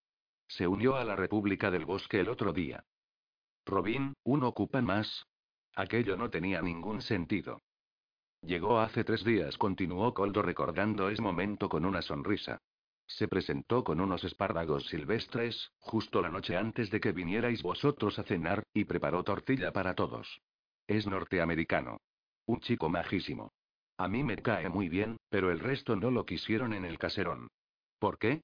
Se 0.47 0.69
unió 0.69 0.97
a 0.97 1.05
la 1.05 1.17
República 1.17 1.71
del 1.71 1.87
Bosque 1.87 2.21
el 2.21 2.29
otro 2.29 2.53
día. 2.53 2.85
Robin, 3.65 4.13
un 4.25 4.45
ocupa 4.45 4.83
más. 4.83 5.27
Aquello 5.75 6.19
no 6.19 6.29
tenía 6.29 6.61
ningún 6.61 7.01
sentido. 7.01 7.63
Llegó 8.43 8.79
hace 8.79 9.05
tres 9.05 9.25
días, 9.25 9.57
continuó 9.57 10.13
Coldo 10.13 10.43
recordando 10.43 11.09
ese 11.09 11.23
momento 11.23 11.71
con 11.71 11.87
una 11.87 12.03
sonrisa. 12.03 12.61
Se 13.07 13.27
presentó 13.27 13.85
con 13.85 14.01
unos 14.01 14.23
espárragos 14.23 14.87
silvestres, 14.89 15.73
justo 15.79 16.21
la 16.21 16.29
noche 16.29 16.59
antes 16.59 16.91
de 16.91 17.01
que 17.01 17.13
vinierais 17.13 17.63
vosotros 17.63 18.19
a 18.19 18.25
cenar, 18.25 18.65
y 18.75 18.85
preparó 18.85 19.25
tortilla 19.25 19.73
para 19.73 19.95
todos. 19.95 20.43
Es 20.87 21.07
norteamericano. 21.07 22.03
Un 22.47 22.61
chico 22.61 22.91
majísimo. 22.91 23.54
A 23.97 24.09
mí 24.09 24.25
me 24.25 24.37
cae 24.37 24.69
muy 24.69 24.89
bien, 24.89 25.17
pero 25.29 25.51
el 25.51 25.61
resto 25.61 25.95
no 25.95 26.11
lo 26.11 26.27
quisieron 26.27 26.73
en 26.73 26.85
el 26.85 26.99
caserón. 26.99 27.49
¿Por 27.99 28.19
qué? 28.19 28.43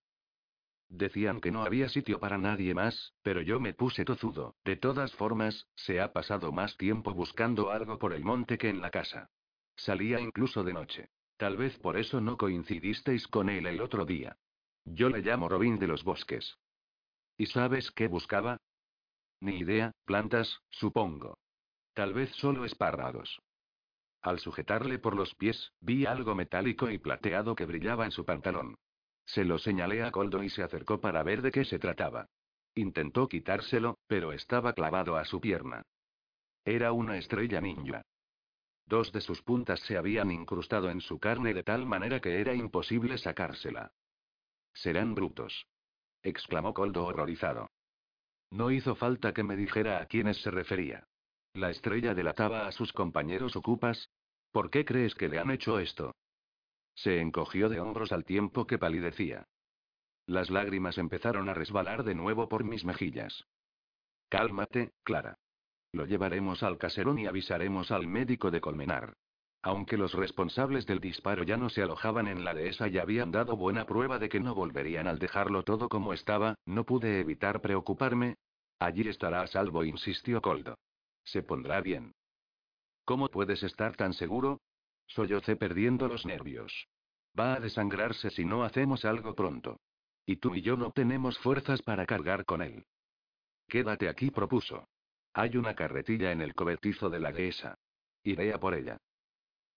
Decían 0.88 1.40
que 1.40 1.50
no 1.50 1.62
había 1.62 1.88
sitio 1.88 2.18
para 2.18 2.38
nadie 2.38 2.74
más, 2.74 3.14
pero 3.22 3.42
yo 3.42 3.60
me 3.60 3.74
puse 3.74 4.04
tozudo. 4.04 4.56
De 4.64 4.76
todas 4.76 5.12
formas, 5.14 5.68
se 5.74 6.00
ha 6.00 6.12
pasado 6.12 6.52
más 6.52 6.76
tiempo 6.76 7.14
buscando 7.14 7.70
algo 7.70 7.98
por 7.98 8.12
el 8.12 8.24
monte 8.24 8.58
que 8.58 8.68
en 8.68 8.80
la 8.80 8.90
casa. 8.90 9.30
Salía 9.76 10.20
incluso 10.20 10.64
de 10.64 10.72
noche. 10.72 11.08
Tal 11.36 11.56
vez 11.56 11.78
por 11.78 11.96
eso 11.96 12.20
no 12.20 12.36
coincidisteis 12.36 13.26
con 13.26 13.48
él 13.48 13.66
el 13.66 13.80
otro 13.80 14.04
día. 14.04 14.36
Yo 14.84 15.08
le 15.08 15.20
llamo 15.20 15.48
Robin 15.48 15.78
de 15.78 15.86
los 15.86 16.04
bosques. 16.04 16.58
¿Y 17.38 17.46
sabes 17.46 17.90
qué 17.92 18.08
buscaba? 18.08 18.58
Ni 19.40 19.58
idea, 19.58 19.92
plantas, 20.04 20.60
supongo. 20.70 21.38
Tal 21.94 22.12
vez 22.12 22.30
solo 22.32 22.64
espárragos. 22.64 23.40
Al 24.22 24.38
sujetarle 24.38 24.98
por 24.98 25.16
los 25.16 25.34
pies, 25.34 25.72
vi 25.80 26.04
algo 26.06 26.34
metálico 26.34 26.90
y 26.90 26.98
plateado 26.98 27.54
que 27.54 27.64
brillaba 27.64 28.04
en 28.04 28.10
su 28.10 28.24
pantalón. 28.24 28.76
Se 29.24 29.44
lo 29.44 29.58
señalé 29.58 30.02
a 30.02 30.10
Coldo 30.10 30.42
y 30.42 30.50
se 30.50 30.62
acercó 30.62 31.00
para 31.00 31.22
ver 31.22 31.40
de 31.40 31.52
qué 31.52 31.64
se 31.64 31.78
trataba. 31.78 32.26
Intentó 32.74 33.28
quitárselo, 33.28 33.98
pero 34.06 34.32
estaba 34.32 34.72
clavado 34.74 35.16
a 35.16 35.24
su 35.24 35.40
pierna. 35.40 35.82
Era 36.64 36.92
una 36.92 37.16
estrella 37.16 37.60
ninja. 37.60 38.02
Dos 38.86 39.12
de 39.12 39.20
sus 39.20 39.40
puntas 39.42 39.80
se 39.80 39.96
habían 39.96 40.30
incrustado 40.30 40.90
en 40.90 41.00
su 41.00 41.18
carne 41.18 41.54
de 41.54 41.62
tal 41.62 41.86
manera 41.86 42.20
que 42.20 42.40
era 42.40 42.54
imposible 42.54 43.18
sacársela. 43.18 43.92
Serán 44.74 45.14
brutos. 45.14 45.66
exclamó 46.22 46.74
Coldo 46.74 47.04
horrorizado. 47.04 47.70
No 48.50 48.70
hizo 48.70 48.96
falta 48.96 49.32
que 49.32 49.44
me 49.44 49.56
dijera 49.56 50.00
a 50.00 50.06
quiénes 50.06 50.42
se 50.42 50.50
refería. 50.50 51.06
La 51.54 51.70
estrella 51.70 52.14
delataba 52.14 52.66
a 52.66 52.72
sus 52.72 52.92
compañeros 52.92 53.56
ocupas. 53.56 54.10
¿Por 54.52 54.70
qué 54.70 54.84
crees 54.84 55.14
que 55.14 55.28
le 55.28 55.38
han 55.38 55.50
hecho 55.50 55.78
esto? 55.78 56.14
Se 56.94 57.20
encogió 57.20 57.68
de 57.68 57.80
hombros 57.80 58.12
al 58.12 58.24
tiempo 58.24 58.66
que 58.66 58.78
palidecía. 58.78 59.46
Las 60.26 60.50
lágrimas 60.50 60.96
empezaron 60.98 61.48
a 61.48 61.54
resbalar 61.54 62.04
de 62.04 62.14
nuevo 62.14 62.48
por 62.48 62.62
mis 62.62 62.84
mejillas. 62.84 63.46
Cálmate, 64.28 64.92
Clara. 65.02 65.38
Lo 65.92 66.06
llevaremos 66.06 66.62
al 66.62 66.78
caserón 66.78 67.18
y 67.18 67.26
avisaremos 67.26 67.90
al 67.90 68.06
médico 68.06 68.52
de 68.52 68.60
Colmenar. 68.60 69.14
Aunque 69.62 69.96
los 69.96 70.14
responsables 70.14 70.86
del 70.86 71.00
disparo 71.00 71.42
ya 71.42 71.56
no 71.56 71.68
se 71.68 71.82
alojaban 71.82 72.28
en 72.28 72.44
la 72.44 72.54
dehesa 72.54 72.86
y 72.88 72.98
habían 72.98 73.32
dado 73.32 73.56
buena 73.56 73.86
prueba 73.86 74.18
de 74.18 74.28
que 74.28 74.40
no 74.40 74.54
volverían 74.54 75.08
al 75.08 75.18
dejarlo 75.18 75.64
todo 75.64 75.88
como 75.88 76.12
estaba, 76.12 76.54
no 76.64 76.84
pude 76.84 77.20
evitar 77.20 77.60
preocuparme. 77.60 78.36
Allí 78.78 79.06
estará 79.08 79.42
a 79.42 79.48
salvo, 79.48 79.84
insistió 79.84 80.40
Coldo. 80.40 80.76
Se 81.24 81.42
pondrá 81.42 81.80
bien. 81.80 82.12
¿Cómo 83.04 83.28
puedes 83.28 83.62
estar 83.62 83.96
tan 83.96 84.12
seguro? 84.14 84.60
Sollocé 85.06 85.56
perdiendo 85.56 86.08
los 86.08 86.24
nervios. 86.26 86.88
Va 87.38 87.54
a 87.54 87.60
desangrarse 87.60 88.30
si 88.30 88.44
no 88.44 88.64
hacemos 88.64 89.04
algo 89.04 89.34
pronto. 89.34 89.80
Y 90.26 90.36
tú 90.36 90.54
y 90.54 90.62
yo 90.62 90.76
no 90.76 90.92
tenemos 90.92 91.38
fuerzas 91.38 91.82
para 91.82 92.06
cargar 92.06 92.44
con 92.44 92.62
él. 92.62 92.84
Quédate 93.68 94.08
aquí, 94.08 94.30
propuso. 94.30 94.88
Hay 95.32 95.56
una 95.56 95.74
carretilla 95.74 96.32
en 96.32 96.40
el 96.40 96.54
cobertizo 96.54 97.08
de 97.10 97.20
la 97.20 97.32
dehesa. 97.32 97.76
Iré 98.22 98.52
a 98.52 98.58
por 98.58 98.74
ella. 98.74 98.98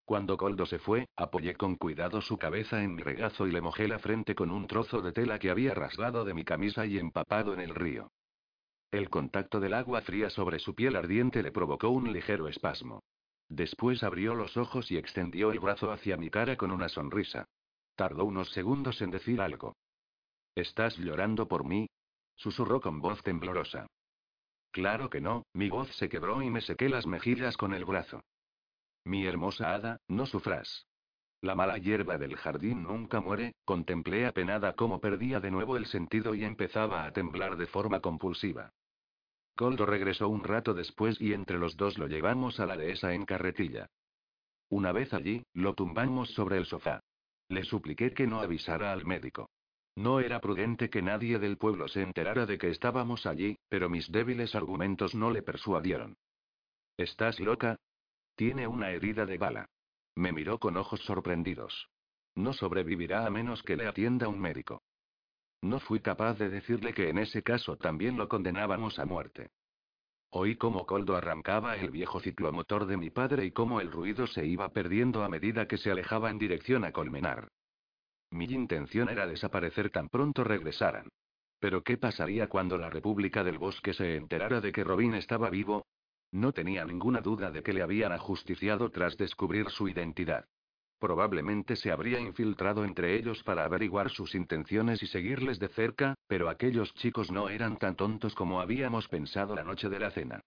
Cuando 0.05 0.35
Coldo 0.35 0.65
se 0.65 0.79
fue, 0.79 1.07
apoyé 1.15 1.55
con 1.55 1.75
cuidado 1.75 2.21
su 2.21 2.37
cabeza 2.37 2.83
en 2.83 2.95
mi 2.95 3.03
regazo 3.03 3.47
y 3.47 3.51
le 3.51 3.61
mojé 3.61 3.87
la 3.87 3.99
frente 3.99 4.35
con 4.35 4.51
un 4.51 4.67
trozo 4.67 5.01
de 5.01 5.13
tela 5.13 5.39
que 5.39 5.49
había 5.49 5.73
rasgado 5.73 6.25
de 6.25 6.33
mi 6.33 6.43
camisa 6.43 6.85
y 6.85 6.97
empapado 6.97 7.53
en 7.53 7.61
el 7.61 7.73
río. 7.73 8.11
El 8.93 9.09
contacto 9.09 9.59
del 9.59 9.73
agua 9.73 10.01
fría 10.01 10.29
sobre 10.29 10.59
su 10.59 10.75
piel 10.75 10.95
ardiente 10.95 11.41
le 11.41 11.51
provocó 11.51 11.89
un 11.89 12.13
ligero 12.13 12.47
espasmo. 12.47 13.01
Después 13.49 14.03
abrió 14.03 14.35
los 14.35 14.55
ojos 14.55 14.91
y 14.91 14.97
extendió 14.97 15.51
el 15.51 15.59
brazo 15.59 15.91
hacia 15.91 16.15
mi 16.15 16.29
cara 16.29 16.57
con 16.57 16.69
una 16.69 16.89
sonrisa. 16.89 17.47
Tardó 17.95 18.23
unos 18.23 18.51
segundos 18.51 19.01
en 19.01 19.09
decir 19.09 19.41
algo. 19.41 19.75
¿Estás 20.53 20.95
llorando 20.99 21.47
por 21.47 21.65
mí? 21.65 21.89
susurró 22.35 22.81
con 22.81 23.01
voz 23.01 23.23
temblorosa. 23.23 23.87
Claro 24.69 25.09
que 25.09 25.21
no, 25.21 25.41
mi 25.53 25.69
voz 25.69 25.89
se 25.95 26.07
quebró 26.07 26.43
y 26.43 26.51
me 26.51 26.61
sequé 26.61 26.87
las 26.87 27.07
mejillas 27.07 27.57
con 27.57 27.73
el 27.73 27.85
brazo. 27.85 28.21
Mi 29.05 29.25
hermosa 29.25 29.73
hada, 29.73 29.97
no 30.07 30.27
sufras. 30.27 30.85
La 31.41 31.55
mala 31.55 31.79
hierba 31.79 32.19
del 32.19 32.35
jardín 32.35 32.83
nunca 32.83 33.21
muere, 33.21 33.55
contemplé 33.65 34.27
apenada 34.27 34.75
cómo 34.75 35.01
perdía 35.01 35.39
de 35.39 35.49
nuevo 35.49 35.77
el 35.77 35.87
sentido 35.87 36.35
y 36.35 36.43
empezaba 36.43 37.05
a 37.05 37.11
temblar 37.11 37.57
de 37.57 37.65
forma 37.65 37.99
compulsiva. 37.99 38.71
Coldo 39.55 39.85
regresó 39.85 40.29
un 40.29 40.43
rato 40.43 40.73
después 40.73 41.21
y 41.21 41.33
entre 41.33 41.57
los 41.57 41.77
dos 41.77 41.97
lo 41.97 42.07
llevamos 42.07 42.59
a 42.59 42.65
la 42.65 42.75
dehesa 42.75 43.13
en 43.13 43.25
carretilla. 43.25 43.87
Una 44.69 44.91
vez 44.91 45.13
allí, 45.13 45.45
lo 45.53 45.75
tumbamos 45.75 46.29
sobre 46.33 46.57
el 46.57 46.65
sofá. 46.65 47.01
Le 47.49 47.63
supliqué 47.63 48.13
que 48.13 48.25
no 48.25 48.39
avisara 48.39 48.91
al 48.91 49.05
médico. 49.05 49.49
No 49.95 50.19
era 50.19 50.39
prudente 50.39 50.89
que 50.89 51.03
nadie 51.03 51.37
del 51.37 51.57
pueblo 51.57 51.87
se 51.87 52.01
enterara 52.01 52.47
de 52.47 52.57
que 52.57 52.69
estábamos 52.69 53.27
allí, 53.27 53.57
pero 53.69 53.89
mis 53.89 54.11
débiles 54.11 54.55
argumentos 54.55 55.13
no 55.13 55.29
le 55.29 55.43
persuadieron. 55.43 56.17
¿Estás 56.97 57.39
loca? 57.39 57.77
Tiene 58.35 58.67
una 58.67 58.89
herida 58.89 59.25
de 59.27 59.37
bala. 59.37 59.69
Me 60.15 60.31
miró 60.31 60.57
con 60.57 60.77
ojos 60.77 61.01
sorprendidos. 61.01 61.89
No 62.35 62.53
sobrevivirá 62.53 63.27
a 63.27 63.29
menos 63.29 63.61
que 63.61 63.75
le 63.75 63.87
atienda 63.87 64.27
un 64.27 64.39
médico. 64.39 64.81
No 65.63 65.79
fui 65.79 66.01
capaz 66.01 66.37
de 66.37 66.49
decirle 66.49 66.93
que 66.93 67.07
en 67.07 67.17
ese 67.17 67.41
caso 67.41 67.77
también 67.77 68.17
lo 68.17 68.27
condenábamos 68.27 68.99
a 68.99 69.05
muerte. 69.05 69.51
Oí 70.29 70.57
cómo 70.57 70.85
Coldo 70.85 71.15
arrancaba 71.15 71.77
el 71.77 71.89
viejo 71.89 72.19
ciclomotor 72.19 72.85
de 72.85 72.97
mi 72.97 73.11
padre 73.11 73.45
y 73.45 73.51
cómo 73.51 73.79
el 73.79 73.89
ruido 73.89 74.27
se 74.27 74.45
iba 74.45 74.67
perdiendo 74.73 75.23
a 75.23 75.29
medida 75.29 75.65
que 75.65 75.77
se 75.77 75.89
alejaba 75.89 76.29
en 76.29 76.37
dirección 76.37 76.83
a 76.83 76.91
Colmenar. 76.91 77.47
Mi 78.29 78.43
intención 78.43 79.07
era 79.07 79.25
desaparecer 79.25 79.89
tan 79.89 80.09
pronto 80.09 80.43
regresaran. 80.43 81.07
Pero 81.59 81.81
¿qué 81.81 81.97
pasaría 81.97 82.49
cuando 82.49 82.77
la 82.77 82.89
República 82.89 83.41
del 83.45 83.57
Bosque 83.57 83.93
se 83.93 84.17
enterara 84.17 84.59
de 84.59 84.73
que 84.73 84.83
Robin 84.83 85.13
estaba 85.13 85.49
vivo? 85.49 85.85
No 86.33 86.51
tenía 86.51 86.83
ninguna 86.83 87.21
duda 87.21 87.51
de 87.51 87.63
que 87.63 87.71
le 87.71 87.83
habían 87.83 88.11
ajusticiado 88.11 88.89
tras 88.89 89.15
descubrir 89.15 89.69
su 89.69 89.87
identidad. 89.87 90.43
Probablemente 91.03 91.75
se 91.75 91.91
habría 91.91 92.17
infiltrado 92.17 92.85
entre 92.85 93.17
ellos 93.17 93.43
para 93.43 93.65
averiguar 93.65 94.09
sus 94.09 94.35
intenciones 94.35 95.03
y 95.03 95.07
seguirles 95.07 95.59
de 95.59 95.67
cerca, 95.67 96.15
pero 96.27 96.47
aquellos 96.47 96.93
chicos 96.93 97.29
no 97.29 97.49
eran 97.49 97.77
tan 97.77 97.97
tontos 97.97 98.33
como 98.35 98.61
habíamos 98.61 99.09
pensado 99.09 99.53
la 99.53 99.65
noche 99.65 99.89
de 99.89 99.99
la 99.99 100.11
cena. 100.11 100.39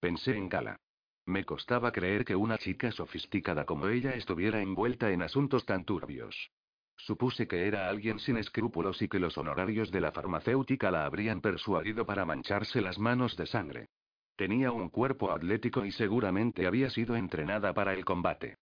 Pensé 0.00 0.36
en 0.36 0.48
Gala. 0.48 0.80
Me 1.26 1.44
costaba 1.44 1.92
creer 1.92 2.24
que 2.24 2.34
una 2.34 2.58
chica 2.58 2.90
sofisticada 2.90 3.66
como 3.66 3.86
ella 3.86 4.16
estuviera 4.16 4.60
envuelta 4.60 5.12
en 5.12 5.22
asuntos 5.22 5.64
tan 5.64 5.84
turbios. 5.84 6.50
Supuse 6.96 7.46
que 7.46 7.68
era 7.68 7.88
alguien 7.88 8.18
sin 8.18 8.36
escrúpulos 8.36 9.00
y 9.00 9.08
que 9.08 9.20
los 9.20 9.38
honorarios 9.38 9.92
de 9.92 10.00
la 10.00 10.10
farmacéutica 10.10 10.90
la 10.90 11.06
habrían 11.06 11.40
persuadido 11.40 12.04
para 12.04 12.24
mancharse 12.24 12.80
las 12.80 12.98
manos 12.98 13.36
de 13.36 13.46
sangre. 13.46 13.86
Tenía 14.34 14.72
un 14.72 14.88
cuerpo 14.88 15.30
atlético 15.30 15.84
y 15.84 15.92
seguramente 15.92 16.66
había 16.66 16.90
sido 16.90 17.14
entrenada 17.14 17.72
para 17.74 17.94
el 17.94 18.04
combate. 18.04 18.56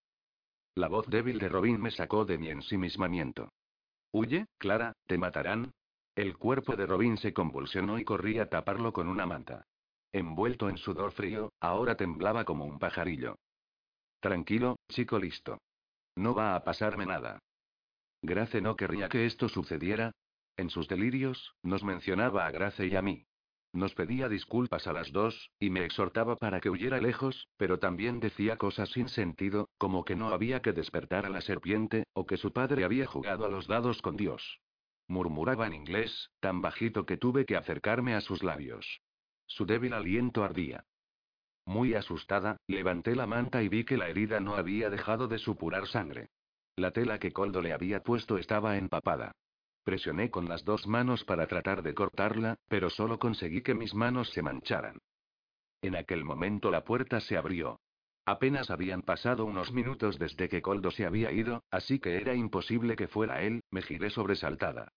La 0.76 0.88
voz 0.88 1.06
débil 1.08 1.38
de 1.38 1.48
Robin 1.48 1.80
me 1.80 1.90
sacó 1.90 2.26
de 2.26 2.36
mi 2.36 2.50
ensimismamiento. 2.50 3.50
Huye, 4.12 4.44
Clara, 4.58 4.92
te 5.06 5.16
matarán. 5.16 5.72
El 6.14 6.36
cuerpo 6.36 6.76
de 6.76 6.84
Robin 6.84 7.16
se 7.16 7.32
convulsionó 7.32 7.98
y 7.98 8.04
corrí 8.04 8.38
a 8.38 8.50
taparlo 8.50 8.92
con 8.92 9.08
una 9.08 9.24
manta. 9.24 9.64
Envuelto 10.12 10.68
en 10.68 10.76
sudor 10.76 11.12
frío, 11.12 11.50
ahora 11.60 11.96
temblaba 11.96 12.44
como 12.44 12.66
un 12.66 12.78
pajarillo. 12.78 13.36
Tranquilo, 14.20 14.76
chico 14.90 15.18
listo. 15.18 15.62
No 16.14 16.34
va 16.34 16.54
a 16.54 16.62
pasarme 16.62 17.06
nada. 17.06 17.38
Grace 18.20 18.60
no 18.60 18.76
querría 18.76 19.08
que 19.08 19.24
esto 19.24 19.48
sucediera. 19.48 20.12
En 20.58 20.68
sus 20.68 20.88
delirios, 20.88 21.54
nos 21.62 21.84
mencionaba 21.84 22.46
a 22.46 22.50
Grace 22.50 22.86
y 22.86 22.96
a 22.96 23.02
mí. 23.02 23.24
Nos 23.72 23.94
pedía 23.94 24.28
disculpas 24.28 24.86
a 24.86 24.92
las 24.92 25.12
dos, 25.12 25.50
y 25.58 25.70
me 25.70 25.84
exhortaba 25.84 26.36
para 26.36 26.60
que 26.60 26.70
huyera 26.70 27.00
lejos, 27.00 27.48
pero 27.56 27.78
también 27.78 28.20
decía 28.20 28.56
cosas 28.56 28.90
sin 28.90 29.08
sentido, 29.08 29.68
como 29.78 30.04
que 30.04 30.16
no 30.16 30.28
había 30.28 30.62
que 30.62 30.72
despertar 30.72 31.26
a 31.26 31.30
la 31.30 31.40
serpiente, 31.40 32.04
o 32.14 32.26
que 32.26 32.36
su 32.36 32.52
padre 32.52 32.84
había 32.84 33.06
jugado 33.06 33.44
a 33.44 33.48
los 33.48 33.66
dados 33.66 34.00
con 34.00 34.16
Dios. 34.16 34.60
Murmuraba 35.08 35.66
en 35.66 35.74
inglés, 35.74 36.30
tan 36.40 36.60
bajito 36.62 37.06
que 37.06 37.16
tuve 37.16 37.44
que 37.44 37.56
acercarme 37.56 38.14
a 38.14 38.20
sus 38.20 38.42
labios. 38.42 39.00
Su 39.46 39.66
débil 39.66 39.92
aliento 39.92 40.42
ardía. 40.42 40.84
Muy 41.64 41.94
asustada, 41.94 42.58
levanté 42.66 43.14
la 43.14 43.26
manta 43.26 43.62
y 43.62 43.68
vi 43.68 43.84
que 43.84 43.96
la 43.96 44.08
herida 44.08 44.40
no 44.40 44.54
había 44.54 44.88
dejado 44.90 45.28
de 45.28 45.38
supurar 45.38 45.86
sangre. 45.86 46.30
La 46.76 46.90
tela 46.90 47.18
que 47.18 47.32
Coldo 47.32 47.62
le 47.62 47.72
había 47.72 48.02
puesto 48.02 48.38
estaba 48.38 48.76
empapada. 48.76 49.32
Presioné 49.86 50.32
con 50.32 50.48
las 50.48 50.64
dos 50.64 50.88
manos 50.88 51.22
para 51.22 51.46
tratar 51.46 51.84
de 51.84 51.94
cortarla, 51.94 52.58
pero 52.66 52.90
solo 52.90 53.20
conseguí 53.20 53.62
que 53.62 53.76
mis 53.76 53.94
manos 53.94 54.30
se 54.30 54.42
mancharan. 54.42 54.98
En 55.80 55.94
aquel 55.94 56.24
momento 56.24 56.72
la 56.72 56.82
puerta 56.82 57.20
se 57.20 57.36
abrió. 57.36 57.78
Apenas 58.24 58.72
habían 58.72 59.02
pasado 59.02 59.44
unos 59.44 59.70
minutos 59.72 60.18
desde 60.18 60.48
que 60.48 60.60
Coldo 60.60 60.90
se 60.90 61.06
había 61.06 61.30
ido, 61.30 61.62
así 61.70 62.00
que 62.00 62.16
era 62.16 62.34
imposible 62.34 62.96
que 62.96 63.06
fuera 63.06 63.42
él, 63.42 63.62
me 63.70 63.80
giré 63.80 64.10
sobresaltada. 64.10 64.90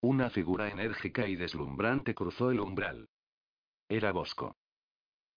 Una 0.00 0.30
figura 0.30 0.70
enérgica 0.70 1.28
y 1.28 1.36
deslumbrante 1.36 2.14
cruzó 2.14 2.50
el 2.50 2.60
umbral. 2.60 3.10
Era 3.86 4.12
Bosco. 4.12 4.56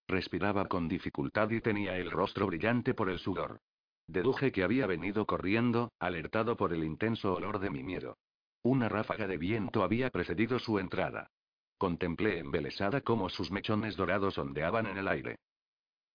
Respiraba 0.08 0.70
con 0.70 0.88
dificultad 0.88 1.50
y 1.50 1.60
tenía 1.60 1.98
el 1.98 2.10
rostro 2.12 2.48
brillante 2.48 2.94
por 2.94 3.10
el 3.10 3.20
sudor. 3.20 3.60
Deduje 4.08 4.54
que 4.54 4.64
había 4.64 4.88
venido 4.88 5.26
corriendo, 5.26 5.92
alertado 6.00 6.56
por 6.56 6.72
el 6.72 6.86
intenso 6.86 7.34
olor 7.34 7.60
de 7.60 7.72
mi 7.72 7.84
miedo. 7.84 8.16
Una 8.64 8.90
ráfaga 8.90 9.28
de 9.28 9.38
viento 9.38 9.84
había 9.84 10.10
precedido 10.10 10.60
su 10.60 10.80
entrada. 10.80 11.32
Contemplé 11.78 12.40
embelesada 12.40 13.02
cómo 13.02 13.30
sus 13.30 13.52
mechones 13.52 13.96
dorados 13.96 14.38
ondeaban 14.38 14.86
en 14.86 14.98
el 14.98 15.08
aire. 15.08 15.38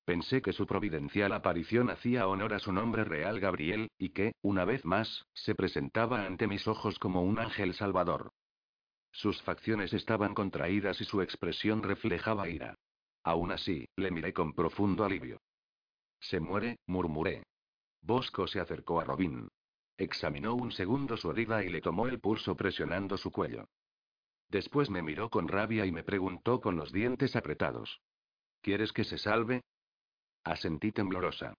Pensé 0.05 0.43
que 0.43 0.53
su 0.53 0.67
providencial 0.67 1.33
aparición 1.33 1.89
hacía 1.89 2.29
honor 2.29 2.53
a 2.53 2.59
su 2.59 2.73
nombre 2.73 3.05
real 3.05 3.41
Gabriel, 3.41 3.91
y 3.97 4.11
que, 4.11 4.35
una 4.43 4.67
vez 4.67 4.85
más, 4.85 5.25
se 5.33 5.55
presentaba 5.55 6.27
ante 6.27 6.47
mis 6.47 6.69
ojos 6.69 6.99
como 6.99 7.23
un 7.23 7.39
ángel 7.39 7.73
salvador. 7.73 8.31
Sus 9.11 9.41
facciones 9.43 9.95
estaban 9.95 10.35
contraídas 10.35 11.01
y 11.01 11.05
su 11.05 11.23
expresión 11.23 11.83
reflejaba 11.83 12.49
ira. 12.51 12.75
Aún 13.23 13.53
así, 13.53 13.89
le 13.97 14.11
miré 14.11 14.35
con 14.35 14.53
profundo 14.53 15.05
alivio. 15.05 15.41
Se 16.21 16.41
muere, 16.41 16.77
murmuré. 16.87 17.43
Bosco 18.03 18.47
se 18.47 18.61
acercó 18.61 19.01
a 19.01 19.05
Robin. 19.05 19.49
Examinó 19.97 20.55
un 20.55 20.73
segundo 20.73 21.17
su 21.17 21.31
herida 21.31 21.65
y 21.65 21.69
le 21.69 21.81
tomó 21.81 22.09
el 22.09 22.21
pulso 22.21 22.57
presionando 22.57 23.17
su 23.17 23.31
cuello. 23.31 23.69
Después 24.49 24.91
me 24.91 25.03
miró 25.03 25.31
con 25.31 25.49
rabia 25.49 25.87
y 25.87 25.93
me 25.93 26.03
preguntó 26.03 26.61
con 26.61 26.77
los 26.77 26.93
dientes 26.93 27.37
apretados. 27.37 28.01
¿Quieres 28.61 28.93
que 28.93 29.05
se 29.05 29.19
salve? 29.19 29.63
Asentí 30.45 30.93
temblorosa. 30.93 31.55